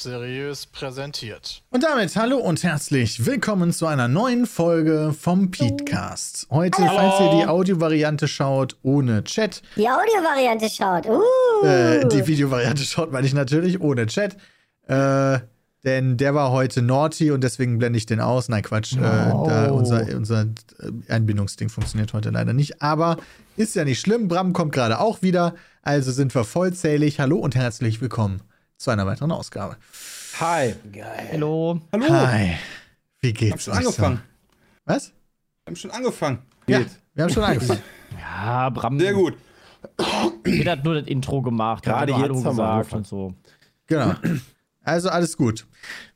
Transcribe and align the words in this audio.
seriös 0.00 0.66
präsentiert. 0.66 1.62
Und 1.70 1.82
damit 1.82 2.14
hallo 2.16 2.38
und 2.38 2.62
herzlich 2.62 3.26
willkommen 3.26 3.72
zu 3.72 3.86
einer 3.86 4.06
neuen 4.06 4.46
Folge 4.46 5.14
vom 5.18 5.50
Petecast. 5.50 6.46
Heute, 6.50 6.82
falls 6.82 7.20
ihr 7.20 7.40
die 7.40 7.46
Audiovariante 7.46 8.28
schaut, 8.28 8.76
ohne 8.82 9.24
Chat. 9.24 9.62
Die 9.76 9.88
Audiovariante 9.88 10.68
schaut. 10.70 11.06
Uh. 11.06 11.66
Äh, 11.66 12.06
die 12.08 12.26
Videovariante 12.26 12.84
schaut, 12.84 13.10
meine 13.10 13.26
ich 13.26 13.34
natürlich 13.34 13.80
ohne 13.80 14.06
Chat. 14.06 14.36
Äh, 14.86 15.40
denn 15.84 16.16
der 16.16 16.34
war 16.34 16.52
heute 16.52 16.82
naughty 16.82 17.30
und 17.30 17.42
deswegen 17.42 17.78
blende 17.78 17.96
ich 17.96 18.06
den 18.06 18.20
aus. 18.20 18.48
Nein, 18.48 18.62
Quatsch. 18.62 18.96
Äh, 18.96 19.00
da 19.00 19.70
unser, 19.70 20.06
unser 20.16 20.46
Einbindungsding 21.08 21.68
funktioniert 21.68 22.12
heute 22.12 22.30
leider 22.30 22.52
nicht. 22.52 22.82
Aber 22.82 23.16
ist 23.56 23.74
ja 23.74 23.84
nicht 23.84 24.00
schlimm. 24.00 24.28
Bram 24.28 24.52
kommt 24.52 24.72
gerade 24.72 25.00
auch 25.00 25.22
wieder. 25.22 25.54
Also 25.82 26.12
sind 26.12 26.34
wir 26.34 26.44
vollzählig. 26.44 27.18
Hallo 27.18 27.38
und 27.38 27.56
herzlich 27.56 28.00
willkommen 28.00 28.42
zu 28.78 28.90
einer 28.90 29.06
weiteren 29.06 29.32
Ausgabe. 29.32 29.76
Hi. 30.40 30.74
Hallo. 31.32 31.80
Hallo. 31.92 32.08
Hi. 32.08 32.54
Wie 33.20 33.28
Wir 33.28 33.30
haben 33.30 33.34
geht's 33.34 33.64
schon 33.64 33.72
euch 33.74 33.78
angefangen. 33.80 34.16
so? 34.16 34.22
Was? 34.86 35.08
Wir 35.08 35.70
haben 35.70 35.76
schon 35.76 35.90
angefangen. 35.90 36.38
Ja, 36.68 36.80
wir 37.14 37.24
haben 37.24 37.32
schon 37.32 37.42
angefangen. 37.42 37.82
Ja, 38.18 38.70
Bram. 38.70 38.98
Sehr 38.98 39.12
gut. 39.12 39.34
Jeder 40.46 40.72
hat 40.72 40.84
nur 40.84 40.94
das 40.94 41.06
Intro 41.08 41.42
gemacht. 41.42 41.84
Gerade 41.84 42.12
jetzt 42.12 42.22
Hallo 42.22 42.44
haben 42.44 42.56
gesagt 42.56 42.92
und 42.94 43.06
so. 43.06 43.34
Genau. 43.88 44.14
Also 44.84 45.10
alles 45.10 45.36
gut. 45.36 45.66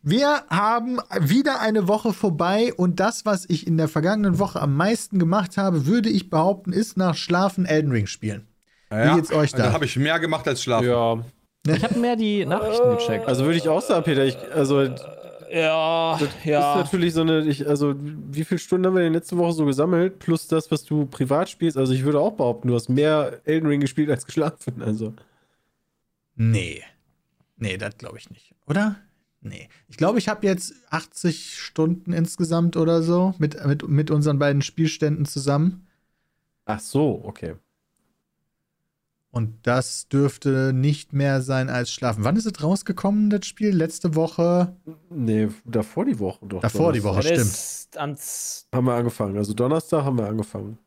Wir 0.03 0.45
haben 0.49 0.99
wieder 1.21 1.61
eine 1.61 1.89
Woche 1.89 2.13
vorbei 2.13 2.73
und 2.75 3.01
das, 3.01 3.27
was 3.27 3.45
ich 3.49 3.67
in 3.67 3.77
der 3.77 3.89
vergangenen 3.89 4.39
Woche 4.39 4.61
am 4.61 4.77
meisten 4.77 5.19
gemacht 5.19 5.57
habe, 5.59 5.87
würde 5.87 6.09
ich 6.09 6.31
behaupten, 6.31 6.73
ist 6.73 6.97
nach 6.97 7.15
Schlafen 7.15 7.67
Elden 7.67 7.91
Ring 7.91 8.07
spielen. 8.07 8.47
Ja, 8.91 9.17
geht's 9.17 9.33
euch 9.33 9.53
da? 9.53 9.65
Da 9.65 9.73
habe 9.73 9.85
ich 9.85 9.97
mehr 9.97 10.19
gemacht 10.21 10.47
als 10.47 10.63
schlafen. 10.63 10.87
Ja, 10.89 11.19
Ich 11.67 11.85
habe 11.85 11.99
mehr 11.99 12.17
die 12.17 12.45
Nachrichten 12.45 12.91
gecheckt. 12.97 13.29
also 13.29 13.45
würde 13.45 13.59
ich 13.59 13.69
auch 13.69 13.83
sagen, 13.83 14.05
Peter, 14.05 14.25
ich, 14.25 14.37
also 14.53 14.89
ja, 15.53 16.19
das 16.19 16.33
ist 16.33 16.47
natürlich 16.47 17.13
so 17.13 17.21
eine, 17.21 17.41
ich, 17.47 17.69
also 17.69 17.95
wie 17.99 18.45
viele 18.45 18.59
Stunden 18.59 18.87
haben 18.87 18.95
wir 18.95 19.03
in 19.03 19.13
der 19.13 19.21
letzten 19.21 19.37
Woche 19.37 19.53
so 19.53 19.67
gesammelt, 19.67 20.19
plus 20.19 20.49
das, 20.49 20.71
was 20.71 20.83
du 20.85 21.07
privat 21.07 21.51
spielst, 21.51 21.77
also 21.77 21.93
ich 21.93 22.05
würde 22.05 22.21
auch 22.21 22.33
behaupten, 22.33 22.69
du 22.69 22.75
hast 22.75 22.89
mehr 22.89 23.41
Elden 23.45 23.69
Ring 23.69 23.81
gespielt 23.81 24.11
als 24.11 24.25
geschlafen, 24.25 24.83
also. 24.83 25.13
Nee. 26.35 26.83
Nee, 27.59 27.77
das 27.77 27.99
glaube 27.99 28.19
ich 28.19 28.31
nicht. 28.31 28.55
Oder? 28.67 28.97
Nee. 29.43 29.69
Ich 29.89 29.97
glaube, 29.97 30.19
ich 30.19 30.29
habe 30.29 30.47
jetzt 30.47 30.73
80 30.91 31.61
Stunden 31.61 32.13
insgesamt 32.13 32.77
oder 32.77 33.03
so 33.03 33.35
mit, 33.39 33.65
mit, 33.67 33.87
mit 33.87 34.11
unseren 34.11 34.39
beiden 34.39 34.63
Spielständen 34.63 35.27
zusammen. 35.27 35.87
Ach 36.65 36.81
so, 36.81 37.21
okay. 37.25 37.57
Und 39.33 39.67
das 39.67 40.09
dürfte 40.09 40.73
nicht 40.75 41.15
mehr 41.15 41.41
sein 41.41 41.71
als 41.71 41.91
Schlafen. 41.91 42.23
Wann 42.23 42.37
ist 42.37 42.45
es 42.45 42.63
rausgekommen, 42.63 43.31
das 43.31 43.47
Spiel? 43.47 43.71
Letzte 43.75 44.15
Woche? 44.15 44.77
Nee, 45.09 45.49
davor 45.65 46.05
die 46.05 46.19
Woche 46.19 46.45
doch. 46.47 46.61
Davor 46.61 46.93
die 46.93 47.03
Woche, 47.03 47.23
stimmt. 47.23 47.39
ist 47.41 47.97
ans. 47.97 48.69
Haben 48.75 48.87
wir 48.87 48.95
angefangen, 48.95 49.39
also 49.39 49.55
Donnerstag 49.55 50.05
haben 50.05 50.19
wir 50.19 50.27
angefangen. 50.29 50.79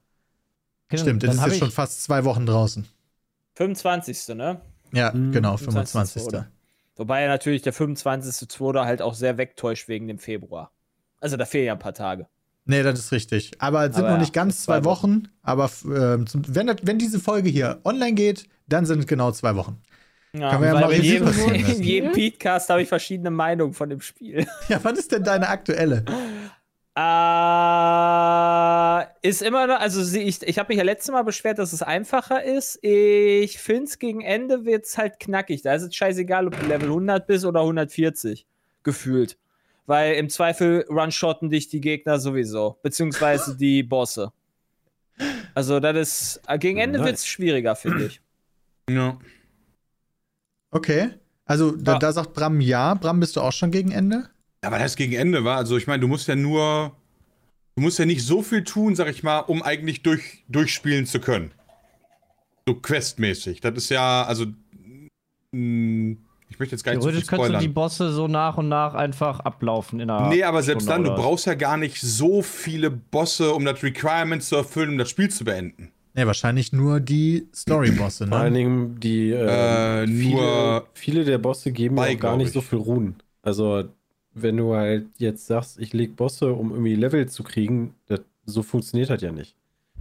Stimmt, 0.93 1.23
das 1.23 1.35
ist 1.35 1.45
jetzt 1.45 1.57
schon 1.57 1.71
fast 1.71 2.03
zwei 2.03 2.23
Wochen 2.23 2.45
draußen. 2.45 2.85
25. 3.55 4.35
ne? 4.35 4.61
Ja, 4.93 5.11
Mhm. 5.11 5.31
genau, 5.31 5.57
25. 5.57 6.22
25. 6.22 6.51
Wobei 6.97 7.23
ja 7.23 7.27
natürlich 7.27 7.63
der 7.63 7.73
25.2. 7.73 8.85
halt 8.85 9.01
auch 9.01 9.16
sehr 9.16 9.38
wegtäuscht 9.39 9.88
wegen 9.88 10.07
dem 10.07 10.19
Februar. 10.19 10.72
Also 11.19 11.35
da 11.35 11.45
fehlen 11.45 11.66
ja 11.66 11.73
ein 11.73 11.79
paar 11.79 11.94
Tage. 11.95 12.27
Nee, 12.65 12.81
das 12.81 12.99
ist 12.99 13.11
richtig. 13.11 13.51
Aber 13.59 13.85
es 13.85 13.95
sind 13.95 14.03
Aber 14.03 14.09
noch 14.11 14.17
ja, 14.17 14.21
nicht 14.21 14.33
ganz 14.33 14.63
zwei 14.63 14.79
zwei 14.79 14.85
Wochen. 14.85 15.27
Aber 15.43 15.69
ähm, 15.85 16.25
zum, 16.25 16.43
wenn, 16.47 16.67
das, 16.67 16.77
wenn 16.81 16.97
diese 16.97 17.19
Folge 17.19 17.49
hier 17.49 17.79
online 17.83 18.13
geht, 18.13 18.47
dann 18.67 18.85
sind 18.85 18.99
es 18.99 19.07
genau 19.07 19.31
zwei 19.31 19.55
Wochen. 19.55 19.81
Ja, 20.33 20.49
Kann 20.49 20.61
man 20.61 20.73
ja 20.73 20.79
mal 20.81 20.91
in 20.91 21.03
jedem, 21.03 21.27
in 21.53 21.83
jedem 21.83 22.11
Podcast 22.11 22.69
habe 22.69 22.81
ich 22.81 22.89
verschiedene 22.89 23.29
Meinungen 23.29 23.73
von 23.73 23.89
dem 23.89 24.01
Spiel. 24.01 24.47
Ja, 24.67 24.83
was 24.83 24.97
ist 24.97 25.11
denn 25.11 25.23
deine 25.23 25.47
aktuelle? 25.47 26.03
Äh, 26.97 27.01
ist 29.27 29.41
immer 29.41 29.67
noch, 29.67 29.79
also 29.79 30.17
ich, 30.17 30.41
ich 30.41 30.57
habe 30.57 30.69
mich 30.69 30.77
ja 30.77 30.83
letztes 30.83 31.11
Mal 31.11 31.23
beschwert, 31.23 31.59
dass 31.59 31.71
es 31.71 31.83
einfacher 31.83 32.43
ist. 32.43 32.79
Ich 32.83 33.59
finde 33.59 33.83
es 33.83 33.99
gegen 33.99 34.21
Ende 34.21 34.65
wird 34.65 34.85
es 34.85 34.97
halt 34.97 35.19
knackig. 35.19 35.61
Da 35.61 35.75
ist 35.75 35.83
es 35.83 35.95
scheißegal, 35.95 36.47
ob 36.47 36.59
du 36.59 36.65
Level 36.65 36.87
100 36.87 37.27
bist 37.27 37.45
oder 37.45 37.61
140 37.61 38.47
gefühlt. 38.83 39.37
Weil 39.88 40.16
im 40.16 40.29
Zweifel 40.29 40.85
one-shotten 40.90 41.50
dich 41.50 41.68
die 41.68 41.81
Gegner 41.81 42.19
sowieso, 42.19 42.79
beziehungsweise 42.81 43.56
die 43.56 43.84
Bosse. 43.84 44.31
Also 45.53 45.79
das 45.79 45.96
ist, 45.96 46.41
gegen 46.59 46.79
Ende 46.79 47.00
wird 47.03 47.16
es 47.16 47.25
schwieriger, 47.28 47.75
finde 47.75 48.06
ich. 48.07 48.22
Ja. 48.90 49.18
Okay. 50.72 51.09
Also, 51.45 51.72
da, 51.72 51.94
Ja. 51.94 52.00
da 52.00 52.12
sagt 52.12 52.34
Bram 52.34 52.59
ja. 52.59 52.95
Bram, 52.95 53.19
bist 53.19 53.35
du 53.35 53.41
auch 53.41 53.51
schon 53.53 53.72
gegen 53.72 53.91
Ende? 53.91 54.29
Aber 54.62 54.79
das 54.79 54.95
gegen 54.95 55.13
Ende 55.13 55.44
war, 55.44 55.57
also 55.57 55.78
ich 55.78 55.85
meine, 55.85 56.01
du 56.01 56.07
musst 56.07 56.28
ja 56.28 56.35
nur, 56.35 56.95
du 57.75 57.81
musst 57.84 58.00
ja 58.00 58.06
nicht 58.06 58.24
so 58.25 58.41
viel 58.41 58.63
tun, 58.63 58.95
sag 58.95 59.07
ich 59.07 59.22
mal, 59.22 59.40
um 59.41 59.62
eigentlich 59.62 60.01
durch, 60.01 60.44
durchspielen 60.50 61.06
zu 61.06 61.19
können. 61.19 61.51
So 62.68 62.74
questmäßig. 62.74 63.62
Das 63.62 63.75
ist 63.75 63.90
ja, 63.90 64.24
also, 64.24 64.47
mh, 65.51 66.18
ich 66.55 66.59
möchte 66.59 66.75
jetzt 66.75 66.83
gar 66.83 66.93
nicht 66.93 67.01
zu 67.01 67.09
viel 67.09 67.21
Theoretisch 67.21 67.29
könntest 67.29 67.53
du 67.53 67.67
die. 67.67 67.73
Bosse 67.73 68.11
so 68.13 68.27
nach 68.29 68.57
und 68.57 68.69
nach 68.69 68.93
einfach 68.93 69.41
ablaufen 69.41 69.99
in 69.99 70.09
einer 70.09 70.29
Nee, 70.29 70.43
aber 70.43 70.63
selbst 70.63 70.85
Stunde 70.85 71.09
dann, 71.09 71.16
du 71.17 71.21
brauchst 71.21 71.45
ja 71.45 71.53
gar 71.53 71.75
nicht 71.75 71.99
so 71.99 72.41
viele 72.41 72.89
Bosse, 72.89 73.53
um 73.53 73.66
das 73.66 73.83
Requirement 73.83 74.41
zu 74.41 74.55
erfüllen, 74.55 74.91
um 74.91 74.97
das 74.97 75.09
Spiel 75.09 75.29
zu 75.29 75.44
beenden. 75.44 75.91
Nee, 76.13 76.25
wahrscheinlich 76.25 76.71
nur 76.71 77.01
die 77.01 77.45
Story-Bosse, 77.53 78.27
Vor 78.27 78.38
allen 78.38 78.53
ne? 78.53 78.59
Dingen 78.59 78.99
die, 79.01 79.31
Äh, 79.31 80.03
äh, 80.03 80.07
nur 80.07 80.13
viele, 80.13 80.83
viele 80.94 81.25
der 81.25 81.39
Bosse 81.39 81.73
geben 81.73 81.97
ja 81.97 82.03
auch 82.03 82.19
gar 82.19 82.38
nicht 82.38 82.47
ich. 82.47 82.53
so 82.53 82.61
viel 82.61 82.79
Ruhen. 82.79 83.15
Also, 83.41 83.83
wenn 84.33 84.55
du 84.55 84.73
halt 84.75 85.07
jetzt 85.17 85.45
sagst, 85.45 85.77
ich 85.77 85.91
leg 85.91 86.15
Bosse, 86.15 86.53
um 86.53 86.71
irgendwie 86.71 86.95
Level 86.95 87.27
zu 87.27 87.44
kriegen, 87.44 87.95
das, 88.07 88.21
so 88.45 88.63
funktioniert 88.63 89.09
das 89.09 89.21
ja 89.21 89.33
nicht. 89.33 89.55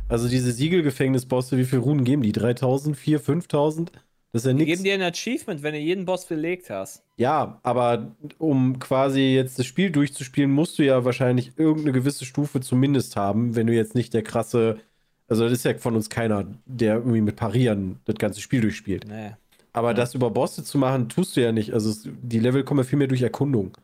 Also 0.06 0.28
diese 0.28 0.53
Siegelgefängnis-Bosse, 0.53 1.56
wie 1.56 1.64
viel 1.64 1.81
Runen 1.81 2.04
geben 2.04 2.22
die? 2.22 2.31
3000, 2.32 2.97
4, 2.97 3.19
5000? 3.19 3.91
Das 4.34 4.43
ist 4.43 4.47
ja 4.47 4.53
Die 4.53 4.65
nichts. 4.65 4.83
geben 4.83 4.84
dir 4.84 4.95
ein 4.95 5.12
Achievement, 5.12 5.62
wenn 5.62 5.75
du 5.75 5.78
jeden 5.78 6.05
Boss 6.06 6.27
belegt 6.27 6.69
hast. 6.69 7.05
Ja, 7.17 7.61
aber 7.62 8.17
um 8.39 8.81
quasi 8.81 9.21
jetzt 9.21 9.61
das 9.61 9.67
Spiel 9.67 9.91
durchzuspielen, 9.93 10.50
musst 10.50 10.77
du 10.77 10.83
ja 10.84 11.05
wahrscheinlich 11.05 11.53
irgendeine 11.56 11.93
gewisse 11.93 12.25
Stufe 12.25 12.61
zumindest 12.61 13.15
haben, 13.15 13.55
wenn 13.55 13.69
du 13.69 13.73
jetzt 13.73 13.94
nicht 13.94 14.12
der 14.12 14.23
krasse, 14.25 14.81
also 15.28 15.44
das 15.44 15.53
ist 15.53 15.65
ja 15.65 15.75
von 15.78 15.94
uns 15.94 16.11
keiner, 16.11 16.47
der 16.67 16.97
irgendwie 16.97 17.21
mit 17.21 17.37
Parieren 17.37 18.00
das 18.06 18.17
ganze 18.17 18.41
Spiel 18.41 18.61
durchspielt. 18.61 19.06
Nee. 19.06 19.34
Aber 19.73 19.94
das 19.94 20.17
über 20.17 20.31
Bosse 20.31 20.65
zu 20.65 20.78
machen, 20.78 21.09
tust 21.09 21.37
du 21.37 21.41
ja 21.41 21.53
nicht. 21.53 21.73
Also 21.73 21.91
es, 21.91 22.09
die 22.23 22.41
Level 22.41 22.65
kommen 22.65 22.81
ja 22.81 22.84
viel 22.84 22.99
mehr 22.99 23.06
durch 23.09 23.23
Erkundung. 23.23 23.77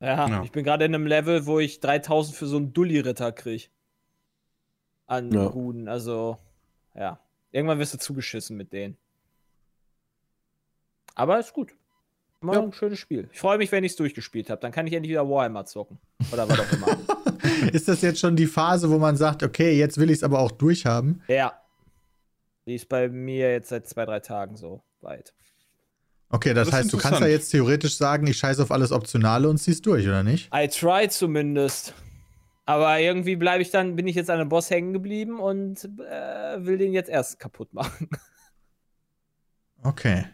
Ja, 0.00 0.28
Ja. 0.28 0.42
ich 0.44 0.52
bin 0.52 0.64
gerade 0.64 0.84
in 0.84 0.94
einem 0.94 1.06
Level, 1.06 1.46
wo 1.46 1.60
ich 1.60 1.80
3000 1.80 2.36
für 2.36 2.46
so 2.46 2.58
einen 2.58 2.74
Dulli-Ritter 2.74 3.32
krieg. 3.32 3.70
An 5.06 5.32
Ja. 5.32 5.46
Ruden, 5.46 5.88
also, 5.88 6.36
ja. 6.94 7.18
Irgendwann 7.52 7.78
wirst 7.78 7.94
du 7.94 7.98
zugeschissen 7.98 8.56
mit 8.58 8.74
denen. 8.74 8.98
Aber 11.18 11.38
ist 11.38 11.52
gut. 11.52 11.72
Immer 12.40 12.54
Ja. 12.54 12.62
ein 12.62 12.72
schönes 12.72 12.98
Spiel. 13.00 13.28
Ich 13.32 13.40
freue 13.40 13.58
mich, 13.58 13.72
wenn 13.72 13.82
ich 13.84 13.92
es 13.92 13.96
durchgespielt 13.96 14.48
habe. 14.50 14.60
Dann 14.60 14.70
kann 14.72 14.86
ich 14.86 14.92
endlich 14.92 15.10
wieder 15.10 15.28
Warhammer 15.28 15.64
zocken. 15.66 15.98
Oder 16.32 16.48
was 16.48 16.60
auch 16.60 16.72
immer. 16.72 16.96
Ist 17.72 17.88
das 17.88 18.00
jetzt 18.02 18.20
schon 18.20 18.36
die 18.36 18.46
Phase, 18.46 18.88
wo 18.90 18.98
man 18.98 19.16
sagt, 19.16 19.42
okay, 19.42 19.76
jetzt 19.76 19.98
will 19.98 20.10
ich 20.10 20.18
es 20.18 20.22
aber 20.22 20.38
auch 20.38 20.52
durchhaben? 20.52 21.22
ja. 21.28 21.52
Die 22.66 22.74
ist 22.74 22.90
bei 22.90 23.08
mir 23.08 23.50
jetzt 23.50 23.70
seit 23.70 23.88
zwei, 23.88 24.04
drei 24.04 24.20
Tagen 24.20 24.56
so 24.58 24.82
weit. 25.00 25.32
Okay, 26.28 26.52
das, 26.52 26.68
Das 26.68 26.76
heißt, 26.80 26.92
du 26.92 26.98
kannst 26.98 27.20
ja 27.22 27.26
jetzt 27.26 27.48
theoretisch 27.48 27.96
sagen, 27.96 28.26
ich 28.26 28.36
scheiße 28.36 28.62
auf 28.62 28.70
alles 28.70 28.92
Optionale 28.92 29.48
und 29.48 29.56
zieh's 29.56 29.80
durch, 29.80 30.06
oder 30.06 30.22
nicht? 30.22 30.50
I 30.54 30.68
try 30.68 31.08
zumindest. 31.08 31.94
Aber 32.66 32.98
irgendwie 33.00 33.36
bleibe 33.36 33.62
ich 33.62 33.70
dann, 33.70 33.96
bin 33.96 34.06
ich 34.06 34.14
jetzt 34.16 34.28
an 34.28 34.38
einem 34.38 34.50
Boss 34.50 34.68
hängen 34.68 34.92
geblieben 34.92 35.40
und 35.40 35.82
äh, 35.86 36.66
will 36.66 36.76
den 36.76 36.92
jetzt 36.92 37.08
erst 37.08 37.40
kaputt 37.40 37.72
machen. 37.72 38.10
Okay. 39.82 40.26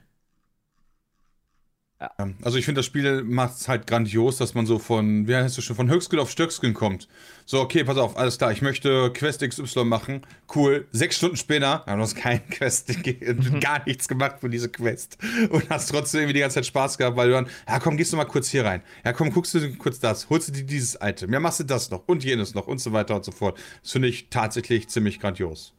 Ähm, 2.19 2.35
Also 2.43 2.59
ich 2.59 2.65
finde, 2.65 2.81
das 2.81 2.87
Spiel 2.87 3.23
macht 3.23 3.57
es 3.57 3.69
halt 3.69 3.87
grandios, 3.87 4.37
dass 4.37 4.55
man 4.55 4.67
so 4.67 4.79
von, 4.79 5.27
wie 5.29 5.35
heißt 5.35 5.57
das 5.57 5.65
schon, 5.65 5.77
von 5.77 5.91
Höchstskill 5.91 6.19
auf 6.19 6.31
Stöckskin 6.31 6.75
kommt. 6.75 7.09
So, 7.47 7.61
okay, 7.61 7.85
pass 7.85 7.99
auf, 7.99 8.17
alles 8.17 8.39
klar, 8.39 8.53
ich 8.53 8.63
möchte 8.63 9.11
Quest 9.13 9.43
XY 9.47 9.85
machen. 9.85 10.23
Cool. 10.55 10.87
Sechs 10.93 11.17
Stunden 11.17 11.37
später, 11.37 11.85
ja, 11.87 11.97
du 11.97 12.03
hast 12.03 12.15
kein 12.15 12.47
Quest, 12.51 12.93
gar 13.61 13.85
nichts 13.87 14.09
gemacht 14.09 14.37
für 14.41 14.49
diese 14.49 14.69
Quest. 14.69 15.19
Und 15.51 15.69
hast 15.71 15.91
trotzdem 15.91 16.21
irgendwie 16.21 16.35
die 16.35 16.41
ganze 16.41 16.55
Zeit 16.55 16.67
Spaß 16.67 16.99
gehabt, 16.99 17.17
weil 17.17 17.29
du 17.29 17.35
dann, 17.35 17.49
ja 17.69 17.79
komm, 17.79 17.97
gehst 17.97 18.13
du 18.13 18.17
mal 18.17 18.25
kurz 18.25 18.49
hier 18.49 18.65
rein. 18.65 18.83
Ja 19.05 19.13
komm, 19.13 19.31
guckst 19.31 19.55
du 19.55 19.75
kurz 19.77 19.99
das, 20.01 20.29
holst 20.31 20.49
du 20.49 20.53
dir 20.53 20.65
dieses 20.65 20.99
Item. 21.01 21.33
Ja, 21.33 21.41
machst 21.41 21.61
du 21.61 21.65
das 21.65 21.91
noch 21.91 22.03
und 22.07 22.25
jenes 22.25 22.55
noch 22.55 22.67
und 22.67 22.79
so 22.79 22.93
weiter 22.93 23.17
und 23.17 23.25
so 23.25 23.33
fort. 23.33 23.59
Das 23.83 23.93
finde 23.93 24.09
ich 24.09 24.29
tatsächlich 24.31 24.89
ziemlich 24.89 25.21
grandios. 25.21 25.75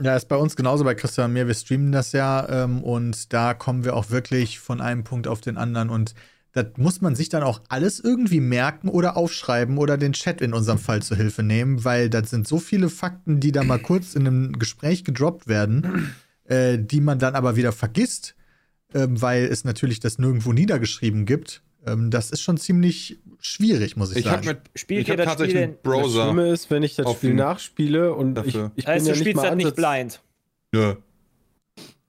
Ja, 0.00 0.14
ist 0.14 0.28
bei 0.28 0.36
uns 0.36 0.54
genauso 0.54 0.84
bei 0.84 0.94
Christian 0.94 1.26
und 1.26 1.32
mir. 1.32 1.48
Wir 1.48 1.54
streamen 1.54 1.90
das 1.90 2.12
ja 2.12 2.48
ähm, 2.48 2.84
und 2.84 3.32
da 3.32 3.52
kommen 3.54 3.84
wir 3.84 3.96
auch 3.96 4.10
wirklich 4.10 4.60
von 4.60 4.80
einem 4.80 5.02
Punkt 5.02 5.26
auf 5.26 5.40
den 5.40 5.56
anderen 5.56 5.90
und 5.90 6.14
das 6.52 6.66
muss 6.76 7.00
man 7.00 7.14
sich 7.14 7.28
dann 7.28 7.42
auch 7.42 7.60
alles 7.68 8.00
irgendwie 8.00 8.40
merken 8.40 8.88
oder 8.88 9.16
aufschreiben 9.16 9.76
oder 9.76 9.98
den 9.98 10.12
Chat 10.12 10.40
in 10.40 10.54
unserem 10.54 10.78
Fall 10.78 11.02
zur 11.02 11.16
Hilfe 11.16 11.42
nehmen, 11.42 11.84
weil 11.84 12.10
das 12.10 12.30
sind 12.30 12.48
so 12.48 12.58
viele 12.58 12.88
Fakten, 12.88 13.40
die 13.40 13.52
da 13.52 13.64
mal 13.64 13.78
kurz 13.78 14.14
in 14.14 14.26
einem 14.26 14.58
Gespräch 14.58 15.04
gedroppt 15.04 15.48
werden, 15.48 16.14
äh, 16.44 16.78
die 16.78 17.00
man 17.00 17.18
dann 17.18 17.34
aber 17.34 17.56
wieder 17.56 17.72
vergisst, 17.72 18.34
ähm, 18.94 19.20
weil 19.20 19.44
es 19.44 19.64
natürlich 19.64 20.00
das 20.00 20.18
nirgendwo 20.18 20.52
niedergeschrieben 20.52 21.26
gibt. 21.26 21.62
Ähm, 21.92 22.10
das 22.10 22.30
ist 22.30 22.40
schon 22.42 22.56
ziemlich 22.56 23.18
schwierig, 23.40 23.96
muss 23.96 24.10
ich, 24.12 24.18
Ich 24.18 24.24
sagen. 24.24 24.36
habe 24.38 24.46
mit, 24.48 24.58
Spielt 24.74 25.02
ich 25.02 25.10
hab 25.10 25.16
das 25.16 25.26
tatsächlich 25.26 25.52
Spiel 25.56 25.62
einen 25.64 25.72
Das 25.74 25.82
Browser. 25.82 26.24
Schlimme 26.24 26.48
ist, 26.50 26.70
wenn 26.70 26.82
ich 26.82 26.96
das 26.96 27.10
Spiel 27.12 27.34
nachspiele 27.34 28.14
und 28.14 28.30
ich, 28.30 28.34
dafür. 28.54 28.72
ich 28.76 28.84
bin 28.84 28.94
heißt, 28.94 29.06
ja 29.06 29.12
du 29.12 29.18
nicht 29.18 29.24
spielst 29.28 29.36
mal 29.36 29.48
das 29.48 29.56
nicht 29.56 29.76
blind. 29.76 30.20
Nö. 30.72 30.94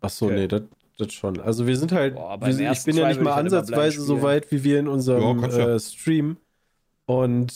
Ach 0.01 0.09
so, 0.09 0.25
Okay. 0.27 0.35
nee, 0.35 0.47
das, 0.47 0.61
das 0.97 1.13
schon. 1.13 1.39
Also 1.39 1.67
wir 1.67 1.77
sind 1.77 1.91
halt, 1.91 2.15
Boah, 2.15 2.39
wir 2.41 2.49
ich 2.49 2.83
bin 2.83 2.97
ja 2.97 3.07
nicht 3.07 3.21
mal 3.21 3.29
ich 3.31 3.35
halt 3.35 3.45
ansatzweise 3.45 4.01
so 4.01 4.21
weit 4.21 4.51
wie 4.51 4.63
wir 4.63 4.79
in 4.79 4.87
unserem 4.87 5.41
Ja, 5.41 5.47
ja. 5.49 5.75
äh, 5.75 5.79
Stream. 5.79 6.37
Und 7.05 7.53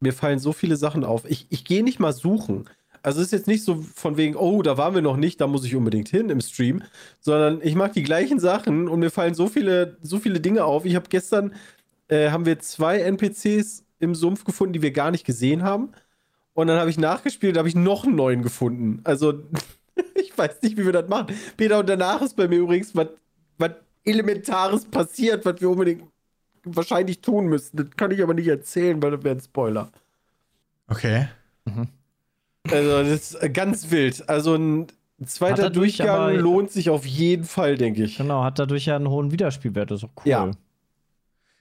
mir 0.00 0.12
fallen 0.12 0.38
so 0.38 0.52
viele 0.52 0.76
Sachen 0.76 1.04
auf. 1.04 1.24
Ich, 1.28 1.46
ich 1.50 1.64
gehe 1.64 1.82
nicht 1.82 1.98
mal 2.00 2.12
suchen. 2.12 2.68
Also 3.04 3.20
es 3.20 3.26
ist 3.26 3.32
jetzt 3.32 3.46
nicht 3.46 3.64
so 3.64 3.84
von 3.94 4.16
wegen, 4.16 4.34
oh, 4.34 4.62
da 4.62 4.78
waren 4.78 4.94
wir 4.94 5.02
noch 5.02 5.18
nicht, 5.18 5.38
da 5.38 5.46
muss 5.46 5.66
ich 5.66 5.76
unbedingt 5.76 6.08
hin 6.08 6.30
im 6.30 6.40
Stream, 6.40 6.82
sondern 7.20 7.60
ich 7.62 7.74
mache 7.74 7.92
die 7.92 8.02
gleichen 8.02 8.40
Sachen 8.40 8.88
und 8.88 8.98
mir 8.98 9.10
fallen 9.10 9.34
so 9.34 9.46
viele, 9.46 9.98
so 10.00 10.18
viele 10.18 10.40
Dinge 10.40 10.64
auf. 10.64 10.86
Ich 10.86 10.94
habe 10.94 11.10
gestern, 11.10 11.54
äh, 12.08 12.30
haben 12.30 12.46
wir 12.46 12.60
zwei 12.60 13.00
NPCs 13.00 13.84
im 13.98 14.14
Sumpf 14.14 14.44
gefunden, 14.44 14.72
die 14.72 14.80
wir 14.80 14.90
gar 14.90 15.10
nicht 15.10 15.26
gesehen 15.26 15.64
haben. 15.64 15.90
Und 16.54 16.68
dann 16.68 16.80
habe 16.80 16.88
ich 16.88 16.96
nachgespielt, 16.96 17.56
da 17.56 17.58
habe 17.58 17.68
ich 17.68 17.74
noch 17.74 18.04
einen 18.04 18.16
neuen 18.16 18.42
gefunden. 18.42 19.00
Also 19.04 19.34
ich 20.14 20.36
weiß 20.36 20.62
nicht, 20.62 20.78
wie 20.78 20.86
wir 20.86 20.92
das 20.92 21.08
machen. 21.08 21.34
Peter, 21.58 21.80
und 21.80 21.88
danach 21.90 22.22
ist 22.22 22.36
bei 22.36 22.48
mir 22.48 22.60
übrigens 22.60 22.96
was, 22.96 23.08
was 23.58 23.72
Elementares 24.04 24.86
passiert, 24.86 25.44
was 25.44 25.60
wir 25.60 25.68
unbedingt 25.68 26.04
wahrscheinlich 26.64 27.20
tun 27.20 27.48
müssten. 27.48 27.76
Das 27.76 27.90
kann 27.98 28.12
ich 28.12 28.22
aber 28.22 28.32
nicht 28.32 28.48
erzählen, 28.48 29.02
weil 29.02 29.10
das 29.10 29.24
wäre 29.24 29.34
ein 29.34 29.42
Spoiler. 29.42 29.90
okay. 31.66 31.88
Also, 32.70 33.02
das 33.02 33.34
ist 33.34 33.52
ganz 33.54 33.90
wild. 33.90 34.28
Also, 34.28 34.54
ein 34.54 34.86
zweiter 35.26 35.70
Durchgang 35.70 36.08
aber- 36.08 36.32
lohnt 36.32 36.70
sich 36.70 36.90
auf 36.90 37.04
jeden 37.06 37.44
Fall, 37.44 37.76
denke 37.76 38.04
ich. 38.04 38.16
Genau, 38.16 38.42
hat 38.44 38.58
dadurch 38.58 38.86
ja 38.86 38.96
einen 38.96 39.08
hohen 39.08 39.30
Wiederspielwert. 39.30 39.90
Das 39.90 40.02
ist 40.02 40.04
auch 40.04 40.24
cool. 40.24 40.30
Ja. 40.30 40.50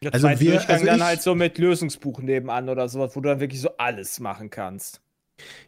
Der 0.01 0.13
Also 0.13 0.27
wir- 0.27 0.51
Durchgang 0.51 0.69
also 0.75 0.85
dann 0.85 0.97
ich- 0.97 1.03
halt 1.03 1.21
so 1.21 1.35
mit 1.35 1.57
Lösungsbuch 1.57 2.19
nebenan 2.19 2.69
oder 2.69 2.87
sowas, 2.89 3.15
wo 3.15 3.21
du 3.21 3.29
dann 3.29 3.39
wirklich 3.39 3.61
so 3.61 3.69
alles 3.77 4.19
machen 4.19 4.49
kannst. 4.49 5.01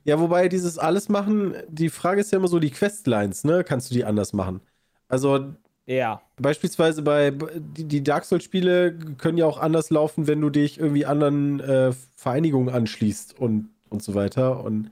Ja, 0.03 0.19
wobei 0.19 0.47
dieses 0.47 0.77
alles 0.77 1.09
machen, 1.09 1.55
die 1.67 1.89
Frage 1.89 2.21
ist 2.21 2.31
ja 2.31 2.37
immer 2.37 2.47
so, 2.47 2.59
die 2.59 2.69
Questlines, 2.69 3.43
ne? 3.43 3.63
Kannst 3.63 3.89
du 3.89 3.95
die 3.95 4.05
anders 4.05 4.31
machen? 4.33 4.61
Also, 5.07 5.53
Ja. 5.87 6.21
Beispielsweise 6.37 7.01
bei 7.03 7.31
die, 7.31 7.83
die 7.85 8.03
Dark 8.03 8.25
Souls-Spiele 8.25 8.97
können 9.17 9.37
ja 9.37 9.45
auch 9.45 9.59
anders 9.59 9.89
laufen, 9.91 10.27
wenn 10.27 10.41
du 10.41 10.49
dich 10.49 10.79
irgendwie 10.79 11.05
anderen 11.05 11.59
äh, 11.59 11.93
Vereinigungen 12.15 12.73
anschließt 12.73 13.39
und, 13.39 13.69
und 13.89 14.01
so 14.01 14.15
weiter. 14.15 14.63
Und 14.63 14.91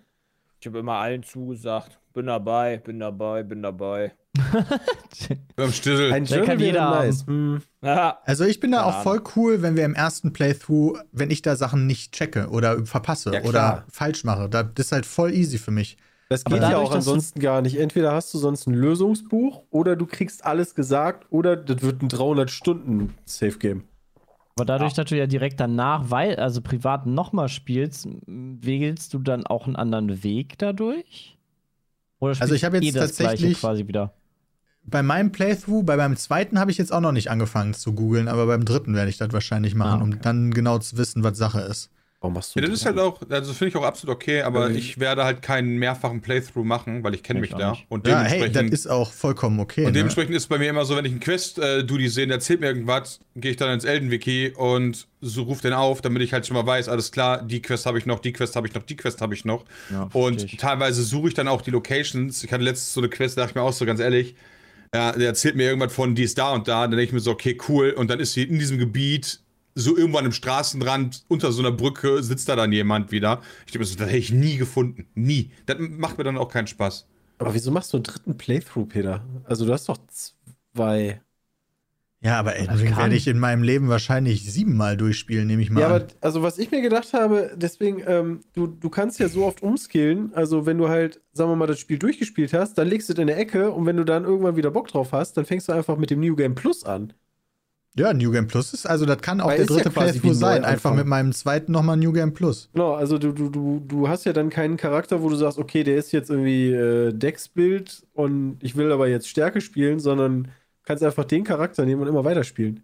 Ich 0.63 0.68
habe 0.68 0.80
immer 0.80 0.94
allen 0.94 1.24
zugesagt. 1.24 2.00
Bin 2.13 2.27
dabei, 2.27 2.77
bin 2.77 2.98
dabei, 2.98 3.44
bin 3.44 3.62
dabei. 3.62 4.13
Beim 5.57 5.74
Stissel. 5.74 6.13
ein 6.13 6.24
Journal 6.24 6.45
kann 6.48 6.60
jeder 6.60 6.89
nice. 6.89 7.27
Hm. 7.27 7.62
Ja, 7.81 8.19
Also 8.24 8.45
ich 8.45 8.62
bin 8.62 8.71
da 8.71 8.77
Keine 8.83 8.95
auch 8.95 9.04
voll 9.04 9.21
cool, 9.36 9.62
wenn 9.62 9.75
wir 9.75 9.83
im 9.83 9.94
ersten 9.94 10.31
Playthrough, 10.31 11.00
wenn 11.12 11.31
ich 11.31 11.42
da 11.42 11.57
Sachen 11.57 11.86
nicht 11.86 12.13
checke 12.13 12.48
oder 12.48 12.86
verpasse 12.86 13.33
Ja, 13.33 13.42
oder 13.44 13.83
falsch 13.89 14.24
mache. 14.24 14.48
Da- 14.48 14.63
Das 14.63 14.86
ist 14.86 14.92
halt 14.94 15.06
voll 15.06 15.33
easy 15.33 15.57
für 15.57 15.71
mich. 15.71 15.98
Das 16.30 16.45
geht 16.45 16.62
ja 16.62 16.77
auch 16.77 16.94
ansonsten 16.95 17.42
gar 17.42 17.62
nicht. 17.62 17.75
Entweder 17.75 18.13
hast 18.13 18.33
du 18.33 18.38
sonst 18.38 18.65
ein 18.65 18.74
Lösungsbuch 18.74 19.63
oder 19.69 19.98
du 19.98 20.06
kriegst 20.06 20.45
alles 20.45 20.75
gesagt 20.75 21.25
oder 21.30 21.57
das 21.57 21.81
wird 21.81 22.01
ein 22.01 22.07
300 22.07 22.50
Stunden 22.50 23.13
Safe 23.25 23.57
Game. 23.60 23.83
Aber 24.55 24.65
dadurch, 24.65 24.94
dass 24.94 25.05
du 25.09 25.17
ja 25.17 25.25
direkt 25.25 25.59
danach, 25.59 26.09
weil, 26.11 26.35
also 26.35 26.61
privat 26.61 27.05
nochmal 27.07 27.50
spielst, 27.50 28.07
wählst 28.27 29.13
du 29.13 29.19
dann 29.19 29.47
auch 29.47 29.65
einen 29.65 29.75
anderen 29.75 30.23
Weg 30.23 30.57
dadurch? 30.59 31.38
Oder 32.19 32.29
Also 32.31 32.45
spielst 32.45 32.55
ich 32.55 32.63
habe 32.65 32.77
jetzt 32.77 32.85
eh 32.85 32.91
das 32.91 33.15
tatsächlich- 33.17 33.59
quasi 33.59 33.88
wieder. 33.88 34.13
Bei 34.85 35.01
meinem 35.01 35.31
Playthrough, 35.31 35.85
bei 35.85 35.95
meinem 35.95 36.17
zweiten 36.17 36.59
habe 36.59 36.69
ich 36.69 36.77
jetzt 36.77 36.91
auch 36.91 37.00
noch 37.00 37.13
nicht 37.13 37.31
angefangen 37.31 37.73
zu 37.73 37.94
googeln, 37.94 38.27
aber 38.27 38.45
beim 38.47 38.65
dritten 38.65 38.94
werde 38.95 39.09
ich 39.09 39.17
das 39.17 39.31
wahrscheinlich 39.31 39.75
machen, 39.75 40.01
Ah, 40.01 40.03
okay. 40.05 40.13
um 40.15 40.21
dann 40.21 40.51
genau 40.51 40.77
zu 40.77 40.97
wissen, 40.97 41.23
was 41.23 41.38
Sache 41.38 41.61
ist. 41.61 41.89
Warum 42.23 42.35
machst 42.35 42.55
du 42.55 42.61
Ja, 42.61 42.65
das 42.67 42.75
ist 42.75 42.85
halt 42.85 42.97
auch, 42.99 43.19
also 43.29 43.51
finde 43.51 43.67
ich 43.71 43.75
auch 43.75 43.83
absolut 43.83 44.15
okay, 44.15 44.43
aber 44.43 44.69
Ähm. 44.69 44.77
ich 44.77 44.97
werde 44.97 45.25
halt 45.25 45.41
keinen 45.41 45.75
mehrfachen 45.75 46.21
Playthrough 46.21 46.63
machen, 46.63 47.03
weil 47.03 47.13
ich 47.15 47.21
kenne 47.21 47.39
Ich 47.39 47.51
mich 47.51 47.59
da. 47.59 47.71
nicht. 47.71 47.85
Und 47.89 48.07
Ja, 48.07 48.21
hey, 48.21 48.39
dementsprechend, 48.39 48.71
das 48.71 48.79
ist 48.79 48.87
auch 48.87 49.11
vollkommen 49.11 49.59
okay. 49.59 49.81
und 49.81 49.87
ne? 49.87 49.91
dementsprechend 49.91 50.33
ist 50.33 50.47
bei 50.47 50.57
mir 50.57 50.69
immer 50.69 50.85
so, 50.85 50.95
wenn 50.95 51.03
ich 51.03 51.11
einen 51.11 51.19
Quest-Duty 51.19 52.07
sehe, 52.07 52.25
der 52.25 52.35
erzählt 52.37 52.61
mir 52.61 52.67
irgendwas, 52.67 53.19
gehe 53.35 53.51
ich 53.51 53.57
dann 53.57 53.73
ins 53.73 53.83
Elden-Wiki 53.83 54.53
und 54.55 55.05
so 55.19 55.43
ruf 55.43 55.59
den 55.59 55.73
auf, 55.73 55.99
damit 55.99 56.21
ich 56.21 56.31
halt 56.31 56.47
schon 56.47 56.55
mal 56.55 56.65
weiß, 56.65 56.87
alles 56.87 57.11
klar, 57.11 57.41
die 57.43 57.61
Quest 57.61 57.85
habe 57.85 57.97
ich 57.97 58.05
noch, 58.05 58.19
die 58.19 58.31
Quest 58.31 58.55
habe 58.55 58.67
ich 58.67 58.73
noch, 58.73 58.83
die 58.83 58.95
Quest 58.95 59.19
habe 59.19 59.33
ich 59.33 59.43
noch. 59.43 59.65
Ja, 59.91 60.09
und 60.13 60.45
ich. 60.45 60.55
teilweise 60.55 61.03
suche 61.03 61.27
ich 61.27 61.33
dann 61.33 61.49
auch 61.49 61.61
die 61.61 61.71
Locations. 61.71 62.41
Ich 62.41 62.53
hatte 62.53 62.63
letztens 62.63 62.93
so 62.93 63.01
eine 63.01 63.09
Quest, 63.09 63.35
da 63.37 63.41
dachte 63.41 63.51
ich 63.51 63.55
mir 63.55 63.63
auch 63.63 63.73
so 63.73 63.85
ganz 63.85 63.99
ehrlich, 63.99 64.35
ja, 64.95 65.11
der 65.11 65.27
erzählt 65.27 65.55
mir 65.57 65.63
irgendwas 65.63 65.91
von, 65.91 66.15
die 66.15 66.23
ist 66.23 66.37
da 66.37 66.53
und 66.53 66.69
da. 66.69 66.81
Dann 66.83 66.91
denke 66.91 67.03
ich 67.05 67.11
mir 67.11 67.19
so, 67.19 67.31
okay, 67.31 67.57
cool. 67.67 67.89
Und 67.91 68.09
dann 68.09 68.19
ist 68.21 68.31
sie 68.33 68.43
in 68.43 68.59
diesem 68.59 68.77
Gebiet, 68.77 69.39
so 69.75 69.97
irgendwann 69.97 70.25
am 70.25 70.31
Straßenrand, 70.31 71.23
unter 71.27 71.51
so 71.51 71.61
einer 71.61 71.71
Brücke, 71.71 72.21
sitzt 72.23 72.49
da 72.49 72.55
dann 72.55 72.71
jemand 72.71 73.11
wieder. 73.11 73.41
Ich 73.65 73.71
denke 73.71 73.79
mir 73.79 73.85
so, 73.85 73.95
das 73.97 74.07
hätte 74.07 74.17
ich 74.17 74.31
nie 74.31 74.57
gefunden. 74.57 75.07
Nie. 75.15 75.51
Das 75.65 75.77
macht 75.79 76.17
mir 76.17 76.23
dann 76.23 76.37
auch 76.37 76.49
keinen 76.49 76.67
Spaß. 76.67 77.07
Aber 77.39 77.53
wieso 77.53 77.71
machst 77.71 77.91
du 77.93 77.97
einen 77.97 78.03
dritten 78.03 78.37
Playthrough, 78.37 78.87
Peter? 78.87 79.25
Also 79.45 79.65
du 79.65 79.73
hast 79.73 79.89
doch 79.89 79.97
zwei. 80.73 81.21
ja, 82.21 82.39
aber 82.39 82.55
Elden 82.55 82.79
werde 82.95 83.15
ich 83.15 83.27
in 83.27 83.37
meinem 83.39 83.63
Leben 83.63 83.89
wahrscheinlich 83.89 84.49
siebenmal 84.49 84.95
durchspielen, 84.95 85.45
nehme 85.45 85.61
ich 85.61 85.69
mal 85.69 85.81
Ja, 85.81 85.87
an. 85.87 85.93
aber 85.93 86.07
also 86.21 86.41
was 86.41 86.57
ich 86.57 86.71
mir 86.71 86.81
gedacht 86.81 87.11
habe, 87.13 87.51
deswegen, 87.57 88.01
ähm, 88.07 88.41
du, 88.53 88.67
du 88.67 88.89
kannst 88.89 89.19
ja 89.19 89.27
so 89.27 89.45
oft 89.45 89.61
umskillen, 89.61 90.33
also 90.33 90.65
wenn 90.65 90.77
du 90.77 90.87
halt, 90.87 91.19
sagen 91.33 91.49
wir 91.51 91.55
mal, 91.57 91.67
das 91.67 91.79
Spiel 91.79 91.97
durchgespielt 91.99 92.53
hast, 92.53 92.77
dann 92.77 92.87
legst 92.87 93.09
du 93.09 93.13
es 93.13 93.19
in 93.19 93.27
der 93.27 93.37
Ecke 93.37 93.71
und 93.71 93.85
wenn 93.85 93.97
du 93.97 94.05
dann 94.05 94.23
irgendwann 94.23 94.55
wieder 94.55 94.71
Bock 94.71 94.87
drauf 94.87 95.11
hast, 95.11 95.35
dann 95.35 95.45
fängst 95.45 95.67
du 95.67 95.73
einfach 95.73 95.97
mit 95.97 96.11
dem 96.11 96.21
New 96.21 96.35
Game 96.37 96.55
Plus 96.55 96.85
an. 96.85 97.11
Ja, 97.95 98.11
New 98.11 98.31
Game 98.31 98.47
Plus 98.47 98.73
ist, 98.73 98.87
also 98.87 99.05
das 99.05 99.21
kann 99.21 99.39
auch 99.39 99.47
Weil 99.49 99.57
der 99.57 99.65
ja 99.67 99.71
dritte 99.75 99.89
wie 99.91 99.99
Playthrough 99.99 100.33
sein. 100.33 100.65
Einfach 100.65 100.95
mit 100.95 101.05
meinem 101.05 101.31
zweiten 101.31 101.71
nochmal 101.71 101.95
New 101.97 102.11
Game 102.11 102.33
Plus. 102.33 102.69
Genau, 102.73 102.93
also 102.93 103.19
du, 103.19 103.31
du, 103.31 103.49
du, 103.49 103.83
du 103.87 104.07
hast 104.07 104.25
ja 104.25 104.33
dann 104.33 104.49
keinen 104.49 104.77
Charakter, 104.77 105.21
wo 105.21 105.29
du 105.29 105.35
sagst, 105.35 105.59
okay, 105.59 105.83
der 105.83 105.97
ist 105.97 106.12
jetzt 106.12 106.31
irgendwie 106.31 106.71
äh, 106.71 107.13
Dex-Bild 107.13 108.03
und 108.13 108.57
ich 108.62 108.75
will 108.75 108.91
aber 108.91 109.07
jetzt 109.07 109.27
Stärke 109.29 109.62
spielen, 109.62 110.00
sondern 110.00 110.47
kannst 110.85 111.03
einfach 111.03 111.25
den 111.25 111.43
Charakter 111.43 111.85
nehmen 111.85 112.01
und 112.01 112.07
immer 112.07 112.25
weiterspielen. 112.25 112.83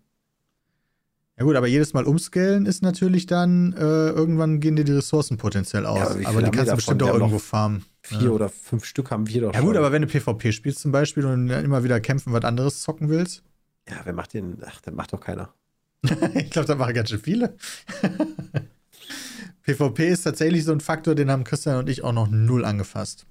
Ja 1.40 1.46
gut, 1.46 1.56
aber 1.56 1.68
jedes 1.68 1.94
Mal 1.94 2.04
umscalen 2.04 2.66
ist 2.66 2.84
natürlich 2.84 3.26
dann, 3.26 3.74
äh, 3.74 4.10
irgendwann 4.10 4.60
gehen 4.60 4.76
dir 4.76 4.84
die 4.84 4.92
Ressourcen 4.92 5.38
potenziell 5.38 5.86
aus. 5.86 5.98
Ja, 6.00 6.28
aber 6.28 6.28
aber 6.28 6.42
die 6.44 6.52
kannst 6.52 6.72
du 6.72 6.76
bestimmt 6.76 7.02
auch 7.02 7.14
irgendwo 7.14 7.40
farmen. 7.40 7.84
Vier 8.02 8.24
Ja. 8.24 8.30
oder 8.30 8.50
fünf 8.50 8.84
Stück 8.86 9.10
haben 9.10 9.28
wir 9.28 9.42
doch 9.42 9.54
Ja 9.54 9.60
schon. 9.60 9.68
gut, 9.68 9.78
aber 9.78 9.92
wenn 9.94 10.02
du 10.02 10.08
PvP 10.08 10.52
spielst 10.52 10.80
zum 10.80 10.92
Beispiel 10.92 11.26
und 11.26 11.50
immer 11.50 11.84
wieder 11.84 12.00
kämpfen, 12.02 12.34
was 12.34 12.44
anderes 12.44 12.82
zocken 12.82 13.08
willst, 13.10 13.42
Ja, 13.90 14.02
wer 14.04 14.14
macht 14.14 14.34
den? 14.34 14.58
Ach, 14.66 14.82
den 14.82 14.96
macht 14.96 15.14
doch 15.14 15.20
keiner. 15.20 15.54
ich 16.36 16.50
glaube, 16.52 16.68
da 16.68 16.76
machen 16.76 16.94
ganz 16.94 17.10
schön 17.10 17.20
viele. 17.20 17.56
PvP 19.64 20.10
ist 20.10 20.24
tatsächlich 20.24 20.64
so 20.64 20.72
ein 20.72 20.80
Faktor, 20.80 21.16
den 21.16 21.30
haben 21.30 21.44
Christian 21.44 21.78
und 21.78 21.90
ich 21.90 22.04
auch 22.04 22.14
noch 22.14 22.28
null 22.30 22.66
angefasst. 22.66 23.26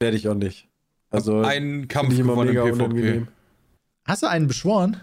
Werde 0.00 0.16
ich 0.16 0.28
auch 0.28 0.34
nicht. 0.34 0.68
Also, 1.10 1.40
Einen 1.40 1.88
Kampf 1.88 2.12
ich 2.12 2.18
gewonnen 2.18 2.48
mega 2.48 2.62
im 2.64 2.68
PvP. 2.74 2.84
unangenehm. 2.84 3.28
Hast 4.06 4.22
du 4.22 4.26
einen 4.28 4.46
beschworen? 4.46 5.00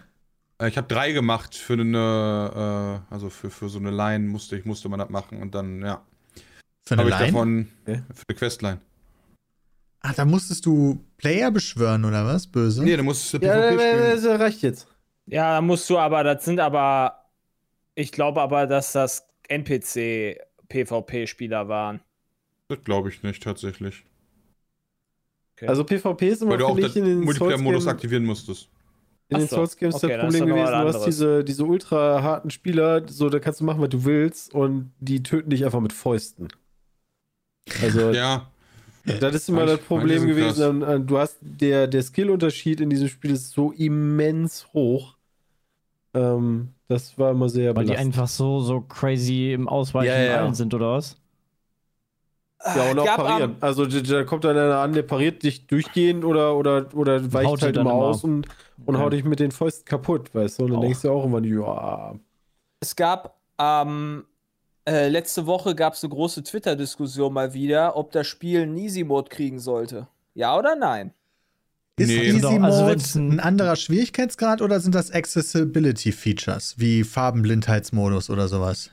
Äh, 0.60 0.70
Ich 0.70 0.78
habe 0.78 0.88
drei 0.88 1.12
gemacht 1.12 1.56
für 1.56 1.74
eine, 1.74 3.02
äh, 3.10 3.13
also 3.13 3.30
für, 3.30 3.50
für 3.50 3.70
so 3.70 3.80
eine 3.80 3.92
Line 3.92 4.28
musste 4.28 4.56
ich 4.58 4.66
musste 4.66 4.88
man 4.90 5.00
das 5.00 5.10
machen 5.10 5.42
und 5.42 5.56
dann 5.56 5.82
ja 5.82 6.02
Für 6.86 6.94
eine 6.96 7.02
habe 7.02 7.10
ich 7.10 7.20
Line? 7.20 7.32
davon 7.32 7.68
Okay. 7.86 8.02
für 8.13 8.24
eine 8.30 8.38
Questline. 8.38 8.82
Ach, 10.03 10.13
da 10.13 10.25
musstest 10.25 10.65
du 10.65 11.00
Player 11.17 11.50
beschwören, 11.50 12.03
oder 12.03 12.25
was? 12.25 12.48
Böse? 12.48 12.83
Nee, 12.83 12.98
du 12.98 13.03
musst 13.03 13.31
Ja, 13.33 13.39
PvP 13.39 13.55
äh, 13.55 13.77
spielen. 13.77 14.22
das 14.22 14.25
reicht 14.39 14.62
jetzt. 14.62 14.88
Ja, 15.27 15.55
da 15.55 15.62
musst 15.62 15.89
du 15.89 15.98
aber, 15.98 16.25
das 16.25 16.43
sind 16.43 16.60
aber, 16.60 17.24
ich 17.95 18.12
glaube 18.12 18.41
aber, 18.41 18.67
dass 18.67 18.91
das 18.91 19.25
NPC-PvP-Spieler 19.48 21.69
waren. 21.69 22.01
Das 22.67 22.83
glaube 22.83 23.07
ich 23.10 23.24
nicht 23.24 23.41
tatsächlich. 23.41 24.03
Okay. 25.55 25.67
Also 25.67 25.86
PvP 25.86 26.27
ist 26.27 26.41
immer, 26.41 26.51
Weil 26.51 26.57
du 26.57 26.67
auch 26.67 26.75
den 26.75 26.86
ich, 26.86 26.98
in 26.98 27.05
den 27.05 27.22
Multiplayer-Modus 27.22 27.88
aktivieren 27.88 28.25
musstest. 28.25 28.67
In 29.29 29.38
den 29.38 29.48
Souls 29.48 29.77
Games 29.77 29.95
ist 29.95 30.03
okay, 30.03 30.15
ist 30.15 30.19
Problem 30.22 30.41
das 30.41 30.50
noch 30.50 30.57
gewesen, 30.57 30.86
was 30.86 30.95
du 30.95 31.00
hast 31.00 31.07
diese, 31.07 31.45
diese 31.45 31.63
ultra 31.63 32.22
harten 32.22 32.50
Spieler, 32.50 33.07
so 33.07 33.29
da 33.29 33.39
kannst 33.39 33.62
du 33.62 33.63
machen, 33.63 33.79
was 33.81 33.88
du 33.89 34.03
willst 34.03 34.53
und 34.53 34.91
die 35.00 35.24
töten 35.24 35.50
dich 35.50 35.63
einfach 35.63 35.79
mit 35.79 35.93
Fäusten. 35.93 36.50
Also 37.81 38.12
Ja. 38.12 38.51
Das 39.05 39.36
ist 39.36 39.50
immer 39.50 39.65
das 39.65 39.81
Problem 39.81 40.27
gewesen. 40.27 40.62
krass. 40.62 40.74
äh, 40.83 41.00
Du 41.00 41.17
hast 41.17 41.38
der, 41.41 41.88
der 41.88 42.03
Skillunterschied 42.03 42.79
in 42.81 42.89
diesem 42.89 43.10
Spiel 43.10 43.31
ist 43.31 43.51
so 43.51 43.72
immens 43.72 44.67
hoch. 44.74 45.17
Ähm, 46.13 46.75
das 46.88 47.17
war 47.19 47.31
immer 47.31 47.50
sehr 47.50 47.74
Weil 47.74 47.86
die 47.86 47.95
belastend. 47.95 47.98
einfach 47.98 48.27
so, 48.27 48.62
so 48.62 48.81
crazy 48.81 49.53
im 49.53 49.67
Ausweichen 49.69 50.07
Ja, 50.07 50.53
ja, 50.53 50.53
sind, 50.55 50.74
oder 50.74 50.93
was? 50.93 51.17
Ja, 52.74 52.83
und 52.83 52.98
auch 53.00 53.05
Gab 53.05 53.13
parieren. 53.13 53.57
am- 53.57 53.57
also 53.62 53.86
da, 53.86 54.24
kommt 54.24 54.43
dann 54.45 54.57
einer 54.57 54.77
an, 54.79 54.93
der 54.93 55.03
pariert 55.03 55.43
dich 55.43 55.67
durchgehend 55.67 56.25
oder, 56.25 56.55
oder, 56.55 56.88
oder 56.95 57.31
weicht 57.33 57.62
Haut 57.62 57.62
halt 57.62 57.75
immer 57.75 57.91
immer. 57.91 57.93
aus 57.93 58.24
und, 58.24 58.48
und 58.86 58.98
Ja. 58.98 59.00
haut 59.00 59.13
dich 59.13 59.24
mit 59.24 59.39
den 59.39 59.51
Fäusten 59.51 59.86
kaputt, 59.86 60.33
weißt 60.33 60.60
du? 60.60 60.63
Und 60.65 60.72
dann 60.72 60.81
Auch. 60.81 60.81
denkst 60.81 61.01
du 61.01 61.12
auch 61.12 61.25
immer, 61.25 61.43
ja. 61.43 62.15
Es 62.79 62.95
gab 62.95 63.39
ähm, 63.60 64.25
äh, 64.86 65.08
letzte 65.10 65.46
Woche 65.46 65.75
gab 65.75 65.94
es 65.94 66.04
eine 66.04 66.12
große 66.13 66.44
Twitter-Diskussion 66.44 67.32
mal 67.34 67.54
wieder, 67.54 67.96
ob 67.96 68.12
das 68.12 68.28
Spiel 68.28 68.62
einen 68.63 68.78
Easy-Mode 68.78 69.30
kriegen 69.30 69.60
sollte. 69.60 70.08
Ja 70.36 70.58
oder 70.58 70.75
nein? 70.75 71.13
Ist 71.98 72.08
Nee. 72.08 72.24
Easy 72.24 72.40
Genau, 72.40 72.52
Mode 72.52 72.63
also 72.66 73.20
ein- 73.20 73.34
ein 73.34 73.40
anderer 73.40 73.75
Schwierigkeitsgrad 73.75 74.62
oder 74.62 74.80
sind 74.80 74.96
das 74.96 75.12
Accessibility-Features 75.12 76.75
wie 76.78 77.04
Farbenblindheitsmodus 77.04 78.30
oder 78.30 78.48
sowas? 78.48 78.90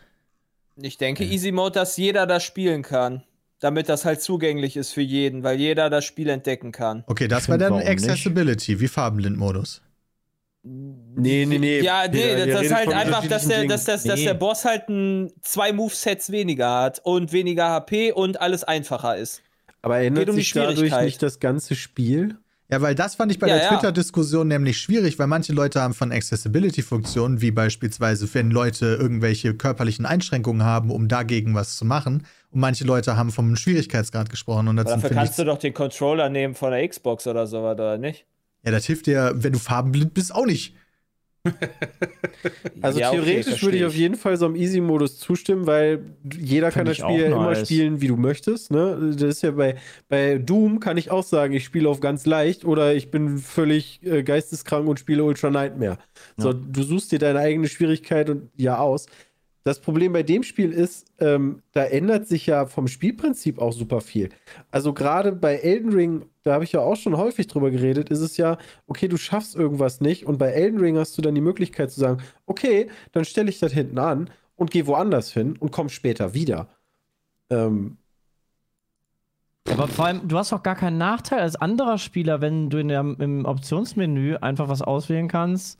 Ich 0.76 0.98
denke, 0.98 1.24
Easy-Mode, 1.24 1.72
dass 1.72 1.96
jeder 1.96 2.26
das 2.26 2.42
spielen 2.44 2.82
kann. 2.82 3.22
Damit 3.58 3.90
das 3.90 4.06
halt 4.06 4.22
zugänglich 4.22 4.76
ist 4.78 4.92
für 4.92 5.02
jeden, 5.02 5.42
weil 5.42 5.58
jeder 5.58 5.90
das 5.90 6.06
Spiel 6.06 6.30
entdecken 6.30 6.72
kann. 6.72 7.04
Okay, 7.06 7.28
das 7.28 7.42
Ich 7.44 7.48
war 7.50 7.58
dann 7.58 7.72
warum 7.72 7.84
nicht? 7.84 7.90
Accessibility, 7.90 8.80
wie 8.80 8.88
Farbenblindmodus. 8.88 9.82
Nee, 10.62 11.46
nee, 11.46 11.58
nee. 11.58 11.80
Ja, 11.80 12.02
nee, 12.06 12.18
Peter, 12.18 12.46
das, 12.46 12.60
redet 12.60 12.76
halt 12.76 12.92
einfach, 12.92 13.26
dass 13.26 13.48
der, 13.48 13.64
dass, 13.66 13.84
dass, 13.84 14.02
dass 14.02 14.18
Nee. 14.18 14.26
der 14.26 14.34
Boss 14.34 14.64
halt 14.64 14.88
ein, 14.88 15.32
zwei 15.40 15.72
Movesets 15.72 16.30
weniger 16.30 16.70
hat 16.82 17.00
und 17.02 17.32
weniger 17.32 17.68
HP 17.70 18.12
und 18.12 18.40
alles 18.40 18.64
einfacher 18.64 19.16
ist. 19.16 19.42
Aber 19.82 19.98
ändert 19.98 20.26
Geht 20.26 20.30
um 20.30 20.36
sich 20.36 20.52
dadurch 20.52 20.94
nicht 21.02 21.22
das 21.22 21.40
ganze 21.40 21.74
Spiel? 21.74 22.36
Ja, 22.70 22.80
weil 22.82 22.94
das 22.94 23.16
fand 23.16 23.32
ich 23.32 23.38
bei 23.38 23.48
Ja, 23.48 23.54
der 23.54 23.64
ja. 23.64 23.68
Twitter-Diskussion 23.70 24.46
nämlich 24.46 24.78
schwierig, 24.78 25.18
weil 25.18 25.26
manche 25.26 25.52
Leute 25.52 25.80
haben 25.80 25.94
von 25.94 26.12
Accessibility-Funktionen, 26.12 27.40
wie 27.40 27.50
beispielsweise, 27.50 28.32
wenn 28.32 28.50
Leute 28.52 28.96
irgendwelche 29.00 29.54
körperlichen 29.54 30.06
Einschränkungen 30.06 30.62
haben, 30.62 30.90
um 30.90 31.08
dagegen 31.08 31.54
was 31.54 31.76
zu 31.76 31.84
machen. 31.84 32.26
Und 32.50 32.60
manche 32.60 32.84
Leute 32.84 33.16
haben 33.16 33.32
vom 33.32 33.56
Schwierigkeitsgrad 33.56 34.30
gesprochen. 34.30 34.68
Und 34.68 34.76
dafür 34.76 35.10
kannst 35.10 35.38
du 35.38 35.44
doch 35.44 35.58
den 35.58 35.74
Controller 35.74 36.28
nehmen 36.28 36.54
von 36.54 36.70
der 36.70 36.86
Xbox 36.86 37.26
oder 37.26 37.46
sowas, 37.48 37.74
oder 37.74 37.98
nicht? 37.98 38.26
Ja, 38.64 38.70
das 38.70 38.86
hilft 38.86 39.06
dir, 39.06 39.32
wenn 39.36 39.52
du 39.52 39.58
farbenblind 39.58 40.14
bist, 40.14 40.34
auch 40.34 40.46
nicht. 40.46 40.74
Also 42.82 42.98
Ja, 42.98 43.10
okay, 43.10 43.16
theoretisch 43.16 43.44
versteh 43.44 43.66
würde 43.66 43.76
ich 43.78 43.84
auf 43.84 43.94
jeden 43.94 44.14
Fall 44.14 44.36
so 44.36 44.46
einem 44.46 44.56
Easy-Modus 44.56 45.18
zustimmen, 45.18 45.66
weil 45.66 46.14
jeder 46.38 46.70
kann 46.70 46.84
Find 46.84 46.88
das 46.88 46.96
ich 46.98 47.02
Spiel 47.02 47.20
ja 47.20 47.26
immer 47.32 47.54
nice. 47.54 47.66
spielen, 47.66 48.00
wie 48.00 48.08
du 48.08 48.16
möchtest. 48.16 48.70
Ne? 48.70 49.12
Das 49.14 49.22
ist 49.36 49.42
ja 49.42 49.50
bei, 49.52 49.76
bei 50.08 50.38
Doom 50.38 50.80
kann 50.80 50.96
ich 50.96 51.10
auch 51.10 51.22
sagen, 51.24 51.52
ich 51.54 51.64
spiele 51.64 51.88
auf 51.88 52.00
ganz 52.00 52.26
leicht 52.26 52.64
oder 52.64 52.94
ich 52.94 53.10
bin 53.10 53.38
völlig 53.38 54.02
äh, 54.04 54.22
geisteskrank 54.22 54.86
und 54.88 54.98
spiele 55.00 55.24
Ultra 55.24 55.50
Nightmare. 55.50 55.98
So, 56.36 56.52
Ja. 56.52 56.54
du 56.54 56.82
suchst 56.82 57.12
dir 57.12 57.18
deine 57.18 57.38
eigene 57.40 57.68
Schwierigkeit 57.68 58.30
und 58.30 58.50
ja 58.56 58.78
aus. 58.78 59.06
Das 59.62 59.80
Problem 59.80 60.12
bei 60.14 60.22
dem 60.22 60.42
Spiel 60.42 60.72
ist, 60.72 61.12
ähm, 61.18 61.62
da 61.72 61.84
ändert 61.84 62.26
sich 62.26 62.46
ja 62.46 62.64
vom 62.66 62.88
Spielprinzip 62.88 63.58
auch 63.58 63.72
super 63.72 64.00
viel. 64.00 64.30
Also 64.70 64.94
gerade 64.94 65.32
bei 65.32 65.56
Elden 65.56 65.92
Ring, 65.92 66.24
da 66.44 66.54
habe 66.54 66.64
ich 66.64 66.72
ja 66.72 66.80
auch 66.80 66.96
schon 66.96 67.16
häufig 67.16 67.46
drüber 67.46 67.70
geredet, 67.70 68.08
ist 68.08 68.20
es 68.20 68.38
ja, 68.38 68.56
okay, 68.86 69.06
du 69.06 69.18
schaffst 69.18 69.54
irgendwas 69.54 70.00
nicht 70.00 70.24
und 70.26 70.38
bei 70.38 70.50
Elden 70.50 70.80
Ring 70.80 70.96
hast 70.96 71.16
du 71.18 71.22
dann 71.22 71.34
die 71.34 71.42
Möglichkeit 71.42 71.90
zu 71.90 72.00
sagen, 72.00 72.22
okay, 72.46 72.88
dann 73.12 73.24
stelle 73.26 73.50
ich 73.50 73.58
das 73.58 73.72
hinten 73.72 73.98
an 73.98 74.30
und 74.56 74.70
gehe 74.70 74.86
woanders 74.86 75.32
hin 75.32 75.56
und 75.58 75.72
komm 75.72 75.90
später 75.90 76.32
wieder. 76.32 76.68
Ähm, 77.50 77.98
Aber 79.68 79.88
vor 79.88 80.06
allem, 80.06 80.26
du 80.26 80.38
hast 80.38 80.52
auch 80.52 80.62
gar 80.62 80.74
keinen 80.76 80.98
Nachteil 80.98 81.40
als 81.40 81.56
anderer 81.56 81.98
Spieler, 81.98 82.40
wenn 82.40 82.70
du 82.70 82.78
in 82.78 82.88
der, 82.88 83.00
im 83.00 83.44
Optionsmenü 83.44 84.36
einfach 84.36 84.68
was 84.68 84.82
auswählen 84.82 85.28
kannst. 85.28 85.78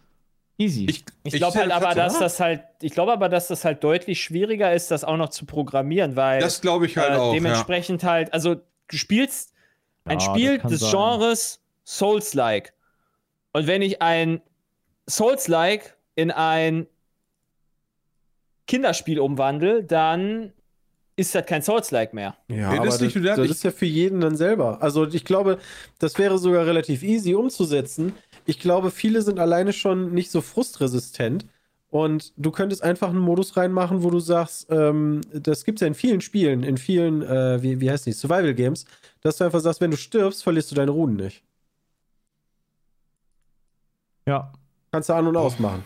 Easy. 0.60 0.84
Ich, 0.90 1.04
Ich 1.22 1.34
glaube 1.34 1.58
halt 1.58 1.70
aber, 1.70 1.94
dass 1.94 2.18
das 2.18 2.38
halt, 2.38 2.62
ich 2.82 2.92
glaube 2.92 3.12
aber, 3.12 3.30
dass 3.30 3.48
das 3.48 3.64
halt 3.64 3.82
deutlich 3.82 4.22
schwieriger 4.22 4.72
ist, 4.74 4.90
das 4.90 5.04
auch 5.04 5.16
noch 5.16 5.30
zu 5.30 5.46
programmieren, 5.46 6.16
weil 6.16 6.40
Das 6.40 6.60
glaube 6.60 6.84
ich 6.84 6.98
halt 6.98 7.12
äh, 7.12 7.16
auch. 7.16 7.28
Ja. 7.28 7.40
dementsprechend 7.40 8.04
halt, 8.04 8.32
also 8.34 8.56
du 8.56 8.96
spielst 8.96 9.54
ein 10.04 10.18
Ja, 10.18 10.24
Spiel 10.26 10.58
des 10.58 10.80
sein. 10.80 10.90
Genres 10.90 11.60
Souls-like. 11.86 12.74
Und 13.52 13.66
wenn 13.66 13.80
ich 13.80 14.02
ein 14.02 14.42
Souls-like 15.08 15.96
in 16.14 16.30
ein 16.30 16.86
Kinderspiel 18.66 19.18
umwandle, 19.18 19.82
dann 19.82 20.52
ist 21.16 21.34
das 21.34 21.44
kein 21.46 21.62
Souls-like 21.62 22.14
mehr. 22.14 22.36
ja, 22.48 22.56
Ja, 22.56 22.68
aber 22.70 22.86
das 22.86 22.98
das, 22.98 23.12
das, 23.14 23.36
das, 23.36 23.50
ist 23.50 23.64
ja 23.64 23.70
für 23.70 23.86
jeden 23.86 24.20
dann 24.20 24.36
selber. 24.36 24.78
Also 24.82 25.06
ich 25.06 25.24
glaube, 25.24 25.58
das 25.98 26.18
wäre 26.18 26.38
sogar 26.38 26.66
relativ 26.66 27.02
easy 27.02 27.34
umzusetzen. 27.34 28.14
Ich 28.46 28.58
glaube, 28.58 28.90
viele 28.90 29.22
sind 29.22 29.38
alleine 29.38 29.72
schon 29.72 30.12
nicht 30.12 30.30
so 30.30 30.40
frustresistent. 30.40 31.46
Und 31.90 32.32
du 32.36 32.52
könntest 32.52 32.84
einfach 32.84 33.08
einen 33.08 33.18
Modus 33.18 33.56
reinmachen, 33.56 34.04
wo 34.04 34.10
du 34.10 34.20
sagst, 34.20 34.68
ähm, 34.70 35.22
das 35.32 35.64
gibt 35.64 35.78
es 35.78 35.80
ja 35.80 35.88
in 35.88 35.94
vielen 35.94 36.20
Spielen, 36.20 36.62
in 36.62 36.78
vielen, 36.78 37.22
äh, 37.22 37.60
wie, 37.62 37.80
wie 37.80 37.90
heißt 37.90 38.06
die, 38.06 38.12
Survival 38.12 38.54
Games, 38.54 38.84
dass 39.22 39.38
du 39.38 39.44
einfach 39.44 39.58
sagst, 39.58 39.80
wenn 39.80 39.90
du 39.90 39.96
stirbst, 39.96 40.44
verlierst 40.44 40.70
du 40.70 40.76
deine 40.76 40.92
Runen 40.92 41.16
nicht. 41.16 41.42
ja. 44.26 44.52
Kannst 44.92 45.08
du 45.08 45.14
an- 45.14 45.26
und 45.26 45.36
ausmachen. 45.36 45.84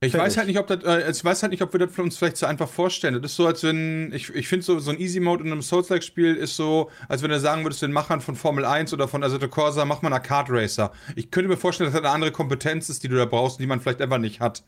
Ich 0.00 0.12
Fertig. 0.12 0.26
weiß 0.26 0.36
halt 0.36 0.46
nicht, 0.48 0.58
ob 0.58 0.66
das, 0.66 0.84
äh, 0.84 1.10
ich 1.10 1.24
weiß 1.24 1.42
halt 1.42 1.52
nicht, 1.52 1.62
ob 1.62 1.72
wir 1.72 1.80
das 1.80 1.90
für 1.94 2.02
uns 2.02 2.18
vielleicht 2.18 2.36
so 2.36 2.44
einfach 2.44 2.68
vorstellen. 2.68 3.14
Das 3.22 3.30
ist 3.32 3.36
so, 3.36 3.46
als 3.46 3.62
wenn, 3.62 4.12
ich, 4.12 4.28
ich 4.34 4.46
finde 4.46 4.62
so, 4.64 4.78
so 4.78 4.90
ein 4.90 5.00
Easy 5.00 5.20
Mode 5.20 5.42
in 5.42 5.50
einem 5.50 5.62
Souls-like-Spiel 5.62 6.34
ist 6.34 6.54
so, 6.54 6.90
als 7.08 7.22
wenn 7.22 7.30
du 7.30 7.40
sagen 7.40 7.64
würdest, 7.64 7.80
den 7.80 7.92
Machern 7.92 8.20
von 8.20 8.36
Formel 8.36 8.66
1 8.66 8.92
oder 8.92 9.08
von 9.08 9.22
Assetto 9.24 9.48
Corsa, 9.48 9.86
mach 9.86 10.02
mal 10.02 10.12
einen 10.12 10.22
Kart 10.22 10.48
Racer. 10.50 10.92
Ich 11.14 11.30
könnte 11.30 11.48
mir 11.48 11.56
vorstellen, 11.56 11.86
dass 11.90 11.94
das 11.98 12.04
eine 12.06 12.14
andere 12.14 12.30
Kompetenz 12.30 12.90
ist, 12.90 13.02
die 13.04 13.08
du 13.08 13.16
da 13.16 13.24
brauchst, 13.24 13.58
die 13.58 13.66
man 13.66 13.80
vielleicht 13.80 14.02
einfach 14.02 14.18
nicht 14.18 14.40
hat. 14.40 14.64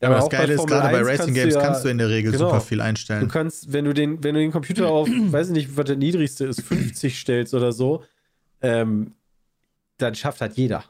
Ja, 0.00 0.08
Aber 0.08 0.16
auch 0.16 0.20
das 0.22 0.30
bei 0.30 0.36
Geile 0.38 0.52
ist, 0.54 0.60
Formel 0.60 0.76
gerade 0.78 0.92
bei 0.92 0.98
1 0.98 1.08
Racing 1.08 1.18
kannst 1.18 1.28
du 1.28 1.40
Games 1.42 1.54
ja- 1.54 1.60
kannst 1.60 1.84
du 1.84 1.88
in 1.90 1.98
der 1.98 2.08
Regel 2.08 2.32
genau. 2.32 2.46
super 2.48 2.60
viel 2.62 2.78
Du 2.78 2.84
einstellen. 2.84 3.28
kannst, 3.28 3.70
wenn 3.72 3.84
du 3.84 3.92
den, 3.92 4.24
wenn 4.24 4.34
du 4.34 4.40
den 4.40 4.50
Computer 4.50 4.88
auf, 4.88 5.08
weiß 5.10 5.48
ich 5.48 5.52
nicht, 5.52 5.76
was 5.76 5.84
der 5.84 5.96
niedrigste 5.96 6.46
ist, 6.46 6.62
50 6.62 7.18
stellst 7.20 7.52
oder 7.52 7.72
so, 7.72 8.02
ähm, 8.62 9.12
dann 9.98 10.14
schafft 10.14 10.40
halt 10.40 10.54
jeder. 10.54 10.84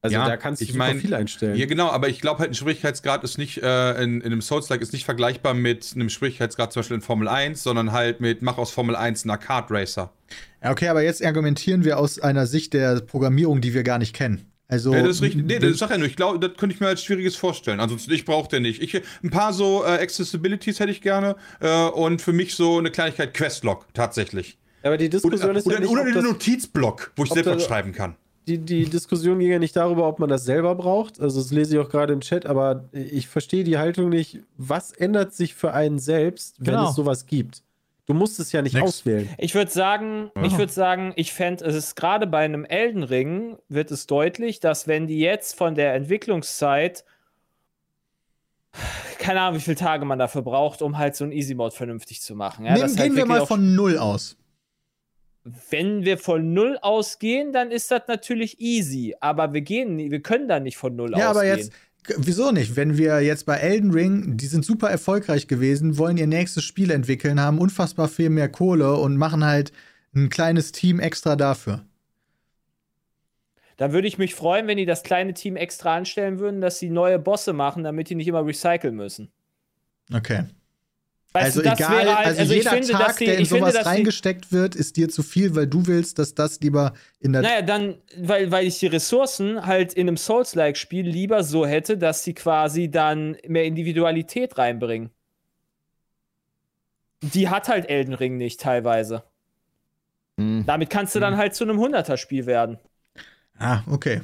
Also 0.00 0.14
Ja, 0.14 0.28
da 0.28 0.36
kannst 0.36 0.60
du 0.60 0.64
ich 0.64 0.74
mein, 0.74 1.00
viel 1.00 1.12
einstellen. 1.12 1.56
Ja, 1.56 1.66
genau, 1.66 1.88
aber 1.90 2.08
ich 2.08 2.20
glaube 2.20 2.38
halt, 2.38 2.50
ein 2.50 2.54
Schwierigkeitsgrad 2.54 3.24
ist 3.24 3.36
nicht, 3.36 3.62
äh, 3.62 4.02
in, 4.02 4.20
in 4.20 4.26
einem 4.26 4.42
Souls-like 4.42 4.80
ist 4.80 4.92
nicht 4.92 5.04
vergleichbar 5.04 5.54
mit 5.54 5.92
einem 5.94 6.08
Schwierigkeitsgrad 6.08 6.72
zum 6.72 6.80
Beispiel 6.80 6.96
in 6.96 7.00
Formel 7.00 7.26
1, 7.26 7.62
sondern 7.62 7.90
halt 7.90 8.20
mit, 8.20 8.40
mach 8.40 8.58
aus 8.58 8.70
Formel 8.70 8.94
1 8.94 9.24
einen 9.24 9.40
Kart 9.40 9.70
Racer. 9.70 10.12
Ja, 10.62 10.70
okay, 10.70 10.88
aber 10.88 11.02
jetzt 11.02 11.24
argumentieren 11.24 11.84
wir 11.84 11.98
aus 11.98 12.20
einer 12.20 12.46
Sicht 12.46 12.74
der 12.74 13.00
Programmierung, 13.00 13.60
die 13.60 13.74
wir 13.74 13.82
gar 13.82 13.98
nicht 13.98 14.14
kennen. 14.14 14.52
Also, 14.68 14.92
Ja, 14.92 15.02
das 15.02 15.16
ist 15.16 15.22
richtig. 15.22 15.46
Nee, 15.46 15.58
das 15.58 15.78
sag 15.78 15.90
ja 15.90 15.98
nur. 15.98 16.06
Ich 16.06 16.16
glaube, 16.16 16.38
das 16.38 16.56
könnte 16.58 16.74
ich 16.74 16.80
mir 16.80 16.88
als 16.88 17.02
schwieriges 17.02 17.36
vorstellen. 17.36 17.80
Ansonsten, 17.80 18.12
ich 18.12 18.26
brauche 18.26 18.48
den 18.48 18.62
nicht. 18.62 18.82
Ich, 18.82 19.00
ein 19.24 19.30
paar 19.30 19.52
so 19.54 19.82
äh, 19.82 20.02
Accessibilities 20.02 20.78
hätte 20.78 20.90
ich 20.90 21.00
gerne. 21.00 21.36
Äh, 21.60 21.86
und 21.88 22.20
für 22.20 22.34
mich 22.34 22.54
so 22.54 22.78
eine 22.78 22.90
Kleinigkeit 22.90 23.32
Questlog, 23.32 23.86
tatsächlich. 23.94 24.58
Aber 24.82 24.98
die 24.98 25.08
Diskussion 25.08 25.50
Oder, 25.50 25.58
ist 25.58 25.64
ja 25.64 25.72
oder, 25.72 25.80
nicht, 25.80 25.88
oder 25.88 26.00
ob 26.02 26.06
einen 26.06 26.14
das, 26.14 26.24
Notizblock, 26.24 27.12
wo 27.16 27.24
ich 27.24 27.30
selbst 27.30 27.50
was 27.50 27.64
schreiben 27.64 27.92
kann. 27.92 28.14
Die, 28.48 28.58
die 28.84 28.84
Diskussion 28.86 29.38
ging 29.38 29.50
ja 29.50 29.58
nicht 29.58 29.76
darüber, 29.76 30.08
ob 30.08 30.18
man 30.18 30.28
das 30.28 30.44
selber 30.44 30.74
braucht. 30.74 31.20
Also 31.20 31.40
das 31.40 31.50
lese 31.52 31.74
ich 31.76 31.80
auch 31.80 31.88
gerade 31.90 32.12
im 32.12 32.20
Chat, 32.20 32.46
aber 32.46 32.88
ich 32.92 33.28
verstehe 33.28 33.62
die 33.64 33.78
Haltung 33.78 34.08
nicht. 34.08 34.38
Was 34.56 34.92
ändert 34.92 35.34
sich 35.34 35.54
für 35.54 35.74
einen 35.74 35.98
selbst, 35.98 36.56
wenn 36.58 36.74
Genau. 36.74 36.88
es 36.90 36.96
sowas 36.96 37.26
gibt? 37.26 37.62
Du 38.06 38.14
musst 38.14 38.40
es 38.40 38.52
ja 38.52 38.62
nicht 38.62 38.72
Nix. 38.74 38.84
auswählen. 38.86 39.28
Ich 39.36 39.54
würde 39.54 39.70
sagen, 39.70 40.30
ich 40.42 40.56
würde 40.56 40.72
sagen, 40.72 41.12
ich 41.16 41.32
fände, 41.34 41.64
es 41.66 41.74
ist 41.74 41.94
gerade 41.94 42.26
bei 42.26 42.38
einem 42.38 42.64
Elden 42.64 43.02
Ring 43.02 43.58
wird 43.68 43.90
es 43.90 44.06
deutlich, 44.06 44.60
dass 44.60 44.88
wenn 44.88 45.06
die 45.06 45.18
jetzt 45.20 45.56
von 45.58 45.74
der 45.74 45.92
Entwicklungszeit 45.94 47.04
keine 49.18 49.40
Ahnung, 49.40 49.56
wie 49.58 49.62
viele 49.62 49.76
Tage 49.76 50.04
man 50.04 50.18
dafür 50.18 50.42
braucht, 50.42 50.80
um 50.82 50.96
halt 50.98 51.16
so 51.16 51.24
ein 51.24 51.32
Easy 51.32 51.54
Mode 51.54 51.74
vernünftig 51.74 52.20
zu 52.22 52.34
machen. 52.34 52.64
Ja, 52.64 52.72
Nehmen, 52.72 52.82
das 52.82 52.92
gehen 52.96 53.04
halt 53.06 53.16
wir 53.16 53.26
mal 53.26 53.46
von 53.46 53.74
null 53.74 53.98
aus. 53.98 54.36
Wenn 55.70 56.04
wir 56.04 56.18
von 56.18 56.52
null 56.54 56.78
ausgehen, 56.82 57.52
dann 57.52 57.70
ist 57.70 57.90
das 57.90 58.02
natürlich 58.08 58.60
easy, 58.60 59.14
aber 59.20 59.52
wir 59.52 59.60
gehen, 59.62 59.98
wir 59.98 60.20
können 60.22 60.48
da 60.48 60.60
nicht 60.60 60.76
von 60.76 60.96
null 60.96 61.12
Ja, 61.16 61.30
aber 61.30 61.40
ausgehen. 61.40 61.56
jetzt, 61.56 61.72
g- 62.04 62.14
wieso 62.18 62.50
nicht? 62.50 62.76
Wenn 62.76 62.98
wir 62.98 63.20
jetzt 63.20 63.46
bei 63.46 63.56
Elden 63.56 63.90
Ring, 63.92 64.36
die 64.36 64.46
sind 64.46 64.64
super 64.64 64.90
erfolgreich 64.90 65.46
gewesen, 65.48 65.98
wollen 65.98 66.16
ihr 66.16 66.26
nächstes 66.26 66.64
Spiel 66.64 66.90
entwickeln, 66.90 67.40
haben 67.40 67.58
unfassbar 67.58 68.08
viel 68.08 68.30
mehr 68.30 68.48
Kohle 68.48 68.94
und 68.96 69.16
machen 69.16 69.44
halt 69.44 69.72
ein 70.14 70.28
kleines 70.28 70.72
Team 70.72 71.00
extra 71.00 71.36
dafür. 71.36 71.84
Da 73.76 73.92
würde 73.92 74.08
ich 74.08 74.18
mich 74.18 74.34
freuen, 74.34 74.66
wenn 74.66 74.76
die 74.76 74.86
das 74.86 75.04
kleine 75.04 75.34
Team 75.34 75.54
extra 75.54 75.94
anstellen 75.96 76.40
würden, 76.40 76.60
dass 76.60 76.78
sie 76.80 76.90
neue 76.90 77.18
Bosse 77.20 77.52
machen, 77.52 77.84
damit 77.84 78.10
die 78.10 78.16
nicht 78.16 78.26
immer 78.26 78.44
recyceln 78.44 78.96
müssen. 78.96 79.30
Okay. 80.12 80.44
Weißt 81.32 81.44
also 81.58 81.62
du, 81.62 81.68
das 81.68 81.78
egal, 81.78 81.90
wäre 82.06 82.16
halt- 82.16 82.26
also, 82.26 82.40
also 82.40 82.52
ich 82.52 82.58
jeder 82.58 82.70
finde, 82.70 82.88
Tag, 82.88 83.06
dass 83.06 83.16
die- 83.16 83.24
der 83.26 83.34
in 83.36 83.42
ich 83.42 83.48
finde, 83.48 83.60
sowas 83.60 83.74
dass 83.74 83.82
die- 83.82 83.88
reingesteckt 83.88 84.50
wird, 84.52 84.74
ist 84.74 84.96
dir 84.96 85.08
zu 85.10 85.22
viel, 85.22 85.54
weil 85.54 85.66
du 85.66 85.86
willst, 85.86 86.18
dass 86.18 86.34
das 86.34 86.58
lieber 86.60 86.94
in 87.20 87.32
der 87.34 87.42
Naja, 87.42 87.62
dann, 87.62 87.96
weil, 88.16 88.50
weil 88.50 88.66
ich 88.66 88.78
die 88.78 88.86
Ressourcen 88.86 89.66
halt 89.66 89.92
in 89.92 90.08
einem 90.08 90.16
Souls-like-Spiel 90.16 91.06
lieber 91.06 91.44
so 91.44 91.66
hätte, 91.66 91.98
dass 91.98 92.24
sie 92.24 92.32
quasi 92.34 92.90
dann 92.90 93.36
mehr 93.46 93.64
Individualität 93.64 94.56
reinbringen. 94.56 95.10
Die 97.20 97.48
hat 97.48 97.68
halt 97.68 97.90
Elden 97.90 98.14
Ring 98.14 98.36
nicht 98.36 98.60
teilweise. 98.60 99.22
Hm. 100.38 100.64
Damit 100.66 100.88
kannst 100.88 101.14
du 101.14 101.20
dann 101.20 101.36
halt 101.36 101.54
zu 101.54 101.64
einem 101.64 101.78
100er-Spiel 101.78 102.46
werden. 102.46 102.78
Ah, 103.58 103.82
okay. 103.90 104.22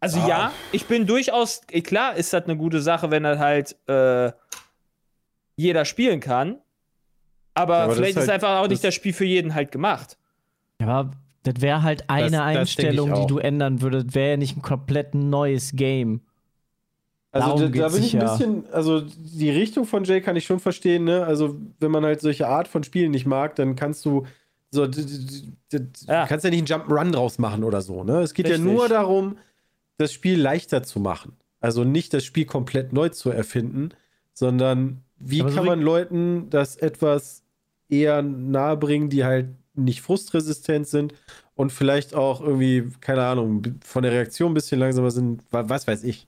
Also 0.00 0.20
Ah. 0.20 0.28
ja, 0.28 0.52
ich 0.70 0.86
bin 0.86 1.06
durchaus, 1.06 1.62
klar 1.82 2.14
ist 2.16 2.32
das 2.32 2.44
eine 2.44 2.56
gute 2.56 2.80
Sache, 2.80 3.10
wenn 3.10 3.22
das 3.24 3.38
halt 3.38 3.76
äh, 3.88 4.32
jeder 5.56 5.84
spielen 5.84 6.20
kann. 6.20 6.56
Aber, 7.54 7.74
Ja, 7.74 7.78
aber 7.84 7.88
das 7.88 7.96
vielleicht 7.96 8.16
ist 8.16 8.22
ist 8.24 8.28
halt- 8.28 8.42
einfach 8.42 8.58
auch 8.58 8.62
das- 8.62 8.70
nicht 8.70 8.84
das 8.84 8.94
Spiel 8.94 9.12
für 9.12 9.24
jeden 9.24 9.54
halt 9.54 9.70
gemacht. 9.72 10.16
Aber 10.80 11.12
das 11.44 11.60
wäre 11.60 11.82
halt 11.82 12.08
eine 12.10 12.30
das 12.32 12.40
Einstellung, 12.40 13.08
die 13.08 13.20
auch. 13.20 13.26
du 13.26 13.38
ändern 13.38 13.80
würdest. 13.80 14.14
Wäre 14.14 14.30
ja 14.32 14.36
nicht 14.36 14.56
ein 14.56 14.62
komplett 14.62 15.14
neues 15.14 15.72
Game. 15.74 16.22
Also 17.30 17.58
da, 17.58 17.68
da 17.68 17.88
bin 17.88 18.02
ich 18.04 18.14
ein 18.14 18.22
ja. 18.22 18.30
bisschen, 18.36 18.64
also 18.72 19.00
die 19.00 19.50
Richtung 19.50 19.86
von 19.86 20.04
Jay 20.04 20.20
kann 20.20 20.36
ich 20.36 20.44
schon 20.46 20.60
verstehen, 20.60 21.02
ne? 21.04 21.24
Also 21.24 21.56
wenn 21.80 21.90
man 21.90 22.04
halt 22.04 22.20
solche 22.20 22.46
Art 22.46 22.68
von 22.68 22.84
Spielen 22.84 23.10
nicht 23.10 23.26
mag, 23.26 23.56
dann 23.56 23.74
kannst 23.74 24.04
du 24.04 24.24
so, 24.70 24.86
d- 24.86 25.02
d- 25.02 25.42
d- 25.72 25.78
d- 25.80 25.88
Ja. 26.06 26.26
kannst 26.26 26.44
ja 26.44 26.50
nicht 26.50 26.70
einen 26.70 26.82
Jump'n'Run 26.82 27.12
draus 27.12 27.38
machen 27.38 27.62
oder 27.64 27.82
so, 27.82 28.02
ne? 28.04 28.20
Es 28.20 28.34
geht 28.34 28.46
Richtig. 28.46 28.64
ja 28.64 28.72
nur 28.72 28.88
darum, 28.88 29.38
das 29.96 30.12
Spiel 30.12 30.40
leichter 30.40 30.82
zu 30.82 30.98
machen. 31.00 31.36
Also 31.60 31.82
nicht 31.84 32.12
das 32.14 32.24
Spiel 32.24 32.44
komplett 32.44 32.92
neu 32.92 33.08
zu 33.10 33.30
erfinden, 33.30 33.90
sondern 34.32 35.02
wie 35.24 35.40
Aber 35.40 35.50
so 35.50 35.56
kann 35.56 35.64
wie- 35.64 35.68
man 35.70 35.80
Leuten 35.82 36.50
das 36.50 36.76
etwas 36.76 37.42
eher 37.88 38.22
nahebringen, 38.22 39.08
die 39.10 39.24
halt 39.24 39.48
nicht 39.74 40.00
frustresistent 40.02 40.86
sind 40.86 41.14
und 41.54 41.70
vielleicht 41.72 42.14
auch 42.14 42.40
irgendwie, 42.40 42.88
keine 43.00 43.24
Ahnung, 43.24 43.62
von 43.84 44.02
der 44.02 44.12
Reaktion 44.12 44.52
ein 44.52 44.54
bisschen 44.54 44.78
langsamer 44.80 45.10
sind, 45.10 45.42
wa- 45.50 45.64
was 45.68 45.86
weiß 45.86 46.04
ich. 46.04 46.26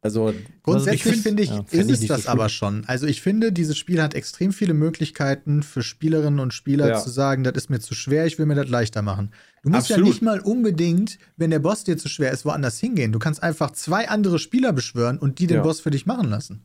Also, 0.00 0.34
Grundsätzlich 0.62 1.02
find- 1.02 1.22
finde 1.22 1.42
ich, 1.42 1.48
ja, 1.48 1.62
fänd 1.64 1.84
ist 1.84 1.88
ich 1.88 1.92
es 1.94 2.00
so 2.02 2.06
das 2.08 2.22
schlimm. 2.24 2.32
aber 2.32 2.48
schon. 2.50 2.84
Also 2.86 3.06
ich 3.06 3.22
finde, 3.22 3.52
dieses 3.52 3.78
Spiel 3.78 4.02
hat 4.02 4.12
extrem 4.12 4.52
viele 4.52 4.74
Möglichkeiten 4.74 5.62
für 5.62 5.82
Spielerinnen 5.82 6.40
und 6.40 6.52
Spieler 6.52 6.88
Ja. 6.88 6.98
zu 7.00 7.08
sagen, 7.08 7.42
das 7.42 7.54
ist 7.54 7.70
mir 7.70 7.80
zu 7.80 7.94
schwer, 7.94 8.26
ich 8.26 8.38
will 8.38 8.44
mir 8.44 8.54
das 8.54 8.68
leichter 8.68 9.00
machen. 9.00 9.30
Du 9.62 9.70
musst 9.70 9.90
Absolut. 9.90 10.06
ja 10.06 10.12
nicht 10.12 10.22
mal 10.22 10.40
unbedingt, 10.40 11.18
wenn 11.38 11.48
der 11.50 11.58
Boss 11.58 11.84
dir 11.84 11.96
zu 11.96 12.08
schwer 12.10 12.32
ist, 12.32 12.44
woanders 12.44 12.78
hingehen. 12.78 13.12
Du 13.12 13.18
kannst 13.18 13.42
einfach 13.42 13.70
zwei 13.70 14.10
andere 14.10 14.38
Spieler 14.38 14.74
beschwören 14.74 15.16
und 15.18 15.38
die 15.38 15.46
den 15.46 15.58
Ja. 15.58 15.62
Boss 15.62 15.80
für 15.80 15.90
dich 15.90 16.04
machen 16.04 16.28
lassen. 16.28 16.64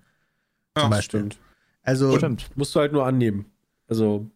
Ja, 0.79 0.83
Zum 0.83 0.89
Beispiel. 0.91 1.19
stimmt. 1.19 1.37
Also, 1.83 2.17
Stimmt. 2.17 2.49
Musst 2.55 2.75
du 2.75 2.79
halt 2.79 2.91
nur 2.93 3.05
annehmen. 3.05 3.45
Also, 3.87 4.27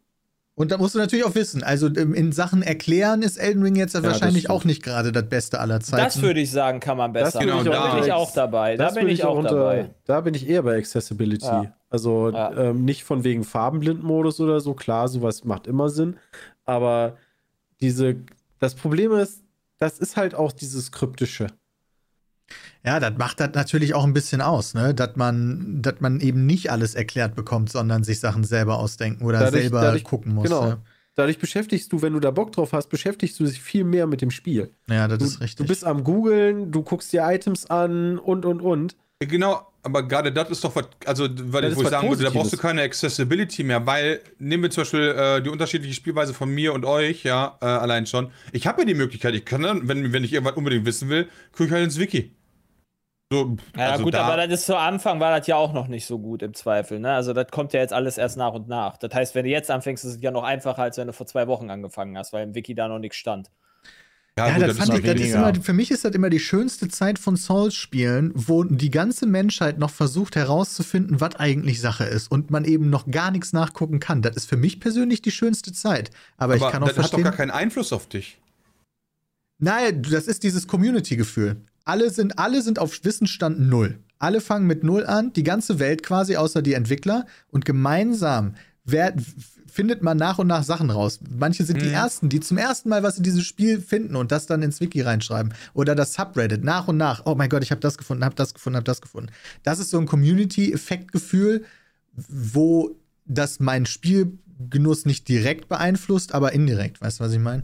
und 0.56 0.72
da 0.72 0.78
musst 0.78 0.94
du 0.96 1.00
natürlich 1.00 1.26
auch 1.26 1.34
wissen, 1.36 1.64
also 1.64 1.88
ähm, 1.88 2.14
in 2.14 2.32
Sachen 2.32 2.62
Erklären 2.62 3.22
ist 3.24 3.38
Elden 3.38 3.64
Ring 3.64 3.76
jetzt 3.76 3.96
das 3.96 4.04
wahrscheinlich 4.04 4.50
auch 4.52 4.66
nicht 4.66 4.84
gerade 4.84 5.12
das 5.12 5.28
Beste 5.28 5.60
aller 5.60 5.80
Zeiten. 5.80 6.04
Das 6.04 6.22
würde 6.22 6.40
ich 6.42 6.52
sagen, 6.52 6.80
kann 6.80 6.96
man 6.98 7.12
besser. 7.12 7.40
Das 7.40 7.42
ich 7.42 7.48
da 7.50 7.80
auch- 7.90 7.96
bin 7.96 8.04
ich 8.04 8.12
auch 8.12 8.32
dabei. 8.34 8.78
Da 8.78 8.86
das 8.86 8.94
bin 8.96 9.08
ich 9.08 9.24
auch 9.24 9.36
unter- 9.38 9.56
dabei. 9.56 9.90
Da 10.06 10.22
bin 10.22 10.34
ich 10.36 10.48
eher 10.48 10.62
bei 10.64 10.78
Accessibility. 10.78 11.46
Ja. 11.46 11.74
Also 11.90 12.30
Ja. 12.30 12.52
ähm, 12.56 12.86
nicht 12.86 13.04
von 13.04 13.24
wegen 13.24 13.44
Farbenblindmodus 13.44 14.40
oder 14.40 14.60
so. 14.62 14.74
Klar, 14.76 15.08
sowas 15.08 15.44
macht 15.44 15.66
immer 15.68 15.90
Sinn. 15.90 16.18
Aber 16.66 17.18
diese, 17.82 18.16
das 18.60 18.76
Problem 18.76 19.12
ist, 19.14 19.42
das 19.80 19.98
ist 20.00 20.18
halt 20.18 20.36
auch 20.36 20.52
dieses 20.52 20.92
Kryptische. 20.92 21.48
Ja, 22.86 23.00
das 23.00 23.18
macht 23.18 23.40
das 23.40 23.52
natürlich 23.54 23.94
auch 23.94 24.04
ein 24.04 24.14
bisschen 24.14 24.42
aus, 24.42 24.74
ne? 24.74 24.94
Dass 24.94 25.16
man, 25.16 25.82
dass 25.82 26.02
man 26.02 26.20
eben 26.20 26.46
nicht 26.46 26.72
alles 26.72 26.96
erklärt 26.96 27.36
bekommt, 27.36 27.72
sondern 27.72 28.04
sich 28.04 28.20
Sachen 28.20 28.44
selber 28.44 28.78
ausdenken 28.78 29.24
oder 29.26 29.40
Dadurch- 29.40 29.64
selber 29.64 29.82
dadurch- 29.82 30.04
gucken 30.04 30.34
muss. 30.34 30.44
genau. 30.44 30.68
Ja, 30.68 30.78
Dadurch 31.16 31.38
beschäftigst 31.38 31.94
du, 31.94 32.02
wenn 32.02 32.14
du 32.14 32.20
da 32.20 32.32
Bock 32.32 32.52
drauf 32.52 32.74
hast, 32.74 32.88
beschäftigst 32.90 33.40
du 33.40 33.44
dich 33.46 33.62
viel 33.62 33.84
mehr 33.84 34.08
mit 34.08 34.22
dem 34.22 34.32
Spiel. 34.32 34.72
ja 34.90 35.08
das 35.08 35.20
Du, 35.20 35.26
ist 35.26 35.42
richtig. 35.42 35.58
du 35.66 35.68
bist 35.68 35.86
am 35.86 36.04
Googeln, 36.04 36.72
du 36.72 36.82
guckst 36.82 37.14
dir 37.14 37.24
Items 37.30 37.68
an 37.68 38.18
und 38.18 38.46
und 38.46 38.62
und. 38.62 38.96
Genau, 39.20 39.62
aber 39.84 40.08
gerade 40.08 40.32
das 40.32 40.50
ist 40.50 40.64
doch 40.64 40.76
was, 40.76 40.88
also 41.06 41.28
weil 41.30 41.62
Das 41.62 41.72
ich, 41.72 41.72
ist 41.72 41.78
wo 41.78 41.82
ich 41.84 41.90
sagen 41.90 42.10
würde, 42.10 42.24
da 42.24 42.30
brauchst 42.30 42.54
du 42.54 42.58
Positives. 42.58 42.62
keine 42.62 42.82
Accessibility 42.84 43.64
mehr, 43.64 43.86
weil 43.86 44.22
nehmen 44.40 44.64
wir 44.64 44.72
zum 44.72 44.82
Beispiel 44.84 45.10
äh, 45.10 45.42
die 45.42 45.50
unterschiedliche 45.50 45.94
Spielweise 45.94 46.34
von 46.34 46.50
mir 46.50 46.74
und 46.74 46.86
euch, 46.86 47.24
ja, 47.24 47.58
äh, 47.62 47.66
allein 47.66 48.06
schon. 48.06 48.32
Ich 48.52 48.68
habe 48.68 48.82
ja 48.82 48.86
die 48.88 48.94
Möglichkeit, 48.96 49.36
ich 49.36 49.46
kann 49.46 49.62
dann, 49.64 49.88
wenn, 49.88 50.14
wenn 50.14 50.24
ich 50.24 50.34
irgendwas 50.34 50.56
unbedingt 50.58 50.86
wissen 50.86 51.10
will, 51.10 51.30
gucke 51.52 51.66
ich 51.66 51.72
halt 51.72 51.84
ins 51.84 52.00
Wiki. 52.00 52.36
So, 53.32 53.58
Ja, 53.76 53.92
also 53.92 54.04
gut, 54.04 54.14
da, 54.14 54.26
aber 54.26 54.38
das 54.38 54.60
ist 54.60 54.66
zu 54.68 54.78
Anfang 54.78 55.20
war 55.20 55.38
das 55.38 55.48
ja 55.48 55.56
auch 55.56 55.74
noch 55.74 55.88
nicht 55.88 56.06
so 56.06 56.20
gut 56.20 56.44
im 56.44 56.54
Zweifel. 56.54 57.00
Ne? 57.00 57.12
Also, 57.14 57.34
das 57.34 57.48
kommt 57.50 57.74
ja 57.74 57.80
jetzt 57.80 57.92
alles 57.94 58.18
erst 58.20 58.38
nach 58.38 58.54
und 58.54 58.68
nach. 58.68 58.98
Das 58.98 59.14
heißt, 59.14 59.34
wenn 59.36 59.46
du 59.46 59.50
jetzt 59.52 59.72
anfängst, 59.72 60.06
ist 60.06 60.16
es 60.18 60.22
ja 60.22 60.30
noch 60.32 60.44
einfacher, 60.44 60.84
als 60.84 60.98
wenn 60.98 61.08
du 61.08 61.14
vor 61.14 61.26
zwei 61.26 61.48
Wochen 61.48 61.70
angefangen 61.72 62.18
hast, 62.18 62.32
weil 62.34 62.44
im 62.44 62.54
Wiki 62.56 62.76
da 62.76 62.88
noch 62.88 63.00
nichts 63.00 63.18
stand. 63.18 63.50
Ja, 64.38 64.48
Ja, 64.48 64.54
gut, 64.54 64.62
das 64.64 64.78
das 64.78 64.88
fand 64.88 65.00
ich, 65.00 65.06
das 65.06 65.22
ist 65.22 65.36
immer, 65.36 65.54
für 65.56 65.74
mich 65.74 65.92
ist 65.92 66.06
das 66.06 66.14
immer 66.14 66.30
die 66.30 66.40
schönste 66.40 66.88
Zeit 66.88 67.20
von 67.20 67.38
Souls-Spielen, 67.38 68.32
wo 68.34 68.64
die 68.64 68.90
ganze 68.90 69.28
Menschheit 69.28 69.78
noch 69.78 69.92
versucht 69.92 70.36
herauszufinden, 70.36 71.22
was 71.22 71.36
eigentlich 71.36 71.80
Sache 71.80 72.06
ist 72.06 72.32
und 72.32 72.50
man 72.50 72.66
eben 72.66 72.90
noch 72.90 73.10
gar 73.12 73.30
nichts 73.30 73.54
nachgucken 73.54 74.00
kann. 74.00 74.22
Das 74.22 74.36
ist 74.36 74.50
für 74.50 74.58
mich 74.58 74.80
persönlich 74.80 75.22
die 75.22 75.32
schönste 75.32 75.72
Zeit. 75.72 76.10
Aber, 76.38 76.56
aber 76.56 76.66
ich 76.66 76.72
kann 76.72 76.82
auch 76.82 76.88
das 76.88 76.98
hat 76.98 77.04
doch 77.06 77.10
verstehen. 77.10 77.24
gar 77.24 77.34
keinen 77.34 77.52
Einfluss 77.52 77.94
auf 77.94 78.08
dich. 78.08 78.40
Nein, 79.60 80.02
das 80.02 80.28
ist 80.28 80.44
dieses 80.44 80.68
Community-Gefühl. 80.68 81.58
Alle 81.86 82.10
sind, 82.10 82.40
alle 82.40 82.62
sind 82.62 82.80
auf 82.80 83.04
Wissensstand 83.04 83.60
null. 83.60 84.00
Alle 84.18 84.42
fangen 84.42 84.68
mit 84.68 84.84
null 84.84 85.06
an, 85.06 85.34
die 85.34 85.44
ganze 85.44 85.80
Welt 85.80 86.02
quasi, 86.02 86.38
außer 86.38 86.62
die 86.62 86.74
Entwickler. 86.74 87.26
Und 87.52 87.66
gemeinsam 87.66 88.56
wer, 88.86 89.14
findet 89.66 90.04
man 90.04 90.18
nach 90.18 90.38
und 90.38 90.48
nach 90.48 90.64
Sachen 90.64 90.92
raus. 90.92 91.20
Manche 91.30 91.64
sind 91.64 91.82
die 91.82 91.88
Mhm. 91.88 91.94
Ersten, 91.94 92.30
die 92.30 92.40
zum 92.40 92.58
ersten 92.58 92.90
Mal 92.90 93.02
was 93.02 93.18
in 93.18 93.24
dieses 93.24 93.44
Spiel 93.44 93.82
finden 93.82 94.16
und 94.16 94.32
das 94.32 94.46
dann 94.46 94.62
ins 94.62 94.80
Wiki 94.82 95.02
reinschreiben. 95.02 95.54
Oder 95.74 95.96
das 95.96 96.14
Subreddit, 96.14 96.64
nach 96.64 96.88
und 96.88 96.98
nach. 96.98 97.24
Oh 97.26 97.34
mein 97.36 97.50
Gott, 97.50 97.64
ich 97.64 97.72
habe 97.72 97.82
das 97.82 97.98
gefunden, 97.98 98.24
habe 98.24 98.36
das 98.36 98.54
gefunden, 98.54 98.76
habe 98.78 98.84
das 98.84 99.02
gefunden. 99.02 99.32
Das 99.64 99.80
ist 99.80 99.90
so 99.90 99.98
ein 99.98 100.06
Community-Effektgefühl, 100.06 101.66
wo 102.16 102.96
das 103.26 103.60
meinen 103.60 103.86
Spielgenuss 103.86 105.06
nicht 105.06 105.28
direkt 105.28 105.70
beeinflusst, 105.70 106.34
aber 106.36 106.52
indirekt. 106.54 107.02
Weißt 107.02 107.20
du, 107.20 107.24
was 107.24 107.34
ich 107.34 107.40
meine? 107.40 107.64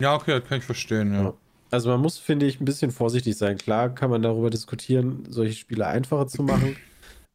Ja, 0.00 0.14
okay, 0.14 0.40
das 0.40 0.48
kann 0.48 0.58
ich 0.58 0.64
verstehen, 0.64 1.12
ja. 1.12 1.34
Also 1.70 1.88
man 1.90 2.00
muss, 2.00 2.18
finde 2.18 2.46
ich, 2.46 2.60
ein 2.60 2.64
bisschen 2.64 2.90
vorsichtig 2.90 3.36
sein. 3.36 3.56
Klar 3.56 3.94
kann 3.94 4.10
man 4.10 4.20
darüber 4.22 4.50
diskutieren, 4.50 5.24
solche 5.28 5.54
Spiele 5.54 5.86
einfacher 5.86 6.26
zu 6.26 6.42
machen. 6.42 6.76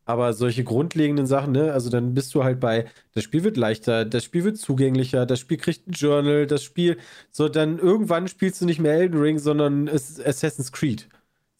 Aber 0.08 0.32
solche 0.34 0.64
grundlegenden 0.64 1.28
Sachen, 1.28 1.52
ne, 1.52 1.74
also 1.74 1.90
dann 1.90 2.14
bist 2.14 2.34
du 2.34 2.44
halt 2.44 2.62
bei, 2.62 2.86
das 3.14 3.24
Spiel 3.26 3.44
wird 3.44 3.58
leichter, 3.58 4.06
das 4.06 4.24
Spiel 4.24 4.46
wird 4.46 4.58
zugänglicher, 4.58 5.26
das 5.26 5.40
Spiel 5.42 5.58
kriegt 5.58 5.88
ein 5.88 5.92
Journal, 5.92 6.48
das 6.48 6.64
Spiel, 6.64 6.98
so 7.30 7.50
dann 7.50 7.78
irgendwann 7.78 8.28
spielst 8.30 8.62
du 8.62 8.66
nicht 8.66 8.80
mehr 8.80 8.94
Elden 8.94 9.20
Ring, 9.20 9.38
sondern 9.38 9.88
es 9.90 10.10
ist 10.12 10.26
Assassin's 10.26 10.72
Creed. 10.72 11.10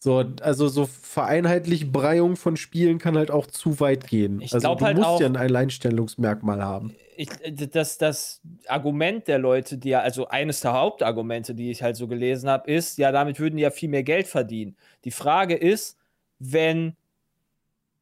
So, 0.00 0.24
also 0.40 0.68
so 0.68 0.86
Vereinheitlichbreiung 0.86 2.36
von 2.36 2.56
Spielen 2.56 2.98
kann 2.98 3.18
halt 3.18 3.30
auch 3.30 3.46
zu 3.48 3.80
weit 3.80 4.06
gehen. 4.06 4.40
Ich 4.40 4.54
also 4.54 4.74
du 4.74 4.84
halt 4.84 4.96
musst 4.96 5.08
auch- 5.08 5.20
ja 5.20 5.26
ein 5.26 5.36
Alleinstellungsmerkmal 5.36 6.62
haben. 6.62 6.94
Ich, 7.16 7.28
das, 7.72 7.98
das 7.98 8.40
Argument 8.68 9.26
der 9.26 9.40
Leute, 9.40 9.76
die 9.76 9.88
ja, 9.90 10.00
also 10.00 10.28
eines 10.28 10.60
der 10.60 10.72
Hauptargumente, 10.72 11.52
die 11.54 11.70
ich 11.72 11.82
halt 11.82 11.96
so 11.96 12.06
gelesen 12.06 12.48
habe, 12.48 12.70
ist, 12.70 12.96
ja, 12.96 13.10
damit 13.10 13.40
würden 13.40 13.56
die 13.56 13.62
ja 13.64 13.72
viel 13.72 13.88
mehr 13.88 14.04
Geld 14.04 14.28
verdienen. 14.28 14.76
Die 15.04 15.10
Frage 15.10 15.56
ist, 15.56 15.98
wenn 16.38 16.94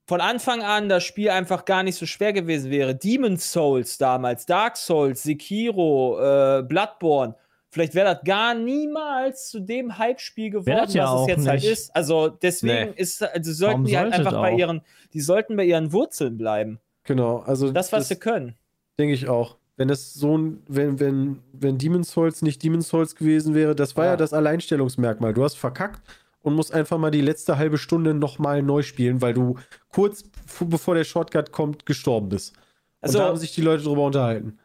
von 0.06 0.20
Anfang 0.20 0.62
an 0.62 0.88
das 0.88 1.02
Spiel 1.04 1.30
einfach 1.30 1.64
gar 1.64 1.82
nicht 1.82 1.96
so 1.96 2.06
schwer 2.06 2.32
gewesen 2.32 2.70
wäre, 2.70 2.94
Demon's 2.94 3.50
Souls 3.52 3.98
damals, 3.98 4.46
Dark 4.46 4.76
Souls, 4.76 5.22
Sekiro, 5.24 6.18
äh, 6.20 6.62
Bloodborne, 6.62 7.34
vielleicht 7.70 7.94
wäre 7.94 8.14
das 8.14 8.24
gar 8.24 8.54
niemals 8.54 9.48
zu 9.48 9.60
dem 9.60 9.98
Hype-Spiel 9.98 10.50
geworden, 10.50 10.78
das 10.84 10.94
ja 10.94 11.12
was 11.12 11.22
es 11.22 11.26
jetzt 11.28 11.48
halt 11.48 11.60
nicht. 11.62 11.72
ist. 11.72 11.96
Also 11.96 12.28
deswegen 12.28 12.90
Nee. 12.90 12.94
ist, 12.96 13.22
also 13.22 13.52
sollten 13.52 13.72
Warum 13.72 13.84
die 13.86 13.98
halt 13.98 14.12
einfach 14.12 14.32
bei 14.40 14.52
ihren, 14.54 14.80
die 15.12 15.20
sollten 15.20 15.56
bei 15.56 15.64
ihren 15.64 15.92
Wurzeln 15.92 16.38
bleiben. 16.38 16.78
Genau, 17.04 17.38
also 17.38 17.72
Das, 17.72 17.92
was 17.92 18.08
sie 18.08 18.16
können. 18.16 18.54
Denke 18.98 19.14
ich 19.14 19.28
auch. 19.28 19.56
Wenn 19.76 19.90
es 19.90 20.14
so 20.14 20.38
ein, 20.38 20.62
wenn, 20.68 20.98
wenn, 21.00 21.42
wenn 21.52 21.76
Demon's 21.78 22.10
Souls 22.12 22.40
nicht 22.42 22.62
Demon's 22.62 22.88
Souls 22.88 23.14
gewesen 23.14 23.54
wäre, 23.54 23.74
das 23.74 23.94
war 23.96 24.04
ja, 24.06 24.10
Ja. 24.12 24.16
das 24.16 24.32
Alleinstellungsmerkmal. 24.32 25.34
Du 25.34 25.44
hast 25.44 25.56
verkackt 25.58 26.00
und 26.46 26.54
musst 26.54 26.72
einfach 26.72 26.96
mal 26.96 27.10
die 27.10 27.22
letzte 27.22 27.58
halbe 27.58 27.76
Stunde 27.76 28.14
nochmal 28.14 28.62
neu 28.62 28.82
spielen, 28.82 29.20
weil 29.20 29.34
du 29.34 29.56
kurz 29.88 30.22
bevor 30.60 30.94
der 30.94 31.02
Shortcut 31.02 31.50
kommt, 31.50 31.86
gestorben 31.86 32.28
bist. 32.28 32.54
Also- 33.00 33.18
und 33.18 33.24
da 33.24 33.28
haben 33.30 33.36
sich 33.36 33.52
die 33.52 33.62
Leute 33.62 33.82
drüber 33.82 34.04
unterhalten. 34.04 34.56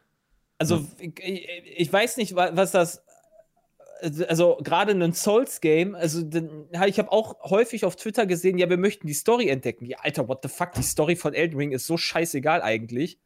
Also, 0.58 0.86
ich, 1.00 1.48
ich 1.76 1.92
weiß 1.92 2.18
nicht, 2.18 2.36
wa- 2.36 2.52
was 2.54 2.70
das. 2.70 3.02
Also, 4.28 4.58
gerade 4.62 4.92
ein 4.92 5.12
Souls-Game, 5.12 5.96
also, 5.96 6.22
ich 6.86 6.98
habe 7.00 7.10
auch 7.10 7.50
häufig 7.50 7.84
auf 7.84 7.96
Twitter 7.96 8.26
gesehen, 8.26 8.58
ja, 8.58 8.70
wir 8.70 8.76
möchten 8.76 9.08
die 9.08 9.12
Story 9.12 9.48
entdecken. 9.48 9.84
Ja, 9.86 9.98
Alter, 10.02 10.28
what 10.28 10.38
the 10.44 10.48
fuck, 10.48 10.72
die 10.74 10.82
Story 10.84 11.16
von 11.16 11.34
Elden 11.34 11.56
Ring 11.56 11.72
ist 11.72 11.88
so 11.88 11.96
scheißegal 11.96 12.62
eigentlich. 12.62 13.18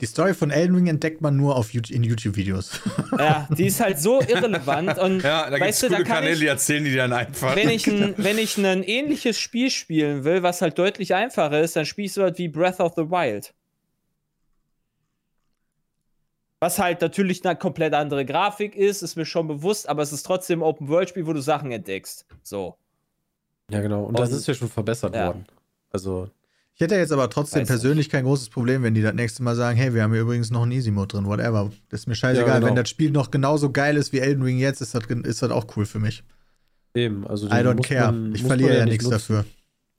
Die 0.00 0.06
Story 0.06 0.34
von 0.34 0.50
Elden 0.50 0.74
Ring 0.74 0.86
entdeckt 0.88 1.20
man 1.20 1.36
nur 1.36 1.56
auf 1.56 1.72
YouTube, 1.72 1.94
in 1.96 2.02
YouTube-Videos. 2.04 2.80
Ja, 3.18 3.48
die 3.56 3.66
ist 3.66 3.80
halt 3.80 3.98
so 4.00 4.20
irrelevant. 4.20 4.98
Und 4.98 5.22
Ja, 5.22 5.48
da 5.48 5.56
gibt 5.58 5.70
es 5.70 5.82
weißt 5.82 5.82
du, 5.84 5.88
da 5.88 5.96
kann 5.98 6.06
Kanäle, 6.06 6.32
ich, 6.34 6.38
die 6.40 6.46
erzählen 6.46 6.84
die 6.84 6.94
dann 6.94 7.12
einfach. 7.12 7.54
wenn 7.54 7.68
ich, 7.68 7.86
ein, 7.86 8.14
wenn 8.16 8.38
ich 8.38 8.58
ein 8.58 8.82
ähnliches 8.82 9.38
Spiel 9.38 9.70
spielen 9.70 10.24
will, 10.24 10.42
was 10.42 10.60
halt 10.62 10.78
deutlich 10.78 11.14
einfacher 11.14 11.60
ist, 11.60 11.76
dann 11.76 11.86
spiele 11.86 12.06
ich 12.06 12.12
so 12.12 12.22
was 12.22 12.36
wie 12.38 12.48
Breath 12.48 12.80
of 12.80 12.94
the 12.96 13.08
Wild. 13.10 13.54
Was 16.60 16.78
halt 16.78 17.00
natürlich 17.02 17.44
eine 17.44 17.56
komplett 17.56 17.92
andere 17.94 18.24
Grafik 18.24 18.74
ist, 18.74 19.02
ist 19.02 19.16
mir 19.16 19.26
schon 19.26 19.46
bewusst, 19.46 19.88
aber 19.88 20.02
es 20.02 20.12
ist 20.12 20.22
trotzdem 20.24 20.60
ein 20.60 20.62
Open-World-Spiel, 20.62 21.26
wo 21.26 21.32
du 21.34 21.40
Sachen 21.42 21.70
entdeckst. 21.70 22.26
So. 22.42 22.76
Ja, 23.70 23.80
genau. 23.80 24.04
Und 24.04 24.18
das 24.18 24.30
Und- 24.30 24.38
ist 24.38 24.48
ja 24.48 24.54
schon 24.54 24.68
verbessert 24.70 25.14
ja. 25.14 25.26
worden. 25.28 25.46
Also, 25.90 26.30
Ich 26.76 26.80
hätte 26.80 26.96
jetzt 26.96 27.12
aber 27.12 27.30
trotzdem 27.30 27.60
Weiß 27.62 27.68
persönlich 27.68 28.08
kein 28.10 28.24
großes 28.24 28.48
Problem, 28.50 28.82
wenn 28.82 28.94
die 28.94 29.02
das 29.02 29.14
nächste 29.14 29.44
Mal 29.44 29.54
sagen, 29.54 29.76
hey, 29.78 29.94
wir 29.94 30.02
haben 30.02 30.12
hier 30.12 30.22
übrigens 30.22 30.50
noch 30.50 30.62
einen 30.64 30.72
Easy-Mode 30.72 31.06
drin, 31.16 31.26
whatever. 31.26 31.70
Das 31.88 32.00
ist 32.00 32.06
mir 32.08 32.16
scheißegal. 32.16 32.48
Ja, 32.48 32.54
genau. 32.56 32.66
Wenn 32.66 32.74
das 32.74 32.88
Spiel 32.88 33.12
noch 33.12 33.30
genauso 33.30 33.70
geil 33.70 33.96
ist 33.96 34.12
wie 34.12 34.18
Elden 34.18 34.42
Ring 34.42 34.58
jetzt, 34.58 34.80
ist 34.80 34.92
das, 34.94 35.04
ist 35.04 35.42
das 35.42 35.50
auch 35.52 35.66
cool 35.76 35.86
für 35.86 36.00
mich. 36.00 36.24
eben. 36.96 37.26
Also, 37.26 37.46
I 37.46 37.50
don't 37.50 37.80
care. 37.82 38.10
man- 38.12 38.34
ich 38.34 38.42
verliere 38.42 38.74
ja 38.78 38.84
nicht 38.84 38.92
nichts 38.92 39.04
nutzen. 39.04 39.14
dafür. 39.34 39.44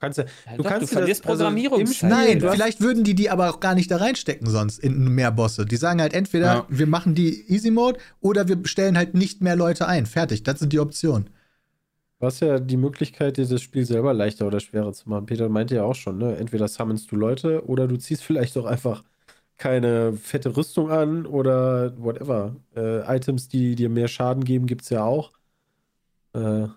Kannst 0.02 0.18
ja, 0.18 0.26
Ja 0.46 0.58
du 0.58 0.64
doch, 0.64 0.70
kannst 0.70 0.92
du 0.92 0.94
verlierst 0.98 1.24
das, 1.24 1.30
also 1.32 1.44
im 1.46 1.56
Programmierungszeit. 1.56 1.96
Spiel, 1.96 2.10
Nein, 2.10 2.40
du 2.40 2.52
vielleicht 2.52 2.82
würden 2.82 3.06
die 3.06 3.16
die 3.16 3.30
aber 3.30 3.50
auch 3.50 3.62
gar 3.62 3.74
nicht 3.76 3.90
da 3.90 3.96
reinstecken 3.98 4.50
sonst 4.50 4.78
in 4.80 5.08
mehr 5.16 5.32
Bosse. 5.32 5.66
Die 5.66 5.78
sagen 5.78 6.02
halt 6.02 6.14
entweder, 6.14 6.46
Ja. 6.46 6.66
wir 6.68 6.88
machen 6.88 7.16
die 7.16 7.50
Easy 7.50 7.72
Mode 7.72 8.00
oder 8.20 8.50
wir 8.50 8.58
stellen 8.66 8.98
halt 8.98 9.14
nicht 9.14 9.42
mehr 9.42 9.56
Leute 9.56 9.88
ein. 9.88 10.06
Fertig, 10.06 10.44
das 10.44 10.60
sind 10.60 10.74
die 10.74 10.80
Optionen. 10.82 11.30
Du 12.20 12.26
hast 12.28 12.40
ja 12.40 12.60
die 12.60 12.78
Möglichkeit, 12.78 13.38
dir 13.38 13.46
das 13.48 13.62
Spiel 13.62 13.86
selber 13.86 14.14
leichter 14.14 14.48
oder 14.48 14.60
schwerer 14.62 14.94
zu 14.94 15.10
machen. 15.10 15.26
Peter 15.26 15.50
meinte 15.50 15.76
ja 15.76 15.84
auch 15.84 15.96
schon, 15.96 16.18
ne? 16.18 16.38
Entweder 16.38 16.68
summonst 16.68 17.12
du 17.12 17.16
Leute 17.18 17.66
oder 17.68 17.88
du 17.88 17.98
ziehst 17.98 18.24
vielleicht 18.26 18.58
auch 18.58 18.66
einfach 18.66 19.04
keine 19.58 20.14
fette 20.18 20.56
Rüstung 20.58 20.92
an 20.92 21.26
oder 21.26 21.98
whatever. 22.02 22.56
Äh, 22.76 23.02
Items, 23.18 23.48
die 23.50 23.76
dir 23.76 23.90
mehr 23.90 24.08
Schaden 24.08 24.44
geben, 24.46 24.66
gibt 24.68 24.84
es 24.84 24.90
ja 24.90 25.04
auch. 25.04 25.34
Äh, 26.34 26.68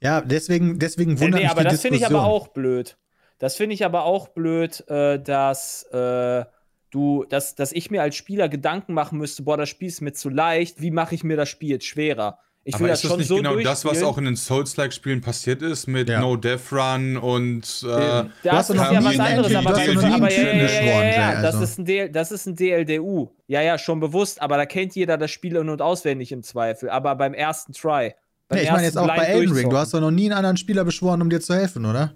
Ja, 0.00 0.20
deswegen, 0.20 0.78
deswegen 0.78 1.18
Nee, 1.18 1.20
wundert 1.20 1.40
nee, 1.40 1.44
mich 1.44 1.52
aber 1.52 1.64
die 1.64 1.64
das 1.64 1.80
finde 1.80 1.96
ich 1.96 2.06
aber 2.06 2.24
auch 2.24 2.48
blöd. 2.48 2.98
Das 3.38 3.56
finde 3.56 3.74
ich 3.74 3.84
aber 3.84 4.04
auch 4.04 4.28
blöd, 4.28 4.86
äh, 4.88 5.18
dass 5.22 5.82
äh, 5.92 6.44
du, 6.90 7.24
dass, 7.28 7.54
dass 7.54 7.72
ich 7.72 7.90
mir 7.90 8.02
als 8.02 8.16
Spieler 8.16 8.48
Gedanken 8.48 8.94
machen 8.94 9.18
müsste, 9.18 9.42
boah, 9.42 9.56
das 9.56 9.68
Spiel 9.68 9.88
ist 9.88 10.00
mir 10.00 10.12
zu 10.12 10.28
leicht, 10.30 10.80
wie 10.80 10.90
mache 10.90 11.14
ich 11.14 11.24
mir 11.24 11.36
das 11.36 11.48
Spiel 11.48 11.70
jetzt 11.70 11.86
schwerer? 11.86 12.38
Ich 12.68 12.74
will 12.74 12.86
Aber 12.86 12.88
das 12.88 12.98
ist 12.98 13.04
das 13.04 13.10
schon 13.12 13.18
nicht 13.20 13.28
so 13.28 13.36
genau 13.36 13.54
das, 13.54 13.84
was 13.84 14.02
auch 14.02 14.18
in 14.18 14.24
den 14.24 14.34
Souls-like-Spielen 14.34 15.20
passiert 15.20 15.62
ist, 15.62 15.86
mit 15.86 16.08
Ja. 16.08 16.20
No 16.20 16.34
Death 16.34 16.72
Run 16.72 17.16
und 17.16 17.62
äh. 17.62 17.86
Das 17.86 18.28
hast 18.44 18.70
doch 18.70 18.74
ist 18.74 18.80
ja 18.80 19.04
was 19.04 19.18
anderes, 19.20 19.52
Entry- 19.52 19.56
aber 19.56 19.70
du 19.70 19.78
hast 19.78 19.94
noch 19.94 20.02
aber 20.02 20.26
ein 20.26 20.32
ja, 20.32 20.42
ja, 20.42 20.52
ja, 20.52 20.82
ja, 20.82 21.32
Jay, 21.34 21.42
das 21.42 21.54
also. 21.54 21.62
ist 21.62 21.78
ein 21.78 21.84
DL, 21.84 22.08
das 22.10 22.32
ist 22.32 22.46
ein 22.46 22.56
DLDU. 22.56 23.28
Ja, 23.46 23.62
ja, 23.62 23.78
schon 23.78 24.00
bewusst, 24.00 24.42
aber 24.42 24.56
da 24.56 24.66
kennt 24.66 24.96
jeder 24.96 25.16
das 25.16 25.30
Spiel 25.30 25.54
in- 25.54 25.68
und 25.68 25.80
auswendig 25.80 26.32
im 26.32 26.42
Zweifel. 26.42 26.90
Aber 26.90 27.14
beim 27.14 27.34
ersten 27.34 27.72
Try. 27.72 28.14
Beim 28.48 28.58
Nee, 28.58 28.64
ich 28.64 28.70
meine 28.72 28.82
jetzt 28.82 28.98
auch 28.98 29.06
bei 29.06 29.26
Elden 29.26 29.54
Ring. 29.54 29.70
Du 29.70 29.76
hast 29.76 29.94
doch 29.94 30.00
noch 30.00 30.10
nie 30.10 30.24
einen 30.24 30.32
anderen 30.38 30.56
Spieler 30.56 30.84
beschworen, 30.84 31.22
um 31.22 31.30
dir 31.30 31.40
zu 31.40 31.54
helfen, 31.54 31.86
oder? 31.86 32.14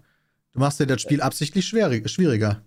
Du 0.52 0.58
machst 0.58 0.80
dir 0.80 0.86
das 0.88 1.00
Spiel 1.00 1.22
absichtlich 1.22 1.64
schwierig, 1.64 2.10
schwieriger. 2.10 2.62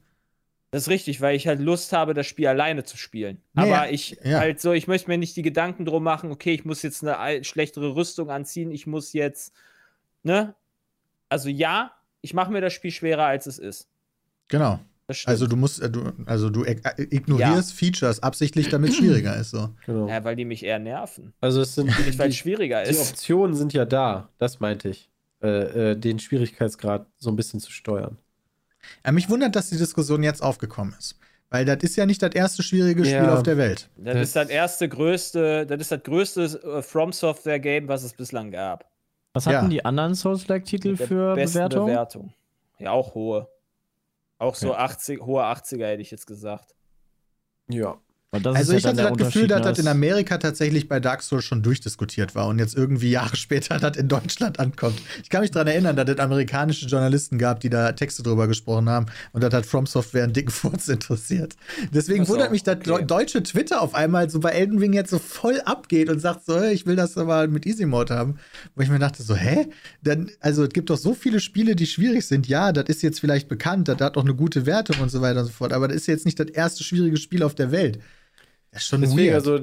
Das 0.73 0.83
ist 0.83 0.89
richtig, 0.89 1.21
weil 1.21 1.35
ich 1.35 1.47
halt 1.47 1.59
Lust 1.59 1.93
habe, 1.93 2.15
das 2.15 2.25
Spiel 2.25 2.47
alleine 2.47 2.83
zu 2.83 2.97
spielen. 2.97 3.37
Nee, 3.53 3.61
Aber 3.61 3.91
ich 3.91 4.17
ja. 4.23 4.39
halt 4.39 4.59
so, 4.59 4.71
ich 4.71 4.87
möchte 4.87 5.07
mir 5.07 5.19
nicht 5.19 5.35
die 5.35 5.43
Gedanken 5.43 5.85
drum 5.85 6.01
machen, 6.01 6.31
okay, 6.31 6.51
ich 6.55 6.65
muss 6.65 6.81
jetzt 6.81 7.05
eine 7.05 7.43
schlechtere 7.43 7.95
Rüstung 7.95 8.31
anziehen, 8.31 8.71
ich 8.71 8.87
muss 8.87 9.13
jetzt, 9.13 9.53
ne? 10.23 10.55
Also 11.29 11.47
ja, 11.47 11.91
ich 12.21 12.33
mache 12.33 12.51
mir 12.51 12.59
das 12.59 12.73
Spiel 12.73 12.89
schwerer, 12.89 13.25
als 13.25 13.45
es 13.45 13.59
ist. 13.59 13.87
Genau. 14.47 14.79
Also 15.25 15.45
du 15.45 15.55
musst, 15.55 15.79
äh, 15.79 15.91
du, 15.91 16.11
also 16.25 16.49
du 16.49 16.63
äh, 16.63 16.75
ignorierst 16.97 17.71
Features 17.71 18.23
absichtlich, 18.23 18.69
damit 18.69 18.89
es 18.89 18.95
schwieriger 18.95 19.35
ist. 19.35 19.51
So. 19.51 19.69
genau. 19.85 20.07
ja, 20.07 20.23
weil 20.23 20.35
die 20.35 20.45
mich 20.45 20.63
eher 20.65 20.79
nerven. 20.79 21.33
Also 21.39 21.61
es 21.61 21.75
sind 21.75 21.85
Nicht, 21.85 22.17
weil 22.17 22.29
es 22.29 22.35
die, 22.35 22.39
schwieriger 22.39 22.83
die 22.83 22.89
ist. 22.89 23.11
Optionen 23.11 23.55
sind 23.55 23.73
ja 23.73 23.85
da, 23.85 24.29
das 24.39 24.59
meinte 24.59 24.89
ich. 24.89 25.11
Äh, 25.43 25.91
äh, 25.91 25.95
den 25.95 26.17
Schwierigkeitsgrad 26.17 27.05
so 27.17 27.29
ein 27.29 27.35
bisschen 27.35 27.59
zu 27.59 27.71
steuern. 27.71 28.17
Ja, 29.05 29.11
mich 29.11 29.29
wundert, 29.29 29.55
dass 29.55 29.69
die 29.69 29.77
Diskussion 29.77 30.23
jetzt 30.23 30.41
aufgekommen 30.41 30.95
ist. 30.97 31.17
Weil 31.49 31.65
das 31.65 31.77
ist 31.83 31.95
ja 31.95 32.05
nicht 32.07 32.21
das 32.23 32.33
erste 32.33 32.63
schwierige 32.63 33.03
Spiel 33.05 33.15
Ja. 33.15 33.33
auf 33.35 33.43
der 33.43 33.57
Welt. 33.57 33.89
Das, 33.95 34.13
Das- 34.15 34.23
ist 34.23 34.35
das 34.35 34.49
erste 34.49 34.89
größte, 34.89 35.65
das 35.67 35.81
ist 35.81 35.91
das 35.91 36.01
größte 36.03 36.43
äh, 36.63 36.81
From 36.81 37.11
Software 37.13 37.59
Game, 37.59 37.87
was 37.87 38.03
es 38.03 38.13
bislang 38.13 38.49
gab. 38.51 38.89
Was 39.33 39.45
Ja. 39.45 39.53
hatten 39.59 39.69
die 39.69 39.85
anderen 39.85 40.15
Souls-like-Titel 40.15 40.95
für 40.97 41.35
Bewertung? 41.35 41.85
Bewertung. 41.87 42.33
Ja, 42.79 42.91
auch 42.91 43.13
hohe. 43.13 43.47
Auch 44.39 44.55
so 44.55 44.73
80, 44.73 45.21
hohe 45.21 45.43
80er 45.43 45.85
hätte 45.87 46.01
ich 46.01 46.11
jetzt 46.11 46.25
gesagt. 46.27 46.73
Ja. 47.69 47.97
Also 48.33 48.73
ich 48.73 48.83
ja 48.83 48.89
hatte 48.89 49.03
das 49.03 49.17
Gefühl, 49.17 49.47
dass 49.47 49.59
Unterschied, 49.59 49.63
das 49.65 49.79
in 49.79 49.85
ne? 49.85 49.91
Amerika 49.91 50.37
tatsächlich 50.39 50.87
bei 50.87 50.99
Dark 50.99 51.21
Souls 51.21 51.43
schon 51.43 51.61
durchdiskutiert 51.61 52.33
war 52.33 52.47
und 52.47 52.57
jetzt 52.57 52.75
irgendwie 52.75 53.11
Jahre 53.11 53.35
später 53.35 53.77
das 53.77 53.95
in 53.95 54.07
Deutschland 54.07 54.59
ankommt. 54.59 54.99
Ich 55.21 55.29
kann 55.29 55.41
mich 55.41 55.51
daran 55.51 55.67
erinnern, 55.67 55.95
dass 55.95 56.09
es 56.09 56.17
amerikanische 56.17 56.87
Journalisten 56.87 57.37
gab, 57.37 57.59
die 57.59 57.69
da 57.69 57.91
Texte 57.91 58.23
drüber 58.23 58.47
gesprochen 58.47 58.89
haben 58.89 59.05
und 59.33 59.43
das 59.43 59.53
hat 59.53 59.65
From 59.67 59.85
Software 59.85 60.23
einen 60.23 60.33
dicken 60.33 60.51
Furz 60.51 60.87
interessiert. 60.89 61.55
Deswegen 61.93 62.27
wundert 62.27 62.51
mich, 62.51 62.63
dass 62.63 62.77
okay. 62.87 63.05
deutsche 63.05 63.43
Twitter 63.43 63.81
auf 63.81 63.93
einmal 63.93 64.29
so 64.29 64.39
bei 64.39 64.49
Elden 64.49 64.79
Ring 64.79 64.93
jetzt 64.93 65.11
so 65.11 65.19
voll 65.19 65.61
abgeht 65.61 66.09
und 66.09 66.19
sagt 66.19 66.45
so, 66.45 66.59
hey, 66.59 66.73
ich 66.73 66.87
will 66.87 66.95
das 66.95 67.17
aber 67.17 67.47
mit 67.47 67.67
Easy 67.67 67.85
Mode 67.85 68.15
haben. 68.15 68.37
Wo 68.75 68.81
ich 68.81 68.89
mir 68.89 68.99
dachte 68.99 69.21
so, 69.21 69.35
hä? 69.35 69.67
Dann, 70.01 70.31
also 70.39 70.63
es 70.63 70.69
gibt 70.69 70.89
doch 70.89 70.97
so 70.97 71.13
viele 71.13 71.39
Spiele, 71.39 71.75
die 71.75 71.85
schwierig 71.85 72.25
sind. 72.25 72.47
Ja, 72.47 72.71
das 72.71 72.85
ist 72.85 73.03
jetzt 73.03 73.19
vielleicht 73.19 73.47
bekannt, 73.47 73.87
das 73.87 73.99
hat 73.99 74.17
auch 74.17 74.23
eine 74.23 74.33
gute 74.33 74.65
Wertung 74.65 74.99
und 75.01 75.09
so 75.09 75.21
weiter 75.21 75.41
und 75.41 75.45
so 75.45 75.51
fort, 75.51 75.71
aber 75.71 75.87
das 75.87 75.97
ist 75.97 76.07
jetzt 76.07 76.25
nicht 76.25 76.39
das 76.39 76.47
erste 76.47 76.83
schwierige 76.83 77.17
Spiel 77.17 77.43
auf 77.43 77.53
der 77.53 77.71
Welt. 77.71 77.99
Das 78.73 78.81
ist 78.81 78.87
schon 78.89 79.01
Deswegen, 79.01 79.33
weird. 79.33 79.47
also, 79.47 79.59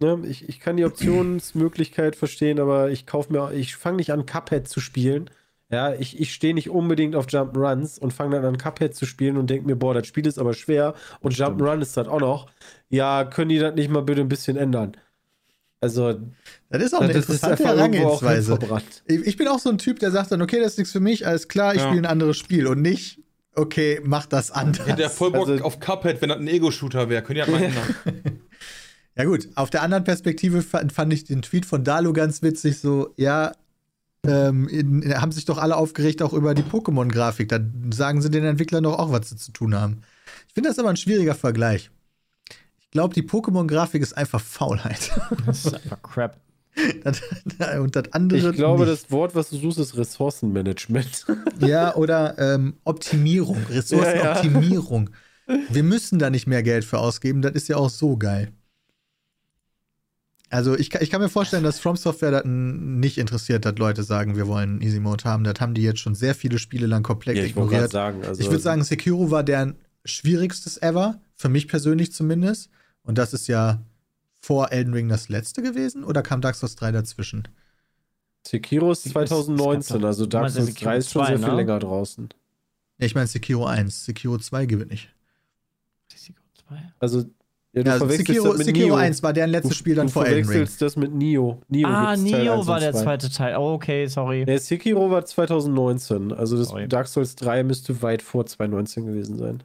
ne, 0.00 0.26
ich, 0.26 0.48
ich 0.48 0.60
kann 0.60 0.76
die 0.76 0.84
Optionsmöglichkeit 0.84 2.16
verstehen, 2.16 2.60
aber 2.60 2.90
ich 2.90 3.06
kaufe 3.06 3.32
mir, 3.32 3.52
ich 3.52 3.76
fange 3.76 3.98
nicht 3.98 4.12
an, 4.12 4.26
Cuphead 4.26 4.68
zu 4.68 4.80
spielen. 4.80 5.30
Ja, 5.70 5.92
ich, 5.92 6.18
ich 6.18 6.32
stehe 6.32 6.54
nicht 6.54 6.70
unbedingt 6.70 7.14
auf 7.14 7.26
Jump'n'Runs 7.26 7.98
und 7.98 8.12
fange 8.14 8.36
dann 8.36 8.44
an, 8.46 8.56
Cuphead 8.58 8.94
zu 8.94 9.04
spielen 9.04 9.36
und 9.36 9.50
denke 9.50 9.66
mir, 9.66 9.76
boah, 9.76 9.92
das 9.92 10.06
Spiel 10.06 10.26
ist 10.26 10.38
aber 10.38 10.54
schwer 10.54 10.94
und 11.20 11.34
Jump'n'Run 11.34 11.82
ist 11.82 11.96
das 11.96 12.08
auch 12.08 12.20
noch. 12.20 12.50
Ja, 12.88 13.24
können 13.24 13.50
die 13.50 13.58
das 13.58 13.74
nicht 13.74 13.90
mal 13.90 14.02
bitte 14.02 14.22
ein 14.22 14.28
bisschen 14.30 14.56
ändern? 14.56 14.96
Also, 15.80 16.14
Das 16.70 16.82
ist 16.82 16.94
auch 16.94 17.02
eine 17.02 17.12
interessante 17.12 17.64
Herangehensweise. 17.64 18.58
Ich 19.06 19.26
ich 19.26 19.36
bin 19.36 19.46
auch 19.46 19.58
so 19.58 19.68
ein 19.70 19.78
Typ, 19.78 19.98
der 20.00 20.10
sagt 20.10 20.32
dann, 20.32 20.42
okay, 20.42 20.58
das 20.58 20.72
ist 20.72 20.78
nichts 20.78 20.92
für 20.92 21.00
mich, 21.00 21.26
alles 21.26 21.48
klar, 21.48 21.74
ich 21.74 21.82
Ja. 21.82 21.86
spiele 21.88 22.02
ein 22.02 22.06
anderes 22.10 22.36
Spiel 22.38 22.66
und 22.66 22.80
nicht, 22.82 23.20
okay, 23.54 24.00
mach 24.04 24.26
das 24.26 24.50
anders. 24.50 24.86
hätte 24.86 25.02
er 25.02 25.10
voll 25.10 25.30
Bock 25.32 25.48
Also- 25.48 25.64
auf 25.64 25.80
Cuphead, 25.80 26.20
wenn 26.22 26.28
das 26.30 26.38
ein 26.38 26.48
Ego-Shooter 26.48 27.08
wäre. 27.08 27.22
Könnt 27.22 27.38
ihr 27.38 27.44
halt 27.46 27.52
mal 27.52 27.62
ändern. 27.62 28.40
Ja 29.16 29.24
gut, 29.24 29.48
auf 29.56 29.70
der 29.70 29.82
anderen 29.82 30.04
Perspektive 30.04 30.62
fand, 30.62 30.92
fand 30.92 31.12
ich 31.12 31.24
den 31.24 31.42
Tweet 31.42 31.66
von 31.66 31.82
Dalu 31.82 32.12
ganz 32.12 32.40
witzig, 32.42 32.78
so, 32.78 33.12
ja, 33.16 33.50
ähm, 34.24 34.68
in, 34.68 35.12
haben 35.20 35.32
sich 35.32 35.44
doch 35.44 35.58
alle 35.58 35.76
aufgeregt 35.76 36.22
auch 36.22 36.32
über 36.32 36.54
die 36.54 36.62
Pokémon-Grafik. 36.62 37.48
Da 37.48 37.58
sagen 37.92 38.22
sie 38.22 38.30
den 38.30 38.44
Entwicklern 38.44 38.84
doch 38.84 38.96
auch, 38.98 39.10
was 39.10 39.28
sie 39.28 39.36
zu 39.36 39.50
tun 39.52 39.74
haben. 39.74 40.02
Ich 40.46 40.54
finde 40.54 40.68
das 40.68 40.78
aber 40.78 40.90
ein 40.90 40.96
schwieriger 40.96 41.34
Vergleich. 41.34 41.90
Ich 42.80 42.90
glaube, 42.92 43.12
die 43.14 43.22
Pokémon-Grafik 43.22 44.02
ist 44.02 44.16
einfach 44.16 44.40
Faulheit. 44.40 45.10
Das 45.46 45.66
ist 45.66 45.74
einfach 45.74 46.00
Crap. 46.02 46.36
Das- 47.04 47.20
und 47.80 47.96
das 47.96 48.12
andere 48.12 48.50
Ich 48.50 48.56
glaube, 48.56 48.84
nicht. 48.86 48.92
das 49.04 49.10
Wort, 49.10 49.34
was 49.34 49.50
du 49.50 49.56
suchst, 49.56 49.78
ist 49.78 49.96
Ressourcenmanagement. 49.96 51.26
Ja, 51.60 51.94
oder 51.96 52.38
ähm, 52.38 52.74
Optimierung, 52.84 53.58
Ressourcenoptimierung. 53.70 55.10
Wir 55.70 55.82
müssen 55.82 56.18
da 56.18 56.30
nicht 56.30 56.46
mehr 56.46 56.62
Geld 56.62 56.84
für 56.84 56.98
ausgeben, 56.98 57.42
das 57.42 57.52
ist 57.52 57.68
ja 57.68 57.76
auch 57.76 57.90
so 57.90 58.16
geil. 58.16 58.52
Also 60.50 60.76
ich, 60.78 60.88
kann- 60.90 61.02
ich 61.02 61.10
kann 61.10 61.20
mir 61.20 61.28
vorstellen, 61.28 61.62
dass 61.64 61.78
From 61.78 61.96
Software 61.96 62.30
das 62.30 62.42
nicht 62.46 63.18
interessiert, 63.18 63.64
dass 63.66 63.76
Leute 63.76 64.02
sagen, 64.02 64.36
wir 64.36 64.46
wollen 64.46 64.80
Easy 64.80 64.98
Mode 65.00 65.24
haben. 65.24 65.44
Das 65.44 65.60
haben 65.60 65.74
die 65.74 65.82
jetzt 65.82 66.00
schon 66.00 66.14
sehr 66.14 66.34
viele 66.34 66.58
Spiele 66.58 66.86
lang 66.86 67.02
komplett 67.02 67.36
Ja, 67.36 67.44
ich 67.44 67.54
wollte 67.54 67.74
gerade 67.74 67.84
ignoriert. 67.86 67.92
sagen. 67.92 68.24
Also, 68.24 68.40
ich 68.40 68.46
würde 68.48 68.62
sagen, 68.62 68.82
Sekiro 68.82 69.30
war 69.30 69.42
deren 69.42 69.76
schwierigstes 70.06 70.80
ever, 70.80 71.20
für 71.34 71.48
mich 71.50 71.68
persönlich 71.68 72.12
zumindest. 72.12 72.70
Und 73.02 73.18
das 73.18 73.34
ist 73.34 73.46
ja 73.46 73.82
vor 74.48 74.72
Elden 74.72 74.94
Ring 74.94 75.08
das 75.10 75.28
letzte 75.28 75.60
gewesen? 75.60 76.04
Oder 76.04 76.22
kam 76.22 76.40
Dark 76.40 76.54
Souls 76.54 76.74
3 76.74 76.90
dazwischen? 76.90 77.46
Sekiro 78.46 78.90
ist 78.92 79.00
Es- 79.00 79.06
es 79.06 79.12
gab 79.12 79.26
2019, 79.28 80.00
doch- 80.00 80.06
also 80.08 80.24
du 80.24 80.30
Dark 80.30 80.44
ja 80.46 80.50
Souls 80.52 80.66
Sekiro 80.68 80.90
3 80.90 80.96
ist 80.96 81.10
schon 81.10 81.22
2, 81.22 81.28
sehr 81.28 81.38
viel 81.38 81.48
ne? 81.48 81.54
länger 81.56 81.78
draußen. 81.80 82.28
Ich 82.96 83.14
meine 83.14 83.26
Sekiro 83.26 83.66
1. 83.66 84.06
Sekiro 84.06 84.38
2 84.38 84.64
gewinnt 84.64 84.90
nicht. 84.90 85.10
Sekiro 86.10 86.38
2. 86.66 86.76
Also, 86.98 87.18
ja, 87.18 87.24
du 87.74 87.80
Ja, 87.82 87.92
also 87.92 88.06
verwechselst 88.06 88.26
Sekiro, 88.28 88.48
das 88.48 88.56
mit 88.58 88.66
Sekiro 88.68 88.86
Neo. 88.86 88.94
1 88.96 89.22
war 89.22 89.32
deren 89.34 89.50
letztes 89.50 89.68
du, 89.72 89.76
Spiel 89.76 89.94
dann 89.96 90.06
du 90.06 90.12
vor 90.14 90.24
Elden 90.24 90.36
Ring. 90.36 90.44
verwechselst 90.46 90.80
das 90.80 90.96
mit 90.96 91.12
Nio. 91.12 91.60
Nio 91.68 91.86
Ah, 91.86 92.16
Nio 92.16 92.52
1 92.54 92.66
war 92.66 92.80
der 92.80 92.92
2. 92.94 93.02
zweite 93.02 93.30
Teil. 93.30 93.56
Oh, 93.58 93.74
okay, 93.74 94.06
sorry. 94.06 94.46
Der 94.46 94.58
Sekiro 94.60 95.10
war 95.10 95.26
2019, 95.26 96.32
also 96.32 96.56
das 96.56 96.68
Sorry. 96.68 96.88
Dark 96.88 97.06
Souls 97.08 97.36
3 97.36 97.64
müsste 97.64 98.00
weit 98.00 98.22
vor 98.22 98.46
2019 98.46 99.04
gewesen 99.04 99.36
sein. 99.36 99.62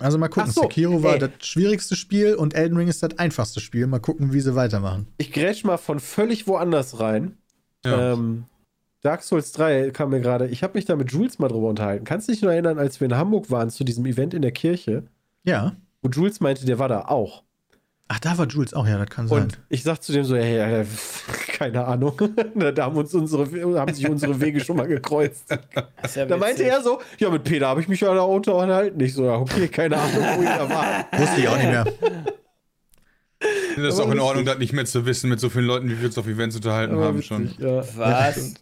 Also 0.00 0.18
mal 0.18 0.28
gucken, 0.28 0.50
so, 0.50 0.62
Sekiro 0.62 1.02
war 1.02 1.14
ey. 1.14 1.18
das 1.20 1.30
schwierigste 1.46 1.94
Spiel 1.96 2.34
und 2.34 2.54
Elden 2.54 2.76
Ring 2.76 2.88
ist 2.88 3.02
das 3.02 3.18
einfachste 3.18 3.60
Spiel. 3.60 3.86
Mal 3.86 4.00
gucken, 4.00 4.32
wie 4.32 4.40
sie 4.40 4.54
weitermachen. 4.56 5.06
Ich 5.18 5.32
grätsch 5.32 5.62
mal 5.64 5.76
von 5.76 6.00
völlig 6.00 6.46
woanders 6.46 7.00
rein. 7.00 7.36
Ja. 7.84 8.12
Ähm, 8.14 8.44
Dark 9.02 9.22
Souls 9.22 9.52
3 9.52 9.90
kam 9.92 10.10
mir 10.10 10.20
gerade. 10.20 10.46
Ich 10.48 10.62
habe 10.62 10.74
mich 10.76 10.84
da 10.84 10.96
mit 10.96 11.10
Jules 11.12 11.38
mal 11.38 11.48
drüber 11.48 11.68
unterhalten. 11.68 12.04
Kannst 12.04 12.28
du 12.28 12.32
dich 12.32 12.42
noch 12.42 12.50
erinnern, 12.50 12.78
als 12.78 13.00
wir 13.00 13.06
in 13.06 13.16
Hamburg 13.16 13.50
waren 13.50 13.70
zu 13.70 13.84
diesem 13.84 14.04
Event 14.06 14.34
in 14.34 14.42
der 14.42 14.52
Kirche, 14.52 15.04
Ja. 15.44 15.76
wo 16.02 16.10
Jules 16.10 16.40
meinte, 16.40 16.66
der 16.66 16.78
war 16.78 16.88
da 16.88 17.06
auch. 17.06 17.42
Ach, 18.12 18.18
da 18.18 18.36
war 18.36 18.48
Jules 18.48 18.74
auch, 18.74 18.88
ja, 18.88 18.98
das 18.98 19.08
kann 19.08 19.28
sein. 19.28 19.42
Und 19.44 19.58
ich 19.68 19.84
sag 19.84 20.02
zu 20.02 20.10
dem 20.12 20.24
so, 20.24 20.34
hey, 20.34 20.58
hey, 20.84 20.86
keine 21.56 21.84
Ahnung. 21.84 22.20
da 22.74 22.84
haben, 22.86 22.96
uns 22.96 23.14
unsere, 23.14 23.46
haben 23.78 23.94
sich 23.94 24.08
unsere 24.08 24.40
Wege 24.40 24.58
schon 24.58 24.76
mal 24.78 24.88
gekreuzt. 24.88 25.44
Ist 26.02 26.16
ja 26.16 26.26
Da 26.26 26.36
meinte 26.36 26.64
er 26.64 26.82
so, 26.82 27.00
ja, 27.18 27.30
mit 27.30 27.44
Peter 27.44 27.68
habe 27.68 27.80
ich 27.80 27.86
mich 27.86 28.00
ja 28.00 28.12
da 28.12 28.22
unterhalten. 28.22 28.98
Ich 28.98 29.14
so, 29.14 29.26
ja, 29.26 29.36
okay, 29.36 29.68
keine 29.68 29.96
Ahnung, 29.96 30.24
wo 30.36 30.42
ich 30.42 30.48
da 30.48 30.68
war. 30.68 31.06
Wusste 31.20 31.40
ich 31.40 31.46
auch 31.48 31.56
nicht 31.56 31.68
mehr. 31.70 31.86
Ich 33.42 33.74
finde 33.74 33.88
das 33.88 34.00
Aber 34.00 34.08
auch 34.08 34.12
in. 34.12 34.18
Ordnung, 34.20 34.44
das 34.44 34.58
nicht 34.58 34.72
mehr 34.72 34.86
zu 34.86 35.06
wissen, 35.06 35.30
mit 35.30 35.38
so 35.38 35.48
vielen 35.48 35.66
Leuten, 35.66 35.88
wie 35.88 35.96
wir 36.00 36.06
uns 36.06 36.18
auf 36.18 36.26
Events 36.26 36.56
unterhalten 36.56 36.94
Aber 36.94 37.04
haben 37.04 37.22
schon. 37.22 37.44
witzig, 37.44 37.60
Ja. 37.60 37.84
Was? 37.96 38.54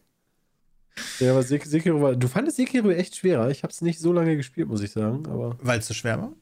ja, 1.20 1.30
aber 1.30 1.42
Sek 1.42 1.64
Sekiro 1.64 2.02
war, 2.02 2.14
du 2.16 2.28
fandest 2.28 2.58
Sekiro 2.58 2.90
echt 2.90 3.16
schwerer. 3.16 3.48
Ich 3.48 3.62
habe 3.62 3.72
es 3.72 3.80
nicht 3.80 3.98
so 3.98 4.12
lange 4.12 4.36
gespielt, 4.36 4.68
muss 4.68 4.82
ich 4.82 4.92
sagen. 4.92 5.26
Aber 5.26 5.56
Weil 5.62 5.78
es 5.78 5.86
zu 5.86 5.94
schwer 5.94 6.18
war. 6.20 6.32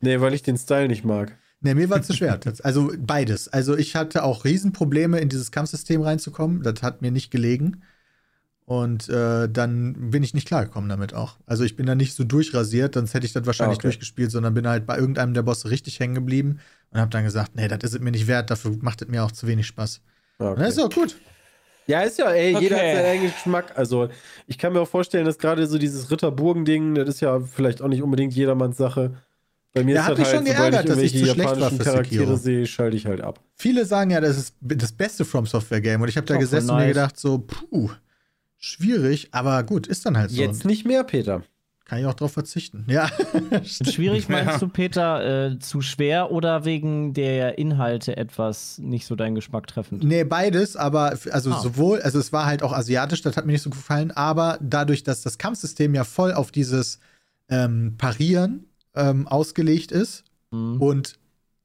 nee, 0.00 0.20
weil 0.20 0.34
ich 0.34 0.44
den 0.44 0.56
Style 0.56 0.86
nicht 0.86 1.04
mag. 1.04 1.36
Ne, 1.62 1.74
mir 1.74 1.88
war 1.90 2.00
es 2.00 2.06
zu 2.06 2.12
schwer. 2.14 2.38
Also 2.62 2.92
beides. 2.98 3.48
Also 3.48 3.76
ich 3.76 3.94
hatte 3.96 4.24
auch 4.24 4.44
Riesenprobleme, 4.44 5.18
in 5.20 5.28
dieses 5.28 5.50
Kampfsystem 5.52 6.02
reinzukommen. 6.02 6.62
Das 6.62 6.82
hat 6.82 7.02
mir 7.02 7.10
nicht 7.10 7.30
gelegen. 7.30 7.82
Und 8.64 9.08
äh, 9.08 9.48
dann 9.48 10.10
bin 10.10 10.22
ich 10.22 10.34
nicht 10.34 10.46
klargekommen 10.46 10.88
damit 10.88 11.14
auch. 11.14 11.36
Also 11.46 11.64
ich 11.64 11.76
bin 11.76 11.86
da 11.86 11.94
nicht 11.94 12.14
so 12.14 12.24
durchrasiert, 12.24 12.94
sonst 12.94 13.12
hätte 13.12 13.26
ich 13.26 13.32
das 13.32 13.44
wahrscheinlich 13.44 13.76
Ah, 13.76 13.80
okay. 13.80 13.88
durchgespielt, 13.88 14.30
sondern 14.30 14.54
bin 14.54 14.66
halt 14.68 14.86
bei 14.86 14.96
irgendeinem 14.96 15.34
der 15.34 15.42
Bosse 15.42 15.68
richtig 15.68 15.98
hängen 16.00 16.14
geblieben 16.14 16.60
und 16.90 17.00
habe 17.00 17.10
dann 17.10 17.24
gesagt, 17.24 17.56
nee, 17.56 17.66
das 17.68 17.80
ist 17.82 17.94
es 17.94 18.00
mir 18.00 18.12
nicht 18.12 18.28
wert, 18.28 18.50
dafür 18.50 18.76
macht 18.80 19.02
es 19.02 19.08
mir 19.08 19.24
auch 19.24 19.32
zu 19.32 19.46
wenig 19.46 19.66
Spaß. 19.66 20.00
Das 20.38 20.68
ist 20.68 20.78
auch 20.78 20.90
gut. 20.90 21.16
Ja, 21.88 22.02
ist 22.02 22.18
ja, 22.18 22.30
ey, 22.30 22.56
jeder 22.60 22.76
Okay. 22.76 22.88
hat 22.90 22.96
seinen 22.96 23.10
eigenen 23.12 23.32
Geschmack. 23.32 23.72
Also, 23.76 24.08
ich 24.46 24.56
kann 24.58 24.72
mir 24.72 24.80
auch 24.80 24.88
vorstellen, 24.88 25.24
dass 25.26 25.38
gerade 25.38 25.66
so 25.66 25.78
dieses 25.78 26.10
Ritterburgen-Ding, 26.12 26.94
das 26.94 27.08
ist 27.08 27.20
ja 27.20 27.40
vielleicht 27.40 27.82
auch 27.82 27.88
nicht 27.88 28.02
unbedingt 28.02 28.32
jedermanns 28.34 28.76
Sache. 28.76 29.16
Bei 29.74 29.82
mir 29.84 29.94
Ja, 29.94 30.00
ist 30.02 30.06
hat 30.06 30.12
das 30.12 30.18
mich 30.18 30.26
halt, 30.28 30.36
schon 30.36 30.44
geärgert, 30.44 30.88
dass 30.88 30.98
ich 30.98 31.12
zu 31.12 31.26
schlecht 31.26 31.60
war 31.60 31.70
für 31.70 31.78
Charaktere 31.78 32.36
sehe, 32.36 32.66
schalte 32.66 32.96
ich 32.96 33.06
halt 33.06 33.20
ab. 33.22 33.40
Viele 33.56 33.84
sagen 33.86 34.10
ja, 34.10 34.20
das 34.20 34.36
ist 34.36 34.54
das 34.60 34.92
beste 34.92 35.24
From 35.24 35.46
Software 35.46 35.80
Game 35.80 36.00
und 36.02 36.08
ich 36.08 36.16
habe 36.16 36.26
da 36.26 36.36
gesessen 36.36 36.70
und 36.70 36.76
mir 36.76 36.82
nice. 36.82 36.94
gedacht 36.94 37.18
so, 37.18 37.38
puh, 37.38 37.90
schwierig, 38.58 39.28
aber 39.32 39.62
gut, 39.62 39.86
ist 39.86 40.04
dann 40.06 40.16
halt 40.18 40.30
so. 40.30 40.40
Jetzt 40.40 40.64
nicht 40.64 40.84
mehr, 40.86 41.04
Peter. 41.04 41.42
Kann 41.84 41.98
ich 41.98 42.06
auch 42.06 42.14
drauf 42.14 42.32
verzichten. 42.32 42.86
Ja. 42.88 43.10
Schwierig 43.64 44.28
meinst 44.28 44.52
Ja. 44.54 44.58
du, 44.60 44.68
Peter, 44.68 45.50
äh, 45.52 45.58
zu 45.58 45.82
schwer 45.82 46.30
oder 46.30 46.64
wegen 46.64 47.12
der 47.12 47.58
Inhalte 47.58 48.16
etwas 48.16 48.78
nicht 48.78 49.04
so 49.04 49.14
deinen 49.16 49.34
Geschmack 49.34 49.66
treffend? 49.66 50.02
Nee, 50.04 50.24
beides, 50.24 50.76
aber 50.76 51.18
also 51.32 51.50
Ah. 51.52 51.60
sowohl, 51.60 52.00
also 52.00 52.18
es 52.18 52.32
war 52.32 52.46
halt 52.46 52.62
auch 52.62 52.72
asiatisch, 52.72 53.20
das 53.22 53.36
hat 53.36 53.44
mir 53.46 53.52
nicht 53.52 53.62
so 53.62 53.68
gefallen, 53.70 54.10
aber 54.10 54.58
dadurch, 54.62 55.02
dass 55.02 55.22
das 55.22 55.36
Kampfsystem 55.38 55.94
ja 55.94 56.04
voll 56.04 56.32
auf 56.32 56.50
dieses 56.50 56.98
ähm, 57.48 57.96
Parieren 57.98 58.64
ähm, 58.94 59.26
ausgelegt 59.28 59.92
ist 59.92 60.24
Mhm. 60.50 60.80
und 60.82 61.18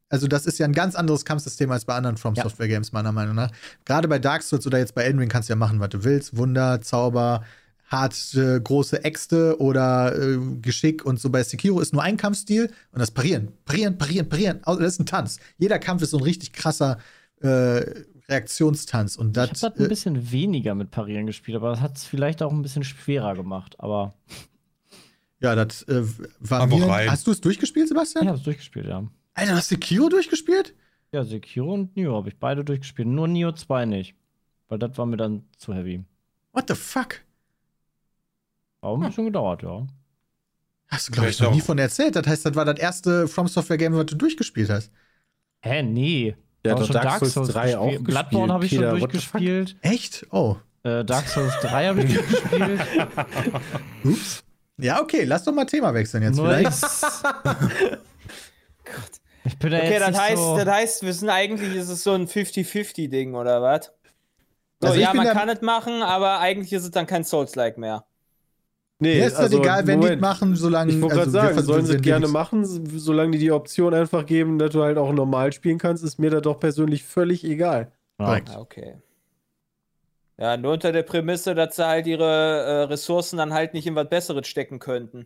also 0.09 0.27
das 0.27 0.45
ist 0.45 0.57
ja 0.59 0.65
ein 0.65 0.71
ganz 0.71 0.95
anderes 0.95 1.25
Kampfsystem 1.25 1.69
als 1.71 1.83
bei 1.83 1.93
anderen 1.93 2.15
From. 2.15 2.33
Software 2.35 2.69
Games, 2.69 2.93
meiner 2.93 3.11
Meinung 3.11 3.35
nach. 3.35 3.51
Gerade 3.83 4.07
bei 4.07 4.19
Dark 4.19 4.41
Souls 4.43 4.65
oder 4.65 4.77
jetzt 4.77 4.95
bei 4.95 5.03
Elden 5.03 5.19
Ring 5.19 5.27
kannst 5.27 5.49
du 5.49 5.51
ja 5.51 5.57
machen, 5.57 5.81
was 5.81 5.89
du 5.89 6.05
willst. 6.05 6.37
Wunder, 6.37 6.79
Zauber, 6.81 7.43
hart 7.87 8.33
äh, 8.35 8.61
große 8.61 9.03
Äxte 9.03 9.59
oder 9.59 10.15
äh, 10.17 10.37
Geschick 10.61 11.03
und 11.05 11.19
so. 11.19 11.29
Bei 11.29 11.43
Sekiro 11.43 11.81
ist 11.81 11.91
nur 11.91 12.03
ein 12.03 12.15
Kampfstil 12.15 12.71
und 12.93 12.99
das 12.99 13.11
Parieren. 13.11 13.49
Parieren, 13.65 13.97
parieren, 13.97 14.29
parieren. 14.29 14.59
Au- 14.65 14.77
Das 14.77 14.93
ist 14.93 14.99
ein 15.01 15.05
Tanz. 15.05 15.39
Jeder 15.57 15.79
Kampf 15.79 16.01
ist 16.01 16.11
so 16.11 16.17
ein 16.19 16.23
richtig 16.23 16.53
krasser 16.53 16.97
äh, 17.41 17.83
Reaktionstanz. 18.29 19.15
Und 19.17 19.29
Ich 19.37 19.49
das. 19.49 19.63
habe 19.63 19.75
das 19.75 19.81
ein 19.81 19.85
äh, 19.85 19.89
bisschen 19.89 20.31
weniger 20.31 20.75
mit 20.75 20.91
Parieren 20.91 21.25
gespielt, 21.25 21.57
aber 21.57 21.71
das 21.71 21.81
hat 21.81 21.97
es 21.97 22.03
vielleicht 22.05 22.41
auch 22.41 22.51
ein 22.51 22.61
bisschen 22.61 22.83
schwerer 22.85 23.35
gemacht. 23.35 23.75
Aber 23.79 24.13
ja, 25.39 25.55
das 25.55 25.83
äh, 25.83 26.03
war 26.39 26.61
Einfach 26.61 26.77
mir. 26.77 26.87
rein. 26.87 27.11
Hast 27.11 27.27
du 27.27 27.31
es 27.31 27.41
durchgespielt, 27.41 27.87
Sebastian? 27.87 28.23
ich 28.23 28.27
habe 28.29 28.37
es 28.37 28.43
durchgespielt, 28.43 28.87
ja. 28.87 29.03
Alter, 29.33 29.51
du 29.51 29.57
hast 29.57 29.69
Sekiro 29.69 30.09
durchgespielt? 30.09 30.73
Ja, 31.11 31.23
Sekiro 31.23 31.73
und 31.73 31.95
Nioh 31.95 32.15
habe 32.15 32.29
ich 32.29 32.37
beide 32.37 32.63
durchgespielt. 32.65 33.07
Nur 33.07 33.27
Nioh 33.27 33.51
2 33.51 33.85
nicht. 33.85 34.15
Weil 34.67 34.79
das 34.79 34.97
war 34.97 35.05
mir 35.05 35.17
dann 35.17 35.43
zu 35.57 35.73
heavy. 35.73 36.03
What 36.51 36.65
the 36.67 36.75
fuck? 36.75 37.21
Aber 38.81 38.97
ein 38.97 39.07
bisschen 39.07 39.25
gedauert, 39.25 39.63
ja. 39.63 39.87
Hast 40.87 41.07
du, 41.07 41.11
glaube 41.13 41.29
ich, 41.29 41.39
noch 41.39 41.53
nie 41.53 41.61
von 41.61 41.77
erzählt. 41.77 42.15
Das 42.15 42.25
heißt, 42.25 42.45
das 42.45 42.55
war 42.55 42.65
das 42.65 42.79
erste 42.79 43.27
From 43.27 43.47
Software 43.47 43.77
Game, 43.77 43.93
was 43.93 44.05
du 44.07 44.15
durchgespielt 44.15 44.69
hast. 44.69 44.91
Hä, 45.61 45.83
nee. 45.83 46.35
Der 46.63 46.73
Hab 46.73 46.79
hat 46.79 46.87
schon 46.87 46.93
doch 46.95 47.03
Dark 47.03 47.25
Souls 47.25 47.49
3 47.49 47.77
auch 47.77 47.85
gespielt. 47.89 48.03
Bloodborne 48.05 48.53
habe 48.53 48.65
ich 48.65 48.71
schon 48.71 48.79
Peter, 48.79 48.97
durchgespielt. 48.97 49.75
Echt? 49.81 50.25
Oh. 50.31 50.57
Äh, 50.83 51.05
Dark 51.05 51.27
Souls 51.27 51.53
3 51.61 51.87
habe 51.87 52.03
ich 52.03 52.13
durchgespielt. 52.15 52.81
Ups. 54.03 54.43
Ja, 54.79 55.01
okay, 55.01 55.23
lass 55.23 55.43
doch 55.43 55.53
mal 55.53 55.65
Thema 55.65 55.93
wechseln 55.93 56.23
jetzt 56.23 56.39
vielleicht. 56.39 56.71
ich 59.45 59.57
bin 59.57 59.71
da 59.71 59.77
Okay, 59.77 59.89
jetzt 59.91 60.01
das 60.01 60.09
nicht 60.09 60.19
heißt, 60.19 60.37
so 60.37 60.57
das 60.57 60.67
heißt, 60.67 61.03
wir 61.03 61.13
sind 61.13 61.29
eigentlich, 61.29 61.75
ist 61.75 61.89
es 61.89 62.03
so 62.03 62.11
ein 62.13 62.27
50-50-Ding, 62.27 63.33
oder 63.35 63.61
was? 63.61 63.91
So, 64.79 64.87
Also 64.89 64.99
ich 64.99 65.03
ja, 65.05 65.13
man 65.13 65.25
da- 65.25 65.33
kann 65.33 65.49
es 65.49 65.61
machen, 65.61 66.03
aber 66.03 66.39
eigentlich 66.39 66.73
ist 66.73 66.83
es 66.83 66.91
dann 66.91 67.07
kein 67.07 67.23
Souls-like 67.23 67.77
mehr. 67.77 68.05
Nee, 68.99 69.19
Mir 69.19 69.25
ist 69.27 69.37
das 69.37 69.51
egal, 69.51 69.85
wenn 69.85 70.01
die 70.01 70.05
Moment. 70.07 70.21
machen, 70.21 70.55
solange. 70.55 70.91
Ich 70.91 70.99
wollte 71.01 71.19
also 71.19 71.31
gerade 71.31 71.47
wir 71.49 71.53
sagen, 71.53 71.65
sollen 71.67 71.85
sie 71.85 71.95
es 71.95 72.01
gerne 72.01 72.19
nichts- 72.21 72.33
machen, 72.33 72.65
solange 72.99 73.31
die 73.31 73.37
die 73.39 73.51
Option 73.51 73.93
einfach 73.93 74.25
geben, 74.25 74.57
dass 74.57 74.71
du 74.71 74.81
halt 74.83 74.97
auch 74.97 75.11
normal 75.13 75.53
spielen 75.53 75.77
kannst, 75.77 76.03
ist 76.03 76.17
mir 76.17 76.31
das 76.31 76.41
doch 76.41 76.59
persönlich 76.59 77.03
völlig 77.03 77.43
egal. 77.43 77.91
Korrekt. 78.17 78.49
Ah, 78.51 78.59
okay. 78.59 78.95
Ja, 80.39 80.55
nur 80.57 80.73
unter 80.73 80.91
der 80.91 81.03
Prämisse, 81.03 81.55
dass 81.55 81.75
sie 81.75 81.85
halt 81.87 82.05
ihre 82.07 82.23
äh, 82.23 82.83
Ressourcen 82.83 83.37
dann 83.37 83.53
halt 83.53 83.73
nicht 83.73 83.87
in 83.87 83.95
was 83.95 84.07
Besseres 84.09 84.47
stecken 84.47 84.79
könnten. 84.79 85.25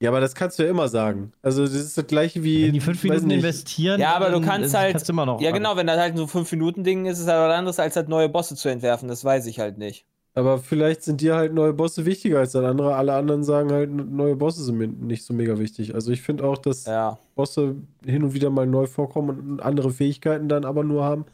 Ja, 0.00 0.10
aber 0.10 0.20
das 0.20 0.36
kannst 0.36 0.58
du 0.60 0.62
ja 0.62 0.70
immer 0.70 0.86
sagen. 0.86 1.32
Also, 1.42 1.62
das 1.64 1.72
ist 1.72 1.98
das 1.98 2.06
gleiche 2.06 2.44
wie. 2.44 2.66
Wenn 2.66 2.72
die 2.72 2.80
fünf 2.80 3.02
Minuten 3.02 3.30
investieren, 3.30 4.00
Ja, 4.00 4.14
aber 4.14 4.26
du 4.26 4.34
dann, 4.34 4.42
kannst 4.44 4.74
halt- 4.76 4.92
kannst 4.92 5.10
immer 5.10 5.26
noch. 5.26 5.40
Ja, 5.40 5.50
genau, 5.50 5.76
wenn 5.76 5.88
das 5.88 5.98
halt 5.98 6.16
so 6.16 6.26
5-Minuten-Ding 6.28 7.06
ist, 7.06 7.14
ist 7.18 7.24
es 7.24 7.28
halt 7.28 7.48
was 7.50 7.56
anderes, 7.58 7.80
als 7.80 7.96
halt 7.96 8.08
neue 8.08 8.28
Bosse 8.28 8.54
zu 8.54 8.68
entwerfen. 8.68 9.08
Das 9.08 9.24
weiß 9.24 9.46
ich 9.46 9.58
halt 9.58 9.76
nicht. 9.76 10.06
Aber 10.34 10.58
vielleicht 10.58 11.02
sind 11.02 11.20
dir 11.20 11.34
halt 11.34 11.52
neue 11.52 11.72
Bosse 11.72 12.06
wichtiger 12.06 12.38
als 12.38 12.52
das 12.52 12.64
andere. 12.64 12.94
Alle 12.94 13.14
anderen 13.14 13.42
sagen 13.42 13.72
halt, 13.72 13.90
neue 13.90 14.36
Bosse 14.36 14.62
sind 14.62 15.02
nicht 15.02 15.24
so 15.24 15.34
mega 15.34 15.58
wichtig. 15.58 15.96
Also, 15.96 16.12
ich 16.12 16.22
finde 16.22 16.44
auch, 16.44 16.58
dass 16.58 16.86
Ja. 16.86 17.18
Bosse 17.34 17.74
hin 18.06 18.22
und 18.22 18.34
wieder 18.34 18.50
mal 18.50 18.68
neu 18.68 18.86
vorkommen 18.86 19.30
und 19.54 19.60
andere 19.60 19.90
Fähigkeiten 19.90 20.48
dann 20.48 20.64
aber 20.64 20.84
nur 20.84 21.02
haben, 21.02 21.24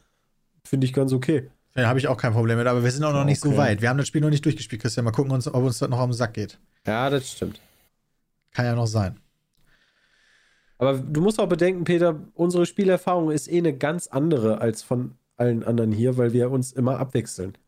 finde 0.67 0.87
ich 0.87 0.95
ganz 0.95 1.13
okay. 1.13 1.51
Da 1.75 1.89
habe 1.89 1.99
ich 1.99 2.07
auch 2.07 2.17
kein 2.17 2.33
Problem 2.33 2.57
mit, 2.57 2.67
aber 2.69 2.85
wir 2.85 2.91
sind 2.91 3.03
auch 3.05 3.13
noch 3.13 3.25
nicht 3.25 3.41
so 3.41 3.49
Okay. 3.49 3.59
weit. 3.59 3.83
Wir 3.83 3.89
haben 3.89 3.99
das 3.99 4.07
Spiel 4.07 4.21
noch 4.21 4.31
nicht 4.31 4.45
durchgespielt, 4.45 4.81
Christian. 4.81 5.05
Mal 5.05 5.11
gucken, 5.11 5.33
ob 5.33 5.63
uns 5.65 5.79
das 5.79 5.89
noch 5.91 6.03
den 6.05 6.13
Sack 6.13 6.35
geht. 6.35 6.59
Ja, 6.87 7.11
das 7.11 7.33
stimmt. 7.33 7.61
Kann 8.53 8.65
ja 8.67 8.75
noch 8.77 8.87
sein. 8.87 9.19
Aber 10.79 10.95
du 10.99 11.21
musst 11.21 11.41
auch 11.41 11.49
bedenken, 11.49 11.85
Peter, 11.85 12.21
unsere 12.35 12.67
Spielerfahrung 12.67 13.31
ist 13.31 13.51
eh 13.51 13.59
eine 13.59 13.77
ganz 13.77 14.07
andere 14.07 14.61
als 14.61 14.83
von 14.83 15.17
allen 15.37 15.65
anderen 15.65 15.91
hier, 15.91 16.17
weil 16.17 16.33
wir 16.33 16.51
uns 16.51 16.73
immer 16.73 16.99
abwechseln. 17.01 17.59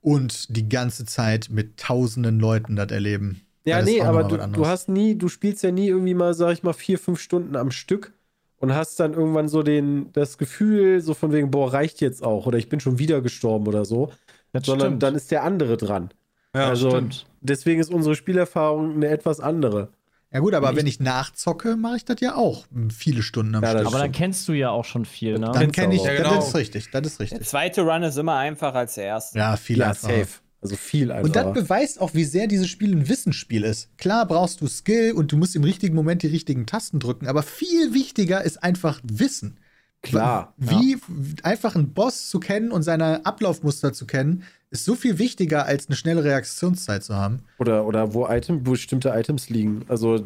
Und 0.00 0.54
die 0.56 0.68
ganze 0.68 1.04
Zeit 1.04 1.48
mit 1.50 1.78
tausenden 1.78 2.38
Leuten 2.38 2.76
das 2.76 2.90
erleben. 2.90 3.42
Ja, 3.66 3.78
Das 3.78 3.86
nee, 3.88 4.00
aber 4.00 4.24
du, 4.24 4.36
du 4.36 4.66
hast 4.66 4.88
nie, 4.88 5.16
du 5.16 5.28
spielst 5.28 5.62
ja 5.62 5.70
nie 5.70 5.88
irgendwie 5.88 6.14
mal, 6.14 6.34
sag 6.34 6.52
ich 6.52 6.62
mal, 6.62 6.74
vier, 6.74 6.98
fünf 6.98 7.20
Stunden 7.20 7.56
am 7.56 7.70
Stück 7.70 8.12
und 8.58 8.74
hast 8.74 8.98
dann 9.00 9.14
irgendwann 9.14 9.48
so 9.48 9.62
den, 9.62 10.12
das 10.12 10.38
Gefühl, 10.38 11.00
so 11.00 11.14
von 11.14 11.32
wegen, 11.32 11.50
boah, 11.50 11.72
reicht 11.72 12.00
jetzt 12.00 12.22
auch 12.24 12.46
oder 12.46 12.58
ich 12.58 12.68
bin 12.68 12.80
schon 12.80 12.98
wieder 12.98 13.20
gestorben 13.22 13.66
oder 13.66 13.84
so, 13.84 14.12
Das 14.52 14.64
sondern 14.66 14.88
stimmt. 14.88 15.02
dann 15.02 15.14
ist 15.14 15.30
der 15.30 15.42
andere 15.44 15.76
dran. 15.76 16.10
Ja, 16.54 16.68
also 16.68 16.88
stimmt. 16.90 17.26
deswegen 17.40 17.80
ist 17.80 17.90
unsere 17.90 18.14
Spielerfahrung 18.16 18.94
eine 18.94 19.08
etwas 19.08 19.40
andere. 19.40 19.90
Ja, 20.32 20.40
gut, 20.40 20.54
aber 20.54 20.74
wenn 20.74 20.86
ich 20.86 20.98
nachzocke, 20.98 21.76
mache 21.76 21.96
ich 21.96 22.04
das 22.04 22.20
ja 22.20 22.34
auch 22.34 22.66
viele 22.90 23.22
Stunden 23.22 23.54
am 23.54 23.62
Ja, 23.62 23.72
das 23.72 23.82
Stück. 23.82 23.86
aber 23.94 23.98
dann 24.00 24.12
kennst 24.12 24.48
du 24.48 24.52
ja 24.52 24.70
auch 24.70 24.84
schon 24.84 25.04
viel, 25.04 25.38
ne? 25.38 25.50
Dann 25.52 25.70
kenne 25.70 25.94
ich, 25.94 26.00
auch. 26.00 26.06
Ja, 26.06 26.14
das 26.14 26.28
genau. 26.28 26.38
ist 26.40 26.54
richtig, 26.56 26.90
das 26.90 27.06
ist 27.06 27.20
Der 27.20 27.24
richtig. 27.26 27.48
zweite 27.48 27.82
Run 27.82 28.02
ist 28.02 28.16
immer 28.16 28.36
einfacher 28.36 28.78
als 28.78 28.94
der 28.94 29.04
erste. 29.04 29.38
Ja, 29.38 29.56
viel 29.56 29.78
Ja, 29.78 29.90
einfacher. 29.90 30.26
safe. 30.26 30.40
Also 30.64 30.76
viel 30.76 31.12
einfacher. 31.12 31.24
Und 31.24 31.36
das 31.36 31.52
beweist 31.52 32.00
auch, 32.00 32.14
wie 32.14 32.24
sehr 32.24 32.46
dieses 32.46 32.68
Spiel 32.68 32.96
ein 32.96 33.06
Wissensspiel 33.08 33.64
ist. 33.64 33.96
Klar 33.98 34.26
brauchst 34.26 34.62
du 34.62 34.66
Skill 34.66 35.12
und 35.12 35.30
du 35.30 35.36
musst 35.36 35.54
im 35.54 35.62
richtigen 35.62 35.94
Moment 35.94 36.22
die 36.22 36.28
richtigen 36.28 36.64
Tasten 36.64 37.00
drücken, 37.00 37.26
aber 37.26 37.42
viel 37.42 37.92
wichtiger 37.92 38.42
ist 38.42 38.62
einfach 38.62 39.00
Wissen. 39.04 39.58
Klar, 40.00 40.54
Wie 40.58 40.98
einfach 41.42 41.74
einen 41.74 41.94
Boss 41.94 42.28
zu 42.28 42.38
kennen 42.38 42.70
und 42.70 42.82
seine 42.82 43.24
Ablaufmuster 43.24 43.92
zu 43.92 44.06
kennen, 44.06 44.44
ist 44.70 44.84
so 44.84 44.94
viel 44.94 45.18
wichtiger, 45.18 45.66
als 45.66 45.88
eine 45.88 45.96
schnelle 45.96 46.24
Reaktionszeit 46.24 47.02
zu 47.02 47.14
haben. 47.14 47.40
Oder, 47.58 47.86
oder 47.86 48.12
wo 48.12 48.26
Item, 48.26 48.66
wo 48.66 48.72
bestimmte 48.72 49.10
Items 49.10 49.48
liegen. 49.48 49.82
Also, 49.88 50.22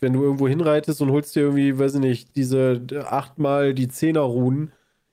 wenn 0.00 0.12
du 0.12 0.22
irgendwo 0.22 0.46
hinreitest 0.46 1.00
und 1.00 1.10
holst 1.10 1.34
dir 1.34 1.40
irgendwie, 1.40 1.78
weiß 1.78 1.94
ich 1.94 2.00
nicht, 2.00 2.36
diese 2.36 2.80
achtmal 3.08 3.74
die 3.74 3.88
Zehner-Runen, 3.88 4.70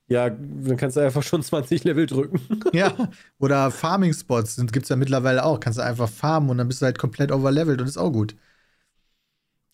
ja, 0.07 0.29
dann 0.29 0.77
kannst 0.77 0.97
du 0.97 1.01
einfach 1.01 1.23
schon 1.23 1.43
20 1.43 1.83
Level 1.83 2.05
drücken. 2.05 2.39
Ja. 2.73 3.09
Oder 3.39 3.71
Farming-Spots 3.71 4.57
gibt 4.71 4.83
es 4.83 4.89
ja 4.89 4.95
mittlerweile 4.95 5.45
auch. 5.45 5.59
Kannst 5.59 5.79
du 5.79 5.83
einfach 5.83 6.09
farmen 6.09 6.49
und 6.49 6.57
dann 6.57 6.67
bist 6.67 6.81
du 6.81 6.85
halt 6.85 6.97
komplett 6.99 7.31
overlevelt 7.31 7.79
und 7.81 7.87
ist 7.87 7.97
auch 7.97 8.11
gut. 8.11 8.35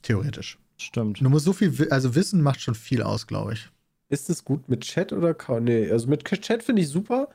Theoretisch. 0.01 0.57
Stimmt. 0.77 1.19
Du 1.19 1.29
musst 1.29 1.45
so 1.45 1.53
viel, 1.53 1.87
also 1.91 2.15
Wissen 2.15 2.41
macht 2.41 2.61
schon 2.61 2.75
viel 2.75 3.01
aus, 3.03 3.27
glaube 3.27 3.53
ich. 3.53 3.69
Ist 4.09 4.29
es 4.29 4.43
gut 4.45 4.69
mit 4.69 4.81
Chat 4.81 5.11
oder 5.13 5.33
kaum? 5.33 5.65
Nee, 5.65 5.91
also 5.91 6.07
mit 6.07 6.23
Chat 6.23 6.63
finde 6.63 6.81
ich 6.81 6.89
super. 6.89 7.29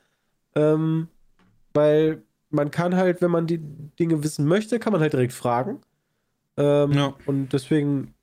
Ähm, 0.54 1.08
weil 1.74 2.22
man 2.50 2.70
kann 2.70 2.94
halt, 2.94 3.20
wenn 3.20 3.30
man 3.30 3.46
die 3.46 3.58
Dinge 3.58 4.22
wissen 4.22 4.46
möchte, 4.46 4.78
kann 4.78 4.92
man 4.92 5.02
halt 5.02 5.12
direkt 5.12 5.32
fragen. 5.32 5.80
Ähm, 6.56 6.92
Ja. 6.92 7.14
Und 7.26 7.52
deswegen, 7.52 8.13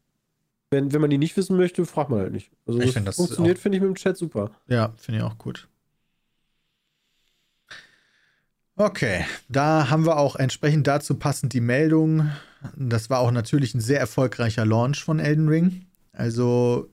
wenn, 0.72 0.92
wenn 0.94 1.02
man 1.02 1.10
die 1.10 1.18
nicht 1.18 1.36
wissen 1.38 1.58
möchte, 1.58 1.86
fragt 1.86 2.10
man 2.10 2.20
halt 2.20 2.32
nicht. 2.32 2.50
Also 2.66 2.80
Ich 2.80 2.86
das, 2.86 2.94
find 2.94 3.08
das 3.08 3.16
funktioniert, 3.18 3.60
finde 3.60 3.78
ich, 3.78 3.82
mit 3.84 3.90
dem 3.90 3.96
Chat 3.96 4.18
super. 4.18 4.52
Ja, 4.68 4.94
finde 4.98 5.20
ich 5.20 5.24
auch 5.24 5.38
gut. 5.38 5.68
Okay, 8.78 9.26
da 9.50 9.90
haben 9.90 10.06
wir 10.06 10.18
auch 10.18 10.36
entsprechend 10.38 10.88
dazu 10.88 11.16
passend 11.16 11.54
die 11.54 11.62
Meldung. 11.62 12.32
Das 12.76 13.10
war 13.10 13.20
auch 13.20 13.32
natürlich 13.32 13.76
ein 13.76 13.82
sehr 13.82 14.00
erfolgreicher 14.00 14.66
Launch 14.66 15.04
von 15.04 15.20
Elden 15.20 15.50
Ring. 15.50 15.86
Also 16.14 16.90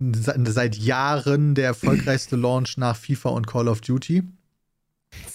se- 0.00 0.34
seit 0.46 0.76
Jahren 0.76 1.54
der 1.54 1.66
erfolgreichste 1.66 2.36
Launch 2.36 2.76
nach 2.78 2.96
FIFA 2.96 3.28
und 3.30 3.46
Call 3.46 3.68
of 3.68 3.82
Duty. 3.82 4.24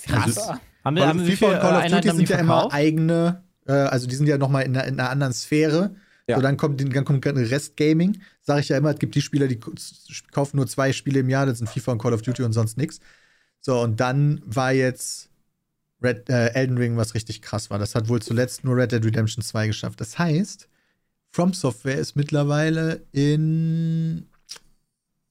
Krass. 0.07 0.49
Haben, 0.83 0.95
Call, 0.97 1.07
haben 1.07 1.25
wie 1.25 1.31
FIFA 1.31 1.37
viele 1.45 1.51
und 1.53 1.61
Call 1.61 1.75
of 1.75 1.81
Einheiten 1.83 1.95
Duty 1.95 2.07
haben 2.09 2.17
sind 2.17 2.29
ja 2.29 2.39
immer 2.39 2.73
eigene, 2.73 3.43
äh, 3.67 3.71
also 3.71 4.07
die 4.07 4.15
sind 4.15 4.27
ja 4.27 4.37
nochmal 4.37 4.63
in, 4.63 4.75
einer- 4.75 4.87
in 4.87 4.99
einer 4.99 5.09
anderen 5.09 5.33
Sphäre. 5.33 5.95
Ja. 6.27 6.37
So, 6.37 6.41
dann 6.41 6.57
kommt, 6.57 6.81
dann 6.81 7.05
kommt 7.05 7.25
ein 7.27 7.37
Rest 7.37 7.75
Gaming. 7.75 8.21
Sage 8.41 8.61
ich 8.61 8.69
ja 8.69 8.77
immer, 8.77 8.91
es 8.91 8.99
gibt 8.99 9.15
die 9.15 9.21
Spieler, 9.21 9.47
die 9.47 9.59
kaufen 10.31 10.57
nur 10.57 10.67
zwei 10.67 10.93
Spiele 10.93 11.19
im 11.19 11.29
Jahr, 11.29 11.45
das 11.45 11.57
sind 11.57 11.69
FIFA 11.69 11.93
und 11.93 12.01
Call 12.01 12.13
of 12.13 12.21
Duty 12.21 12.43
und 12.43 12.53
sonst 12.53 12.77
nichts. 12.77 12.99
So, 13.59 13.81
und 13.81 13.99
dann 13.99 14.41
war 14.45 14.71
jetzt 14.71 15.29
Red, 16.01 16.29
äh, 16.29 16.53
Elden 16.53 16.77
Ring, 16.77 16.97
was 16.97 17.13
richtig 17.13 17.41
krass 17.41 17.69
war. 17.69 17.79
Das 17.79 17.95
hat 17.95 18.09
wohl 18.09 18.21
zuletzt 18.21 18.63
nur 18.63 18.75
Red 18.75 18.91
Dead 18.91 19.03
Redemption 19.03 19.43
2 19.43 19.67
geschafft. 19.67 20.01
Das 20.01 20.19
heißt, 20.19 20.67
From 21.31 21.53
Software 21.53 21.97
ist 21.97 22.15
mittlerweile 22.15 23.01
in 23.11 24.27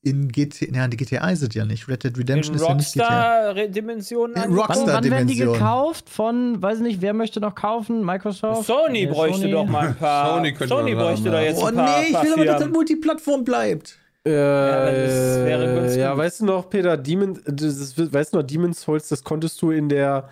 in 0.05 0.29
GTA, 0.29 0.67
ja, 0.75 0.89
die 0.89 0.97
GTA 0.97 1.29
ist 1.31 1.43
es 1.43 1.55
ja 1.55 1.65
nicht. 1.65 1.87
Red 1.89 2.03
Dead 2.03 2.19
Redemption 2.19 2.55
In 2.57 2.61
ist 2.61 2.69
ja 2.69 2.75
nicht 2.75 2.93
GTA. 2.95 3.49
Rockstar-Dimensionen. 3.51 4.37
In? 4.37 4.53
Rockstar- 4.55 4.69
Wann, 4.87 4.87
wann 4.95 5.11
werden 5.11 5.29
die 5.29 5.35
Dimension. 5.35 5.53
gekauft? 5.53 6.11
Von, 6.11 6.61
weiß 6.61 6.81
nicht, 6.81 7.01
wer 7.01 7.15
möchte 7.15 7.41
noch 7.41 7.55
kaufen? 7.55 8.05
Microsoft? 8.05 8.67
Sony 8.67 9.05
Äh, 9.05 9.07
bräuchte 9.07 9.41
Sony? 9.43 9.53
doch 9.53 9.67
mal 9.67 9.89
ein 9.89 9.95
paar. 9.97 10.35
Sony 10.35 10.53
könnte 10.53 10.75
Sony 10.75 10.95
bräuchte 10.95 11.31
doch 11.31 11.35
ja. 11.39 11.43
jetzt 11.43 11.63
Oh 11.63 11.67
ein 11.67 11.75
paar, 11.77 12.01
nee, 12.01 12.07
ich 12.09 12.23
will 12.23 12.33
aber, 12.35 12.45
dass 12.45 12.61
das. 12.61 12.69
Multiplattform 12.71 13.45
bleibt. 13.45 13.99
Äh, 14.25 14.31
das 14.31 15.45
wäre 15.45 15.75
ganz 15.75 15.97
ja, 15.97 16.11
gut. 16.11 16.19
weißt 16.19 16.41
du 16.41 16.45
noch, 16.47 16.69
Peter, 16.71 16.97
Demon, 16.97 17.41
das, 17.47 17.63
ist- 17.77 18.13
weißt 18.13 18.33
du 18.35 18.39
noch, 18.39 18.45
Demon's 18.45 18.81
Souls, 18.83 19.09
das 19.09 19.23
konntest 19.25 19.61
du 19.63 19.71
in 19.71 19.89
der 19.89 20.31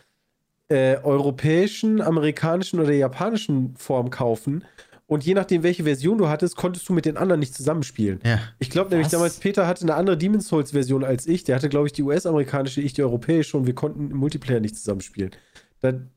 äh, 0.69 0.97
europäischen, 1.03 2.01
amerikanischen 2.01 2.79
oder 2.81 2.93
japanischen 2.93 3.75
Form 3.77 4.11
kaufen. 4.11 4.65
Und 5.11 5.27
je 5.27 5.35
nachdem, 5.35 5.65
welche 5.65 5.83
Version 5.83 6.19
du 6.19 6.29
hattest, 6.29 6.55
konntest 6.55 6.89
du 6.89 6.93
mit 6.93 7.05
den 7.05 7.17
anderen 7.17 7.41
nicht 7.41 7.53
zusammenspielen. 7.53 8.21
Ja. 8.25 8.39
Ich 8.61 8.71
glaube 8.71 8.91
nämlich 8.91 9.09
damals, 9.09 9.41
Peter 9.41 9.67
hatte 9.67 9.83
eine 9.83 9.97
andere 9.97 10.17
Demon's 10.17 10.47
Souls-Version 10.47 11.03
als 11.03 11.27
ich. 11.27 11.43
Der 11.43 11.57
hatte, 11.57 11.69
glaube 11.69 11.89
ich, 11.89 11.93
die 11.93 12.05
US-amerikanische, 12.05 12.81
ich 12.81 12.93
die 12.93 13.03
europäische 13.03 13.57
und 13.57 13.67
wir 13.67 13.75
konnten 13.75 14.13
im 14.13 14.17
Multiplayer 14.17 14.61
nicht 14.61 14.77
zusammenspielen. 14.77 15.33
Dann, 15.81 16.11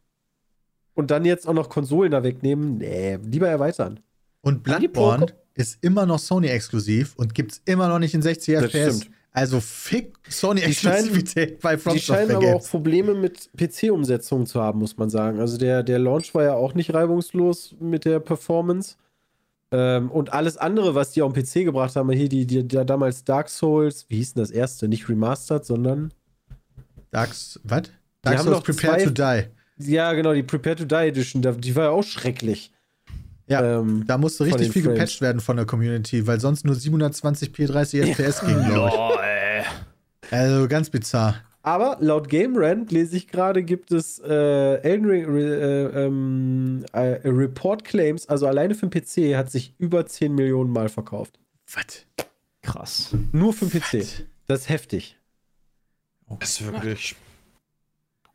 und 0.94 1.10
dann 1.10 1.26
jetzt 1.26 1.48
auch 1.48 1.56
noch 1.56 1.70
Konsolen 1.70 2.12
da 2.12 2.22
wegnehmen, 2.22 2.78
nee, 2.78 3.16
lieber 3.16 3.48
erweitern. 3.48 4.00
Und 4.42 4.62
Bloodborne 4.62 5.26
ist 5.56 5.80
immer 5.82 6.06
noch 6.06 6.20
Sony-exklusiv 6.20 7.16
und 7.16 7.34
gibt's 7.34 7.64
immer 7.66 7.88
noch 7.88 7.98
nicht 7.98 8.14
in 8.14 8.22
60 8.22 8.54
Das 8.54 8.66
FPS. 8.66 8.98
stimmt. 8.98 9.12
Also 9.36 9.60
fick 9.60 10.13
Sony-Exklusivität 10.30 11.60
bei 11.60 11.78
From 11.78 11.93
Die 11.93 12.00
scheinen 12.00 12.36
aber 12.36 12.56
auch. 12.56 12.69
Probleme 12.69 13.15
mit 13.15 13.50
PC-Umsetzungen 13.58 14.46
zu 14.46 14.62
haben, 14.62 14.78
muss 14.80 14.96
man 14.98 15.10
sagen. 15.10 15.39
Also 15.39 15.58
der, 15.58 15.82
der 15.82 15.98
Launch 15.98 16.36
war 16.36 16.43
ja 16.43 16.54
auch 16.54 16.76
nicht 16.76 16.93
reibungslos 16.93 17.76
mit 17.80 18.06
der 18.06 18.19
Performance. 18.19 18.96
Ähm, 19.72 20.12
und 20.12 20.32
alles 20.34 20.58
andere, 20.58 20.93
was 20.93 21.12
die 21.12 21.24
auf 21.24 21.34
den 21.34 21.43
PC 21.43 21.65
gebracht 21.65 21.96
haben, 21.96 22.12
hier 22.12 22.30
die, 22.30 22.46
die, 22.46 22.63
die 22.67 22.86
damals 22.86 23.24
Dark 23.24 23.50
Souls, 23.50 24.06
wie 24.08 24.17
hieß 24.17 24.36
denn 24.36 24.43
das 24.43 24.52
erste? 24.52 24.88
Nicht 24.88 25.10
remastered, 25.10 25.65
sondern. 25.65 26.13
Was? 27.12 27.60
Dark 28.22 28.38
haben 28.38 28.43
Souls 28.46 28.58
noch 28.58 28.63
Prepare 28.63 28.98
zwei- 29.00 29.04
to 29.06 29.10
Die. 29.80 29.91
Ja, 29.91 30.13
genau, 30.13 30.34
die 30.34 30.43
Prepare 30.43 30.76
to 30.76 30.86
Die 30.86 30.96
Edition, 31.08 31.41
die 31.41 31.76
war 31.76 31.86
ja 31.86 31.89
auch 31.89 32.04
schrecklich. 32.04 32.72
Ja, 33.48 33.80
Ähm, 33.80 34.04
da 34.08 34.18
musste 34.18 34.46
richtig 34.46 34.72
viel 34.72 34.84
Frames. 34.84 34.96
gepatcht 35.00 35.22
werden 35.22 35.42
von 35.42 35.58
der 35.58 35.66
Community, 35.66 36.26
weil 36.28 36.40
sonst 36.40 36.66
nur 36.66 36.76
720p 36.76 37.68
30 37.68 38.16
FPS 38.16 38.42
ging, 38.46 38.64
glaube 38.66 38.90
ich. 38.90 38.96
Oh, 38.98 39.20
ey. 39.22 39.64
Also 40.32 40.68
ganz 40.68 40.90
bizarr. 40.90 41.36
Aber 41.62 41.98
laut 42.02 42.28
Game 42.28 42.56
Rant 42.58 42.92
lese 42.92 43.16
ich 43.16 43.28
gerade, 43.28 43.64
gibt 43.64 43.92
es 43.92 44.20
äh, 44.20 44.76
Elden 44.82 45.06
Ring 45.06 45.36
äh, 45.36 46.06
ähm, 46.06 46.86
äh, 46.92 47.20
Report 47.26 47.86
Claims, 47.86 48.28
also 48.28 48.48
alleine 48.48 48.76
für 48.76 48.88
den 48.88 49.02
PC 49.02 49.36
hat 49.38 49.50
sich 49.50 49.74
über 49.78 50.06
10 50.06 50.36
Millionen 50.36 50.72
Mal 50.72 50.90
verkauft. 50.90 51.40
Was? 51.74 52.06
Krass. 52.62 53.16
Nur 53.32 53.54
für 53.54 53.66
den 53.66 53.80
PC. 53.82 54.26
Das 54.48 54.62
ist 54.62 54.70
heftig. 54.70 55.18
Das 56.40 56.50
ist 56.60 56.66
wirklich. 56.66 57.16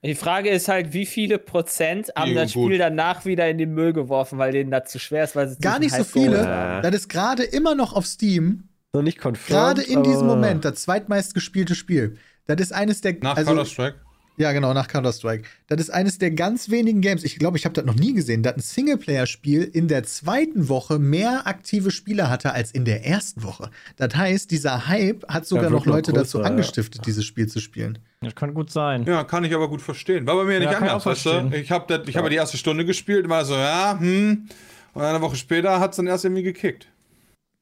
Die 0.04 0.14
Frage 0.14 0.48
ist 0.50 0.68
halt, 0.68 0.92
wie 0.92 1.06
viele 1.06 1.38
Prozent 1.38 2.10
haben 2.14 2.30
Ja, 2.32 2.42
das 2.42 2.52
gut. 2.52 2.66
Spiel 2.66 2.78
danach 2.78 3.24
wieder 3.24 3.48
in 3.50 3.58
den 3.58 3.74
Müll 3.74 3.92
geworfen, 3.92 4.38
weil 4.38 4.52
denen 4.52 4.70
das 4.70 4.90
zu 4.92 4.98
schwer 5.00 5.24
ist, 5.24 5.34
weil 5.34 5.48
sie 5.48 5.58
Gar 5.60 5.80
nicht 5.80 5.94
so 5.94 6.04
viele. 6.04 6.46
haben. 6.46 6.82
Das 6.82 6.94
ist 6.94 7.08
gerade 7.08 7.42
immer 7.42 7.74
noch 7.74 7.92
auf 7.94 8.06
Steam, 8.06 8.68
Noch 8.92 9.02
nicht 9.02 9.18
confirmed. 9.18 9.48
gerade 9.48 9.82
in 9.82 10.04
diesem 10.04 10.26
Moment, 10.26 10.64
das 10.64 10.82
zweitmeistgespielte 10.82 11.74
Spiel. 11.74 12.16
Das 12.46 12.60
ist 12.60 12.72
eines 12.72 13.00
der. 13.00 13.16
Nach 13.20 13.36
also, 13.36 13.50
Counter-Strike? 13.50 13.98
Ja, 14.38 14.52
genau, 14.52 14.72
nach 14.72 14.86
Counter-Strike. 14.86 15.42
Das 15.66 15.80
ist 15.80 15.90
eines 15.90 16.18
der 16.18 16.30
ganz 16.30 16.70
wenigen 16.70 17.00
Games, 17.00 17.24
ich 17.24 17.38
glaube, 17.38 17.58
ich 17.58 17.64
habe 17.64 17.74
das 17.74 17.84
noch 17.84 17.96
nie 17.96 18.14
gesehen, 18.14 18.44
dass 18.44 18.56
ein 18.56 18.60
Singleplayer-Spiel 18.60 19.64
in 19.64 19.88
der 19.88 20.04
zweiten 20.04 20.68
Woche 20.68 21.00
mehr 21.00 21.46
aktive 21.46 21.90
Spieler 21.90 22.30
hatte 22.30 22.52
als 22.52 22.70
in 22.70 22.84
der 22.84 23.04
ersten 23.04 23.42
Woche. 23.42 23.70
Das 23.96 24.14
heißt, 24.14 24.50
dieser 24.50 24.86
Hype 24.86 25.26
hat 25.28 25.44
sogar 25.44 25.64
wird 25.64 25.72
noch 25.72 25.86
Leute 25.86 26.12
dazu 26.12 26.38
größer, 26.38 26.48
ja. 26.48 26.50
angestiftet, 26.50 27.04
dieses 27.04 27.24
Spiel 27.24 27.48
zu 27.48 27.58
spielen. 27.58 27.98
Das 28.20 28.36
kann 28.36 28.54
gut 28.54 28.70
sein. 28.70 29.04
Ja, 29.06 29.24
kann 29.24 29.42
ich 29.42 29.54
aber 29.54 29.68
gut 29.68 29.82
verstehen. 29.82 30.26
War 30.26 30.36
bei 30.36 30.44
mir 30.44 30.60
nicht 30.60 30.70
kann 30.70 30.84
ich 30.84 30.90
anders, 30.90 31.06
weißt 31.06 31.26
du? 31.26 31.56
Ich 31.56 31.70
habe 31.72 31.94
hab 31.94 32.06
ja 32.06 32.28
die 32.28 32.36
erste 32.36 32.56
Stunde 32.56 32.84
gespielt, 32.84 33.28
war 33.28 33.44
so, 33.44 33.54
ja, 33.54 33.98
hm. 33.98 34.48
Und 34.94 35.02
eine 35.02 35.20
Woche 35.20 35.36
später 35.36 35.80
hat 35.80 35.90
es 35.90 35.96
dann 35.96 36.06
erst 36.06 36.24
irgendwie 36.24 36.42
gekickt. 36.42 36.88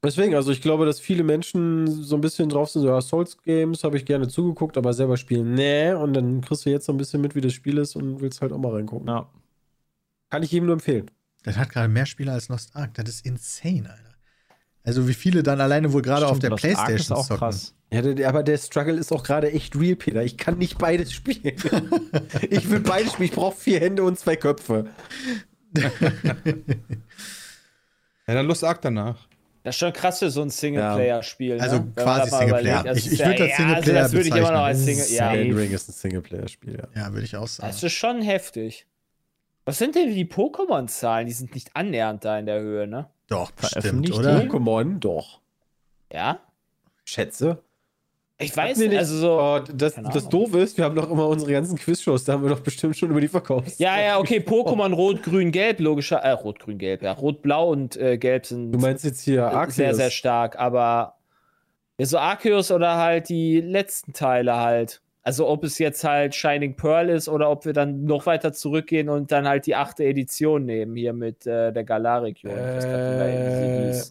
Deswegen, 0.06 0.36
also 0.36 0.52
ich 0.52 0.62
glaube, 0.62 0.86
dass 0.86 1.00
viele 1.00 1.24
Menschen 1.24 1.88
so 1.88 2.14
ein 2.14 2.20
bisschen 2.20 2.48
drauf 2.48 2.70
sind, 2.70 2.82
so, 2.82 2.88
ja, 2.88 3.00
Souls-Games 3.00 3.82
habe 3.82 3.96
ich 3.96 4.04
gerne 4.04 4.28
zugeguckt, 4.28 4.78
aber 4.78 4.92
selber 4.92 5.16
spielen, 5.16 5.54
nee. 5.54 5.92
Und 5.92 6.14
dann 6.14 6.42
kriegst 6.42 6.64
du 6.64 6.70
jetzt 6.70 6.86
so 6.86 6.92
ein 6.92 6.96
bisschen 6.96 7.20
mit, 7.20 7.34
wie 7.34 7.40
das 7.40 7.52
Spiel 7.52 7.76
ist 7.78 7.96
und 7.96 8.20
willst 8.20 8.40
halt 8.40 8.52
auch 8.52 8.58
mal 8.58 8.72
reingucken. 8.72 9.08
Ja. 9.08 9.28
Kann 10.30 10.44
ich 10.44 10.52
jedem 10.52 10.66
nur 10.66 10.74
empfehlen. 10.74 11.10
Das 11.42 11.56
hat 11.56 11.70
gerade 11.70 11.88
mehr 11.88 12.06
Spieler 12.06 12.34
als 12.34 12.48
Lost 12.48 12.76
Ark. 12.76 12.94
Das 12.94 13.08
ist 13.08 13.26
insane, 13.26 13.90
Alter. 13.90 14.14
Also 14.84 15.08
wie 15.08 15.14
viele 15.14 15.42
dann 15.42 15.60
alleine 15.60 15.92
wohl 15.92 16.02
gerade 16.02 16.28
auf 16.28 16.38
der 16.38 16.50
Lost 16.50 16.64
Ark 16.64 16.70
ist 16.72 16.84
Playstation 16.84 17.18
auch 17.18 17.26
zocken. 17.26 17.38
krass. 17.40 17.74
Ja, 17.92 18.28
aber 18.28 18.44
der 18.44 18.58
Struggle 18.58 18.94
ist 18.94 19.10
auch 19.10 19.24
gerade 19.24 19.50
echt 19.50 19.74
real, 19.74 19.96
Peter. 19.96 20.22
Ich 20.22 20.36
kann 20.36 20.58
nicht 20.58 20.78
beides 20.78 21.12
spielen. 21.12 21.42
ich 22.50 22.70
will 22.70 22.80
beides 22.80 23.14
spielen. 23.14 23.28
Ich 23.28 23.34
brauche 23.34 23.56
vier 23.56 23.80
Hände 23.80 24.04
und 24.04 24.20
zwei 24.20 24.36
Köpfe. 24.36 24.86
Ja, 28.28 28.34
dann 28.34 28.46
Lust 28.46 28.64
Ark 28.64 28.82
danach. 28.82 29.25
Das 29.66 29.74
ist 29.74 29.80
schon 29.80 29.92
krass 29.92 30.20
für 30.20 30.30
so 30.30 30.42
ein 30.42 30.50
Singleplayer-Spiel. 30.50 31.60
Also 31.60 31.78
ne? 31.78 31.92
Quasi 31.96 32.06
man 32.06 32.20
das 32.20 32.30
mal 32.30 32.38
Singleplayer. 32.38 32.80
überlegt. 32.82 32.98
Ich- 33.06 33.12
ich 33.12 33.18
ja- 33.18 33.26
würd 33.26 33.40
das 33.40 33.48
ja, 33.48 33.56
Singleplayer 33.56 33.76
Also 33.76 33.92
das 33.92 34.12
würde 34.12 34.28
ich 34.28 34.34
immer 34.36 34.52
noch 34.52 34.60
als 34.60 34.78
bezeichnen. 34.78 35.02
Single. 35.04 35.16
Ja, 35.18 35.32
Elden 35.34 35.58
Ring 35.58 35.70
ist 35.72 35.88
ein 35.88 35.92
Singleplayer-Spiel, 35.92 36.76
ja. 36.94 37.02
Ja, 37.02 37.12
würde 37.12 37.24
ich 37.24 37.36
auch 37.36 37.48
sagen. 37.48 37.68
das 37.68 37.82
ist 37.82 37.92
schon 37.92 38.22
heftig. 38.22 38.86
Was 39.64 39.78
sind 39.78 39.96
denn 39.96 40.14
die 40.14 40.24
Pokémon-Zahlen? 40.24 41.26
Die 41.26 41.32
sind 41.32 41.52
nicht 41.54 41.70
annähernd 41.74 42.24
da 42.24 42.38
in 42.38 42.46
der 42.46 42.60
Höhe, 42.60 42.86
ne? 42.86 43.10
Doch, 43.26 43.50
bestimmt, 43.50 43.82
Veröffentlicht 43.82 44.18
oder? 44.20 44.38
die? 44.40 44.48
Pokémon, 44.48 45.00
doch. 45.00 45.40
Ja? 46.12 46.38
Schätze. 47.04 47.58
Ich 48.38 48.54
weiß 48.54 48.76
nicht, 48.78 48.94
also 48.94 49.16
so. 49.16 49.40
Oh, 49.40 49.60
das, 49.60 49.94
das. 49.94 50.28
Doofe 50.28 50.58
ist, 50.58 50.76
wir 50.76 50.84
haben 50.84 50.94
doch 50.94 51.10
immer 51.10 51.26
unsere 51.26 51.52
ganzen 51.52 51.78
Quizshows, 51.78 52.24
da 52.24 52.34
haben 52.34 52.42
wir 52.42 52.50
doch 52.50 52.60
bestimmt 52.60 52.94
schon 52.94 53.10
über 53.10 53.20
die 53.20 53.28
verkauft. 53.28 53.78
Ja, 53.78 53.98
ja, 53.98 54.18
okay, 54.18 54.38
Pokémon 54.46 54.92
Rot, 54.92 55.22
Grün, 55.22 55.52
Gelb, 55.52 55.80
logischer. 55.80 56.18
Äh, 56.18 56.32
Rot, 56.32 56.58
Grün, 56.58 56.76
Gelb, 56.76 57.02
ja. 57.02 57.12
Rot, 57.12 57.40
Blau 57.40 57.70
und 57.70 57.96
äh, 57.96 58.18
Gelb 58.18 58.44
sind 58.44 58.72
Du 58.72 58.78
meinst 58.78 59.04
jetzt 59.04 59.22
hier 59.22 59.46
Arceus? 59.46 59.76
sehr, 59.76 59.94
sehr 59.94 60.10
stark, 60.10 60.58
aber 60.58 61.16
ja, 61.98 62.04
so 62.04 62.18
Arceus 62.18 62.70
oder 62.70 62.96
halt 62.98 63.30
die 63.30 63.60
letzten 63.62 64.12
Teile 64.12 64.56
halt. 64.56 65.00
Also 65.26 65.48
ob 65.48 65.64
es 65.64 65.80
jetzt 65.80 66.04
halt 66.04 66.36
Shining 66.36 66.76
Pearl 66.76 67.08
ist 67.08 67.28
oder 67.28 67.50
ob 67.50 67.64
wir 67.64 67.72
dann 67.72 68.04
noch 68.04 68.26
weiter 68.26 68.52
zurückgehen 68.52 69.08
und 69.08 69.32
dann 69.32 69.48
halt 69.48 69.66
die 69.66 69.74
achte 69.74 70.04
Edition 70.04 70.64
nehmen, 70.64 70.94
hier 70.94 71.12
mit 71.12 71.44
äh, 71.48 71.72
der 71.72 71.82
sie 71.82 72.32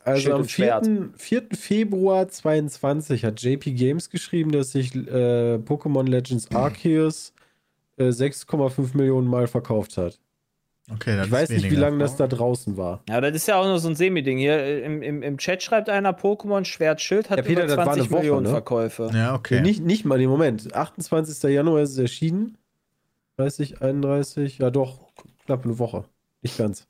Äh, 0.08 0.12
also 0.12 0.34
am 0.34 0.42
und 0.42 0.52
Schwert. 0.52 0.86
4. 0.86 1.12
4. 1.16 1.44
Februar 1.54 2.28
22 2.28 3.24
hat 3.24 3.42
JP 3.42 3.76
Games 3.76 4.10
geschrieben, 4.10 4.52
dass 4.52 4.74
sich 4.74 4.94
äh, 4.94 5.56
Pokémon 5.56 6.06
Legends 6.06 6.54
Arceus 6.54 7.32
äh, 7.96 8.10
6,5 8.10 8.98
Millionen 8.98 9.30
Mal 9.30 9.48
verkauft 9.48 9.96
hat. 9.96 10.20
Okay, 10.92 11.16
das 11.16 11.28
Ich 11.28 11.32
weiß 11.32 11.50
nicht, 11.50 11.72
wie 11.72 11.76
lange 11.76 11.98
das 11.98 12.16
da 12.16 12.28
draußen 12.28 12.78
war. 12.78 13.02
Ja, 13.10 13.20
das 13.20 13.36
ist 13.36 13.48
ja 13.48 13.58
auch 13.60 13.66
nur 13.66 13.80
so 13.80 13.90
ein 13.90 13.96
Semi-Ding. 13.96 14.38
Hier 14.38 14.58
äh, 14.58 14.82
im, 14.82 15.02
im, 15.02 15.24
im 15.24 15.38
Chat 15.38 15.64
schreibt 15.64 15.90
einer, 15.90 16.12
Pokémon 16.12 16.64
Schwert 16.64 17.02
Schild 17.02 17.30
hat 17.30 17.38
Ja, 17.40 17.44
Peter, 17.44 17.64
über 17.64 17.76
das 17.76 17.78
war 17.78 17.86
20 17.86 18.04
eine 18.04 18.12
Woche, 18.12 18.20
Millionen 18.22 18.44
ne? 18.44 18.50
Verkäufe. 18.50 19.10
Ja, 19.14 19.34
okay. 19.34 19.62
Nicht, 19.62 19.84
nicht 19.84 20.06
mal 20.06 20.20
den 20.20 20.30
Moment. 20.30 20.76
28. 20.76 21.52
Januar 21.52 21.82
ist 21.82 21.92
es 21.92 21.98
erschienen. 21.98 22.58
30, 23.38 23.82
31, 23.82 24.60
ja 24.60 24.70
doch, 24.70 25.12
knapp 25.46 25.66
eine 25.66 25.80
Woche. 25.80 26.06
Nicht 26.42 26.58
ganz. 26.58 26.88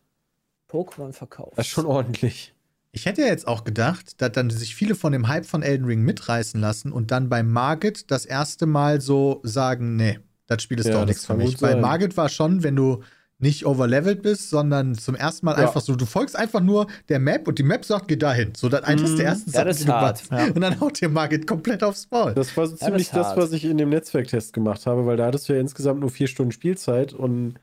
Pokémon 0.70 1.14
verkauft. 1.14 1.54
Das 1.58 1.66
ist 1.66 1.72
schon 1.72 1.86
ordentlich. 1.86 2.54
Ich 2.92 3.06
hätte 3.06 3.22
ja 3.22 3.28
jetzt 3.28 3.48
auch 3.48 3.64
gedacht, 3.64 4.22
dass 4.22 4.32
dann 4.32 4.50
sich 4.50 4.76
viele 4.76 4.96
von 4.96 5.12
dem 5.12 5.28
Hype 5.28 5.46
von 5.46 5.64
Elden 5.64 5.86
Ring 5.86 6.02
mitreißen 6.02 6.60
lassen 6.60 6.92
und 6.92 7.12
dann 7.12 7.30
beim 7.30 7.52
Market 7.52 8.10
das 8.12 8.26
erste 8.26 8.66
Mal 8.66 9.02
so 9.02 9.42
sagen, 9.44 9.96
nee, 9.96 10.20
das 10.48 10.64
Spiel 10.64 10.80
ist 10.80 10.88
Ja, 10.88 10.93
doch 11.00 11.06
nichts 11.06 11.26
für 11.26 11.34
mich. 11.36 11.62
Weil. 11.62 11.82
Margit 11.82 12.16
war 12.16 12.30
schon, 12.30 12.64
wenn 12.64 12.76
du 12.76 13.04
nicht 13.38 13.66
overlevelt 13.66 14.22
bist, 14.22 14.50
sondern 14.50 14.96
zum 14.96 15.14
ersten 15.16 15.46
Mal 15.46 15.58
Ja. 15.60 15.68
einfach 15.68 15.82
so, 15.82 15.96
du 15.96 16.06
folgst 16.06 16.36
einfach 16.38 16.62
nur 16.62 16.88
der 17.10 17.20
Map 17.20 17.48
und 17.50 17.60
die 17.60 17.64
Map 17.64 17.84
sagt, 17.84 18.08
geh 18.08 18.16
dahin. 18.16 18.54
So, 18.56 18.70
das 18.70 18.84
eines 18.84 19.12
Mhm. 19.12 19.18
der 19.18 19.26
ersten 19.26 19.52
Ja, 19.52 19.64
das 19.66 19.78
die 19.78 19.84
du 19.86 19.90
ist 19.92 19.96
hart, 19.96 20.30
machst. 20.32 20.48
ja. 20.48 20.54
Und 20.54 20.62
dann 20.62 20.80
haut 20.80 21.02
dir 21.02 21.10
Margit 21.10 21.46
komplett 21.46 21.84
aufs 21.84 22.08
Maul. 22.10 22.34
Das 22.34 22.56
war 22.56 22.68
so 22.68 22.76
ziemlich 22.78 23.10
das 23.10 23.30
das, 23.30 23.38
was 23.38 23.52
ich 23.52 23.66
in 23.66 23.78
dem 23.78 23.90
Netzwerktest 23.90 24.54
gemacht 24.54 24.86
habe, 24.86 25.06
weil 25.06 25.18
da 25.18 25.26
hattest 25.26 25.50
du 25.50 25.54
ja 25.54 25.60
insgesamt 25.60 26.00
nur 26.00 26.10
vier 26.10 26.28
Stunden 26.28 26.54
Spielzeit 26.54 27.12
und 27.14 27.56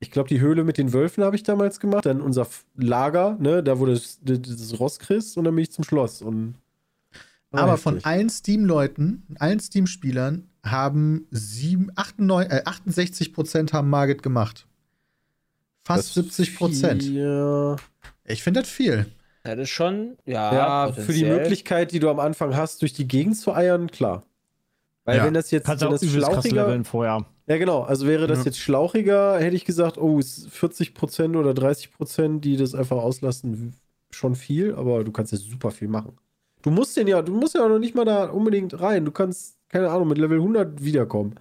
ich 0.00 0.10
glaube, 0.10 0.28
die 0.28 0.40
Höhle 0.40 0.64
mit 0.64 0.76
den 0.76 0.92
Wölfen 0.92 1.22
habe 1.24 1.36
ich 1.36 1.42
damals 1.44 1.78
gemacht, 1.80 2.04
dann 2.04 2.20
unser 2.20 2.46
Lager, 2.76 3.36
ne, 3.40 3.62
da 3.62 3.76
du 3.76 3.86
das, 3.86 4.18
das, 4.22 4.78
Ross 4.78 4.98
kriegst 4.98 5.38
und 5.38 5.44
dann 5.44 5.54
bin 5.54 5.62
ich 5.62 5.70
zum 5.72 5.84
Schloss 5.84 6.20
und 6.20 6.56
Aber 7.52 7.78
von 7.78 7.94
heftig. 7.94 8.06
allen 8.06 8.28
Steam-Leuten, 8.28 9.22
allen 9.38 9.60
Steam-Spielern 9.60 10.48
haben 10.64 11.26
sieben, 11.30 11.90
98, 11.94 12.52
äh, 12.52 12.62
68% 12.64 13.72
haben 13.72 13.88
Margit 13.88 14.22
gemacht. 14.22 14.66
Fast 15.86 16.16
Das 16.16 16.24
70 16.24 16.56
Prozent. 16.56 17.02
Ich 18.24 18.42
finde 18.42 18.60
das 18.62 18.68
viel. 18.68 19.06
Das 19.44 19.56
ist 19.60 19.70
schon, 19.70 20.16
ja, 20.24 20.52
ja 20.86 20.92
für 20.92 21.12
die. 21.12 21.24
Möglichkeit, 21.24 21.92
die 21.92 22.00
du 22.00 22.10
am 22.10 22.18
Anfang 22.18 22.56
hast, 22.56 22.82
durch 22.82 22.92
die 22.92 23.06
Gegend 23.06 23.36
zu 23.38 23.54
eiern, 23.54 23.88
klar. 23.88 24.24
Weil 25.04 25.18
Ja. 25.18 25.24
wenn 25.24 25.34
das 25.34 25.52
jetzt 25.52 25.66
Kannst 25.66 25.84
wenn 25.84 25.92
das 25.92 26.04
schlauchiger, 26.04 26.66
leveln 26.66 26.84
vorher. 26.84 27.24
Ja, 27.46 27.56
genau. 27.58 27.82
Also 27.82 28.08
wäre 28.08 28.26
das 28.26 28.40
Ja. 28.40 28.46
jetzt 28.46 28.58
schlauchiger, 28.58 29.38
hätte 29.38 29.54
ich 29.54 29.64
gesagt, 29.64 29.96
oh, 29.98 30.18
ist 30.18 30.48
40% 30.48 31.36
oder 31.36 31.54
30%, 31.54 32.40
die 32.40 32.56
das 32.56 32.74
einfach 32.74 32.96
auslassen, 32.96 33.74
schon 34.10 34.34
viel, 34.34 34.74
aber 34.74 35.04
du 35.04 35.12
kannst 35.12 35.30
ja 35.30 35.38
super 35.38 35.70
viel 35.70 35.86
machen. 35.86 36.18
Du 36.62 36.72
musst 36.72 36.96
den 36.96 37.06
ja, 37.06 37.22
du 37.22 37.32
musst 37.32 37.54
ja 37.54 37.64
auch 37.64 37.68
noch 37.68 37.78
nicht 37.78 37.94
mal 37.94 38.04
da 38.04 38.24
unbedingt 38.24 38.80
rein. 38.80 39.04
Du 39.04 39.12
kannst, 39.12 39.56
keine 39.68 39.88
Ahnung, 39.90 40.08
mit 40.08 40.18
Level 40.18 40.38
100 40.40 40.82
wiederkommen. 40.84 41.36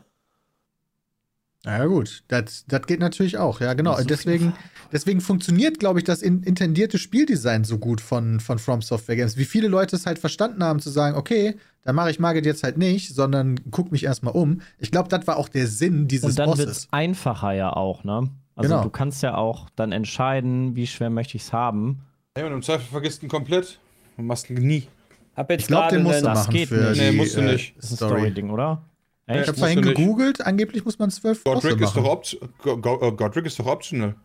Na 1.65 1.79
ja, 1.79 1.85
gut. 1.85 2.23
Das, 2.27 2.63
das 2.67 2.85
geht 2.85 2.99
natürlich 2.99 3.37
auch. 3.37 3.59
Ja, 3.59 3.73
genau. 3.73 3.99
Deswegen, 4.01 4.53
deswegen 4.91 5.19
funktioniert, 5.19 5.79
glaube 5.79 5.99
ich, 5.99 6.05
das 6.05 6.21
in, 6.21 6.43
intendierte 6.43 6.99
Spieldesign 6.99 7.63
so 7.63 7.79
gut 7.79 8.01
von, 8.01 8.39
von 8.39 8.59
From 8.59 8.81
Software 8.81 9.15
Games. 9.15 9.35
Wie 9.35 9.45
viele 9.45 9.67
Leute 9.67 9.95
es 9.95 10.05
halt 10.05 10.19
verstanden 10.19 10.63
haben, 10.63 10.79
zu 10.79 10.91
sagen, 10.91 11.17
okay, 11.17 11.55
dann 11.83 11.95
mache 11.95 12.11
ich 12.11 12.19
Margit 12.19 12.45
jetzt 12.45 12.63
halt 12.63 12.77
nicht, 12.77 13.13
sondern 13.15 13.59
guck 13.71 13.91
mich 13.91 14.03
erstmal 14.03 14.33
um. 14.35 14.61
Ich 14.79 14.91
glaube, 14.91 15.09
das 15.09 15.25
war 15.27 15.37
auch 15.37 15.49
der 15.49 15.67
Sinn 15.67 16.07
dieses 16.07 16.29
Und 16.31 16.39
dann 16.39 16.57
wird 16.57 16.69
es 16.69 16.87
einfacher 16.91 17.53
ja 17.53 17.73
auch, 17.73 18.03
ne? 18.03 18.29
Also 18.55 18.69
Genau. 18.69 18.83
du 18.83 18.89
kannst 18.89 19.21
ja 19.21 19.35
auch 19.35 19.69
dann 19.75 19.91
entscheiden, 19.91 20.75
wie 20.75 20.87
schwer 20.87 21.09
möchte 21.09 21.35
ich 21.35 21.43
es 21.43 21.53
haben. 21.53 22.01
Ja, 22.37 22.45
und 22.45 22.53
im 22.53 22.61
Zweifel 22.61 22.85
vergisst 22.89 23.21
ihn 23.23 23.29
komplett 23.29 23.79
und 24.17 24.27
machst 24.27 24.49
ihn 24.49 24.55
nie. 24.55 24.87
Hab 25.35 25.49
jetzt 25.49 25.61
Ich 25.63 25.67
glaube, 25.67 25.89
den 25.95 26.03
musst 26.03 26.21
du 26.21 26.25
machen 26.25 26.53
geht 26.53 26.69
für 26.69 26.75
nicht. 26.89 27.01
die 27.01 27.05
Nee, 27.05 27.11
musst 27.11 27.35
du 27.35 27.41
äh, 27.41 27.51
nicht. 27.53 27.75
Das 27.77 27.85
ist 27.85 27.91
ein 27.93 27.95
Story. 27.97 28.11
Story-Ding, 28.19 28.49
oder? 28.49 28.81
Ich 29.27 29.35
Echt? 29.35 29.47
habe 29.47 29.57
vorhin 29.57 29.79
nicht. 29.79 29.95
gegoogelt, 29.95 30.45
angeblich 30.45 30.85
muss 30.85 30.99
man 30.99 31.09
zwölf 31.09 31.43
Godric 31.43 31.81
ist, 31.81 31.95
machen. 31.95 32.03
doch 32.03 32.11
opt 32.11 32.33
äh, 32.65 33.11
Godric 33.11 33.45
ist 33.47 33.59
doch 33.59 33.65
optional. 33.65 34.15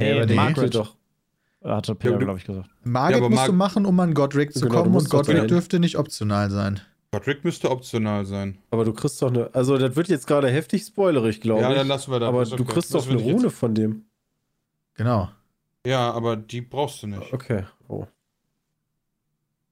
Aber 0.00 0.26
die- 0.26 0.34
Margaret 0.34 0.74
doch. 0.74 0.96
hatte 1.62 1.94
Peter, 1.94 2.12
Ja, 2.14 2.18
glaube 2.18 2.38
ich, 2.38 2.44
gesagt. 2.46 2.70
Margit 2.82 3.16
Ja, 3.20 3.22
musst 3.28 3.34
Mar- 3.36 3.46
du 3.46 3.52
machen, 3.52 3.86
um 3.86 4.00
an 4.00 4.14
Godric 4.14 4.52
zu 4.54 4.60
Genau, 4.60 4.82
kommen 4.84 4.94
und 4.96 5.10
Godric 5.10 5.48
dürfte 5.48 5.78
nicht 5.80 5.96
optional 5.98 6.50
sein. 6.50 6.80
Godric 7.12 7.44
müsste 7.44 7.70
optional 7.70 8.24
sein. 8.24 8.58
Aber 8.70 8.84
du 8.84 8.92
kriegst 8.92 9.20
doch 9.22 9.28
eine. 9.28 9.54
Also, 9.54 9.76
das 9.78 9.96
wird 9.96 10.08
jetzt 10.08 10.26
gerade 10.26 10.50
heftig 10.50 10.82
spoilerig, 10.84 11.40
glaube 11.40 11.60
Ja, 11.62 11.70
ich. 11.70 11.76
dann 11.76 11.88
lassen 11.88 12.10
wir 12.10 12.20
das. 12.20 12.28
aber 12.28 12.44
du 12.44 12.54
okay. 12.62 12.64
kriegst 12.72 12.94
doch 12.94 13.08
eine 13.08 13.20
Rune 13.20 13.50
von 13.50 13.74
dem. 13.74 14.06
Genau. 14.94 15.30
Ja, 15.86 16.10
aber 16.12 16.36
die 16.36 16.62
brauchst 16.62 17.02
du 17.02 17.06
nicht. 17.06 17.32
Okay. 17.32 17.64
Oh. 17.88 18.06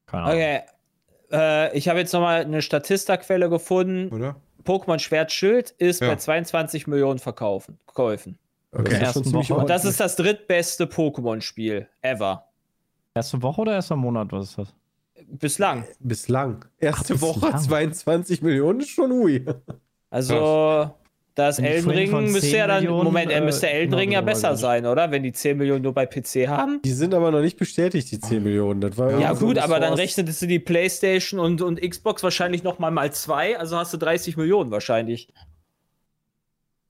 Keine 0.06 0.22
Ahnung. 0.22 0.36
Okay. 0.36 0.60
Äh, 1.32 1.76
ich 1.76 1.88
habe 1.88 1.98
jetzt 1.98 2.12
nochmal 2.12 2.42
eine 2.42 2.62
Statista-Quelle 2.62 3.48
gefunden. 3.48 4.08
Oder? 4.14 4.36
Pokémon 4.64 4.98
Schwert 4.98 5.30
Schild 5.32 5.70
ist 5.72 6.00
Ja. 6.00 6.08
bei 6.08 6.16
22 6.16 6.86
Millionen 6.86 7.18
Verkaufen, 7.18 7.78
Käufen. 7.86 8.38
Okay. 8.72 8.98
Das 9.00 9.14
ist 9.16 9.32
Woche. 9.32 9.54
Und 9.54 9.70
das 9.70 9.84
ist 9.84 10.00
das 10.00 10.16
drittbeste 10.16 10.86
Pokémon-Spiel 10.86 11.86
ever. 12.02 12.48
Erste 13.14 13.40
Woche 13.42 13.60
oder 13.60 13.74
erster 13.74 13.94
Monat, 13.96 14.32
was 14.32 14.50
ist 14.50 14.58
das? 14.58 14.74
Bislang. 15.26 15.84
Bislang. 16.00 16.64
Erste 16.78 17.14
Ach, 17.16 17.20
Woche 17.20 17.40
bislang. 17.52 17.62
22 17.62 18.42
Millionen 18.42 18.80
ist 18.80 18.90
schon 18.90 19.12
ui. 19.12 19.44
Also, 20.10 20.92
das 21.34 21.58
Elden 21.58 21.90
Ring 21.90 22.12
müsste 22.30 22.40
10 22.42 22.54
ja 22.54 22.66
dann, 22.68 22.84
Millionen, 22.84 23.04
Moment, 23.04 23.32
er 23.32 23.38
äh, 23.38 23.44
müsste 23.44 23.68
Elden 23.68 23.90
genau 23.90 23.98
Ring 23.98 24.12
ja 24.12 24.20
darüber 24.20 24.32
besser 24.32 24.48
geredet. 24.48 24.60
sein, 24.60 24.86
oder? 24.86 25.10
Wenn 25.10 25.24
die 25.24 25.32
10 25.32 25.58
Millionen 25.58 25.82
nur 25.82 25.92
bei 25.92 26.06
PC 26.06 26.46
haben. 26.46 26.80
Die 26.84 26.92
sind 26.92 27.12
aber 27.12 27.32
noch 27.32 27.40
nicht 27.40 27.58
bestätigt, 27.58 28.10
die 28.12 28.20
10 28.20 28.42
Millionen. 28.42 28.80
Das 28.80 28.96
war 28.96 29.18
Ja, 29.18 29.34
so 29.34 29.46
gut, 29.46 29.58
aber 29.58 29.80
dann 29.80 29.94
rechnetest 29.94 30.42
du 30.42 30.46
die 30.46 30.60
PlayStation 30.60 31.40
und, 31.40 31.60
und 31.60 31.80
Xbox 31.80 32.22
wahrscheinlich 32.22 32.62
nochmal 32.62 32.92
mal 32.92 33.12
zwei, 33.12 33.58
also 33.58 33.76
hast 33.76 33.92
du 33.92 33.96
30 33.96 34.36
Millionen 34.36 34.70
wahrscheinlich. 34.70 35.28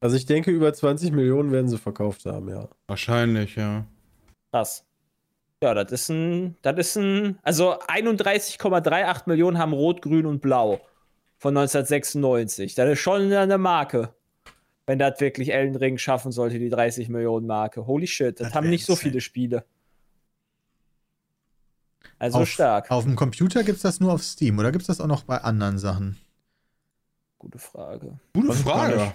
Also 0.01 0.17
ich 0.17 0.27
denke, 0.27 0.51
über 0.51 0.75
20 0.75 1.13
Millionen 1.13 1.51
werden 1.51 1.69
sie 1.69 1.79
verkauft 1.79 2.27
haben, 2.27 2.51
ja. 2.51 2.69
Wahrscheinlich, 2.87 3.57
ja. 3.57 3.87
Krass. 4.53 4.85
Ja, 5.63 5.73
das 5.73 5.91
ist 5.91 6.11
ein, 6.11 6.57
das 6.61 6.77
ist 6.77 6.97
ein, 6.97 7.39
also 7.43 7.79
31,38 7.79 9.23
Millionen 9.25 9.57
haben 9.57 9.73
Rot, 9.73 10.03
Grün 10.03 10.27
und 10.27 10.43
Blau 10.43 10.83
von 11.39 11.57
1996. 11.57 12.75
Das 12.75 12.91
ist 12.91 12.99
schon 12.99 13.33
eine 13.33 13.57
Marke. 13.57 14.11
Wenn 14.87 14.99
das 14.99 15.19
wirklich 15.21 15.53
Elden 15.53 15.77
Ring 15.77 15.97
schaffen 15.99 16.31
sollte, 16.31 16.59
die 16.59 16.69
30 16.69 17.09
Millionen 17.09 17.47
Marke. 17.47 17.87
Holy 17.87 18.07
shit, 18.07 18.39
das, 18.39 18.49
Das 18.49 18.55
haben 18.55 18.69
nicht 18.69 18.85
so 18.85 18.97
viele 18.97 19.21
Spiele. 19.21 19.65
Also 22.19 22.39
auf, 22.41 22.49
stark. 22.49 22.91
Auf 22.91 23.05
dem 23.05 23.17
Computer 23.17 23.65
gibt 23.65 23.77
es 23.77 23.83
das 23.83 24.01
nur 24.01 24.13
auf 24.13 24.23
Steam 24.23 24.59
oder 24.59 24.73
gibt 24.73 24.83
es 24.83 24.87
das 24.89 25.01
auch 25.01 25.07
noch 25.07 25.25
bei 25.25 25.39
anderen 25.39 25.79
Sachen? 25.79 26.17
Gute 27.39 27.59
Frage. 27.59 28.19
Gute 28.35 28.49
gar 28.49 28.57
Frage. 28.57 29.13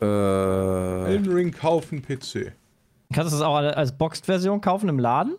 Äh, 0.00 1.10
Elden 1.12 1.32
Ring 1.32 1.52
kaufen 1.52 2.02
PC. 2.02 2.52
Kannst 3.12 3.32
du 3.32 3.36
es 3.36 3.42
auch 3.42 3.56
als 3.56 3.96
Boxed-Version 3.96 4.60
kaufen 4.60 4.88
im 4.88 4.98
Laden? 4.98 5.36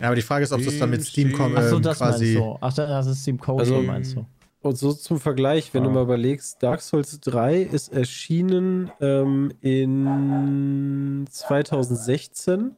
Ja, 0.00 0.06
aber 0.06 0.16
die 0.16 0.22
Frage 0.22 0.44
ist, 0.44 0.52
ob 0.52 0.64
das 0.64 0.78
dann 0.78 0.90
mit 0.90 1.02
Steam, 1.04 1.28
Steam. 1.28 1.38
kommt. 1.38 1.56
Achso, 1.56 1.76
ähm, 1.76 1.82
das 1.82 1.98
quasi. 1.98 2.34
meinst 2.34 2.38
du. 2.38 2.58
Ach, 2.60 2.72
das 2.74 3.06
ist 3.06 3.22
Steam 3.22 3.38
Code, 3.38 3.60
Also- 3.60 3.82
meinst 3.82 4.16
du. 4.16 4.26
Und 4.60 4.76
so 4.76 4.92
zum 4.92 5.20
Vergleich, 5.20 5.72
wenn 5.72 5.82
Ah. 5.82 5.86
du 5.86 5.90
mal 5.92 6.02
überlegst, 6.02 6.62
Dark 6.62 6.80
Souls 6.80 7.20
3 7.20 7.62
ist 7.62 7.92
erschienen 7.92 8.90
ähm, 9.00 9.52
in 9.60 11.26
2016, 11.30 12.74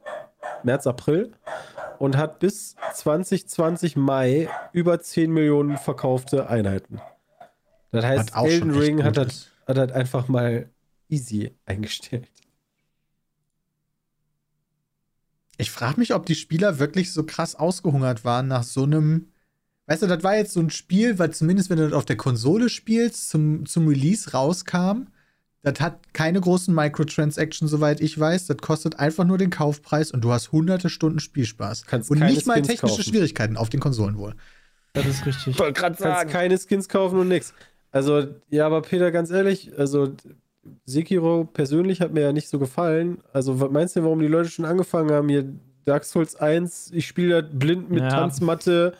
März, 0.62 0.86
April, 0.86 1.32
und 1.98 2.16
hat 2.16 2.38
bis 2.38 2.76
2020 2.94 3.96
Mai 3.96 4.48
über 4.72 5.00
10 5.00 5.30
Millionen 5.32 5.76
verkaufte 5.78 6.48
Einheiten. 6.48 7.00
Das 7.92 8.04
heißt, 8.04 8.32
Elden 8.36 8.70
Ring 8.70 9.02
hat 9.02 9.16
das, 9.16 9.48
hat 9.66 9.76
das 9.76 9.92
einfach 9.92 10.28
mal 10.28 10.70
easy 11.08 11.54
eingestellt. 11.66 12.28
Ich 15.56 15.70
frage 15.70 15.98
mich, 16.00 16.14
ob 16.14 16.24
die 16.24 16.34
Spieler 16.36 16.78
wirklich 16.78 17.12
so 17.12 17.24
krass 17.24 17.54
ausgehungert 17.54 18.24
waren 18.24 18.48
nach 18.48 18.62
so 18.62 18.84
einem. 18.84 19.29
Weißt 19.90 20.04
du, 20.04 20.06
das 20.06 20.22
war 20.22 20.36
jetzt 20.36 20.52
so 20.52 20.60
ein 20.60 20.70
Spiel, 20.70 21.18
weil 21.18 21.32
zumindest 21.32 21.68
wenn 21.68 21.78
du 21.78 21.82
das 21.82 21.92
auf 21.94 22.04
der 22.04 22.16
Konsole 22.16 22.68
spielst, 22.68 23.28
zum, 23.28 23.66
zum 23.66 23.88
Release 23.88 24.30
rauskam. 24.30 25.08
Das 25.62 25.80
hat 25.80 26.14
keine 26.14 26.40
großen 26.40 26.72
Microtransactions, 26.72 27.68
soweit 27.68 28.00
ich 28.00 28.16
weiß. 28.16 28.46
Das 28.46 28.58
kostet 28.58 29.00
einfach 29.00 29.24
nur 29.24 29.36
den 29.36 29.50
Kaufpreis 29.50 30.12
und 30.12 30.20
du 30.20 30.30
hast 30.30 30.52
hunderte 30.52 30.90
Stunden 30.90 31.18
Spielspaß. 31.18 31.86
Kannst 31.86 32.08
und 32.08 32.20
nicht 32.20 32.46
mal 32.46 32.54
Skins 32.54 32.68
technische 32.68 32.98
kaufen. 32.98 33.10
Schwierigkeiten 33.10 33.56
auf 33.56 33.68
den 33.68 33.80
Konsolen 33.80 34.16
wohl. 34.16 34.36
Das 34.92 35.06
ist 35.06 35.26
richtig. 35.26 35.58
wollte 35.58 35.80
gerade 35.80 35.96
kannst 36.00 36.32
keine 36.32 36.56
Skins 36.56 36.88
kaufen 36.88 37.18
und 37.18 37.26
nix. 37.26 37.52
Also, 37.90 38.28
ja, 38.48 38.66
aber 38.66 38.82
Peter, 38.82 39.10
ganz 39.10 39.32
ehrlich, 39.32 39.76
also 39.76 40.14
Sekiro 40.84 41.48
persönlich 41.52 42.00
hat 42.00 42.12
mir 42.12 42.20
ja 42.20 42.32
nicht 42.32 42.48
so 42.48 42.60
gefallen. 42.60 43.18
Also, 43.32 43.58
was 43.58 43.72
meinst 43.72 43.96
du, 43.96 44.04
warum 44.04 44.20
die 44.20 44.28
Leute 44.28 44.50
schon 44.50 44.66
angefangen 44.66 45.10
haben, 45.10 45.28
hier 45.28 45.52
Dark 45.84 46.04
Souls 46.04 46.36
1, 46.36 46.92
ich 46.92 47.08
spiele 47.08 47.42
das 47.42 47.50
blind 47.52 47.90
mit 47.90 48.04
Ja. 48.04 48.10
Tanzmatte 48.10 48.94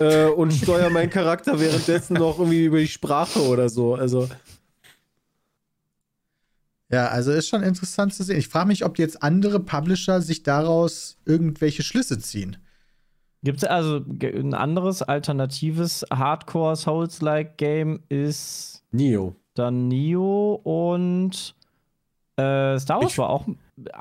äh, 0.00 0.26
und 0.26 0.52
steuere 0.52 0.90
meinen 0.90 1.10
Charakter 1.10 1.60
währenddessen 1.60 2.14
noch 2.14 2.38
irgendwie 2.38 2.64
über 2.64 2.78
die 2.78 2.88
Sprache 2.88 3.40
oder 3.46 3.68
so. 3.68 3.94
Also, 3.94 4.28
Ja, 6.92 7.06
also 7.06 7.30
ist 7.30 7.46
schon 7.48 7.62
interessant 7.62 8.12
zu 8.14 8.24
sehen. 8.24 8.38
Ich 8.38 8.48
frage 8.48 8.66
mich, 8.68 8.84
ob 8.84 8.98
jetzt 8.98 9.22
andere 9.22 9.60
Publisher 9.60 10.20
sich 10.20 10.42
daraus 10.42 11.18
irgendwelche 11.24 11.84
Schlüsse 11.84 12.18
ziehen. 12.18 12.56
Gibt 13.44 13.58
es 13.58 13.64
also 13.64 14.04
ein 14.22 14.54
anderes 14.54 15.00
alternatives 15.02 16.04
Hardcore-Souls-like-Game 16.12 18.00
ist 18.08 18.82
Nio. 18.90 19.36
dann 19.54 19.86
Nio 19.88 20.54
und 20.64 21.54
äh, 22.36 22.78
Star 22.78 23.00
Wars 23.00 23.12
Ich- 23.12 23.18
war 23.18 23.30
auch 23.30 23.46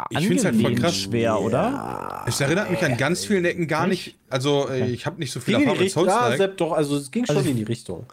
ich 0.10 0.28
find's 0.28 0.46
halt 0.46 0.56
voll 0.56 0.76
krass. 0.76 0.96
schwer, 0.96 1.40
oder? 1.42 2.24
Es 2.28 2.40
erinnert 2.42 2.70
mich 2.72 2.84
an 2.84 2.98
ganz 2.98 3.26
vielen 3.26 3.46
Ecken 3.46 3.68
gar 3.68 3.88
nicht. 3.88 4.16
Also, 4.30 4.68
äh, 4.70 4.90
ich 4.90 5.06
habe 5.06 5.20
nicht 5.20 5.32
so 5.32 5.40
viel 5.40 5.56
Ging 5.56 5.64
Erfahrung 5.68 5.78
mit 5.80 5.86
Richtung. 5.88 6.06
Ja. 6.08 6.38
Sepp, 6.38 6.58
doch, 6.58 6.72
also 6.74 6.98
es 6.98 7.12
ging 7.12 7.26
schon 7.26 7.38
Also- 7.38 7.50
in 7.50 7.58
die 7.58 7.64
Richtung. 7.64 8.06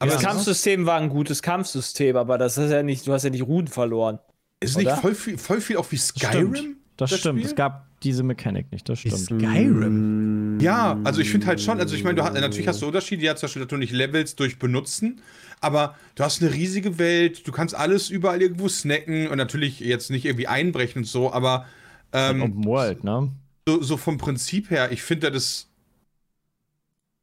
Aber 0.00 0.10
das 0.10 0.20
es 0.20 0.26
Kampfsystem 0.26 0.86
war 0.86 0.98
ein 0.98 1.08
gutes 1.08 1.40
Kampfsystem, 1.40 2.16
aber 2.16 2.36
das 2.36 2.58
ist 2.58 2.70
ja 2.70 2.82
nicht, 2.82 3.06
du 3.06 3.12
hast 3.12 3.22
ja 3.22 3.30
nicht 3.30 3.46
Ruhen 3.46 3.68
verloren. 3.68 4.18
ist 4.60 4.76
nicht 4.76 4.86
oder? 4.86 4.96
voll 4.96 5.14
viel, 5.14 5.38
voll 5.38 5.60
viel 5.60 5.76
auch 5.76 5.90
wie 5.90 5.96
Stimmt. 5.98 6.32
Skyrim? 6.32 6.76
Das, 6.96 7.10
stimmt. 7.18 7.38
Spiel? 7.40 7.50
Es 7.50 7.54
gab 7.56 7.86
diese 8.02 8.22
Mechanik 8.22 8.70
nicht, 8.70 8.88
das 8.88 8.98
stimmt. 8.98 9.18
Skyrim. 9.18 10.43
Ja, 10.60 11.00
also 11.04 11.20
ich 11.20 11.30
finde 11.30 11.46
halt 11.46 11.60
schon, 11.60 11.80
also 11.80 11.94
ich 11.94 12.04
meine, 12.04 12.16
du 12.16 12.24
hast, 12.24 12.34
natürlich 12.34 12.68
hast 12.68 12.82
du 12.82 12.86
Unterschiede, 12.86 13.22
ja, 13.24 13.36
zum 13.36 13.48
Beispiel, 13.48 13.78
nicht 13.78 13.92
levelst 13.92 14.38
durch 14.40 14.58
Benutzen, 14.58 15.20
aber 15.60 15.96
du 16.14 16.24
hast 16.24 16.42
eine 16.42 16.52
riesige 16.52 16.98
Welt, 16.98 17.46
du 17.46 17.52
kannst 17.52 17.74
alles 17.74 18.10
überall 18.10 18.40
irgendwo 18.42 18.68
snacken 18.68 19.28
und 19.28 19.36
natürlich 19.38 19.80
jetzt 19.80 20.10
nicht 20.10 20.24
irgendwie 20.24 20.46
einbrechen 20.46 21.00
und 21.02 21.06
so, 21.06 21.32
aber 21.32 21.66
ähm, 22.12 22.42
Open 22.42 22.64
World, 22.64 23.04
ne? 23.04 23.30
so, 23.68 23.82
so 23.82 23.96
vom 23.96 24.18
Prinzip 24.18 24.70
her, 24.70 24.92
ich 24.92 25.02
finde 25.02 25.30
das 25.30 25.68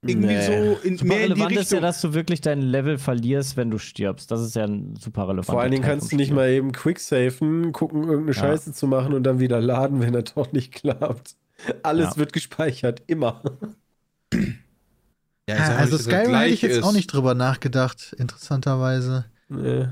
irgendwie 0.03 0.33
Nee. 0.35 0.41
so 0.41 0.79
in 0.83 0.97
Super 0.97 1.15
mehr 1.15 1.25
in 1.27 1.35
die 1.35 1.41
relevant 1.41 1.51
ist 1.57 1.71
ja, 1.71 1.77
Richtung. 1.77 1.81
dass 1.81 2.01
du 2.01 2.13
wirklich 2.13 2.41
dein 2.41 2.61
Level 2.61 2.97
verlierst, 2.97 3.55
wenn 3.55 3.69
du 3.69 3.77
stirbst. 3.77 4.31
Das 4.31 4.41
ist 4.41 4.55
ja 4.55 4.63
ein 4.63 4.95
super 4.95 5.27
relevant. 5.27 5.45
Vor 5.45 5.61
allen 5.61 5.71
Dingen 5.71 5.83
kannst 5.83 6.11
du 6.11 6.15
nicht 6.15 6.31
mal 6.31 6.49
eben 6.49 6.71
quicksafen, 6.71 7.71
gucken, 7.71 8.03
irgendeine 8.03 8.31
Ja. 8.31 8.33
Scheiße 8.33 8.73
zu 8.73 8.87
machen 8.87 9.13
und 9.13 9.23
dann 9.23 9.39
wieder 9.39 9.61
laden, 9.61 10.01
wenn 10.01 10.13
das 10.13 10.33
doch 10.33 10.51
nicht 10.51 10.71
klappt. 10.73 11.35
Alles 11.83 12.11
Ja. 12.11 12.17
wird 12.17 12.33
gespeichert, 12.33 13.01
immer. 13.07 13.41
Ja, 14.33 15.55
ich 15.55 15.57
sag 15.65 15.79
also 15.79 15.97
Skyrim 15.97 16.35
hätte 16.35 16.53
ich 16.53 16.61
jetzt 16.61 16.77
ist. 16.77 16.83
auch 16.83 16.93
nicht 16.93 17.07
drüber 17.07 17.33
nachgedacht, 17.33 18.13
interessanterweise. 18.17 19.25
Nee. 19.49 19.87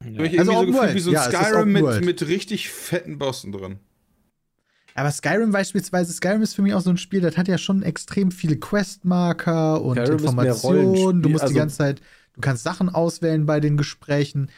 Ich 0.00 0.06
hab 0.08 0.24
irgendwie 0.24 0.38
Also 0.38 0.52
so 0.52 0.60
Gefühl 0.60 0.74
World. 0.74 0.94
wie 0.94 1.00
so 1.00 1.10
ein 1.10 1.14
Ja, 1.14 1.26
es 1.26 1.32
ist 1.32 1.40
Skyrim 1.40 1.72
mit, 1.72 2.04
mit 2.04 2.26
richtig 2.26 2.70
fetten 2.70 3.18
Bossen 3.18 3.52
drin. 3.52 3.78
Aber 4.96 5.10
Skyrim 5.10 5.50
beispielsweise, 5.50 6.12
Skyrim 6.12 6.42
ist 6.42 6.54
für 6.54 6.62
mich 6.62 6.74
auch 6.74 6.80
so 6.80 6.90
ein 6.90 6.98
Spiel, 6.98 7.20
das 7.20 7.36
hat 7.36 7.48
ja 7.48 7.58
schon 7.58 7.82
extrem 7.82 8.30
viele 8.30 8.56
Questmarker 8.56 9.80
und 9.82 9.96
Skyrim 9.96 10.18
Informationen. 10.18 11.22
Du 11.22 11.28
musst 11.30 11.42
also- 11.42 11.54
die 11.54 11.58
ganze 11.58 11.76
Zeit, 11.78 12.00
du 12.34 12.40
kannst 12.40 12.62
Sachen 12.62 12.88
auswählen 12.90 13.46
bei 13.46 13.60
den 13.60 13.76
Gesprächen. 13.76 14.50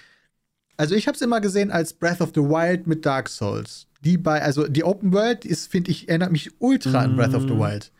Also 0.76 0.94
ich 0.94 1.06
habe 1.06 1.14
es 1.14 1.22
immer 1.22 1.40
gesehen 1.40 1.70
als 1.70 1.94
Breath 1.94 2.20
of 2.20 2.32
the 2.34 2.42
Wild 2.42 2.86
mit 2.86 3.06
Dark 3.06 3.28
Souls. 3.28 3.86
Die 4.06 4.16
bei, 4.16 4.40
also 4.40 4.66
die 4.68 4.84
Open 4.84 5.12
World 5.12 5.44
ist, 5.44 5.70
finde 5.70 5.90
ich, 5.90 6.08
erinnert 6.08 6.30
mich 6.32 6.50
ultra 6.60 7.00
an 7.00 7.16
Breath 7.16 7.34
of 7.34 7.42
the 7.42 7.48
Mm. 7.54 7.58
Wild. 7.60 7.92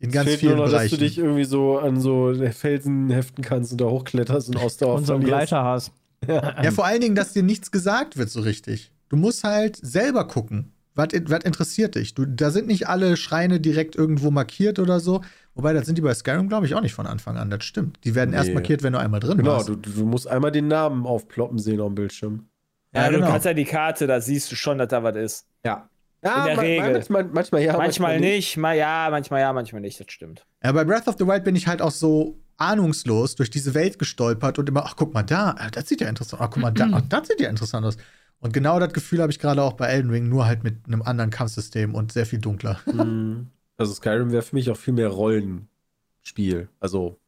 In 0.00 0.08
Es 0.08 0.14
ganz 0.14 0.28
fehlt 0.28 0.40
vielen 0.40 0.56
nur 0.56 0.64
noch, 0.66 0.72
Bereichen. 0.72 0.90
dass 0.90 0.98
du 0.98 1.04
dich 1.04 1.18
irgendwie 1.18 1.44
so 1.44 1.78
an 1.78 2.00
so 2.00 2.34
Felsen 2.50 3.08
heften 3.10 3.44
kannst 3.44 3.70
und 3.72 3.80
da 3.80 3.84
hochkletterst 3.86 4.48
und 4.48 4.56
Ausdauer 4.56 4.96
Und 4.96 5.06
so 5.06 5.14
einen. 5.14 5.24
Gleiter 5.24 5.62
hast. 5.62 5.92
Ja, 6.26 6.70
vor 6.72 6.84
allen 6.86 7.00
Dingen, 7.00 7.14
dass 7.14 7.32
dir 7.32 7.42
nichts 7.42 7.70
gesagt 7.70 8.16
wird 8.16 8.28
so 8.30 8.40
richtig. 8.40 8.90
Du 9.08 9.16
musst 9.16 9.44
halt 9.44 9.76
selber 9.76 10.26
gucken. 10.26 10.72
Was, 10.94 11.08
was 11.26 11.44
interessiert 11.44 11.94
dich? 11.94 12.14
Du, 12.14 12.26
da 12.26 12.50
sind 12.50 12.66
nicht 12.66 12.86
alle 12.88 13.16
Schreine 13.16 13.60
direkt 13.60 13.96
irgendwo 13.96 14.30
markiert 14.30 14.78
oder 14.78 15.00
so. 15.00 15.22
Wobei, 15.54 15.72
das 15.72 15.86
sind 15.86 15.96
die 15.98 16.02
bei 16.02 16.14
Skyrim, 16.14 16.48
glaube 16.48 16.66
ich, 16.66 16.74
auch 16.74 16.80
nicht 16.80 16.94
von 16.94 17.06
Anfang 17.06 17.36
an. 17.38 17.48
Das 17.50 17.64
stimmt. 17.64 17.98
Die 18.04 18.14
werden 18.14 18.34
erst 18.34 18.48
Nee. 18.48 18.54
markiert, 18.54 18.82
wenn 18.82 18.92
du 18.92 18.98
einmal 19.00 19.20
drin 19.20 19.38
Genau, 19.38 19.52
warst. 19.52 19.68
du, 19.68 19.76
du 19.76 20.04
musst 20.04 20.26
einmal 20.28 20.50
den 20.52 20.68
Namen 20.68 21.06
aufploppen 21.06 21.58
sehen 21.58 21.80
auf 21.80 21.88
dem 21.88 21.94
Bildschirm. 21.94 22.46
Ja, 22.94 23.02
Ja, 23.04 23.08
du 23.10 23.16
genau. 23.16 23.28
kannst 23.28 23.46
ja 23.46 23.54
die 23.54 23.64
Karte, 23.64 24.06
da 24.06 24.20
siehst 24.20 24.50
du 24.52 24.56
schon, 24.56 24.78
dass 24.78 24.88
da 24.88 25.02
was 25.02 25.16
ist. 25.16 25.46
Ja. 25.64 25.88
Ja, 26.24 26.44
der 26.46 26.56
ma- 26.56 26.62
Regel. 26.62 26.92
Manchmal, 26.92 27.24
manchmal 27.24 27.62
ja. 27.62 27.76
manchmal 27.76 28.20
nicht, 28.20 28.56
mal 28.56 28.76
ja, 28.76 29.08
manchmal 29.10 29.40
ja, 29.40 29.52
manchmal 29.52 29.80
nicht, 29.80 29.98
das 29.98 30.06
stimmt. 30.10 30.46
Ja, 30.62 30.70
bei 30.72 30.84
Breath 30.84 31.08
of 31.08 31.16
the 31.18 31.26
Wild 31.26 31.42
bin 31.42 31.56
ich 31.56 31.66
halt 31.66 31.82
auch 31.82 31.90
so 31.90 32.38
ahnungslos 32.58 33.34
durch 33.34 33.50
diese 33.50 33.74
Welt 33.74 33.98
gestolpert 33.98 34.58
und 34.58 34.68
immer, 34.68 34.84
ach, 34.86 34.94
guck 34.96 35.14
mal 35.14 35.24
da, 35.24 35.56
ah, 35.58 35.70
das 35.70 35.88
sieht 35.88 36.00
ja 36.00 36.08
interessant 36.08 36.40
aus. 36.40 36.46
Ach, 36.48 36.52
guck 36.52 36.62
mal 36.62 36.70
da, 36.70 36.88
ach, 36.92 37.02
das 37.08 37.26
sieht 37.26 37.40
ja 37.40 37.48
interessant 37.48 37.84
aus. 37.84 37.96
Und 38.38 38.52
genau 38.52 38.78
das 38.78 38.92
Gefühl 38.92 39.20
habe 39.20 39.32
ich 39.32 39.40
gerade 39.40 39.62
auch 39.62 39.72
bei 39.72 39.86
Elden 39.86 40.10
Ring, 40.10 40.28
nur 40.28 40.46
halt 40.46 40.62
mit 40.62 40.86
einem 40.86 41.02
anderen 41.02 41.30
Kampfsystem 41.30 41.94
und 41.94 42.12
sehr 42.12 42.26
viel 42.26 42.38
dunkler. 42.40 42.78
Mhm. 42.92 43.48
Also 43.78 43.94
Skyrim 43.94 44.30
wäre 44.30 44.42
für 44.42 44.54
mich 44.54 44.70
auch 44.70 44.76
viel 44.76 44.94
mehr 44.94 45.08
Rollenspiel. 45.08 46.68
Also 46.78 47.18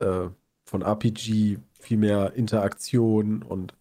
äh, 0.00 0.28
von 0.64 0.82
RPG 0.82 1.58
viel 1.78 1.96
mehr 1.98 2.32
Interaktion 2.34 3.42
und 3.42 3.74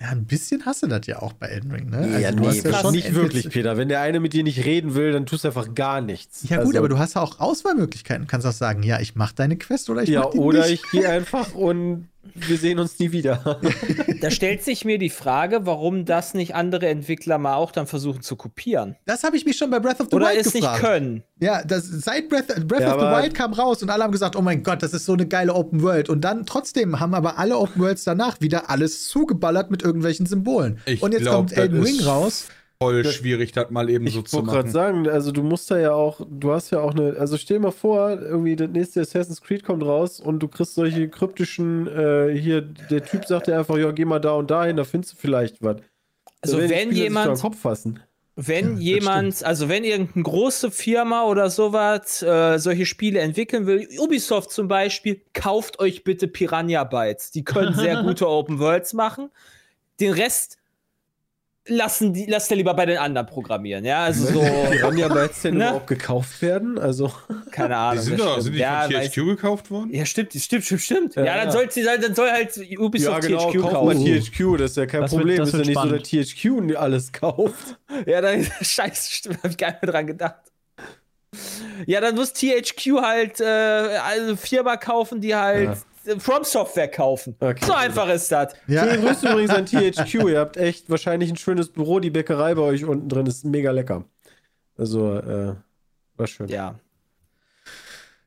Ja, 0.00 0.08
ein 0.08 0.24
bisschen 0.24 0.64
hast 0.64 0.82
du 0.82 0.86
das 0.86 1.06
ja 1.06 1.20
auch 1.20 1.34
bei 1.34 1.48
Elden 1.48 1.70
Ring, 1.72 1.90
ne? 1.90 2.18
ja, 2.20 2.32
du 2.32 2.40
nee, 2.40 2.46
hast 2.48 2.64
ja 2.64 2.72
schon 2.80 2.94
nicht 2.94 3.12
wirklich, 3.14 3.50
Peter. 3.50 3.76
Wenn 3.76 3.88
der 3.90 4.00
eine 4.00 4.18
mit 4.18 4.32
dir 4.32 4.42
nicht 4.42 4.64
reden 4.64 4.94
will, 4.94 5.12
dann 5.12 5.26
tust 5.26 5.44
du 5.44 5.48
einfach 5.48 5.74
gar 5.74 6.00
nichts. 6.00 6.48
Ja, 6.48 6.56
gut, 6.56 6.68
Also, 6.68 6.78
aber 6.78 6.88
du 6.88 6.98
hast 6.98 7.14
ja 7.16 7.20
auch 7.20 7.38
Auswahlmöglichkeiten. 7.38 8.24
Du 8.24 8.30
kannst 8.30 8.46
auch 8.46 8.52
sagen, 8.52 8.82
ja, 8.82 8.98
ich 9.00 9.14
mache 9.14 9.34
deine 9.34 9.56
Quest 9.58 9.90
oder 9.90 10.02
ich 10.02 10.08
Ja, 10.08 10.22
mach 10.22 10.30
die 10.30 10.38
oder 10.38 10.60
nicht. 10.66 10.84
ich 10.84 10.90
gehe 10.90 11.06
einfach 11.06 11.54
und 11.54 12.08
wir 12.34 12.58
sehen 12.58 12.78
uns 12.78 12.98
nie 12.98 13.12
wieder. 13.12 13.60
Da 14.20 14.30
stellt 14.30 14.62
sich 14.62 14.84
mir 14.84 14.98
die 14.98 15.08
Frage, 15.08 15.64
warum 15.64 16.04
das 16.04 16.34
nicht 16.34 16.54
andere 16.54 16.86
Entwickler 16.88 17.38
mal 17.38 17.54
auch 17.54 17.72
dann 17.72 17.86
versuchen 17.86 18.20
zu 18.20 18.36
kopieren. 18.36 18.96
Das 19.06 19.24
habe 19.24 19.34
ich 19.38 19.46
mich 19.46 19.56
schon 19.56 19.70
bei 19.70 19.80
Breath 19.80 19.98
of 20.00 20.08
the 20.10 20.16
Oder 20.16 20.26
Wild 20.28 20.40
es 20.44 20.52
nicht 20.52 20.62
gefragt. 20.62 20.82
können. 20.82 21.22
Ja, 21.40 21.64
das, 21.64 21.84
seit 21.86 22.28
Breath, 22.28 22.48
Breath 22.68 22.82
Ja, 22.82 22.94
of 22.94 23.00
the 23.00 23.06
Wild 23.06 23.32
kam 23.32 23.54
raus 23.54 23.82
und 23.82 23.88
alle 23.88 24.04
haben 24.04 24.12
gesagt, 24.12 24.36
oh 24.36 24.42
mein 24.42 24.62
Gott, 24.62 24.82
das 24.82 24.92
ist 24.92 25.06
so 25.06 25.14
eine 25.14 25.26
geile 25.26 25.54
Open 25.54 25.80
World. 25.82 26.10
Und 26.10 26.20
dann 26.20 26.44
trotzdem 26.44 27.00
haben 27.00 27.14
aber 27.14 27.38
alle 27.38 27.56
Open 27.56 27.80
Worlds 27.80 28.04
danach 28.04 28.42
wieder 28.42 28.68
alles 28.68 29.08
zugeballert 29.08 29.70
mit 29.70 29.82
irgendwelchen 29.82 30.26
Symbolen. 30.26 30.80
Ich 30.84 31.02
und 31.02 31.12
jetzt 31.12 31.22
glaub, 31.22 31.36
kommt 31.36 31.56
Elden 31.56 31.78
das 31.78 31.88
Ring 31.88 31.96
ist 32.00 32.06
raus. 32.06 32.48
Voll 32.82 33.04
schwierig, 33.04 33.52
das 33.52 33.68
mal 33.70 33.90
eben 33.90 34.06
Ich 34.06 34.14
so 34.14 34.22
zu 34.22 34.36
wollte 34.36 34.46
gerade 34.46 34.58
machen. 34.62 34.70
sagen, 34.72 35.08
also 35.08 35.32
du 35.32 35.42
musst 35.42 35.70
da 35.70 35.78
ja 35.78 35.92
auch, 35.92 36.18
du 36.30 36.50
hast 36.52 36.70
ja 36.70 36.80
auch 36.80 36.92
eine, 36.94 37.14
also 37.18 37.36
stell 37.36 37.58
dir 37.58 37.64
mal 37.64 37.72
vor, 37.72 38.10
irgendwie 38.18 38.56
das 38.56 38.70
nächste 38.70 39.02
Assassin's 39.02 39.42
Creed 39.42 39.64
kommt 39.64 39.82
raus 39.82 40.18
und 40.18 40.38
du 40.40 40.48
kriegst 40.48 40.76
solche 40.76 41.08
kryptischen, 41.10 41.86
äh, 41.88 42.34
hier, 42.38 42.62
der 42.62 43.04
Typ 43.04 43.26
sagt 43.26 43.48
dir 43.48 43.58
einfach, 43.58 43.76
ja, 43.76 43.90
geh 43.92 44.06
mal 44.06 44.18
da 44.18 44.32
und 44.32 44.50
dahin, 44.50 44.76
da 44.78 44.84
findest 44.84 45.12
du 45.12 45.16
vielleicht 45.18 45.62
was. 45.62 45.76
Also 46.40 46.56
Da 46.58 46.70
wenn 46.70 46.88
sich 46.88 46.98
jemand- 47.00 47.38
Kopf 47.38 47.58
fassen. 47.60 48.00
Wenn 48.36 48.76
das 48.76 48.82
jemand, 48.82 49.44
also 49.44 49.68
wenn 49.68 49.84
irgendeine 49.84 50.22
große 50.22 50.70
Firma 50.70 51.24
oder 51.24 51.50
sowas 51.50 52.22
äh, 52.22 52.56
solche 52.58 52.86
Spiele 52.86 53.20
entwickeln 53.20 53.66
will, 53.66 53.86
Ubisoft 53.98 54.50
zum 54.52 54.68
Beispiel, 54.68 55.20
kauft 55.34 55.78
euch 55.80 56.02
bitte 56.04 56.26
Piranha 56.28 56.84
Bytes. 56.84 57.30
Die 57.32 57.44
können 57.44 57.74
sehr 57.74 58.02
gute 58.02 58.26
Open 58.26 58.58
Worlds 58.58 58.94
machen. 58.94 59.28
Den 60.00 60.14
Rest 60.14 60.56
lassen 61.66 62.12
die, 62.14 62.26
lasst 62.26 62.50
ihr 62.50 62.56
lieber 62.56 62.74
bei 62.74 62.86
den 62.86 62.96
anderen 62.98 63.26
programmieren. 63.26 63.84
Ja, 63.84 64.04
also 64.04 64.26
so, 64.26 64.40
Piranha 64.40 65.08
Bytes 65.08 65.42
denn 65.42 65.54
Ne? 65.58 65.64
überhaupt 65.66 65.86
gekauft 65.86 66.40
werden? 66.42 66.78
Also, 66.78 67.12
keine 67.50 67.68
Die 67.68 67.74
Ahnung. 67.74 68.02
sind, 68.02 68.18
das 68.18 68.26
doch, 68.26 68.30
stimmt. 68.32 68.44
sind 68.44 68.52
die 68.54 68.58
ja, 68.60 68.82
von 68.82 68.92
weiß- 68.94 69.08
THQ 69.10 69.14
gekauft 69.26 69.70
worden? 69.70 69.90
ja, 69.94 70.06
stimmt, 70.06 70.32
stimmt, 70.32 70.64
stimmt, 70.64 70.80
stimmt. 70.80 71.14
Ja, 71.16 71.24
Ja, 71.24 71.36
dann, 71.36 71.46
ja. 71.46 71.52
Soll, 71.52 71.70
sie- 71.70 71.84
dann 71.84 72.14
soll 72.14 72.30
halt 72.30 72.58
Ubisoft 72.78 73.22
THQ 73.22 73.60
kauf 73.60 73.72
mal 73.84 73.94
kaufen. 73.94 74.04
THQ, 74.04 74.56
das 74.58 74.70
ist 74.72 74.76
ja 74.78 74.86
kein 74.86 75.02
Das 75.02 75.12
wird- 75.12 75.20
Problem. 75.20 75.38
das 75.38 75.48
ist 75.48 75.52
ja 75.52 75.58
wird 75.58 75.66
nicht 75.68 75.74
so, 75.76 75.80
spannend. 75.80 76.02
dass 76.02 76.72
THQ 76.72 76.76
alles 76.76 77.12
kauft. 77.12 77.78
Ja, 78.06 78.20
dann 78.20 78.44
scheiße, 78.60 79.10
stimmt, 79.12 79.42
hab 79.42 79.50
ich 79.50 79.56
gar 79.56 79.70
nicht 79.72 79.82
mehr 79.82 79.92
dran 79.92 80.06
gedacht. 80.06 80.36
Ja, 81.86 82.00
dann 82.00 82.14
muss 82.16 82.32
THQ 82.32 83.00
halt 83.00 83.40
äh, 83.40 83.44
eine 83.44 84.36
Firma 84.36 84.76
kaufen, 84.76 85.20
die 85.20 85.34
halt 85.34 85.68
äh, 85.70 85.76
From 86.18 86.44
Software 86.44 86.88
kaufen. 86.88 87.36
Okay. 87.40 87.64
So 87.64 87.72
einfach 87.74 88.08
ist 88.08 88.30
das. 88.32 88.54
Ja, 88.66 88.84
Schöne 88.84 89.00
Grüße 89.06 89.28
übrigens 89.32 89.50
an 89.50 89.66
THQ. 89.66 90.14
Ihr 90.28 90.38
habt 90.40 90.56
echt 90.56 90.88
wahrscheinlich 90.88 91.30
ein 91.30 91.36
schönes 91.36 91.68
Büro. 91.70 92.00
Die 92.00 92.10
Bäckerei 92.10 92.54
bei 92.54 92.62
euch 92.62 92.84
unten 92.84 93.08
drin 93.08 93.26
ist 93.26 93.44
mega 93.44 93.70
lecker. 93.70 94.04
Also, 94.78 95.16
äh, 95.18 95.54
war 96.16 96.26
schön. 96.26 96.48
Ja. 96.48 96.74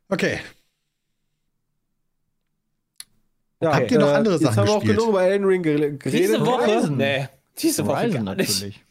okay. 0.10 0.40
Ja, 3.62 3.76
Habt 3.76 3.92
ihr 3.92 4.00
noch 4.00 4.12
andere 4.12 4.34
jetzt 4.36 4.44
Sachen 4.44 4.58
haben 4.58 4.68
wir 4.68 4.74
auch 4.74 4.80
gespielt? 4.80 4.98
genug 4.98 5.10
über 5.12 5.24
Elden 5.24 5.46
Ring 5.46 5.62
gere- 5.64 5.98
geredet. 5.98 6.20
Diese 6.20 6.46
Woche? 6.46 6.92
Nee, 6.92 7.28
diese 7.58 7.86
Woche 7.86 7.98
Horizon 8.02 8.26
gar 8.26 8.36
nicht. 8.36 8.50
natürlich. 8.50 8.84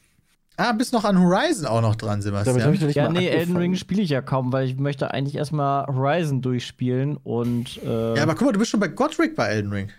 Ah, 0.57 0.72
bist 0.72 0.92
noch 0.92 1.05
an 1.05 1.18
Horizon 1.18 1.66
auch 1.66 1.80
noch 1.80 1.96
dran, 1.96 2.20
Damit 2.20 2.46
habe 2.62 2.74
Sebastian. 2.74 2.74
ich 2.74 2.80
noch 2.80 2.86
nicht 2.88 2.96
Ja, 2.96 3.05
mal 3.09 3.12
nee, 3.12 3.28
Elden. 3.28 3.57
Ring 3.57 3.74
spiele 3.74 4.03
ich 4.03 4.11
ja 4.11 4.20
kaum, 4.20 4.53
weil 4.53 4.66
ich 4.66 4.76
möchte 4.76 5.11
eigentlich 5.11 5.34
erstmal 5.36 5.86
Horizon 5.86 6.42
durchspielen 6.42 7.16
und 7.16 7.80
äh, 7.82 8.16
Ja, 8.16 8.22
aber 8.22 8.34
guck 8.34 8.46
mal, 8.46 8.53
du 8.53 8.59
bist 8.59 8.70
schon 8.70 8.80
bei 8.80 8.88
Godric 8.88 9.34
bei 9.34 9.46
Elden 9.48 9.72
Ring. 9.72 9.90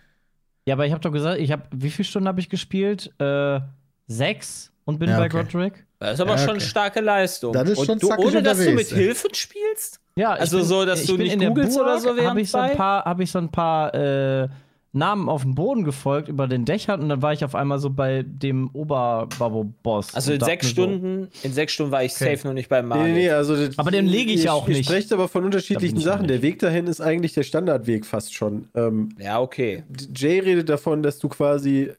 Ja, 0.66 0.76
aber 0.76 0.86
ich 0.86 0.92
habe 0.94 1.02
doch 1.02 1.12
gesagt, 1.12 1.40
ich 1.40 1.52
habe, 1.52 1.64
wie 1.72 1.90
viele 1.90 2.06
Stunden 2.08 2.28
habe 2.28 2.40
ich 2.40 2.50
gespielt? 2.50 3.12
Äh, 3.20 3.60
sechs 4.08 4.72
und 4.86 5.00
bin 5.00 5.10
Ja, 5.10 5.18
bei 5.18 5.26
okay. 5.28 5.44
Godric. 5.44 5.86
Das 6.00 6.14
ist 6.16 6.22
aber 6.22 6.32
Ja, 6.32 6.38
schon 6.38 6.50
okay. 6.52 6.60
eine 6.60 6.62
starke 6.62 7.02
Leistung. 7.02 7.54
Das 7.54 7.70
ist 7.70 7.78
Und 7.80 7.86
schon 7.86 8.00
du, 8.00 8.12
ohne 8.14 8.44
dass 8.44 8.58
du 8.60 8.72
mit 8.72 8.92
ey. 8.92 8.98
Hilfen 8.98 9.34
spielst? 9.34 10.00
Ja, 10.16 10.36
ich 10.36 10.42
Also 10.42 10.62
so, 10.62 10.86
dass 10.86 11.02
ich 11.02 11.08
du 11.08 11.14
bin 11.14 11.24
nicht 11.24 11.34
in 11.34 11.40
der 11.40 11.50
googelst 11.50 11.78
oder 11.80 12.00
so 12.00 12.16
während 12.16 12.30
habe 12.30 12.42
ich 12.42 12.52
so 12.52 12.58
ein 12.60 12.68
bei? 12.70 12.76
paar, 12.76 13.06
habe 13.06 13.24
ich 13.24 13.32
so 13.32 13.40
ein 13.40 13.50
paar 13.52 13.94
äh, 13.96 14.48
Namen 14.96 15.28
auf 15.28 15.42
dem 15.42 15.56
Boden 15.56 15.84
gefolgt 15.84 16.30
über 16.30 16.48
den 16.48 16.66
Dächern 16.66 17.02
und 17.02 17.10
dann 17.10 17.22
war 17.24 17.34
ich 17.34 17.44
auf 17.44 17.56
einmal 17.56 17.80
so 17.80 17.90
bei 17.90 18.24
dem 18.26 18.70
Oberbabo-Boss. 18.74 20.14
Also 20.14 20.34
in 20.34 20.40
sechs 20.40 20.66
mir 20.66 20.70
so, 20.70 20.74
Stunden, 20.84 21.28
in 21.42 21.52
sechs 21.52 21.74
Stunden 21.74 21.92
war 21.92 22.04
ich 22.04 22.14
Okay. 22.14 22.36
safe 22.36 22.48
noch 22.48 22.54
nicht 22.54 22.70
beim 22.70 22.86
Nee, 22.88 22.90
Mario. 22.96 23.14
nee, 23.14 23.20
nee, 23.22 23.30
also 23.32 23.56
das, 23.56 23.80
Aber 23.80 23.90
den 23.90 24.06
lege 24.06 24.32
ich 24.32 24.44
ihr- 24.46 24.54
auch 24.54 24.68
Ihr 24.68 24.76
nicht. 24.78 24.86
sprecht 24.88 25.12
aber 25.12 25.28
von 25.28 25.44
unterschiedlichen 25.46 26.00
Sachen. 26.00 26.28
Der. 26.28 26.44
Weg 26.44 26.60
dahin 26.60 26.86
ist 26.86 27.02
eigentlich 27.02 27.34
der 27.34 27.44
Standardweg 27.44 28.06
fast 28.06 28.36
schon. 28.36 28.68
Ähm, 28.76 29.10
Ja, 29.20 29.42
okay. 29.42 29.84
Jay 30.16 30.40
redet 30.40 30.70
davon, 30.70 31.02
dass 31.02 31.18
du 31.18 31.28
quasi 31.28 31.92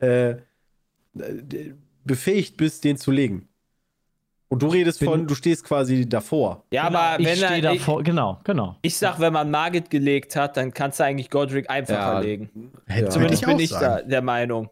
äh, 0.00 0.34
befähigt 2.04 2.56
bist, 2.56 2.82
den 2.84 2.96
zu 2.96 3.10
legen. 3.10 3.46
Und 4.52 4.62
du 4.62 4.66
redest 4.66 4.98
Bin- 4.98 5.08
von, 5.08 5.26
du 5.28 5.34
stehst 5.36 5.64
quasi 5.64 6.08
davor. 6.08 6.64
Ja, 6.72 6.88
Genau, 6.88 6.98
aber 6.98 7.20
ich 7.20 7.26
wenn 7.26 7.36
stehe 7.36 7.62
er, 7.62 7.72
ich, 7.72 7.78
davor, 7.80 8.02
genau, 8.02 8.40
genau. 8.44 8.76
ich 8.82 8.96
sag, 8.98 9.20
wenn 9.20 9.32
man 9.32 9.48
Margit 9.50 9.90
gelegt 9.90 10.34
hat, 10.34 10.56
dann 10.56 10.74
kannst 10.74 10.98
du 11.00 11.04
eigentlich 11.04 11.30
Godric 11.30 11.70
einfacher 11.70 12.14
Ja. 12.14 12.18
legen. 12.20 12.50
Hätte 12.86 13.04
Ja. 13.04 13.10
Zumindest 13.10 13.42
ich 13.42 13.48
bin 13.48 13.58
ich 13.60 13.70
da 13.70 14.02
der 14.02 14.22
Meinung. 14.22 14.68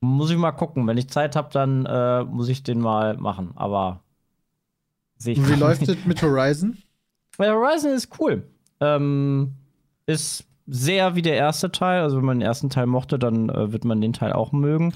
Muss 0.00 0.30
ich 0.30 0.36
mal 0.36 0.52
gucken. 0.52 0.86
Wenn 0.86 0.96
ich 0.96 1.08
Zeit 1.10 1.34
habe, 1.36 1.48
dann 1.52 1.84
äh, 1.86 2.22
muss 2.24 2.48
ich 2.48 2.62
den 2.62 2.78
mal 2.80 3.16
machen. 3.16 3.50
Aber 3.56 4.00
sehe 5.18 5.34
ich 5.34 5.48
wie 5.48 5.54
läuft 5.56 5.82
es 5.88 6.04
mit 6.06 6.22
Horizon? 6.22 6.78
Weil 7.36 7.50
Horizon 7.52 7.90
ist 7.90 8.08
cool. 8.20 8.44
Ähm, 8.80 9.54
ist 10.06 10.46
sehr 10.68 11.16
wie 11.16 11.22
der 11.22 11.34
erste 11.34 11.72
Teil. 11.72 12.02
Also, 12.02 12.16
wenn 12.16 12.24
man 12.24 12.38
den 12.38 12.46
ersten 12.46 12.70
Teil 12.70 12.86
mochte, 12.86 13.18
dann 13.18 13.48
äh, 13.50 13.72
wird 13.72 13.84
man 13.84 14.00
den 14.00 14.12
Teil 14.12 14.32
auch 14.32 14.52
mögen. 14.52 14.94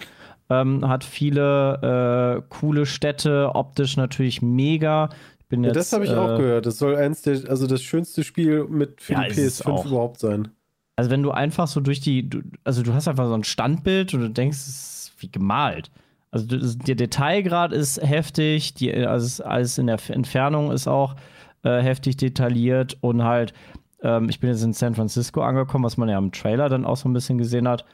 Ähm, 0.50 0.86
hat 0.86 1.04
viele 1.04 2.38
äh, 2.38 2.42
coole 2.50 2.84
Städte, 2.86 3.50
optisch 3.54 3.96
natürlich 3.96 4.42
mega. 4.42 5.08
Bin 5.48 5.62
Ja, 5.64 5.68
jetzt, 5.68 5.76
das 5.76 5.92
habe 5.94 6.04
ich 6.04 6.10
äh, 6.10 6.14
auch 6.16 6.36
gehört. 6.36 6.66
Das 6.66 6.78
soll 6.78 6.96
eins 6.96 7.22
der, 7.22 7.48
also 7.48 7.66
das 7.66 7.82
schönste 7.82 8.24
Spiel 8.24 8.64
mit 8.64 9.00
für 9.00 9.14
Ja, 9.14 9.22
die 9.22 9.28
ist 9.30 9.36
es 9.38 9.60
PS5 9.62 9.70
auch. 9.70 9.86
überhaupt 9.86 10.20
sein. 10.20 10.48
Also 10.96 11.10
wenn 11.10 11.22
du 11.22 11.30
einfach 11.32 11.66
so 11.66 11.80
durch 11.80 12.00
die, 12.00 12.28
du, 12.28 12.42
also 12.62 12.82
du 12.82 12.92
hast 12.94 13.08
einfach 13.08 13.26
so 13.26 13.34
ein 13.34 13.44
Standbild 13.44 14.14
und 14.14 14.20
du 14.20 14.30
denkst, 14.30 14.58
es 14.58 14.68
ist 14.68 15.12
wie 15.18 15.30
gemalt. 15.30 15.90
Also 16.30 16.46
der 16.46 16.94
Detailgrad 16.94 17.72
ist 17.72 18.00
heftig, 18.02 18.74
die, 18.74 18.92
also 18.94 19.24
es- 19.26 19.40
alles 19.40 19.78
in 19.78 19.86
der 19.86 19.98
Entfernung 20.08 20.70
ist 20.72 20.86
auch 20.88 21.16
äh, 21.62 21.80
heftig 21.80 22.16
detailliert 22.16 22.96
und 23.00 23.24
halt, 23.24 23.54
ähm, 24.02 24.28
ich 24.28 24.40
bin 24.40 24.50
jetzt 24.50 24.62
in 24.62 24.72
San 24.72 24.94
Francisco 24.94 25.42
angekommen, 25.42 25.84
was 25.84 25.96
man 25.96 26.08
ja 26.08 26.18
im 26.18 26.32
Trailer 26.32 26.68
dann 26.68 26.84
auch 26.84 26.96
so 26.96 27.08
ein 27.08 27.12
bisschen 27.12 27.38
gesehen 27.38 27.66
hat. 27.68 27.84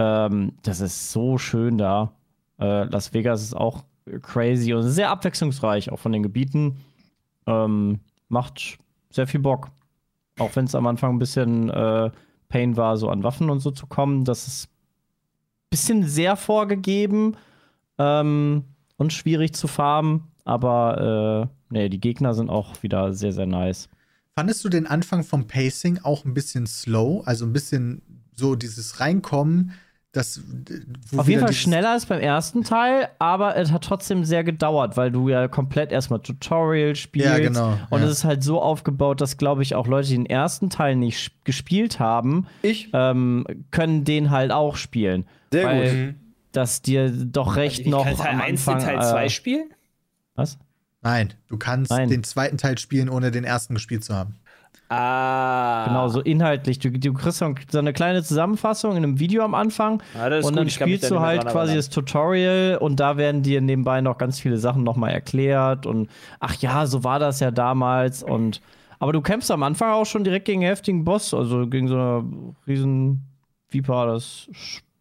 Ähm, 0.00 0.52
das 0.62 0.80
ist 0.80 1.12
so 1.12 1.36
schön 1.36 1.76
da. 1.76 2.14
Äh, 2.58 2.84
Las 2.84 3.12
Vegas 3.12 3.42
ist 3.42 3.54
auch 3.54 3.84
crazy 4.22 4.72
und 4.72 4.88
sehr 4.88 5.10
abwechslungsreich, 5.10 5.92
auch 5.92 5.98
von 5.98 6.12
den 6.12 6.22
Gebieten. 6.22 6.78
Ähm, 7.46 8.00
macht 8.28 8.78
sehr 9.10 9.26
viel 9.26 9.40
Bock. 9.40 9.68
Auch 10.38 10.56
wenn 10.56 10.64
es 10.64 10.74
am 10.74 10.86
Anfang 10.86 11.14
ein 11.14 11.18
bisschen 11.18 11.68
äh, 11.68 12.10
Pain 12.48 12.78
war, 12.78 12.96
so 12.96 13.10
an 13.10 13.22
Waffen 13.22 13.50
und 13.50 13.60
so 13.60 13.70
zu 13.70 13.86
kommen. 13.86 14.24
Das 14.24 14.46
ist 14.46 14.68
ein 14.68 15.68
bisschen 15.68 16.08
sehr 16.08 16.36
vorgegeben 16.36 17.36
ähm, 17.98 18.64
und 18.96 19.12
schwierig 19.12 19.52
zu 19.52 19.68
farmen. 19.68 20.28
Aber 20.46 21.50
äh, 21.70 21.74
nee, 21.74 21.90
die 21.90 22.00
Gegner 22.00 22.32
sind 22.32 22.48
auch 22.48 22.82
wieder 22.82 23.12
sehr, 23.12 23.32
sehr 23.34 23.46
nice. 23.46 23.90
Fandest 24.34 24.64
du 24.64 24.70
den 24.70 24.86
Anfang 24.86 25.24
vom 25.24 25.46
Pacing 25.46 25.98
auch 26.04 26.24
ein 26.24 26.32
bisschen 26.32 26.66
slow? 26.66 27.22
Also 27.26 27.44
ein 27.44 27.52
bisschen 27.52 28.00
so 28.34 28.54
dieses 28.56 28.98
Reinkommen, 29.00 29.72
das. 30.12 30.42
wo 31.10 31.20
Auf 31.20 31.28
jeden 31.28 31.40
Fall 31.40 31.52
schneller 31.52 31.90
als 31.92 32.06
beim 32.06 32.20
ersten 32.20 32.64
Teil, 32.64 33.08
aber 33.18 33.56
es 33.56 33.70
hat 33.70 33.84
trotzdem 33.84 34.24
sehr 34.24 34.42
gedauert, 34.42 34.96
weil 34.96 35.12
du 35.12 35.28
ja 35.28 35.46
komplett 35.46 35.92
erstmal 35.92 36.20
Tutorial 36.20 36.96
spielst. 36.96 37.28
Ja, 37.28 37.38
genau, 37.38 37.78
Und 37.90 38.00
ja. 38.00 38.06
es 38.06 38.12
ist 38.18 38.24
halt 38.24 38.42
so 38.42 38.60
aufgebaut, 38.60 39.20
dass, 39.20 39.36
glaube 39.36 39.62
ich, 39.62 39.74
auch 39.76 39.86
Leute, 39.86 40.08
die 40.08 40.16
den 40.16 40.26
ersten 40.26 40.68
Teil 40.68 40.96
nicht 40.96 41.44
gespielt 41.44 42.00
haben, 42.00 42.46
Ich? 42.62 42.90
ähm, 42.92 43.46
können 43.70 44.04
den 44.04 44.30
halt 44.30 44.50
auch 44.50 44.76
spielen. 44.76 45.26
Sehr 45.52 45.66
weil 45.66 46.06
gut. 46.06 46.14
das 46.52 46.82
dir 46.82 47.10
doch 47.10 47.54
recht 47.56 47.80
Ich 47.80 47.86
noch 47.86 48.04
kann 48.04 48.16
Teil 48.16 48.34
am 48.34 48.40
1 48.40 48.64
den 48.64 48.74
Anfang. 48.74 48.98
Teil 48.98 49.02
2 49.10 49.24
äh, 49.24 49.30
spielen? 49.30 49.70
was? 50.34 50.58
Nein, 51.02 51.32
du 51.48 51.56
kannst 51.56 51.90
Nein. 51.90 52.10
den 52.10 52.24
zweiten 52.24 52.58
Teil 52.58 52.76
spielen, 52.78 53.08
ohne 53.08 53.30
den 53.30 53.44
ersten 53.44 53.74
gespielt 53.74 54.04
zu 54.04 54.14
haben. 54.14 54.34
Ah. 54.90 55.84
Genau, 55.86 56.08
so 56.08 56.20
inhaltlich. 56.20 56.80
Du, 56.80 56.90
du 56.90 57.12
kriegst 57.14 57.38
so 57.38 57.78
eine 57.78 57.92
kleine 57.92 58.24
Zusammenfassung 58.24 58.96
in 58.96 59.04
einem 59.04 59.20
Video 59.20 59.44
am 59.44 59.54
Anfang 59.54 60.02
Ja, 60.14 60.26
ist 60.26 60.44
und 60.44 60.52
gut, 60.52 60.58
dann 60.58 60.70
spielst 60.70 61.04
da 61.04 61.08
du 61.10 61.20
halt 61.20 61.46
quasi 61.46 61.76
das 61.76 61.90
Tutorial 61.90 62.76
und 62.76 62.98
da 62.98 63.16
werden 63.16 63.42
dir 63.44 63.60
nebenbei 63.60 64.00
noch 64.00 64.18
ganz 64.18 64.40
viele 64.40 64.58
Sachen 64.58 64.82
nochmal 64.82 65.12
erklärt 65.12 65.86
und 65.86 66.10
ach 66.40 66.56
ja, 66.56 66.86
so 66.86 67.04
war 67.04 67.20
das 67.20 67.38
ja 67.38 67.52
damals 67.52 68.24
und 68.24 68.60
aber 68.98 69.12
du 69.12 69.20
kämpfst 69.22 69.50
am 69.52 69.62
Anfang 69.62 69.92
auch 69.92 70.04
schon 70.04 70.24
direkt 70.24 70.44
gegen 70.46 70.60
einen 70.60 70.70
heftigen 70.70 71.04
Boss, 71.04 71.32
also 71.32 71.68
gegen 71.68 71.86
so 71.86 71.94
eine 71.94 72.24
riesen 72.66 73.22
Viper, 73.70 74.06
das 74.06 74.48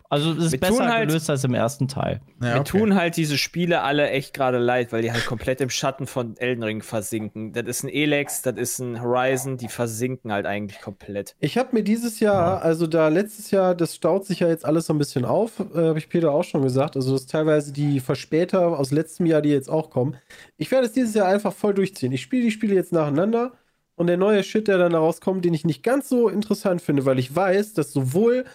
also 0.09 0.31
es 0.33 0.45
ist 0.45 0.51
Wir 0.53 0.59
besser 0.59 0.87
halt- 0.91 1.07
gelöst 1.07 1.29
als 1.29 1.43
im 1.43 1.53
ersten 1.53 1.87
Teil. 1.87 2.19
Ja, 2.41 2.53
Mir 2.55 2.59
okay. 2.61 2.63
tun 2.79 2.95
halt 2.95 3.15
diese 3.15 3.37
Spiele 3.37 3.81
alle 3.83 4.09
echt 4.09 4.33
gerade 4.33 4.57
leid, 4.57 4.91
weil 4.91 5.01
die 5.03 5.11
halt 5.11 5.25
komplett 5.25 5.61
im 5.61 5.69
Schatten 5.69 6.07
von 6.07 6.35
Elden 6.37 6.63
Ring 6.63 6.81
versinken. 6.81 7.53
Das 7.53 7.65
ist 7.65 7.83
ein 7.83 7.89
Elex, 7.89 8.41
das 8.41 8.55
ist 8.57 8.79
ein 8.79 9.01
Horizon, 9.01 9.57
die 9.57 9.67
versinken 9.67 10.31
halt 10.31 10.45
eigentlich 10.45 10.81
komplett. 10.81 11.35
Ich 11.39 11.57
habe 11.57 11.69
mir 11.73 11.83
dieses 11.83 12.19
Jahr, 12.19 12.61
also 12.61 12.87
da 12.87 13.07
letztes 13.09 13.51
Jahr, 13.51 13.75
das 13.75 13.95
staut 13.95 14.25
sich 14.25 14.39
ja 14.39 14.47
jetzt 14.47 14.65
alles 14.65 14.87
so 14.87 14.93
ein 14.93 14.97
bisschen 14.97 15.25
auf, 15.25 15.59
äh, 15.59 15.63
habe 15.89 15.99
ich 15.99 16.09
Peter 16.09 16.31
auch 16.31 16.43
schon 16.43 16.63
gesagt. 16.63 16.95
Also 16.95 17.11
das 17.13 17.21
ist 17.21 17.29
teilweise 17.31 17.71
die 17.71 17.99
Verspäter 17.99 18.79
aus 18.79 18.91
letztem 18.91 19.25
Jahr, 19.27 19.41
die 19.41 19.49
jetzt 19.49 19.69
auch 19.69 19.89
kommen. 19.91 20.17
Ich 20.57 20.71
werde 20.71 20.87
es 20.87 20.93
dieses 20.93 21.13
Jahr 21.13 21.27
einfach 21.27 21.53
voll 21.53 21.73
durchziehen. 21.75 22.11
Ich 22.11 22.21
spiele 22.21 22.43
die 22.43 22.51
Spiele 22.51 22.73
jetzt 22.73 22.91
nacheinander 22.91 23.51
und 23.95 24.07
der 24.07 24.17
neue 24.17 24.43
Shit, 24.43 24.67
der 24.67 24.77
dann 24.77 24.93
daraus 24.93 25.21
kommt, 25.21 25.45
den 25.45 25.53
ich 25.53 25.65
nicht 25.65 25.83
ganz 25.83 26.09
so 26.09 26.29
interessant 26.29 26.81
finde, 26.81 27.05
weil 27.05 27.19
ich 27.19 27.35
weiß, 27.35 27.73
dass 27.73 27.91
sowohl 27.91 28.45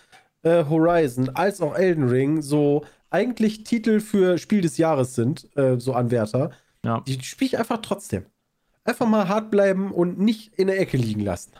äh, 0.44 0.64
Horizon 0.68 1.30
als 1.30 1.60
auch 1.60 1.74
Elden 1.74 2.08
Ring 2.08 2.42
so 2.42 2.84
eigentlich 3.10 3.64
Titel 3.64 4.00
für 4.00 4.38
Spiel 4.38 4.60
des 4.60 4.76
Jahres 4.78 5.14
sind, 5.14 5.48
äh, 5.56 5.78
so 5.78 5.94
Anwärter. 5.94 6.50
Ja. 6.84 7.02
Die 7.06 7.22
spiele 7.22 7.48
ich 7.48 7.58
einfach 7.58 7.78
trotzdem. 7.82 8.26
Einfach 8.84 9.06
mal 9.06 9.28
hart 9.28 9.50
bleiben 9.50 9.90
und 9.92 10.18
nicht 10.18 10.54
in 10.54 10.66
der 10.66 10.78
Ecke 10.80 10.96
liegen 10.96 11.20
lassen. 11.20 11.52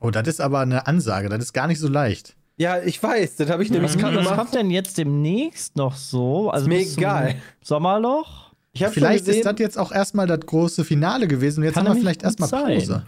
Oh, 0.00 0.10
das 0.10 0.28
ist 0.28 0.40
aber 0.40 0.60
eine 0.60 0.86
Ansage, 0.86 1.28
das 1.28 1.42
ist 1.42 1.52
gar 1.52 1.66
nicht 1.66 1.80
so 1.80 1.88
leicht. 1.88 2.36
Ja, 2.56 2.80
ich 2.80 3.02
weiß, 3.02 3.36
das 3.36 3.50
habe 3.50 3.64
ich 3.64 3.70
nämlich 3.70 3.94
Was, 3.94 4.00
kann, 4.00 4.14
was 4.14 4.22
gemacht. 4.22 4.38
kommt 4.38 4.54
denn 4.54 4.70
jetzt 4.70 4.96
demnächst 4.96 5.76
noch 5.76 5.96
so? 5.96 6.50
Also 6.50 6.68
mir 6.68 6.78
bis 6.78 6.94
zum 6.94 7.02
egal. 7.02 7.34
Sommerloch? 7.62 8.52
Vielleicht 8.74 8.94
schon 8.94 9.08
gesehen, 9.10 9.34
ist 9.34 9.46
das 9.46 9.54
jetzt 9.58 9.78
auch 9.78 9.90
erstmal 9.90 10.26
das 10.26 10.40
große 10.40 10.84
Finale 10.84 11.26
gewesen 11.26 11.60
und 11.60 11.64
jetzt 11.66 11.76
haben 11.76 11.86
wir 11.86 11.96
vielleicht 11.96 12.22
erstmal 12.22 12.48
sein. 12.48 12.78
Pause. 12.78 13.04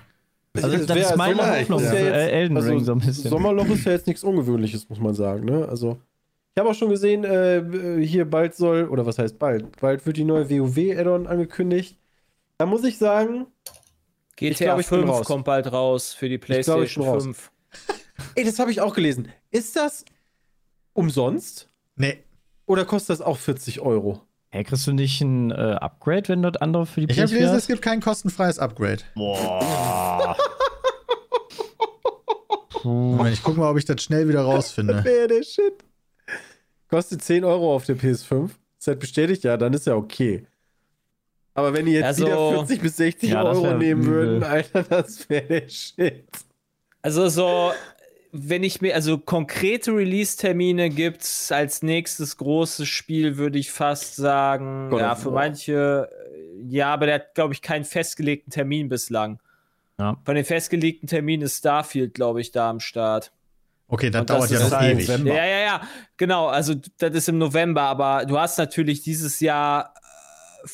Also 0.64 0.76
das 0.78 0.88
wär- 0.88 0.96
ist 1.11 1.16
meine 1.16 1.34
vielleicht, 1.34 1.61
Hoffnung 1.70 1.80
ist 1.80 1.88
für 1.90 1.96
ja 1.96 2.11
Elden 2.12 2.57
also 2.57 2.78
so 2.80 2.92
ein 2.92 2.98
bisschen. 2.98 3.30
Sommerloch 3.30 3.66
ist 3.68 3.84
ja 3.84 3.92
jetzt 3.92 4.07
nichts 4.07 4.22
Ungewöhnliches, 4.24 4.88
muss 4.88 4.98
man 5.00 5.14
sagen. 5.14 5.44
Ne? 5.44 5.66
Also 5.68 5.98
ich 6.54 6.61
habe 6.61 6.70
auch 6.70 6.74
schon 6.74 6.88
gesehen, 6.90 7.24
äh, 7.24 8.04
hier 8.04 8.24
bald 8.24 8.54
soll, 8.54 8.88
oder 8.88 9.04
was 9.07 9.18
heißt 9.18 9.38
bald, 9.38 9.78
bald 9.80 10.04
wird 10.07 10.16
die 10.16 10.24
neue 10.24 10.48
WoW-Add-on 10.48 11.26
angekündigt. 11.26 11.98
Da 12.59 12.64
muss 12.66 12.82
ich 12.84 12.96
sagen, 12.98 13.46
GTA 14.36 14.50
Ich 14.52 14.59
glaub, 14.59 14.80
ich 14.80 14.88
bin 14.88 14.98
5 15.00 15.11
raus. 15.11 15.26
kommt 15.26 15.44
bald 15.44 15.70
raus 15.72 16.12
für 16.14 16.28
die 16.28 16.38
glaub, 16.38 16.59
ich 16.59 16.64
PlayStation 16.66 17.04
bin 17.04 17.12
raus. 17.14 17.22
5. 17.24 17.50
ey, 18.36 18.44
das 18.44 18.59
habe 18.59 18.70
ich 18.70 18.80
auch 18.80 18.94
gelesen. 18.94 19.28
Ist 19.50 19.76
das 19.76 20.04
umsonst 20.94 21.68
Nee, 21.96 22.18
oder 22.66 22.84
kostet 22.84 23.11
das 23.11 23.20
auch 23.20 23.38
40 23.38 23.80
Euro? 23.80 24.20
Hey, 24.51 24.64
kriegst 24.64 24.86
du 24.86 24.92
nicht 24.92 25.20
ein 25.20 25.51
äh, 25.51 25.55
Upgrade, 25.80 26.28
wenn 26.28 26.42
das 26.42 26.57
andere 26.57 26.86
für 26.86 27.01
die 27.01 27.12
ich 27.12 27.18
habe 27.18 27.28
PS4 27.30 27.34
gelesen, 27.34 27.57
es 27.57 27.66
gibt 27.66 27.82
kein 27.82 28.01
kostenfreies 28.01 28.59
Upgrade. 28.59 29.03
Boah. 29.14 30.36
Moment, 32.84 33.34
ich 33.34 33.42
gucke 33.42 33.59
mal, 33.59 33.70
ob 33.70 33.76
ich 33.78 33.84
das 33.84 34.03
schnell 34.03 34.28
wieder 34.28 34.42
rausfinde. 34.42 35.03
Wäre 35.05 35.26
der 35.28 35.42
Shit. 35.42 35.74
Kostet 36.88 37.22
10 37.22 37.44
Euro 37.44 37.74
auf 37.74 37.84
der 37.84 37.97
PS5. 37.97 38.51
Ist 38.78 38.86
halt 38.86 39.01
bestätigt, 39.01 39.42
ja, 39.44 39.57
dann 39.57 39.72
ist 39.72 39.86
ja 39.86 39.97
okay. 39.97 40.47
Aber 41.55 41.72
wenn 41.72 41.86
die 41.86 41.92
jetzt 41.92 42.05
Also- 42.05 42.26
wieder 42.26 42.51
40 42.66 42.80
bis 42.82 42.97
60 42.97 43.30
Ja, 43.30 43.42
Euro 43.42 43.74
nehmen 43.74 44.03
übel. 44.03 44.14
würden, 44.14 44.44
Alter, 44.44 44.82
das 44.84 45.28
wäre 45.28 45.47
der 45.47 45.68
Shit. 45.68 46.28
Also 47.03 47.28
so, 47.28 47.72
wenn 48.39 48.62
ich 48.62 48.80
mir, 48.80 48.95
also 48.95 49.18
konkrete 49.18 49.93
Release-Termine 49.93 50.91
gibt's 50.91 51.51
als 51.53 51.82
nächstes 51.82 52.37
großes 52.37 52.87
Spiel, 52.89 53.37
würde 53.37 53.59
ich 53.59 53.70
fast 53.70 54.16
sagen, 54.16 54.91
God 54.91 55.01
ja, 55.01 55.14
für 55.14 55.30
manche, 55.30 56.09
äh, 56.11 56.62
ja, 56.68 56.93
aber 56.93 57.07
der 57.07 57.14
hat, 57.16 57.34
glaube 57.34 57.55
ich, 57.55 57.62
keinen 57.62 57.84
festgelegten 57.84 58.51
Termin 58.51 58.89
bislang. 58.89 59.41
Ja. 59.99 60.16
Von 60.24 60.34
den 60.34 60.45
festgelegten 60.45 61.09
Terminen 61.09 61.43
ist 61.45 61.59
Starfield, 61.59 62.14
glaube 62.14 62.41
ich, 62.41 62.53
da 62.53 62.68
am 62.70 62.80
Start. 62.80 63.32
Okay, 63.89 64.11
das 64.11 64.20
Und 64.22 64.30
dauert 64.30 64.51
ja 64.51 64.61
noch 64.61 64.70
halt- 64.72 64.95
ewig. 64.97 65.09
November. 65.09 65.34
Ja, 65.34 65.47
ja, 65.47 65.59
ja, 65.61 65.80
genau. 66.16 66.49
Also, 66.49 66.74
das 66.99 67.14
ist 67.14 67.28
im 67.28 67.39
November, 67.39 67.82
aber 67.82 68.26
du 68.26 68.39
hast 68.39 68.59
natürlich 68.59 69.03
dieses 69.03 69.41
Jahr 69.41 69.95
äh, 70.64 70.68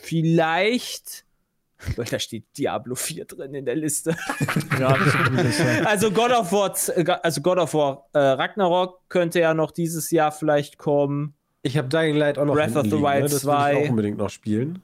vielleicht. 0.00 1.25
Weil 1.96 2.06
da 2.06 2.18
steht 2.18 2.44
Diablo 2.56 2.94
4 2.94 3.26
drin 3.26 3.54
in 3.54 3.66
der 3.66 3.76
Liste. 3.76 4.16
ja, 4.80 4.96
das. 4.96 5.60
Also 5.86 6.10
God 6.10 6.30
of 6.32 6.50
War, 6.52 6.72
z- 6.74 7.08
also 7.22 7.40
God 7.42 7.58
of 7.58 7.74
War 7.74 8.08
äh, 8.14 8.18
Ragnarok 8.18 9.00
könnte 9.08 9.40
ja 9.40 9.52
noch 9.54 9.70
dieses 9.70 10.10
Jahr 10.10 10.32
vielleicht 10.32 10.78
kommen. 10.78 11.34
Ich 11.62 11.76
habe 11.76 11.88
Dying 11.88 12.16
Light 12.16 12.38
auch 12.38 12.44
noch 12.46 12.54
Breath 12.54 12.76
of 12.76 12.84
the 12.84 12.90
liegen, 12.90 13.02
Wild 13.02 13.22
ne? 13.24 13.28
Das 13.28 13.44
will 13.44 13.52
2. 13.52 13.72
ich 13.80 13.86
auch 13.86 13.90
unbedingt 13.90 14.18
noch 14.18 14.30
spielen. 14.30 14.82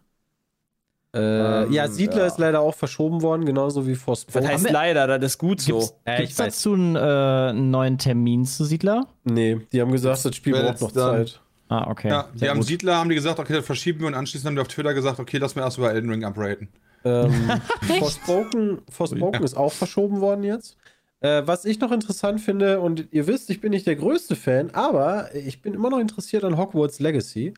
Äh, 1.15 1.65
Ähm, 1.65 1.73
ja, 1.73 1.89
Siedler 1.89 2.21
ja. 2.23 2.27
ist 2.27 2.39
leider 2.39 2.61
auch 2.61 2.75
verschoben 2.75 3.21
worden, 3.23 3.45
genauso 3.45 3.87
wie 3.87 3.95
Forspoken. 3.95 4.49
heißt 4.49 4.71
leider, 4.71 5.07
das 5.19 5.33
ist 5.33 5.39
gut 5.39 5.61
so. 5.61 5.79
Gibt's, 5.79 5.95
Äh, 6.05 6.21
gibt's 6.23 6.37
dazu 6.37 6.73
einen, 6.73 6.97
äh, 6.97 7.53
neuen 7.53 7.99
Termin 7.99 8.45
zu 8.47 8.65
Siedler? 8.65 9.07
Nee, 9.25 9.61
die 9.73 9.81
haben 9.81 9.93
gesagt, 9.93 10.25
das 10.25 10.35
Spiel 10.37 10.55
braucht 10.55 10.81
noch 10.81 10.93
Zeit. 10.93 11.41
Ah, 11.73 11.91
okay. 11.91 12.09
Ja, 12.09 12.29
die 12.35 12.49
haben 12.49 12.59
gut. 12.59 12.67
Siedler, 12.67 12.97
haben 12.97 13.09
die 13.09 13.15
gesagt, 13.15 13.39
okay, 13.39 13.55
das 13.55 13.65
verschieben 13.65 14.01
wir 14.01 14.07
und 14.09 14.15
anschließend 14.15 14.47
haben 14.49 14.55
die 14.57 14.61
auf 14.61 14.69
Twitter 14.69 14.93
gesagt, 14.95 15.19
okay, 15.21 15.39
lass 15.39 15.55
mir 15.55 15.63
erst 15.63 15.79
über 15.79 15.93
Elden 15.93 16.11
Ring 16.11 16.25
upraten. 16.25 16.69
Ähm, 17.05 17.51
Forspoken, 17.99 18.83
Forspoken 18.91 19.43
ist 19.43 19.57
auch 19.57 19.73
verschoben 19.73 20.21
worden 20.21 20.45
jetzt. 20.45 20.77
Äh, 21.21 21.43
was 21.47 21.65
ich 21.65 21.79
noch 21.81 21.93
interessant 21.93 22.41
finde, 22.41 22.81
und 22.81 23.07
ihr 23.13 23.27
wisst, 23.27 23.49
ich 23.51 23.61
bin 23.61 23.71
nicht 23.71 23.87
der 23.87 23.97
größte 23.97 24.37
Fan, 24.37 24.71
aber 24.73 25.35
ich 25.35 25.63
bin 25.63 25.73
immer 25.73 25.89
noch 25.89 25.99
interessiert 26.01 26.45
an 26.45 26.57
Hogwarts 26.59 27.01
Legacy. 27.01 27.55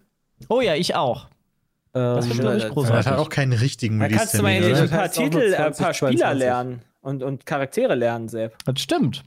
Oh 0.49 0.61
ja, 0.61 0.75
ich 0.75 0.95
auch. 0.95 1.29
Das 1.93 2.27
Ähm, 2.27 2.39
wird, 2.39 2.39
ich, 2.39 2.45
das- 2.45 2.63
Das 2.65 2.71
großartig. 2.73 3.07
hat 3.13 3.19
auch 3.19 3.29
keinen 3.31 3.53
richtigen 3.53 3.99
Da 4.01 4.09
kannst 4.09 4.35
du 4.35 4.43
mal 4.43 4.49
ein 4.51 4.91
paar 4.91 5.11
Titel, 5.11 5.39
äh, 5.39 5.55
ein 5.57 5.73
paar 5.73 5.93
2022. 5.93 5.97
Spieler 5.97 6.35
lernen 6.35 6.83
und, 7.01 7.23
und 7.23 7.47
Charaktere 7.47 7.95
lernen, 7.95 8.29
Sepp. 8.29 8.57
Das 8.65 8.81
stimmt. 8.81 9.23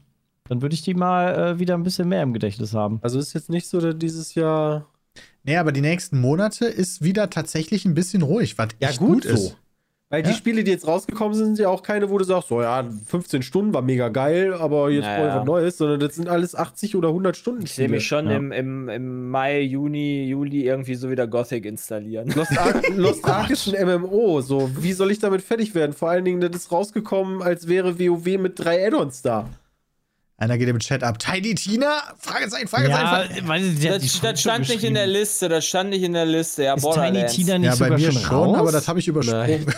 Dann 0.48 0.62
würde 0.62 0.74
ich 0.74 0.82
die 0.82 0.94
mal 0.94 1.34
äh, 1.54 1.58
wieder 1.58 1.74
ein 1.74 1.82
bisschen 1.82 2.08
mehr 2.08 2.22
im 2.22 2.32
Gedächtnis 2.32 2.74
haben. 2.74 2.98
also 3.02 3.18
ist 3.18 3.32
jetzt 3.34 3.50
nicht 3.50 3.68
so, 3.68 3.80
dass 3.80 3.96
dieses 3.98 4.34
Jahr. 4.34 4.86
Nee, 5.44 5.56
aber 5.56 5.72
die 5.72 5.80
nächsten 5.80 6.20
Monate 6.20 6.66
ist 6.66 7.02
wieder 7.02 7.30
tatsächlich 7.30 7.84
ein 7.84 7.94
bisschen 7.94 8.22
ruhig, 8.22 8.58
was 8.58 8.68
Ja, 8.80 8.88
echt 8.90 8.98
gut 8.98 9.22
gut, 9.22 9.24
so. 9.24 9.30
ist. 9.34 9.56
Weil 10.10 10.22
die 10.22 10.30
Ja. 10.30 10.36
Spiele, 10.36 10.64
die 10.64 10.70
jetzt 10.70 10.86
rausgekommen 10.86 11.34
sind, 11.34 11.56
sind 11.56 11.58
ja 11.58 11.68
auch 11.68 11.82
keine, 11.82 12.08
wo 12.08 12.16
du 12.16 12.24
sagst, 12.24 12.48
so 12.48 12.62
ja, 12.62 12.82
15 13.06 13.42
Stunden 13.42 13.74
war 13.74 13.82
mega 13.82 14.08
geil, 14.08 14.54
aber 14.54 14.88
jetzt 14.90 15.04
Naja. 15.04 15.18
brauche 15.18 15.28
ich 15.28 15.34
was 15.34 15.44
Neues, 15.44 15.76
sondern 15.76 16.00
das 16.00 16.14
sind 16.14 16.30
alles 16.30 16.54
80 16.54 16.96
oder 16.96 17.08
100 17.08 17.36
Stunden 17.36 17.62
Ich 17.64 17.74
sehe 17.74 17.90
mich 17.90 18.06
schon 18.06 18.24
Ja. 18.30 18.36
im, 18.38 18.50
im, 18.50 18.88
im 18.88 19.30
Mai, 19.30 19.60
Juni, 19.60 20.24
Juli 20.24 20.62
irgendwie 20.64 20.94
so 20.94 21.10
wieder 21.10 21.26
Gothic 21.26 21.66
installieren. 21.66 22.28
Lost 22.34 22.52
Lost 22.96 23.24
Ark 23.26 23.50
ist 23.50 23.68
ein 23.74 23.86
MMO, 24.00 24.40
so 24.40 24.70
wie 24.80 24.94
soll 24.94 25.10
ich 25.10 25.18
damit 25.18 25.42
fertig 25.42 25.74
werden? 25.74 25.92
Vor 25.92 26.08
allen 26.08 26.24
Dingen, 26.24 26.40
das 26.40 26.52
ist 26.56 26.72
rausgekommen, 26.72 27.42
als 27.42 27.68
wäre 27.68 27.98
WoW 27.98 28.38
mit 28.38 28.58
drei 28.58 28.86
Add-ons 28.86 29.20
da. 29.20 29.46
Einer 30.40 30.56
geht 30.56 30.68
im 30.68 30.78
Chat 30.78 31.02
ab. 31.02 31.18
Tiny 31.18 31.56
Tina? 31.56 32.00
Fragezeichen, 32.16 32.68
Ja, 32.70 32.96
Fragezeichen. 32.96 33.76
sie 33.76 33.90
hat 33.90 34.02
die 34.02 34.06
Das, 34.06 34.20
das 34.20 34.40
stand 34.40 34.68
nicht 34.68 34.84
in 34.84 34.94
der. 34.94 35.08
Liste, 35.08 35.48
das 35.48 35.66
stand 35.66 35.90
nicht 35.90 36.04
in 36.04 36.12
der 36.12 36.26
Liste. 36.26 36.62
Ja, 36.62 36.74
Ist 36.74 36.82
Tiny. 36.84 37.26
Tina 37.26 37.58
nicht 37.58 37.66
Ja, 37.66 37.72
bei 37.74 37.86
sogar 37.86 37.98
mir 37.98 38.12
schon, 38.12 38.22
raus? 38.50 38.56
aber 38.58 38.70
das 38.72 38.86
habe 38.86 39.00
ich 39.00 39.08
übersprungen. 39.08 39.66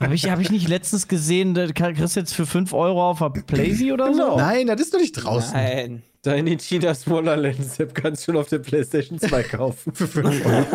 Habe 0.00 0.14
ich, 0.14 0.28
hab 0.28 0.40
ich 0.40 0.50
nicht 0.50 0.66
letztens 0.68 1.06
gesehen, 1.06 1.54
da 1.54 1.66
kriegst 1.70 2.16
du 2.16 2.20
jetzt 2.20 2.34
für 2.34 2.46
5 2.46 2.72
Euro 2.72 3.10
auf 3.10 3.18
der 3.20 3.28
Playsee 3.42 3.92
oder 3.92 4.06
so? 4.06 4.12
Genau. 4.22 4.36
Nein, 4.38 4.66
das 4.66 4.80
ist 4.80 4.92
doch 4.92 4.98
nicht 4.98 5.12
draußen. 5.12 5.52
Nein. 5.52 6.02
Deine 6.22 6.56
Tina's 6.56 7.08
Wonderlands 7.08 7.78
App 7.78 7.94
kannst 7.94 8.22
du 8.26 8.32
schon 8.32 8.40
auf 8.40 8.48
der 8.48 8.58
PlayStation 8.58 9.20
2 9.20 9.42
kaufen. 9.44 9.94
Für 9.94 10.08
5 10.08 10.46
Euro. 10.46 10.62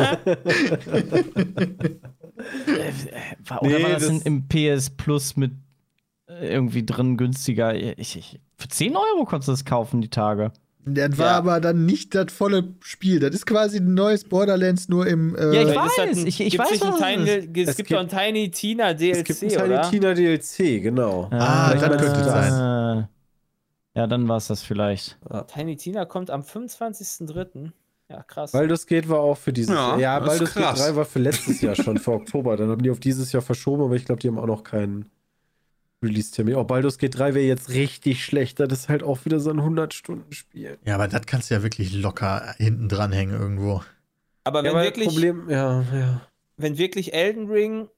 War, 3.48 3.62
oder 3.64 3.78
Nee, 3.78 3.84
war 3.84 3.90
das, 3.92 4.08
das- 4.08 4.22
im 4.22 4.48
PS 4.48 4.90
Plus 4.92 5.36
mit 5.36 5.52
äh, 5.52 5.56
irgendwie 6.28 6.86
drin 6.86 7.18
günstiger? 7.18 7.76
Ich, 7.76 8.16
ich, 8.18 8.40
für 8.58 8.68
10 8.68 8.96
Euro 8.96 9.26
konntest 9.26 9.48
du 9.48 9.52
das 9.54 9.66
kaufen, 9.66 10.02
die 10.02 10.10
Tage. 10.10 10.52
Das 10.88 11.18
war 11.18 11.26
Ja. 11.32 11.38
aber 11.38 11.60
dann 11.62 11.88
nicht 11.88 12.14
das 12.14 12.32
volle 12.32 12.76
Spiel. 12.82 13.20
Das 13.20 13.34
ist 13.34 13.48
quasi 13.48 13.78
ein 13.80 13.96
neues 13.96 14.24
Borderlands 14.24 14.88
nur 14.88 15.08
im. 15.08 15.36
Äh, 15.36 15.56
Ja, 15.56 15.62
ich 15.70 15.76
weiß, 15.76 15.98
halt 15.98 16.16
ein- 16.18 16.28
ich- 16.28 16.40
ich 16.42 16.60
weiß, 16.60 16.80
was 16.80 16.94
es 16.96 17.02
Tiny, 17.02 17.30
Es, 17.30 17.70
Es 17.70 17.76
gibt 17.78 17.78
gibt- 17.78 17.92
doch 17.92 18.00
ein 18.00 18.08
Tiny 18.08 18.52
Tina 18.52 18.94
DLC, 18.94 19.18
Es 19.18 19.24
gibt 19.24 19.44
ein 19.44 19.50
Tiny 19.50 19.64
oder? 19.74 19.90
Tina 19.90 20.14
DLC, 20.14 20.80
genau. 20.82 21.28
Ah, 21.32 21.70
Vielleicht 21.72 21.92
das 21.94 22.02
könnte 22.04 22.24
sein. 22.24 22.54
Ah. 22.54 23.10
Ja, 23.96 24.06
dann 24.08 24.28
war 24.28 24.38
es 24.38 24.46
das 24.48 24.62
vielleicht. 24.62 25.18
Tiny 25.48 25.76
Tina 25.76 26.06
kommt 26.06 26.30
am 26.30 26.44
25.03. 26.44 27.72
Ja, 28.10 28.22
krass. 28.22 28.52
Baldur's 28.52 28.86
Gate 28.86 29.10
war 29.10 29.22
auch 29.22 29.38
für 29.38 29.52
dieses 29.54 29.74
Ja, 29.74 29.98
Jahr. 29.98 30.00
Ja, 30.00 30.20
das 30.20 30.34
ist 30.36 30.40
Baldur's 30.40 30.54
Gate 30.54 30.64
krass. 30.66 30.80
3 30.88 30.96
war 30.96 31.06
für 31.06 31.20
letztes 31.20 31.62
Jahr 31.62 31.74
schon, 31.76 31.98
für 31.98 32.12
Oktober. 32.12 32.58
Dann 32.58 32.70
haben 32.70 32.84
die 32.84 32.92
auf 32.92 33.00
dieses 33.00 33.32
Jahr 33.32 33.42
verschoben, 33.42 33.82
aber 33.84 33.96
ich 33.96 34.06
glaube, 34.06 34.22
die 34.22 34.28
haben 34.28 34.38
auch 34.38 34.46
noch 34.46 34.64
keinen 34.64 35.10
Release-Termin. 36.04 36.56
Auch 36.56 36.66
Baldur's 36.66 36.98
Gate 36.98 37.18
3 37.18 37.34
wäre 37.36 37.46
jetzt 37.46 37.70
richtig 37.70 38.24
schlecht. 38.24 38.60
Das 38.60 38.72
ist 38.72 38.90
halt 38.90 39.04
auch 39.04 39.26
wieder 39.26 39.40
so 39.40 39.50
ein 39.50 39.60
100-Stunden-Spiel. 39.60 40.78
ja, 40.86 40.96
aber 40.96 41.08
das 41.08 41.26
kannst 41.26 41.50
du 41.50 41.56
ja 41.56 41.64
wirklich 41.64 41.94
locker 41.94 42.54
hinten 42.58 42.90
dranhängen 42.90 43.40
irgendwo. 43.40 43.82
aber 44.44 44.60
wenn 44.60 44.66
Ja, 44.66 44.72
aber 44.72 44.84
wirklich, 44.84 45.08
Problem, 45.08 45.50
ja, 45.50 45.82
ja. 45.94 46.22
wenn 46.58 46.78
wirklich 46.78 47.14
Elden 47.14 47.50
Ring, 47.50 47.90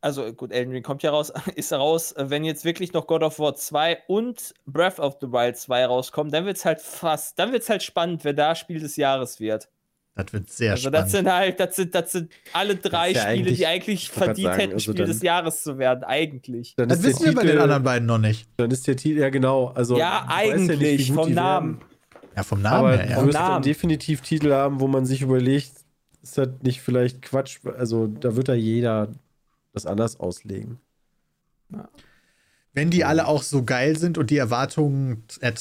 also 0.00 0.32
gut, 0.32 0.52
Elden 0.52 0.72
Ring 0.72 0.82
kommt 0.82 1.02
ja 1.02 1.10
raus, 1.10 1.32
ist 1.56 1.72
raus, 1.72 2.14
wenn 2.16 2.44
jetzt 2.44 2.64
wirklich 2.64 2.92
noch 2.92 3.06
God 3.06 3.22
of 3.22 3.38
War 3.38 3.54
2 3.54 3.98
und 4.06 4.54
Breath 4.66 5.00
of 5.00 5.16
the 5.20 5.28
Wild 5.28 5.56
2 5.56 5.86
rauskommen, 5.86 6.30
dann 6.32 6.44
wird's 6.44 6.64
halt 6.64 6.80
fast, 6.80 7.38
dann 7.38 7.52
wird's 7.52 7.68
halt 7.68 7.82
spannend, 7.82 8.24
wer 8.24 8.34
da 8.34 8.54
Spiel 8.54 8.78
des 8.78 8.96
Jahres 8.96 9.40
wird. 9.40 9.68
Das 10.16 10.32
wird 10.32 10.50
sehr 10.50 10.72
also 10.72 10.90
das 10.90 11.10
spannend. 11.10 11.10
sind 11.26 11.32
halt, 11.32 11.60
das 11.60 11.76
sind, 11.76 11.94
das 11.94 12.10
sind 12.12 12.32
alle 12.52 12.74
drei 12.76 13.10
ja 13.12 13.20
Spiele, 13.20 13.26
eigentlich- 13.28 13.56
die 13.58 13.66
eigentlich 13.66 14.10
verdient 14.10 14.46
sagen, 14.48 14.58
hätten, 14.60 14.72
also 14.72 14.82
Spiel 14.82 14.94
dann- 14.94 15.06
des 15.08 15.22
Jahres 15.22 15.62
zu 15.62 15.78
werden, 15.78 16.02
eigentlich. 16.04 16.74
Dann 16.76 16.88
Das 16.88 17.02
wissen 17.04 17.26
wir 17.26 17.34
bei 17.34 17.42
den 17.42 17.50
Titel- 17.50 17.60
anderen 17.62 17.82
beiden 17.84 18.06
noch 18.06 18.18
nicht. 18.18 18.48
Dann 18.56 18.70
ist 18.70 18.86
der 18.88 18.96
Titel, 18.96 19.20
ja 19.20 19.28
genau. 19.28 19.66
Also, 19.68 19.96
ja, 19.98 20.24
ich 20.26 20.30
weiß 20.52 20.60
ja 20.68 20.74
nicht, 20.76 20.82
eigentlich, 20.82 21.12
vom 21.12 21.32
Namen. 21.32 21.78
werden. 21.80 21.90
Ja, 22.34 22.42
vom 22.42 22.60
Namen 22.62 22.76
Aber 22.78 22.96
her, 22.96 23.04
du 23.06 23.12
ja. 23.12 23.26
wirst 23.26 23.38
dann 23.38 23.62
definitiv 23.62 24.20
Titel 24.22 24.52
haben, 24.52 24.80
wo 24.80 24.88
man 24.88 25.04
sich 25.06 25.20
überlegt, 25.22 25.72
ist 26.22 26.38
das 26.38 26.48
nicht 26.62 26.80
vielleicht 26.80 27.20
Quatsch? 27.22 27.58
Also 27.78 28.06
da 28.06 28.34
wird 28.36 28.48
da 28.48 28.54
jeder 28.54 29.08
das 29.74 29.84
anders 29.86 30.18
auslegen. 30.18 30.78
Wenn 32.76 32.90
die 32.90 33.04
alle 33.06 33.26
auch 33.26 33.42
so 33.42 33.64
geil 33.64 33.96
sind 33.98 34.18
und 34.18 34.28
die 34.30 34.36
Erwartungen 34.36 35.24
äh, 35.40 35.52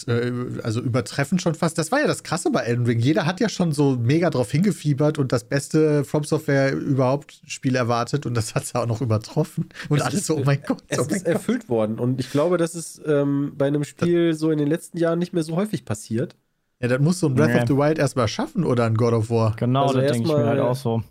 also 0.63 0.81
übertreffen 0.81 1.39
schon 1.39 1.55
fast. 1.55 1.77
Das 1.77 1.91
war 1.91 2.01
ja 2.01 2.07
das 2.07 2.23
Krasse 2.23 2.51
bei 2.51 2.59
Elden 2.59 2.85
Ring. 2.85 2.99
Jeder 2.99 3.25
hat 3.25 3.39
ja 3.39 3.47
schon 3.47 3.71
so 3.71 3.95
mega 3.97 4.29
drauf 4.29 4.51
hingefiebert 4.51 5.17
und 5.17 5.31
das 5.31 5.45
beste 5.45 6.03
From 6.03 6.25
Software 6.25 6.73
überhaupt 6.73 7.41
Spiel 7.47 7.75
erwartet 7.77 8.25
und 8.25 8.33
das 8.35 8.53
hat 8.53 8.63
es 8.63 8.73
ja 8.73 8.81
auch 8.83 8.85
noch 8.87 9.01
übertroffen. 9.01 9.69
Und 9.89 9.97
Es 9.99 10.03
alles 10.03 10.19
ist- 10.19 10.25
so, 10.27 10.35
oh 10.35 10.43
mein 10.45 10.61
Gott. 10.67 10.83
Es 10.89 10.99
oh 10.99 11.05
mein 11.05 11.15
ist 11.15 11.25
Gott. 11.25 11.33
erfüllt 11.33 11.69
worden 11.69 11.99
und 11.99 12.19
ich 12.19 12.29
glaube, 12.31 12.57
das 12.57 12.75
ist 12.75 13.01
ähm, 13.07 13.53
bei 13.57 13.67
einem 13.67 13.85
Spiel 13.85 14.33
so 14.33 14.51
in 14.51 14.57
den 14.57 14.67
letzten 14.67 14.97
Jahren 14.97 15.17
nicht 15.17 15.31
mehr 15.33 15.43
so 15.43 15.55
häufig 15.55 15.85
passiert. 15.85 16.35
Ja, 16.81 16.89
das 16.89 16.99
muss 16.99 17.21
so 17.21 17.27
ein 17.27 17.35
Breath 17.35 17.53
Nee. 17.53 17.61
of 17.61 17.67
the 17.69 17.77
Wild 17.77 17.97
erstmal 17.97 18.27
schaffen 18.27 18.65
oder 18.65 18.83
ein 18.83 18.95
God 18.95 19.13
of 19.13 19.29
War. 19.29 19.55
Genau, 19.55 19.83
Also 19.87 20.01
das 20.01 20.11
denke 20.11 20.27
ich 20.29 20.35
mir 20.35 20.45
halt 20.45 20.59
auch 20.59 20.75
so. 20.75 21.01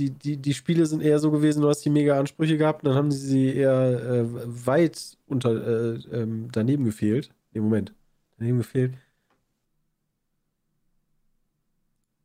Die, 0.00 0.08
die, 0.08 0.38
die 0.38 0.54
Spiele 0.54 0.86
sind 0.86 1.02
eher 1.02 1.18
so 1.18 1.30
gewesen, 1.30 1.60
du 1.60 1.68
hast 1.68 1.84
die 1.84 1.90
mega 1.90 2.18
Ansprüche 2.18 2.56
gehabt, 2.56 2.86
dann 2.86 2.94
haben 2.94 3.12
sie 3.12 3.18
sie 3.18 3.54
eher 3.54 3.72
äh, 3.72 4.24
weit 4.66 5.18
unter, 5.26 5.50
äh, 5.50 5.94
ähm, 6.10 6.48
daneben 6.52 6.86
gefehlt. 6.86 7.28
Nee, 7.52 7.60
Moment. 7.60 7.92
Daneben 8.38 8.56
gefehlt. 8.56 8.94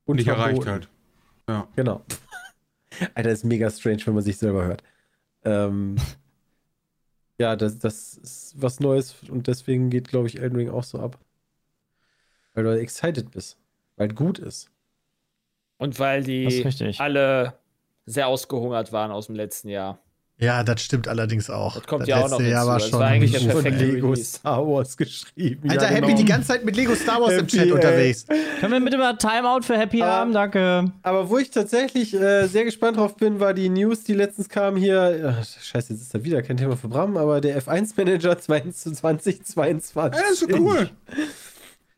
Und 0.06 0.16
nicht 0.16 0.28
erreicht 0.28 0.66
halt. 0.66 0.88
Genau. 1.76 2.02
Alter, 3.14 3.30
ist 3.30 3.44
mega 3.44 3.70
strange, 3.70 4.06
wenn 4.06 4.14
man 4.14 4.24
sich 4.24 4.38
selber 4.38 4.64
hört. 4.64 4.82
Ähm, 5.44 5.98
ja, 7.38 7.58
das, 7.58 7.78
das 7.80 8.16
ist 8.16 8.54
was 8.56 8.80
Neues 8.80 9.16
und 9.28 9.48
deswegen 9.48 9.90
geht, 9.90 10.08
glaube 10.08 10.28
ich, 10.28 10.40
Elden 10.40 10.56
Ring 10.56 10.70
auch 10.70 10.86
so 10.86 11.00
ab. 11.00 11.20
Weil 12.54 12.64
du 12.64 12.80
excited 12.80 13.32
bist. 13.32 13.58
Weil 13.98 14.12
es 14.12 14.16
gut 14.16 14.40
ist. 14.40 14.72
Und 15.78 16.00
weil 16.00 16.24
die 16.24 16.66
alle 17.00 17.60
sehr 18.06 18.28
ausgehungert 18.28 18.92
waren 18.92 19.12
aus 19.12 19.28
dem 19.28 19.36
letzten 19.36 19.70
Jahr. 19.70 20.00
Ja, 20.38 20.64
das 20.66 20.82
stimmt 20.82 21.08
allerdings 21.08 21.50
auch. 21.50 21.76
Das 21.76 21.88
kommt 21.88 22.08
ja 22.08 22.18
auch 22.18 22.30
noch 22.30 22.40
letzte 22.40 22.52
Jahr 22.52 22.60
hinzu. 22.64 22.68
war 22.70 22.80
Das 22.80 22.90
schon 22.90 23.00
war 23.00 23.08
eigentlich 23.08 23.32
der 23.32 23.40
Von 23.40 23.50
perfekte 23.52 23.86
Lego 23.86 24.10
Release. 24.10 24.38
Star 24.38 24.68
Wars 24.68 24.98
geschrieben. 24.98 25.70
Alter, 25.70 25.84
ja, 25.84 25.90
Happy 25.92 26.08
genau. 26.08 26.18
die 26.18 26.26
ganze 26.26 26.48
Zeit 26.50 26.66
mit 26.66 26.76
Lego 26.76 26.94
Star 26.94 27.22
Wars 27.22 27.32
im 27.32 27.38
Happy, 27.38 27.48
Chat 27.56 27.66
ey. 27.68 27.72
unterwegs. 27.72 28.26
Können 28.60 28.74
wir 28.74 28.82
bitte 28.82 28.98
mal 28.98 29.14
Timeout 29.18 29.62
für 29.64 29.78
Happy 29.78 30.02
Aber- 30.02 30.12
haben? 30.12 30.34
Danke. 30.34 30.92
Aber 31.04 31.30
wo 31.30 31.38
ich 31.38 31.52
tatsächlich 31.52 32.14
äh, 32.14 32.48
sehr 32.48 32.66
gespannt 32.66 32.98
drauf 32.98 33.16
bin, 33.16 33.40
war 33.40 33.54
die 33.54 33.70
News, 33.70 34.04
die 34.04 34.14
letztens 34.14 34.50
kam 34.50 34.76
hier. 34.76 35.38
Ach, 35.40 35.46
scheiße, 35.46 35.94
jetzt 35.94 36.02
ist 36.02 36.14
da 36.14 36.22
wieder 36.22 36.42
kein 36.42 36.58
Thema 36.58 36.76
für 36.76 36.90
Bram, 36.90 37.16
aber 37.16 37.40
der 37.40 37.58
F1-Manager 37.62 38.38
2022. 38.38 39.96
Ja, 39.96 40.10
das 40.10 40.32
ist 40.32 40.40
so 40.42 40.48
cool. 40.58 40.90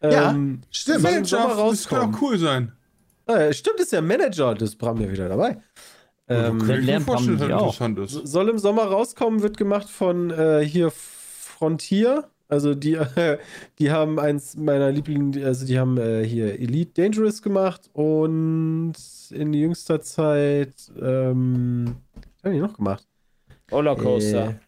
Ja, 0.03 0.29
Ähm, 0.29 0.61
Stimmt. 0.69 0.97
im 0.97 1.25
Sommer 1.25 1.47
Manager, 1.55 1.69
das 1.71 1.87
kann 1.87 2.13
auch 2.13 2.21
cool 2.21 2.37
sein. 2.37 2.71
Ah, 3.25 3.51
stimmt, 3.51 3.79
ist 3.79 3.91
ja 3.91 3.99
Manager, 4.01 4.53
das 4.53 4.69
ist 4.69 4.75
Bram 4.77 5.01
ja 5.01 5.11
wieder 5.11 5.27
dabei. 5.27 5.57
Ähm, 6.29 6.59
vorstellen, 6.59 7.05
Bram 7.37 7.37
dass 7.37 7.77
die 7.77 8.03
ist. 8.03 8.27
soll 8.27 8.49
im 8.49 8.57
Sommer 8.57 8.83
rauskommen, 8.83 9.41
wird 9.41 9.57
gemacht 9.57 9.89
von 9.89 10.29
äh, 10.31 10.59
hier 10.65 10.91
Frontier. 10.91 12.25
Also 12.49 12.75
die, 12.75 12.93
äh, 12.93 13.37
die 13.79 13.91
haben 13.91 14.19
eins 14.19 14.55
meiner 14.55 14.91
Lieblings, 14.91 15.37
also 15.43 15.65
die 15.65 15.79
haben 15.79 15.97
äh, 15.97 16.23
hier 16.23 16.59
Elite 16.59 17.01
Dangerous 17.01 17.41
gemacht 17.41 17.89
und 17.93 18.93
in 19.31 19.53
jüngster 19.53 20.01
Zeit, 20.01 20.73
ähm, 21.01 21.95
was 22.15 22.43
haben 22.43 22.53
die 22.53 22.59
noch 22.59 22.75
gemacht? 22.75 23.07
Rollercoaster. 23.71 24.59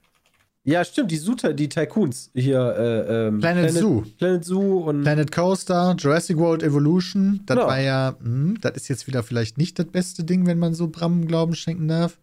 Ja, 0.70 0.86
stimmt, 0.86 1.10
die 1.10 1.18
Suta, 1.18 1.52
die 1.54 1.68
Tycoons 1.68 2.30
hier, 2.36 2.60
äh, 2.60 3.28
ähm, 3.28 3.40
Planet 3.40 3.72
Zoo. 3.72 4.04
Planet 4.20 4.46
Zoo 4.46 4.88
und 4.90 5.02
Planet 5.02 5.32
Coaster, 5.32 5.96
Jurassic 5.98 6.38
World 6.38 6.62
Evolution, 6.62 7.42
das 7.48 7.58
Ja. 7.58 7.68
war 7.68 7.80
ja, 7.80 8.16
hm, 8.22 8.58
das 8.62 8.74
ist 8.76 8.88
jetzt 8.88 9.08
wieder 9.08 9.24
vielleicht 9.24 9.58
nicht 9.58 9.80
das 9.80 9.88
beste 9.88 10.24
Ding, 10.24 10.46
wenn 10.46 10.60
man 10.60 10.76
so 10.76 10.88
Bram 10.90 11.26
Glauben 11.26 11.56
schenken 11.56 11.88
darf. 11.88 12.20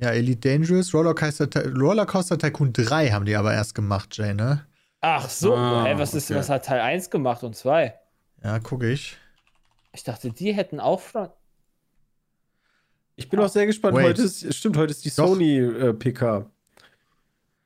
Ja, 0.00 0.10
Elite 0.10 0.48
Dangerous, 0.48 0.94
Rollercoaster, 0.94 1.50
Ty- 1.50 1.70
Rollercoaster 1.76 2.38
Tycoon 2.38 2.72
3 2.72 3.08
haben 3.10 3.24
die 3.24 3.34
aber 3.34 3.52
erst 3.52 3.74
gemacht, 3.74 4.16
Jay, 4.16 4.34
ne? 4.34 4.64
Ach 5.00 5.28
so, 5.28 5.54
Ah, 5.56 5.84
hä, 5.86 5.94
was, 5.96 6.14
ist, 6.14 6.30
okay. 6.30 6.38
was 6.38 6.48
hat 6.48 6.64
Teil 6.64 6.80
1 6.80 7.10
gemacht 7.10 7.42
und 7.42 7.56
2? 7.56 7.92
Ja, 8.44 8.60
gucke 8.60 8.88
ich. 8.90 9.16
Ich 9.92 10.04
dachte, 10.04 10.30
die 10.30 10.52
hätten 10.52 10.78
auch 10.78 11.00
schon. 11.00 11.28
ich 13.16 13.28
bin 13.28 13.40
auch 13.40 13.48
sehr 13.48 13.66
gespannt. 13.66 13.96
Wait. 13.96 14.04
Heute 14.06 14.22
ist, 14.22 14.54
stimmt, 14.54 14.76
heute 14.76 14.92
ist 14.92 15.04
die 15.04 15.08
Doch. 15.10 15.26
Sony 15.28 15.58
äh, 15.58 15.92
PK. 15.92 16.48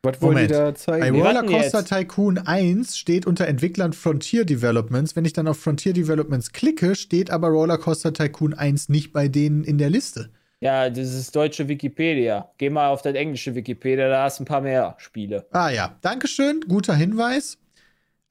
Was 0.05 0.21
wollen 0.21 0.37
die 0.37 0.47
da 0.49 0.65
Bei 0.65 0.73
zeigen? 0.73 1.21
Rollercoaster 1.23 1.79
jetzt. 1.79 1.89
Tycoon 1.89 2.39
1 2.39 2.97
steht 2.97 3.25
unter 3.25 3.47
Entwicklern 3.47 3.93
Frontier 3.93 4.45
Developments. 4.45 5.15
Wenn 5.15 5.25
ich 5.25 5.33
dann 5.33 5.47
auf 5.47 5.61
Frontier 5.61 5.93
Developments 5.93 6.51
klicke, 6.51 6.97
steht 6.97 7.31
aber 7.31 7.49
Rollercoaster 7.49 8.13
Tycoon 8.13 8.53
1 8.53 8.89
nicht 8.89 9.13
bei 9.13 9.29
denen 9.29 9.63
in 9.63 9.79
der 9.79 9.91
Liste. 9.91 10.31
Ja, 10.59 10.91
das 10.91 11.15
ist 11.15 11.35
deutsche 11.37 11.69
Wikipedia. 11.69 12.51
Geh 12.59 12.69
mal 12.69 12.89
auf 12.89 13.03
das 13.03 13.15
englische 13.15 13.55
Wikipedia, 13.55 14.09
da 14.09 14.25
hast 14.25 14.41
du 14.41 14.43
ein 14.43 14.47
paar 14.47 14.61
mehr 14.61 14.97
Spiele. 14.99 15.47
Ah 15.53 15.71
ja, 15.71 15.97
Dankeschön, 16.01 16.61
guter 16.69 16.95
Hinweis. 16.95 17.59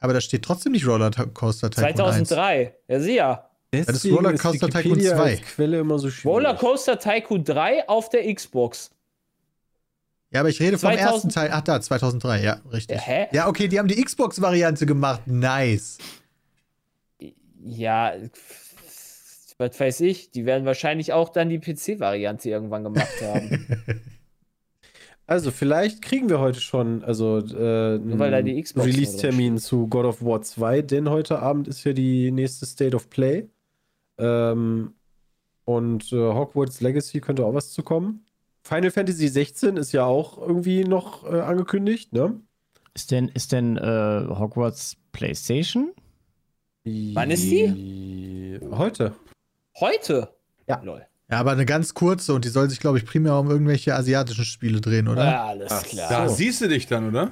Aber 0.01 0.13
da 0.13 0.19
steht 0.19 0.43
trotzdem 0.43 0.73
nicht 0.73 0.85
Rollercoaster 0.85 1.69
Tycoon 1.69 1.87
1. 1.87 1.95
2003. 1.95 2.75
Ja, 2.89 2.99
sieh 2.99 3.15
ja. 3.15 3.49
Deswegen 3.73 3.95
ist 3.95 4.05
Rollercoaster 4.17 4.67
ist 4.67 4.75
Tycoon 4.75 4.97
Wikipedia 4.97 5.15
2. 5.15 5.23
als 5.23 5.41
Quelle 5.41 5.79
immer 5.79 5.99
so 5.99 6.09
schwierig. 6.09 6.35
Rollercoaster 6.35 6.99
Tycoon 6.99 7.45
3 7.45 7.87
auf 7.87 8.09
der 8.09 8.33
Xbox. 8.33 8.91
Ja, 10.31 10.39
aber 10.39 10.49
ich 10.49 10.59
rede 10.61 10.77
vom 10.77 10.91
2000 10.91 11.13
ersten 11.13 11.29
Teil. 11.29 11.49
Ach 11.51 11.61
da, 11.61 11.81
2003, 11.81 12.41
ja, 12.41 12.61
richtig. 12.71 12.97
Ja, 12.97 13.03
hä? 13.03 13.27
Ja, 13.33 13.47
okay, 13.47 13.67
die 13.67 13.77
haben 13.77 13.87
die 13.87 14.01
Xbox-Variante 14.01 14.85
gemacht. 14.85 15.27
Nice. 15.27 15.97
Ja, 17.63 18.13
was 19.57 19.79
weiß 19.79 20.01
ich. 20.01 20.31
Die 20.31 20.45
werden 20.45 20.65
wahrscheinlich 20.65 21.13
auch 21.13 21.29
dann 21.29 21.49
die 21.49 21.59
PC-Variante 21.59 22.49
irgendwann 22.49 22.83
gemacht 22.83 23.21
haben. 23.21 23.67
Also, 25.27 25.51
vielleicht 25.51 26.01
kriegen 26.01 26.27
wir 26.27 26.39
heute 26.41 26.59
schon, 26.59 27.05
also 27.05 27.37
äh, 27.37 28.01
Release-Termin 28.01 29.59
zu 29.59 29.87
God 29.87 30.03
of 30.03 30.25
War 30.25 30.41
2, 30.41 30.81
denn 30.81 31.09
heute 31.09 31.39
Abend 31.39 31.69
ist 31.69 31.85
ja 31.85 31.93
die 31.93 32.31
nächste 32.31 32.65
State 32.65 32.93
of 32.93 33.09
Play. 33.09 33.47
Ähm, 34.17 34.93
und 35.63 36.11
äh, 36.11 36.17
Hogwarts 36.17 36.81
Legacy 36.81 37.21
könnte 37.21 37.45
auch 37.45 37.53
was 37.53 37.71
zu 37.71 37.81
kommen. 37.81 38.25
Final 38.63 38.91
Fantasy 38.91 39.27
16 39.27 39.77
ist 39.77 39.91
ja 39.91 40.05
auch 40.05 40.37
irgendwie 40.37 40.83
noch 40.83 41.25
äh, 41.25 41.39
angekündigt, 41.41 42.13
ne? 42.13 42.39
Ist 42.93 43.11
denn, 43.11 43.29
ist 43.29 43.51
denn 43.51 43.77
äh, 43.77 44.25
Hogwarts 44.29 44.97
PlayStation? 45.11 45.93
Wann 46.83 47.31
ist 47.31 47.43
die? 47.43 48.59
Heute. 48.71 49.15
Heute? 49.79 50.29
Ja. 50.67 50.81
Lol. 50.83 51.05
Ja, 51.29 51.39
aber 51.39 51.51
eine 51.51 51.65
ganz 51.65 51.93
kurze 51.93 52.33
und 52.33 52.43
die 52.43 52.49
soll 52.49 52.69
sich, 52.69 52.79
glaube 52.79 52.97
ich, 52.97 53.05
primär 53.05 53.35
um 53.37 53.49
irgendwelche 53.49 53.95
asiatischen 53.95 54.43
Spiele 54.43 54.81
drehen, 54.81 55.07
oder? 55.07 55.23
Ja, 55.25 55.45
alles 55.45 55.71
Ach, 55.71 55.83
klar. 55.83 56.09
Da 56.09 56.27
So. 56.29 56.35
siehst 56.35 56.59
du 56.61 56.67
dich 56.67 56.87
dann, 56.87 57.07
oder? 57.07 57.31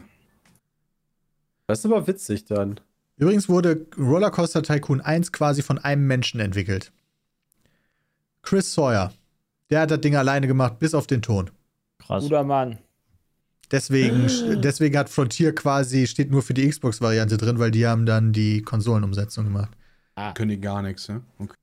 Das 1.68 1.80
ist 1.80 1.86
aber 1.86 2.08
witzig 2.08 2.46
dann. 2.46 2.80
Übrigens 3.18 3.50
wurde 3.50 3.86
Rollercoaster 3.98 4.64
Tycoon 4.64 5.02
1 5.02 5.34
quasi 5.34 5.62
von 5.62 5.78
einem 5.78 6.08
Menschen 6.08 6.40
entwickelt. 6.40 6.94
Chris 8.42 8.74
Sawyer. 8.74 9.12
Der 9.70 9.82
hat 9.82 9.92
das 9.92 10.02
Ding 10.02 10.16
alleine 10.16 10.48
gemacht, 10.48 10.80
bis 10.80 10.94
auf 10.94 11.08
den 11.08 11.22
Ton. 11.22 11.50
Krass. 12.00 12.24
Guter 12.24 12.44
Mann. 12.44 12.80
Deswegen, 13.72 14.28
deswegen 14.62 14.98
hat 14.98 15.10
Frontier 15.10 15.54
quasi, 15.54 16.08
steht 16.08 16.32
nur 16.32 16.42
für 16.42 16.54
die 16.54 16.68
Xbox-Variante 16.68 17.38
drin, 17.38 17.60
weil 17.60 17.72
die 17.72 17.86
haben 17.86 18.06
dann 18.06 18.34
die 18.34 18.62
Konsolenumsetzung 18.62 19.46
gemacht. 19.46 19.72
Können 20.34 20.50
die 20.50 20.60
gar 20.60 20.82
nichts, 20.82 21.08
ne? 21.08 21.22
Okay. 21.38 21.56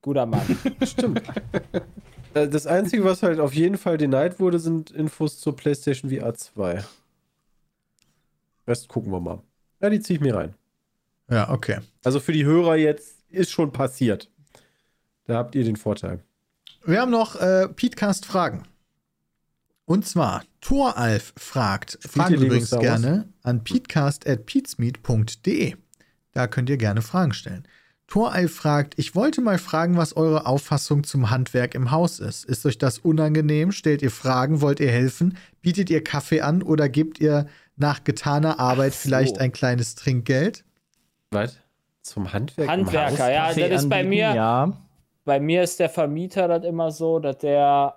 Guter 0.00 0.26
Mann. 0.26 0.42
Stimmt. 0.82 1.22
Äh, 2.34 2.48
das 2.48 2.66
Einzige, 2.66 3.04
was 3.04 3.22
halt 3.22 3.38
auf 3.40 3.52
jeden 3.52 3.76
Fall 3.76 3.98
denied 3.98 4.40
wurde, 4.40 4.58
sind 4.58 4.90
Infos 4.90 5.38
zur 5.38 5.54
PlayStation 5.54 6.10
VR 6.10 6.32
2. 6.32 6.82
Rest 8.66 8.88
gucken 8.88 9.12
wir 9.12 9.20
mal. 9.20 9.42
Ja, 9.82 9.90
die 9.90 10.00
ziehe 10.00 10.16
ich 10.16 10.24
mir 10.24 10.34
rein. 10.34 10.54
Ja, 11.28 11.50
okay. 11.50 11.80
Also 12.02 12.20
für 12.20 12.32
die 12.32 12.46
Hörer 12.46 12.76
jetzt 12.76 13.18
ist 13.28 13.50
schon 13.50 13.70
passiert. 13.70 14.30
Da 15.26 15.36
habt 15.36 15.54
ihr 15.54 15.64
den 15.64 15.76
Vorteil. 15.76 16.20
Wir 16.84 17.00
haben 17.00 17.12
noch 17.12 17.36
äh, 17.36 17.68
Petecast 17.68 18.26
Fragen. 18.26 18.64
Und 19.84 20.04
zwar, 20.06 20.42
Thoralf 20.60 21.32
fragt, 21.36 21.98
Fragen 22.00 22.34
Lego 22.34 22.46
übrigens 22.46 22.70
gerne 22.70 23.28
an 23.42 23.62
peatcast.peatsmeet.de. 23.62 25.76
Da 26.32 26.46
könnt 26.46 26.70
ihr 26.70 26.78
gerne 26.78 27.02
Fragen 27.02 27.34
stellen. 27.34 27.68
Thoralf 28.08 28.54
fragt, 28.54 28.94
ich 28.98 29.14
wollte 29.14 29.40
mal 29.40 29.58
fragen, 29.58 29.96
was 29.96 30.16
eure 30.16 30.46
Auffassung 30.46 31.04
zum 31.04 31.30
Handwerk 31.30 31.74
im 31.74 31.92
Haus 31.92 32.20
ist. 32.20 32.44
Ist 32.44 32.66
euch 32.66 32.76
das 32.78 32.98
unangenehm? 32.98 33.72
Stellt 33.72 34.02
ihr 34.02 34.10
Fragen? 34.10 34.60
Wollt 34.60 34.80
ihr 34.80 34.90
helfen? 34.90 35.36
Bietet 35.60 35.88
ihr 35.88 36.02
Kaffee 36.02 36.40
an 36.40 36.62
oder 36.62 36.88
gebt 36.88 37.20
ihr 37.20 37.46
nach 37.76 38.02
getaner 38.04 38.58
Arbeit 38.58 38.94
so. 38.94 39.02
vielleicht 39.02 39.38
ein 39.38 39.52
kleines 39.52 39.94
Trinkgeld? 39.94 40.64
Was? 41.30 41.58
Zum 42.02 42.32
Handwerk? 42.32 42.66
im 42.66 42.72
Handwerker, 42.72 43.12
Haus? 43.12 43.18
ja, 43.18 43.46
Kaffee 43.48 43.68
das 43.68 43.84
ist 43.84 43.88
bei 43.88 44.02
mir. 44.04 44.34
Ja. 44.34 44.76
Bei 45.24 45.40
mir 45.40 45.62
ist 45.62 45.78
der 45.80 45.88
Vermieter 45.88 46.48
das 46.48 46.64
immer 46.64 46.90
so, 46.90 47.18
dass 47.18 47.38
der 47.38 47.96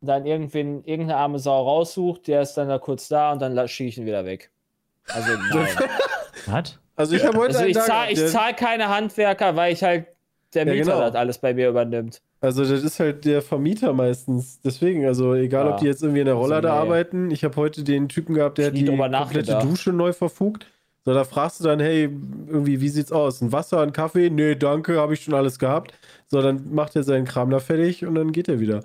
dann 0.00 0.26
irgendwen, 0.26 0.84
irgendeine 0.84 1.16
arme 1.18 1.38
Sau 1.38 1.62
raussucht, 1.62 2.26
der 2.28 2.42
ist 2.42 2.54
dann 2.54 2.68
da 2.68 2.78
kurz 2.78 3.08
da 3.08 3.32
und 3.32 3.40
dann 3.40 3.68
schicke 3.68 3.88
ich 3.90 3.98
ihn 3.98 4.06
wieder 4.06 4.24
weg. 4.24 4.50
Also 5.08 5.32
nein. 5.52 5.68
Was? 6.46 6.78
Also 6.96 7.16
ich 7.16 7.24
habe 7.24 7.38
heute 7.38 7.48
Also 7.48 7.60
einen 7.60 7.70
ich 7.70 7.76
Tag 7.76 7.86
zahle 7.86 8.26
zahl 8.26 8.54
keine 8.54 8.88
Handwerker, 8.88 9.56
weil 9.56 9.72
ich 9.72 9.82
halt 9.82 10.06
der 10.54 10.66
Ja, 10.66 10.72
Mieter 10.72 10.84
genau. 10.92 11.00
das 11.00 11.14
alles 11.14 11.38
bei 11.38 11.54
mir 11.54 11.68
übernimmt. 11.68 12.22
Also 12.42 12.64
das 12.64 12.82
ist 12.82 12.98
halt 13.00 13.24
der 13.26 13.42
Vermieter 13.42 13.92
meistens. 13.92 14.60
Deswegen, 14.62 15.04
also 15.06 15.34
egal, 15.34 15.66
Ja. 15.66 15.72
ob 15.74 15.78
die 15.78 15.86
jetzt 15.86 16.02
irgendwie 16.02 16.20
in 16.20 16.26
der 16.26 16.34
Also, 16.36 16.44
Rollade 16.46 16.68
nee. 16.68 16.74
arbeiten. 16.74 17.30
Ich 17.30 17.44
habe 17.44 17.56
heute 17.56 17.84
den 17.84 18.08
Typen 18.08 18.34
gehabt, 18.34 18.58
der 18.58 18.68
hat 18.68 18.74
die 18.76 18.84
komplette. 18.86 19.58
Dusche 19.58 19.92
neu 19.92 20.12
verfugt. 20.12 20.66
So, 21.04 21.14
da 21.14 21.24
fragst 21.24 21.60
du 21.60 21.64
dann, 21.64 21.80
hey, 21.80 22.04
irgendwie, 22.46 22.80
wie 22.80 22.88
sieht's 22.88 23.12
aus? 23.12 23.40
Ein 23.40 23.52
Wasser, 23.52 23.80
ein 23.80 23.92
Kaffee? 23.92 24.28
Nee, 24.30 24.54
danke, 24.54 24.98
habe 24.98 25.14
ich 25.14 25.22
schon 25.24 25.34
alles 25.34 25.58
gehabt. 25.58 25.94
So, 26.30 26.40
dann 26.40 26.72
macht 26.72 26.94
er 26.94 27.02
seinen 27.02 27.24
Kram 27.24 27.50
da 27.50 27.58
fertig 27.58 28.06
und 28.06 28.14
dann 28.14 28.30
geht 28.32 28.48
er 28.48 28.60
wieder. 28.60 28.82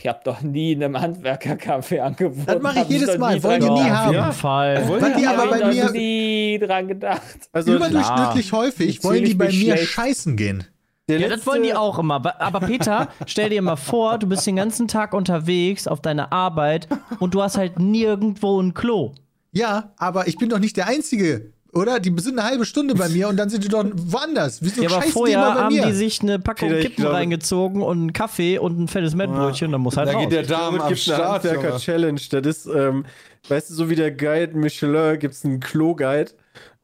Ich 0.00 0.06
habe 0.06 0.20
doch 0.24 0.40
nie 0.40 0.74
einem 0.74 1.00
Handwerker 1.00 1.56
Kaffee 1.56 2.00
angeboten. 2.00 2.44
Das 2.46 2.62
mache 2.62 2.74
ich 2.74 2.80
Hab 2.80 2.90
jedes 2.90 3.18
Mal. 3.18 3.42
Wollen 3.42 3.60
die 3.60 3.70
nie 3.70 3.90
haben. 3.90 4.08
Auf 4.08 4.14
jeden 4.14 4.32
Fall. 4.32 4.88
Wollen 4.88 5.14
die 5.16 5.26
aber 5.26 5.46
bei 5.48 5.68
mir 5.72 5.90
nie 5.90 6.58
dran 6.60 6.88
gedacht. 6.88 7.48
Also 7.52 7.74
überdurchschnittlich 7.74 8.52
häufig 8.52 9.02
wollen 9.04 9.24
die 9.24 9.34
bei 9.34 9.46
mir 9.46 9.52
schlecht. 9.52 9.84
scheißen 9.90 10.36
gehen. 10.36 10.64
der 11.08 11.18
Ja, 11.18 11.26
letzte, 11.26 11.36
das 11.38 11.46
wollen 11.46 11.62
die 11.62 11.74
auch 11.74 11.98
immer. 11.98 12.40
Aber 12.40 12.60
Peter, 12.60 13.08
stell 13.26 13.50
dir 13.50 13.62
mal 13.62 13.76
vor, 13.76 14.18
du 14.18 14.26
bist 14.28 14.46
den 14.46 14.56
ganzen 14.56 14.88
Tag 14.88 15.12
unterwegs 15.14 15.86
auf 15.86 16.00
deiner 16.00 16.32
Arbeit 16.32 16.88
und 17.20 17.34
du 17.34 17.42
hast 17.42 17.56
halt 17.56 17.78
nirgendwo 17.78 18.60
ein 18.60 18.74
Klo. 18.74 19.14
Ja, 19.52 19.92
aber 19.96 20.26
ich 20.28 20.36
bin 20.36 20.48
doch 20.48 20.58
nicht 20.58 20.76
der 20.76 20.86
Einzige, 20.88 21.52
oder? 21.76 22.00
Die 22.00 22.12
sind 22.20 22.38
eine 22.38 22.48
halbe 22.48 22.64
Stunde 22.64 22.94
bei 22.94 23.08
mir 23.08 23.28
und 23.28 23.36
dann 23.36 23.48
sind 23.50 23.62
die 23.64 23.68
doch 23.68 23.84
woanders. 23.94 24.58
Wieso 24.62 24.82
Ja, 24.82 24.90
aber 24.90 25.02
vorher 25.02 25.38
die 25.38 25.42
immer 25.44 25.54
bei 25.54 25.60
haben 25.62 25.74
mir? 25.74 25.86
die 25.86 25.92
sich 25.92 26.20
eine 26.22 26.38
Packung 26.38 26.68
Peter, 26.70 26.80
Kippen 26.82 26.96
glaube- 27.02 27.14
reingezogen 27.14 27.82
und 27.82 27.98
einen 27.98 28.12
Kaffee 28.12 28.58
und 28.58 28.78
ein 28.80 28.88
fettes 28.88 29.14
Mettbrötchen, 29.14 29.70
dann 29.72 29.80
muss 29.80 29.96
halt 29.96 30.08
Da 30.08 30.12
raus. 30.14 30.22
geht 30.22 30.32
der 30.32 30.42
Darm 30.42 30.74
es 30.76 30.80
am 30.82 30.88
gibt 30.88 31.08
eine 31.08 31.16
Start. 31.16 31.44
Handwerker-Challenge. 31.44 32.20
Das 32.30 32.46
ist, 32.46 32.66
ähm, 32.66 33.04
weißt 33.48 33.70
du, 33.70 33.74
so 33.74 33.90
wie 33.90 33.94
der 33.96 34.10
Guide 34.10 34.56
Michelin 34.56 35.18
gibt 35.18 35.34
es 35.34 35.44
einen 35.44 35.60
Klo-Guide. 35.60 36.32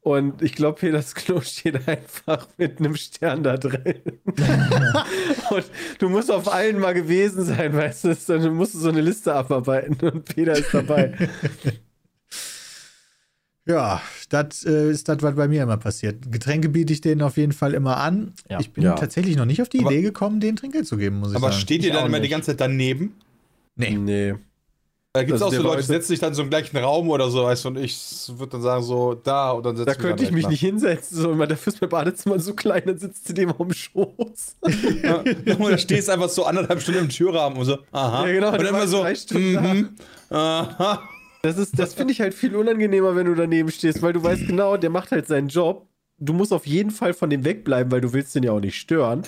Und 0.05 0.43
ich 0.43 0.57
glaube, 0.57 0.81
Peters 0.81 1.15
Klo 1.15 1.41
steht 1.43 1.87
einfach 1.89 2.49
mit 2.59 2.81
einem 2.81 2.97
Stern 2.97 3.45
da 3.45 3.57
drin. 3.57 4.01
und 5.51 5.65
du 6.01 6.09
musst 6.09 6.29
auf 6.31 6.53
allen 6.53 6.81
mal 6.81 6.93
gewesen 6.93 7.45
sein, 7.45 7.73
weißt 7.73 8.05
du? 8.05 8.17
Dann 8.27 8.55
musst 8.55 8.75
du 8.75 8.79
so 8.79 8.89
eine 8.89 9.01
Liste 9.01 9.33
abarbeiten 9.33 9.97
und 10.09 10.25
Peter 10.25 10.55
ist 10.55 10.73
dabei. 10.75 11.13
Ja, 13.67 14.03
das 14.29 14.65
äh, 14.65 14.91
ist 14.91 15.09
das, 15.09 15.19
was 15.23 15.37
bei 15.37 15.47
mir 15.47 15.63
immer 15.63 15.77
passiert. 15.77 16.33
Getränke 16.33 16.69
biete 16.69 16.93
ich 16.93 17.01
denen 17.01 17.23
auf 17.23 17.37
jeden 17.37 17.53
Fall 17.53 17.75
immer 17.75 17.99
an. 17.99 18.33
Ja. 18.51 18.59
Ich 18.59 18.73
bin 18.73 18.83
Ja. 18.83 18.95
tatsächlich 18.95 19.37
noch 19.37 19.45
nicht 19.45 19.63
auf 19.63 19.69
die 19.69 19.81
Aber- 19.81 19.93
Idee 19.93 20.03
gekommen, 20.03 20.41
denen 20.41 20.57
Trinkgeld 20.57 20.87
zu 20.87 20.97
geben, 20.97 21.21
muss 21.21 21.31
ich 21.31 21.37
Aber 21.37 21.51
sagen. 21.51 21.61
steht 21.61 21.83
ihr 21.85 21.91
Ich 21.91 21.95
dann 21.95 22.07
immer 22.07 22.17
die 22.19 22.23
nicht. 22.23 22.31
ganze 22.33 22.51
Zeit 22.53 22.61
daneben? 22.61 23.15
nee. 23.77 23.91
nee. 23.97 24.35
Da 25.15 25.25
gibt 25.25 25.37
es 25.37 25.43
Also 25.43 25.55
auch 25.55 25.61
so 25.61 25.69
Leute, 25.69 25.83
die 25.83 25.89
setzen 25.89 26.09
sich 26.09 26.21
dann 26.21 26.33
so 26.33 26.41
im 26.43 26.49
gleichen 26.49 26.75
Raum 26.79 27.11
oder 27.11 27.29
so, 27.31 27.45
weißt 27.45 27.67
du, 27.67 27.69
und 27.69 27.77
ich 27.77 28.01
würde 28.29 28.53
dann 28.53 28.63
sagen, 28.63 28.83
so 28.83 29.13
da 29.13 29.51
und 29.51 29.67
dann 29.67 29.77
setze 29.77 29.85
Da 29.85 29.95
könnte 29.95 30.25
ich 30.25 30.31
mich 30.33 30.49
nicht 30.49 30.61
hinsetzen. 30.61 31.19
So, 31.19 31.33
immer 31.33 31.47
dafür 31.47 31.71
ist 31.75 31.83
mein 31.83 31.91
Badezimmer 31.91 32.39
so 32.41 32.55
klein, 32.55 32.83
dann 32.87 32.97
sitzt 32.97 33.29
du 33.29 33.35
dem 33.35 33.51
auf 33.51 33.59
dem 33.59 33.75
Schoß. 33.75 34.57
Ja, 35.05 35.23
da 35.69 35.77
stehst 35.77 36.09
einfach 36.09 36.31
so 36.31 36.47
anderthalb 36.47 36.81
Stunden 36.81 37.01
im 37.01 37.09
Türrahmen 37.11 37.59
und 37.59 37.67
so, 37.67 37.77
aha. 37.93 38.27
Ja, 38.27 38.33
genau, 38.33 38.53
Und 38.53 38.59
dann 38.59 38.67
immer 38.69 38.87
so, 38.89 39.03
drei 39.03 39.15
Stunden 39.15 39.53
da. 39.53 39.61
mhm, 39.61 39.89
aha. 40.31 41.09
Das, 41.43 41.59
ist, 41.59 41.77
das 41.77 41.95
finde 41.95 42.13
ich 42.13 42.21
halt 42.21 42.35
viel 42.35 42.55
unangenehmer, 42.55 43.17
wenn 43.17 43.27
du 43.27 43.35
daneben 43.35 43.71
stehst, 43.71 44.01
weil 44.01 44.13
du 44.13 44.23
weißt 44.23 44.47
genau, 44.47 44.77
der 44.77 44.91
macht 44.91 45.11
halt 45.11 45.27
seinen 45.27 45.49
Job. 45.49 45.89
Du 46.19 46.33
musst 46.33 46.53
auf 46.53 46.67
jeden 46.67 46.93
Fall 46.93 47.15
von 47.15 47.31
dem 47.31 47.45
wegbleiben, 47.45 47.91
weil 47.91 48.01
du 48.01 48.13
willst 48.13 48.35
den 48.37 48.45
ja 48.45 48.53
auch 48.53 48.61
nicht 48.61 48.79
stören. 48.79 49.23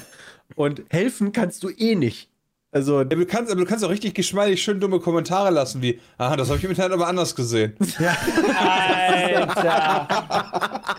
Und 0.54 0.84
helfen 0.90 1.32
kannst 1.32 1.64
du 1.64 1.70
eh 1.70 1.96
nicht. 1.96 2.30
Also, 2.74 2.98
Ja, 2.98 3.04
du 3.04 3.24
kannst, 3.24 3.52
aber 3.52 3.60
du 3.60 3.66
kannst 3.66 3.84
auch 3.84 3.90
richtig 3.90 4.14
geschmeidig 4.14 4.60
schön 4.60 4.80
dumme 4.80 4.98
Kommentare 4.98 5.50
lassen, 5.50 5.80
wie, 5.80 6.00
aha, 6.18 6.34
das 6.34 6.48
habe 6.48 6.58
ich 6.58 6.64
im 6.64 6.70
Internet 6.70 6.92
aber 6.92 7.06
anders 7.06 7.36
gesehen. 7.36 7.74
Alter. 8.58 10.08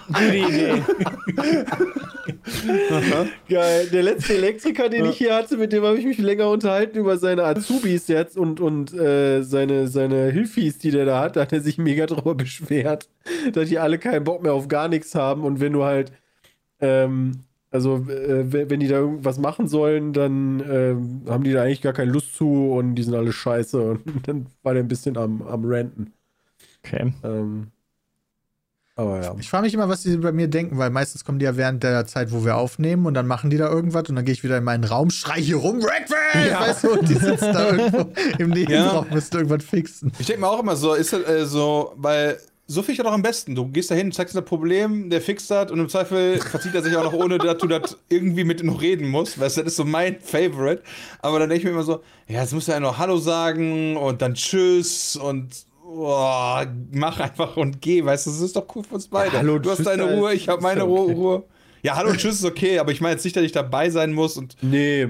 Gute 0.07 0.38
Idee. 0.38 0.84
geil. 3.49 3.88
Der 3.91 4.03
letzte 4.03 4.36
Elektriker, 4.36 4.88
den 4.88 5.03
ich 5.05 5.17
hier 5.17 5.36
hatte, 5.36 5.57
mit 5.57 5.73
dem 5.73 5.84
habe 5.84 5.97
ich 5.97 6.05
mich 6.05 6.17
länger 6.17 6.49
unterhalten 6.49 6.97
über 6.97 7.17
seine 7.17 7.43
Azubis 7.43 8.07
jetzt 8.07 8.38
und, 8.38 8.61
und 8.61 8.93
äh, 8.93 9.43
seine, 9.43 9.89
seine 9.89 10.32
Hilfis, 10.32 10.78
die 10.78 10.91
der 10.91 11.03
da 11.05 11.19
hat. 11.19 11.36
Da 11.36 11.41
hat 11.41 11.51
er 11.51 11.59
sich 11.59 11.78
mega 11.78 12.05
drüber 12.05 12.36
beschwert, 12.36 13.09
dass 13.51 13.67
die 13.67 13.80
alle 13.80 13.99
keinen 13.99 14.23
Bock 14.23 14.41
mehr 14.41 14.53
auf 14.53 14.69
gar 14.69 14.88
nichts 14.88 15.13
haben. 15.13 15.43
Und 15.43 15.59
wenn 15.59 15.73
du 15.73 15.84
halt, 15.84 16.13
ähm, 16.80 17.43
also 17.76 17.97
äh, 18.09 18.69
wenn 18.69 18.80
die 18.80 18.88
da 18.88 18.95
irgendwas 18.95 19.38
machen 19.38 19.67
sollen, 19.67 20.13
dann 20.13 20.63
ähm, 20.67 21.21
haben 21.28 21.43
die 21.43 21.51
da 21.51 21.63
eigentlich 21.63 21.82
gar 21.82 21.93
keine 21.93 22.11
Lust 22.11 22.36
zu 22.36 22.71
und 22.71 22.95
die 22.95 23.03
sind 23.03 23.13
alle 23.13 23.34
scheiße. 23.34 23.91
Und 23.91 24.01
dann 24.28 24.47
war 24.63 24.73
der 24.73 24.84
ein 24.84 24.88
bisschen 24.88 25.17
am, 25.17 25.41
am 25.41 25.63
Ranten. 25.65 26.13
Okay. 26.84 27.13
Ähm, 27.23 27.67
aber 28.97 29.21
ja. 29.21 29.36
Ich 29.38 29.49
frage 29.49 29.65
mich 29.65 29.73
immer, 29.73 29.89
was 29.89 30.03
die 30.03 30.15
bei 30.15 30.32
mir 30.32 30.47
denken, 30.47 30.78
weil 30.78 30.89
meistens 30.89 31.26
kommen 31.26 31.38
die 31.38 31.45
ja 31.45 31.57
während 31.57 31.84
der 31.84 32.05
Zeit, 32.07 32.32
wo 32.32 32.45
wir 32.45 32.55
aufnehmen 32.55 33.05
und 33.05 33.13
dann 33.13 33.28
machen 33.28 33.49
die 33.49 33.57
da 33.57 33.69
irgendwas 33.69 34.07
und 34.07 34.15
dann 34.15 34.23
gehe 34.23 34.34
ich 34.34 34.43
wieder 34.45 34.57
in 34.57 34.63
meinen 34.63 34.86
Raum, 34.86 35.09
schrei 35.09 35.41
hier 35.41 35.57
rum, 35.57 35.80
Breakfast! 35.80 36.59
Weißt 36.59 36.84
du, 36.86 36.99
und 36.99 37.09
die 37.09 37.15
sitzen 37.15 37.53
da 37.53 37.71
irgendwo 37.71 38.09
im 38.38 38.51
Nebenraum, 38.51 39.07
müssen 39.11 39.36
irgendwas 39.36 39.65
fixen. 39.65 40.13
Ich 40.17 40.28
denke 40.28 40.41
mir 40.41 40.47
auch 40.47 40.61
immer 40.61 40.78
so, 40.78 40.93
ist 40.93 41.11
das 41.11 41.28
äh, 41.28 41.45
so, 41.45 41.91
weil 41.97 42.38
so 42.68 42.82
finde 42.82 42.93
ich 42.93 42.97
das 42.97 43.05
doch 43.05 43.13
am 43.13 43.22
besten. 43.22 43.53
Du 43.53 43.68
gehst 43.68 43.91
da 43.91 43.95
hin, 43.95 44.11
zeigst 44.11 44.36
das 44.36 44.43
Problem, 44.43 45.09
der 45.09 45.22
fixt 45.22 45.51
das 45.51 45.72
und 45.72 45.80
im 45.80 45.89
Zweifel 45.89 46.39
verzieht 46.39 46.74
er 46.74 46.82
sich 46.82 46.95
auch 46.97 47.03
noch, 47.03 47.13
ohne 47.13 47.38
dass 47.38 47.57
du 47.57 47.68
das 47.68 47.97
irgendwie 48.09 48.43
mit 48.43 48.63
noch 48.63 48.82
reden 48.82 49.09
musst. 49.09 49.39
Weißt 49.39 49.57
du, 49.57 49.61
das 49.61 49.74
ist 49.74 49.78
so 49.78 49.86
mein 49.86 50.20
Favorite. 50.20 50.82
Aber 51.22 51.39
dann 51.39 51.49
denke 51.49 51.59
ich 51.59 51.66
mir 51.66 51.72
immer 51.72 51.84
so, 51.84 52.01
ja, 52.28 52.41
jetzt 52.41 52.53
musst 52.53 52.68
du 52.68 52.72
ja 52.72 52.80
noch 52.80 52.97
Hallo 52.97 53.18
sagen 53.18 53.97
und 53.97 54.22
dann 54.22 54.34
Tschüss 54.34 55.16
und 55.16 55.66
oh, 55.86 56.61
mach 56.91 57.20
einfach 57.20 57.55
und 57.55 57.82
geh. 57.82 58.03
Weißt 58.03 58.26
du, 58.26 58.32
das 58.32 58.41
ist 58.41 58.55
doch 58.55 58.66
cool 58.76 58.84
für 58.84 58.95
uns 58.95 59.07
beide. 59.07 59.34
Ja, 59.34 59.39
hallo, 59.39 59.59
du 59.59 59.70
hast 59.70 59.86
deine 59.86 60.16
Ruhe, 60.16 60.34
ich 60.34 60.47
habe 60.47 60.61
meine 60.61 60.86
okay. 60.86 61.13
Ruhe. 61.13 61.43
Ja, 61.84 61.95
Hallo 61.97 62.09
und 62.09 62.18
Tschüss 62.18 62.38
ist 62.38 62.45
okay, 62.45 62.80
aber 62.80 62.91
ich 62.91 62.99
meine 62.99 63.13
jetzt 63.13 63.24
nicht, 63.26 63.36
dass 63.36 63.43
ich 63.43 63.51
dabei 63.51 63.91
sein 63.91 64.11
muss 64.11 64.38
und 64.38 64.55
Nee. 64.63 65.07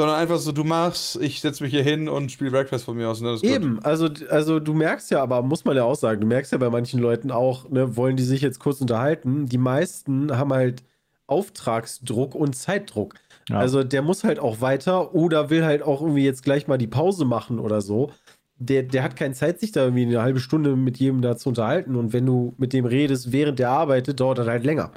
Sondern 0.00 0.16
einfach 0.16 0.38
so, 0.38 0.50
du 0.50 0.64
machst, 0.64 1.20
ich 1.22 1.40
setze 1.40 1.62
mich 1.62 1.72
hier 1.72 1.84
hin 1.84 2.08
und 2.08 2.32
spiele 2.32 2.50
Breakfast 2.50 2.84
von 2.84 2.96
mir 2.96 3.08
aus. 3.08 3.20
Und 3.20 3.26
dann 3.26 3.34
ist 3.36 3.42
gut. 3.42 3.50
Eben, 3.50 3.78
also, 3.84 4.08
also 4.28 4.58
du 4.58 4.74
merkst 4.74 5.12
ja, 5.12 5.22
aber 5.22 5.40
muss 5.42 5.64
man 5.64 5.76
ja 5.76 5.84
auch 5.84 5.94
sagen, 5.94 6.20
du 6.20 6.26
merkst 6.26 6.50
ja 6.50 6.58
bei 6.58 6.68
manchen 6.68 6.98
Leuten 6.98 7.30
auch, 7.30 7.70
ne, 7.70 7.96
wollen 7.96 8.16
die 8.16 8.24
sich 8.24 8.40
jetzt 8.40 8.58
kurz 8.58 8.80
unterhalten. 8.80 9.46
Die 9.46 9.58
meisten 9.58 10.36
haben 10.36 10.52
halt 10.52 10.82
Auftragsdruck 11.28 12.34
und 12.34 12.56
Zeitdruck. 12.56 13.14
Ja. 13.48 13.58
Also 13.58 13.84
der 13.84 14.02
muss 14.02 14.24
halt 14.24 14.40
auch 14.40 14.60
weiter 14.60 15.14
oder 15.14 15.48
will 15.50 15.64
halt 15.64 15.82
auch 15.82 16.00
irgendwie 16.00 16.24
jetzt 16.24 16.42
gleich 16.42 16.66
mal 16.66 16.78
die 16.78 16.88
Pause 16.88 17.24
machen 17.24 17.60
oder 17.60 17.80
so. 17.80 18.10
Der, 18.58 18.82
der 18.82 19.04
hat 19.04 19.14
keine 19.14 19.34
Zeit, 19.34 19.60
sich 19.60 19.70
da 19.70 19.84
irgendwie 19.84 20.06
eine 20.06 20.22
halbe 20.22 20.40
Stunde 20.40 20.74
mit 20.74 20.98
jedem 20.98 21.22
da 21.22 21.36
zu 21.36 21.50
unterhalten. 21.50 21.94
Und 21.94 22.12
wenn 22.12 22.26
du 22.26 22.54
mit 22.58 22.72
dem 22.72 22.84
redest, 22.84 23.30
während 23.30 23.60
der 23.60 23.70
arbeitet, 23.70 24.18
dauert 24.18 24.38
das 24.38 24.48
halt 24.48 24.64
länger. 24.64 24.90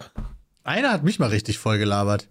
Einer 0.63 0.91
hat 0.91 1.03
mich 1.03 1.19
mal 1.19 1.29
richtig 1.29 1.59
voll 1.59 1.77
gelabert. 1.77 2.29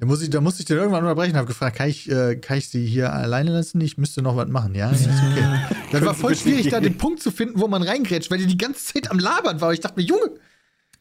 Da 0.00 0.06
muss 0.06 0.22
ich, 0.22 0.30
da 0.30 0.40
musste 0.40 0.60
ich 0.60 0.66
den 0.66 0.76
irgendwann 0.76 1.02
unterbrechen 1.02 1.32
und 1.32 1.38
habe 1.38 1.48
gefragt, 1.48 1.76
kann 1.76 1.88
ich, 1.88 2.08
äh, 2.08 2.36
kann 2.36 2.58
ich 2.58 2.68
sie 2.68 2.86
hier 2.86 3.12
alleine 3.12 3.50
lassen? 3.50 3.80
Ich 3.80 3.98
müsste 3.98 4.22
noch 4.22 4.36
was 4.36 4.48
machen, 4.48 4.74
ja? 4.74 4.90
ist 4.90 5.06
okay. 5.06 5.44
Das 5.90 6.04
war 6.04 6.14
voll 6.14 6.36
schwierig, 6.36 6.68
da 6.68 6.80
den 6.80 6.98
Punkt 6.98 7.22
zu 7.22 7.30
finden, 7.30 7.58
wo 7.58 7.66
man 7.66 7.82
reingrätscht, 7.82 8.30
weil 8.30 8.38
die 8.38 8.46
die 8.46 8.58
ganze 8.58 8.92
Zeit 8.92 9.10
am 9.10 9.18
Labern 9.18 9.60
war. 9.60 9.72
Ich 9.72 9.80
dachte 9.80 9.98
mir, 9.98 10.06
Junge, 10.06 10.30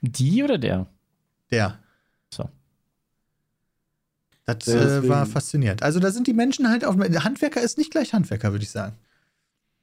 Die 0.02 0.43
oder 0.43 0.58
der? 0.58 0.88
der. 1.52 1.78
So. 2.34 2.50
Das 4.45 4.68
äh, 4.68 5.08
war 5.08 5.26
faszinierend. 5.26 5.84
Also 5.84 6.00
da 6.00 6.10
sind 6.10 6.26
die 6.26 6.34
Menschen 6.34 6.70
halt 6.70 6.86
auf. 6.86 6.95
Handwerker 6.98 7.62
ist 7.62 7.78
nicht 7.78 7.91
gleich 7.91 8.14
Handwerker, 8.14 8.52
würde 8.52 8.64
ich 8.64 8.72
sagen. 8.72 8.95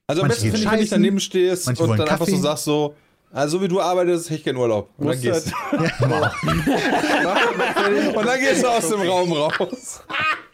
Also 0.07 0.23
am 0.23 0.29
Manche 0.29 0.43
besten 0.43 0.57
finde 0.57 0.67
ich, 0.67 0.73
wenn 0.73 0.85
ich 0.85 0.91
daneben 0.91 1.21
stehst 1.21 1.69
und 1.69 1.79
dann 1.79 2.01
einfach 2.01 2.27
so 2.27 2.33
Kaffee. 2.33 2.37
sagst 2.37 2.65
so, 2.65 2.97
also 3.35 3.59
so 3.59 3.63
wie 3.65 3.69
du 3.69 3.81
arbeitest, 3.81 4.27
hätte 4.31 4.39
ich 4.39 4.45
gerne 4.45 4.59
Urlaub. 4.59 4.89
Und 4.97 5.09
dann, 5.09 5.21
gehst, 5.21 5.53
halt- 5.71 5.93
und 8.17 8.27
dann 8.27 8.41
gehst 8.41 8.63
du 8.63 8.69
aus 8.69 8.89
dem 8.89 9.01
Raum 9.01 9.33
raus. 9.33 10.03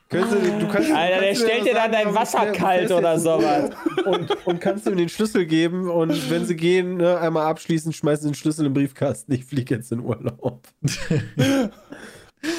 Könntest 0.08 0.34
du, 0.34 0.58
du 0.58 0.66
kannst, 0.68 0.90
Alter, 0.90 1.20
der 1.20 1.34
stellt 1.36 1.64
dir 1.66 1.74
dann 1.74 1.92
dein 1.92 2.12
Wasser 2.12 2.46
kalt 2.50 2.90
oder 2.90 3.16
sowas. 3.20 3.70
Und, 4.04 4.44
und 4.46 4.60
kannst 4.60 4.88
ihm 4.88 4.96
den 4.96 5.08
Schlüssel 5.08 5.46
geben 5.46 5.88
und 5.88 6.30
wenn 6.30 6.44
sie 6.46 6.56
gehen, 6.56 6.96
ne, 6.96 7.16
einmal 7.18 7.46
abschließen, 7.46 7.92
schmeißen 7.92 8.30
den 8.30 8.34
Schlüssel 8.34 8.66
im 8.66 8.74
Briefkasten. 8.74 9.32
Ich 9.32 9.44
fliege 9.44 9.76
jetzt 9.76 9.92
in 9.92 10.00
Urlaub. 10.00 10.66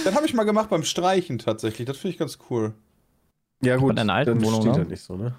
Das 0.06 0.16
habe 0.16 0.26
ich 0.26 0.34
mal 0.34 0.44
gemacht 0.46 0.70
beim 0.70 0.84
Streichen 0.84 1.40
tatsächlich. 1.40 1.86
Das 1.88 1.98
finde 1.98 2.14
ich 2.14 2.20
ganz 2.20 2.38
cool. 2.50 2.74
Ja, 3.64 3.78
Bei 3.78 3.92
deiner 3.94 4.14
alten 4.14 4.36
dann 4.36 4.44
Wohnung, 4.46 4.62
steht 4.62 4.78
das 4.78 4.88
nicht 4.88 5.04
so, 5.04 5.18
ne? 5.18 5.36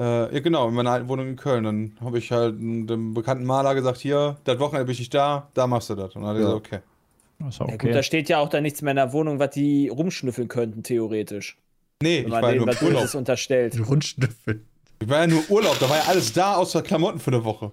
Äh, 0.00 0.32
ja, 0.34 0.40
genau, 0.40 0.68
in 0.68 0.74
meiner 0.74 0.92
alten 0.92 1.08
Wohnung 1.08 1.28
in 1.28 1.36
Köln. 1.36 1.64
Dann 1.64 1.96
habe 2.00 2.18
ich 2.18 2.30
halt 2.30 2.54
dem 2.58 3.14
bekannten 3.14 3.44
Maler 3.44 3.74
gesagt, 3.74 3.98
hier, 3.98 4.36
das 4.44 4.58
Wochenende 4.60 4.84
bin 4.86 4.92
ich 4.92 5.00
nicht 5.00 5.14
da, 5.14 5.50
da 5.54 5.66
machst 5.66 5.90
du 5.90 5.94
das. 5.96 6.14
Und 6.14 6.22
dann 6.22 6.30
hat 6.30 6.36
er 6.36 6.40
Ja. 6.42 6.46
gesagt, 6.58 6.66
okay. 6.66 7.48
Ist 7.48 7.60
auch 7.60 7.68
Ja, 7.68 7.74
okay. 7.74 7.86
gut, 7.86 7.94
da 7.96 8.02
steht 8.02 8.28
ja 8.28 8.38
auch 8.38 8.48
dann 8.48 8.62
nichts 8.62 8.82
mehr 8.82 8.92
in 8.92 8.96
der 8.96 9.12
Wohnung, 9.12 9.38
was 9.38 9.50
die 9.50 9.88
rumschnüffeln 9.88 10.48
könnten, 10.48 10.82
theoretisch. 10.82 11.56
Nee, 12.02 12.20
Wenn 12.20 12.26
ich 12.28 12.32
war 12.32 12.42
ja 12.42 12.48
denen 12.52 12.64
nur 12.66 12.74
Urlaub. 12.82 13.00
Böses 13.02 13.14
unterstellt. 13.16 13.74
Die 13.78 13.80
Rundschnüffel. 13.80 14.64
Ich 15.00 15.08
war 15.08 15.20
ja 15.20 15.26
nur 15.26 15.42
Urlaub, 15.48 15.76
da 15.80 15.88
war 15.88 15.96
ja 15.96 16.04
alles 16.08 16.32
da, 16.32 16.54
außer 16.56 16.82
Klamotten 16.82 17.18
für 17.20 17.32
eine 17.32 17.44
Woche. 17.44 17.72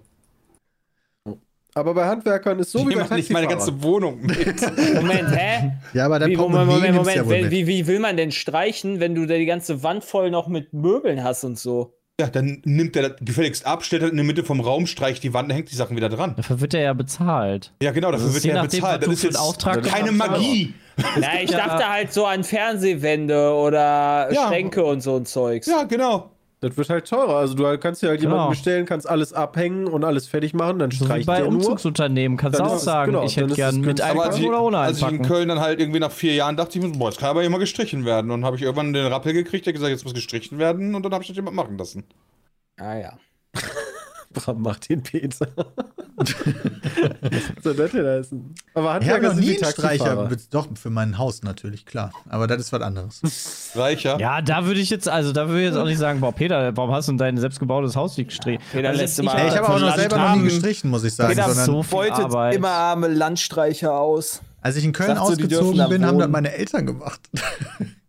Aber 1.74 1.92
bei 1.92 2.06
Handwerkern 2.06 2.58
ist 2.58 2.72
so 2.72 2.78
ich 2.80 2.86
wie 2.88 2.94
bei 2.94 3.02
nehme 3.02 3.14
nicht 3.16 3.30
meine 3.30 3.46
Taxifahrer. 3.46 3.66
ganze 3.70 3.82
Wohnung 3.82 4.22
mit. 4.22 4.38
Moment, 4.94 5.30
hä? 5.36 5.72
Ja, 5.92 6.06
aber 6.06 6.18
dein 6.18 6.30
Wie, 6.30 6.36
Moment, 6.36 6.66
Moment, 6.66 6.94
Moment. 6.96 7.16
ja 7.44 7.50
wie, 7.50 7.66
wie 7.66 7.86
will 7.86 7.98
man 7.98 8.16
denn 8.16 8.32
streichen, 8.32 8.98
wenn 8.98 9.14
du 9.14 9.26
da 9.26 9.36
die 9.36 9.44
ganze 9.46 9.82
Wand 9.82 10.02
voll 10.02 10.30
noch 10.30 10.48
mit 10.48 10.72
Möbeln 10.72 11.22
hast 11.22 11.44
und 11.44 11.58
so? 11.58 11.95
Ja, 12.18 12.28
dann 12.28 12.62
nimmt 12.64 12.96
er 12.96 13.10
das 13.10 13.18
gefälligst 13.20 13.66
ab, 13.66 13.84
stellt 13.84 14.02
das 14.02 14.10
in 14.10 14.16
der 14.16 14.24
Mitte 14.24 14.42
vom 14.42 14.60
Raum, 14.60 14.86
streicht 14.86 15.22
die 15.22 15.34
Wand, 15.34 15.52
hängt 15.52 15.70
die 15.70 15.76
Sachen 15.76 15.96
wieder 15.96 16.08
dran. 16.08 16.34
Dafür 16.36 16.60
wird 16.60 16.72
er 16.72 16.80
ja 16.80 16.92
bezahlt. 16.94 17.72
Ja, 17.82 17.92
genau, 17.92 18.10
dafür 18.10 18.26
Das 18.26 18.34
wird 18.34 18.44
er 18.46 18.54
ja 18.56 18.62
bezahlt. 18.62 19.02
Das 19.02 19.12
ist 19.12 19.22
jetzt 19.22 19.38
Auftrag 19.38 19.82
keine. 19.82 20.12
Magie. 20.12 20.74
Ja, 21.20 21.28
ich 21.42 21.50
dachte 21.50 21.86
halt 21.86 22.10
so 22.10 22.24
an 22.24 22.42
Fernsehwände 22.42 23.52
oder 23.52 24.32
Ja. 24.32 24.46
Schränke 24.48 24.82
und 24.82 25.02
so 25.02 25.16
ein 25.16 25.26
Zeugs. 25.26 25.66
Ja, 25.66 25.82
genau. 25.82 26.30
Das 26.60 26.76
wird 26.76 26.88
halt 26.88 27.06
teurer. 27.06 27.36
Also 27.36 27.54
du 27.54 27.78
kannst 27.78 28.02
dir 28.02 28.08
halt 28.08 28.20
Genau. 28.20 28.32
jemanden 28.32 28.50
bestellen, 28.52 28.86
kannst 28.86 29.08
alles 29.08 29.34
abhängen 29.34 29.86
und 29.86 30.04
alles 30.04 30.26
fertig 30.26 30.54
machen, 30.54 30.78
dann 30.78 30.90
streicht 30.90 31.26
bei. 31.26 31.44
Umzugsunternehmen 31.44 32.38
kannst 32.38 32.58
du 32.58 32.64
auch 32.64 32.78
sagen, 32.78 33.12
genau, 33.12 33.24
ich 33.24 33.36
hätte 33.36 33.54
gern 33.54 33.80
mit 33.82 34.00
einpacken 34.00 34.28
als 34.30 34.38
ich, 34.38 34.46
oder 34.46 34.62
ohne 34.62 34.78
als 34.78 34.96
ich 34.96 35.02
in 35.02 35.08
einpacken. 35.08 35.28
Köln 35.28 35.48
dann 35.50 35.60
halt 35.60 35.80
irgendwie 35.80 36.00
nach 36.00 36.10
vier 36.10 36.34
Jahren 36.34 36.56
dachte 36.56 36.78
ich 36.78 36.84
mir, 36.84 36.92
so, 36.92 36.98
boah, 36.98 37.10
jetzt 37.10 37.18
kann 37.20 37.28
aber 37.30 37.46
mal 37.50 37.58
gestrichen 37.58 38.06
werden. 38.06 38.30
Und 38.30 38.40
dann 38.40 38.46
habe 38.46 38.56
ich 38.56 38.62
irgendwann 38.62 38.92
den 38.94 39.06
Rappel 39.06 39.34
gekriegt, 39.34 39.66
der 39.66 39.74
gesagt, 39.74 39.90
jetzt 39.90 40.04
muss 40.04 40.14
gestrichen 40.14 40.58
werden 40.58 40.94
und 40.94 41.02
dann 41.02 41.12
habe 41.12 41.22
ich 41.22 41.28
das 41.28 41.36
jemand 41.36 41.56
machen 41.56 41.76
lassen. 41.76 42.04
Ah 42.78 42.96
ja. 42.96 43.12
Bram 44.36 44.62
macht 44.62 44.88
den 44.88 45.02
Peter. 45.02 45.48
Was 46.16 47.64
soll 47.64 47.74
das 47.74 47.90
denn 47.90 48.06
heißen? 48.06 48.54
Aber 48.74 48.84
Ich 48.84 48.86
habe 48.86 48.94
Handwerker 48.94 49.28
noch 49.28 49.34
sind 49.34 49.44
nie 49.44 49.62
einen 49.62 49.72
Streicher. 49.72 50.28
Doch, 50.50 50.68
für 50.74 50.90
mein 50.90 51.18
Haus 51.18 51.42
natürlich, 51.42 51.84
klar. 51.86 52.12
Aber 52.28 52.46
das 52.46 52.60
ist 52.60 52.72
was 52.72 52.80
anderes. 52.82 53.72
Reicher. 53.74 54.18
Ja, 54.20 54.40
da 54.42 54.64
würde 54.66 54.80
ich 54.80 54.90
jetzt, 54.90 55.08
also 55.08 55.32
da 55.32 55.48
würde 55.48 55.60
ich 55.62 55.66
jetzt 55.66 55.76
auch 55.76 55.84
nicht 55.84 55.98
sagen, 55.98 56.20
boah, 56.20 56.32
Peter, 56.32 56.76
warum 56.76 56.92
hast 56.92 57.08
du 57.08 57.12
denn 57.12 57.18
dein 57.18 57.38
selbstgebautes 57.38 57.96
Haus 57.96 58.16
nicht 58.16 58.28
gestrichen? 58.28 58.62
Peter, 58.72 58.88
Also 58.88 59.00
letzte 59.02 59.22
ich- 59.22 59.26
Mal- 59.26 59.38
Ey, 59.38 59.48
ich 59.48 59.56
habe 59.56 59.68
auch 59.68 59.78
noch 59.80 59.96
selber 59.96 60.16
noch 60.18 60.36
nie 60.36 60.44
gestrichen, 60.44 60.90
muss 60.90 61.04
ich 61.04 61.14
sagen. 61.14 61.30
Peter 61.34 61.48
Sondern 61.48 61.66
so 61.66 61.82
viel 61.82 61.98
beutet 61.98 62.24
Arbeit. 62.24 62.54
immer 62.54 62.70
arme 62.70 63.08
Landstreicher 63.08 63.98
aus. 63.98 64.42
als 64.62 64.76
ich 64.76 64.84
in 64.84 64.92
Köln 64.92 65.08
Sagt 65.08 65.18
so, 65.26 65.32
ausgezogen 65.32 65.88
bin, 65.88 66.04
haben 66.06 66.18
das 66.18 66.28
meine 66.28 66.52
Eltern 66.52 66.86
gemacht. 66.86 67.20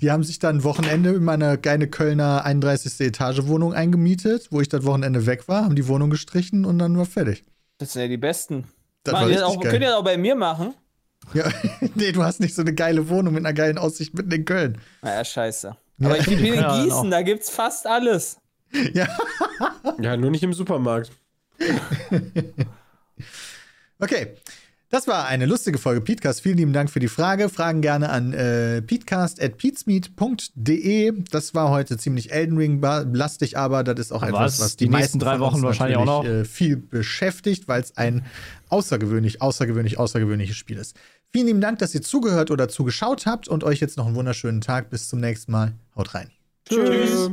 Die 0.00 0.10
haben 0.10 0.24
sich 0.24 0.38
dann 0.38 0.64
Wochenende 0.64 1.10
in 1.10 1.24
meine 1.24 1.58
geile 1.58 1.88
Kölner 1.88 2.44
31. 2.44 3.00
Etage 3.00 3.46
Wohnung 3.46 3.72
eingemietet, 3.74 4.48
wo 4.50 4.60
ich 4.60 4.68
das 4.68 4.84
Wochenende 4.84 5.26
weg 5.26 5.48
war, 5.48 5.64
haben 5.64 5.76
die 5.76 5.86
Wohnung 5.88 6.10
gestrichen 6.10 6.64
und 6.64 6.78
dann 6.78 6.96
war 6.98 7.04
fertig. 7.06 7.44
Das 7.78 7.92
sind 7.92 8.02
ja 8.02 8.08
die 8.08 8.16
Besten. 8.16 8.64
Das 9.04 9.14
richtig 9.20 9.36
das 9.36 9.42
auch, 9.44 9.60
geil. 9.60 9.70
könnt 9.72 9.82
ihr 9.84 9.88
das 9.90 9.98
auch 9.98 10.04
bei 10.04 10.16
mir 10.18 10.34
machen? 10.34 10.74
Ja, 11.34 11.48
nee, 11.94 12.12
du 12.12 12.22
hast 12.24 12.40
nicht 12.40 12.54
so 12.54 12.62
eine 12.62 12.74
geile 12.74 13.08
Wohnung 13.08 13.34
mit 13.34 13.44
einer 13.44 13.54
geilen 13.54 13.78
Aussicht 13.78 14.14
mitten 14.14 14.30
in 14.32 14.44
Köln. 14.44 14.78
Naja, 15.02 15.24
scheiße. 15.24 15.76
Aber 16.02 16.18
ich 16.18 16.26
bin 16.26 16.38
in 16.38 16.54
Ja, 16.54 16.82
Gießen, 16.82 16.92
auch. 17.06 17.10
da 17.10 17.22
gibt's 17.22 17.50
fast 17.50 17.86
alles. 17.86 18.38
Ja, 18.92 20.16
nur 20.16 20.30
nicht 20.30 20.42
im 20.42 20.52
Supermarkt. 20.52 21.10
Okay. 24.00 24.34
Das 24.90 25.06
war 25.06 25.26
eine 25.26 25.44
lustige 25.44 25.76
Folge 25.76 26.00
Peatcast. 26.00 26.40
Vielen 26.40 26.56
lieben 26.56 26.72
Dank 26.72 26.88
für 26.88 26.98
die 26.98 27.08
Frage. 27.08 27.50
Fragen 27.50 27.82
gerne 27.82 28.08
an 28.08 28.32
äh, 28.32 28.80
peatcast.peatsmeet.de. 28.80 31.12
Das 31.30 31.54
war 31.54 31.68
heute 31.68 31.98
ziemlich 31.98 32.32
Elden 32.32 32.56
Ring-lastig, 32.56 33.58
aber 33.58 33.84
das 33.84 34.00
ist 34.00 34.12
auch 34.12 34.22
Aber 34.22 34.30
etwas, 34.30 34.60
was 34.60 34.76
die 34.76 34.86
die, 34.86 34.90
nächsten 34.90 35.18
meisten 35.18 35.20
drei 35.20 35.40
Wochen 35.40 35.62
wahrscheinlich 35.62 35.98
auch 35.98 36.06
noch. 36.06 36.24
Äh, 36.24 36.46
viel 36.46 36.78
beschäftigt, 36.78 37.68
weil 37.68 37.82
es 37.82 37.98
ein 37.98 38.24
außergewöhnlich, 38.70 39.42
außergewöhnlich, 39.42 39.98
außergewöhnliches 39.98 40.56
Spiel 40.56 40.78
ist. 40.78 40.96
Vielen 41.32 41.48
lieben 41.48 41.60
Dank, 41.60 41.80
dass 41.80 41.94
ihr 41.94 42.00
zugehört 42.00 42.50
oder 42.50 42.70
zugeschaut 42.70 43.26
habt 43.26 43.46
und 43.46 43.64
euch 43.64 43.80
jetzt 43.80 43.98
noch 43.98 44.06
einen 44.06 44.16
wunderschönen 44.16 44.62
Tag. 44.62 44.88
Bis 44.88 45.10
zum 45.10 45.20
nächsten 45.20 45.52
Mal. 45.52 45.74
Haut 45.96 46.14
rein. 46.14 46.30
Tschüss. 46.66 47.32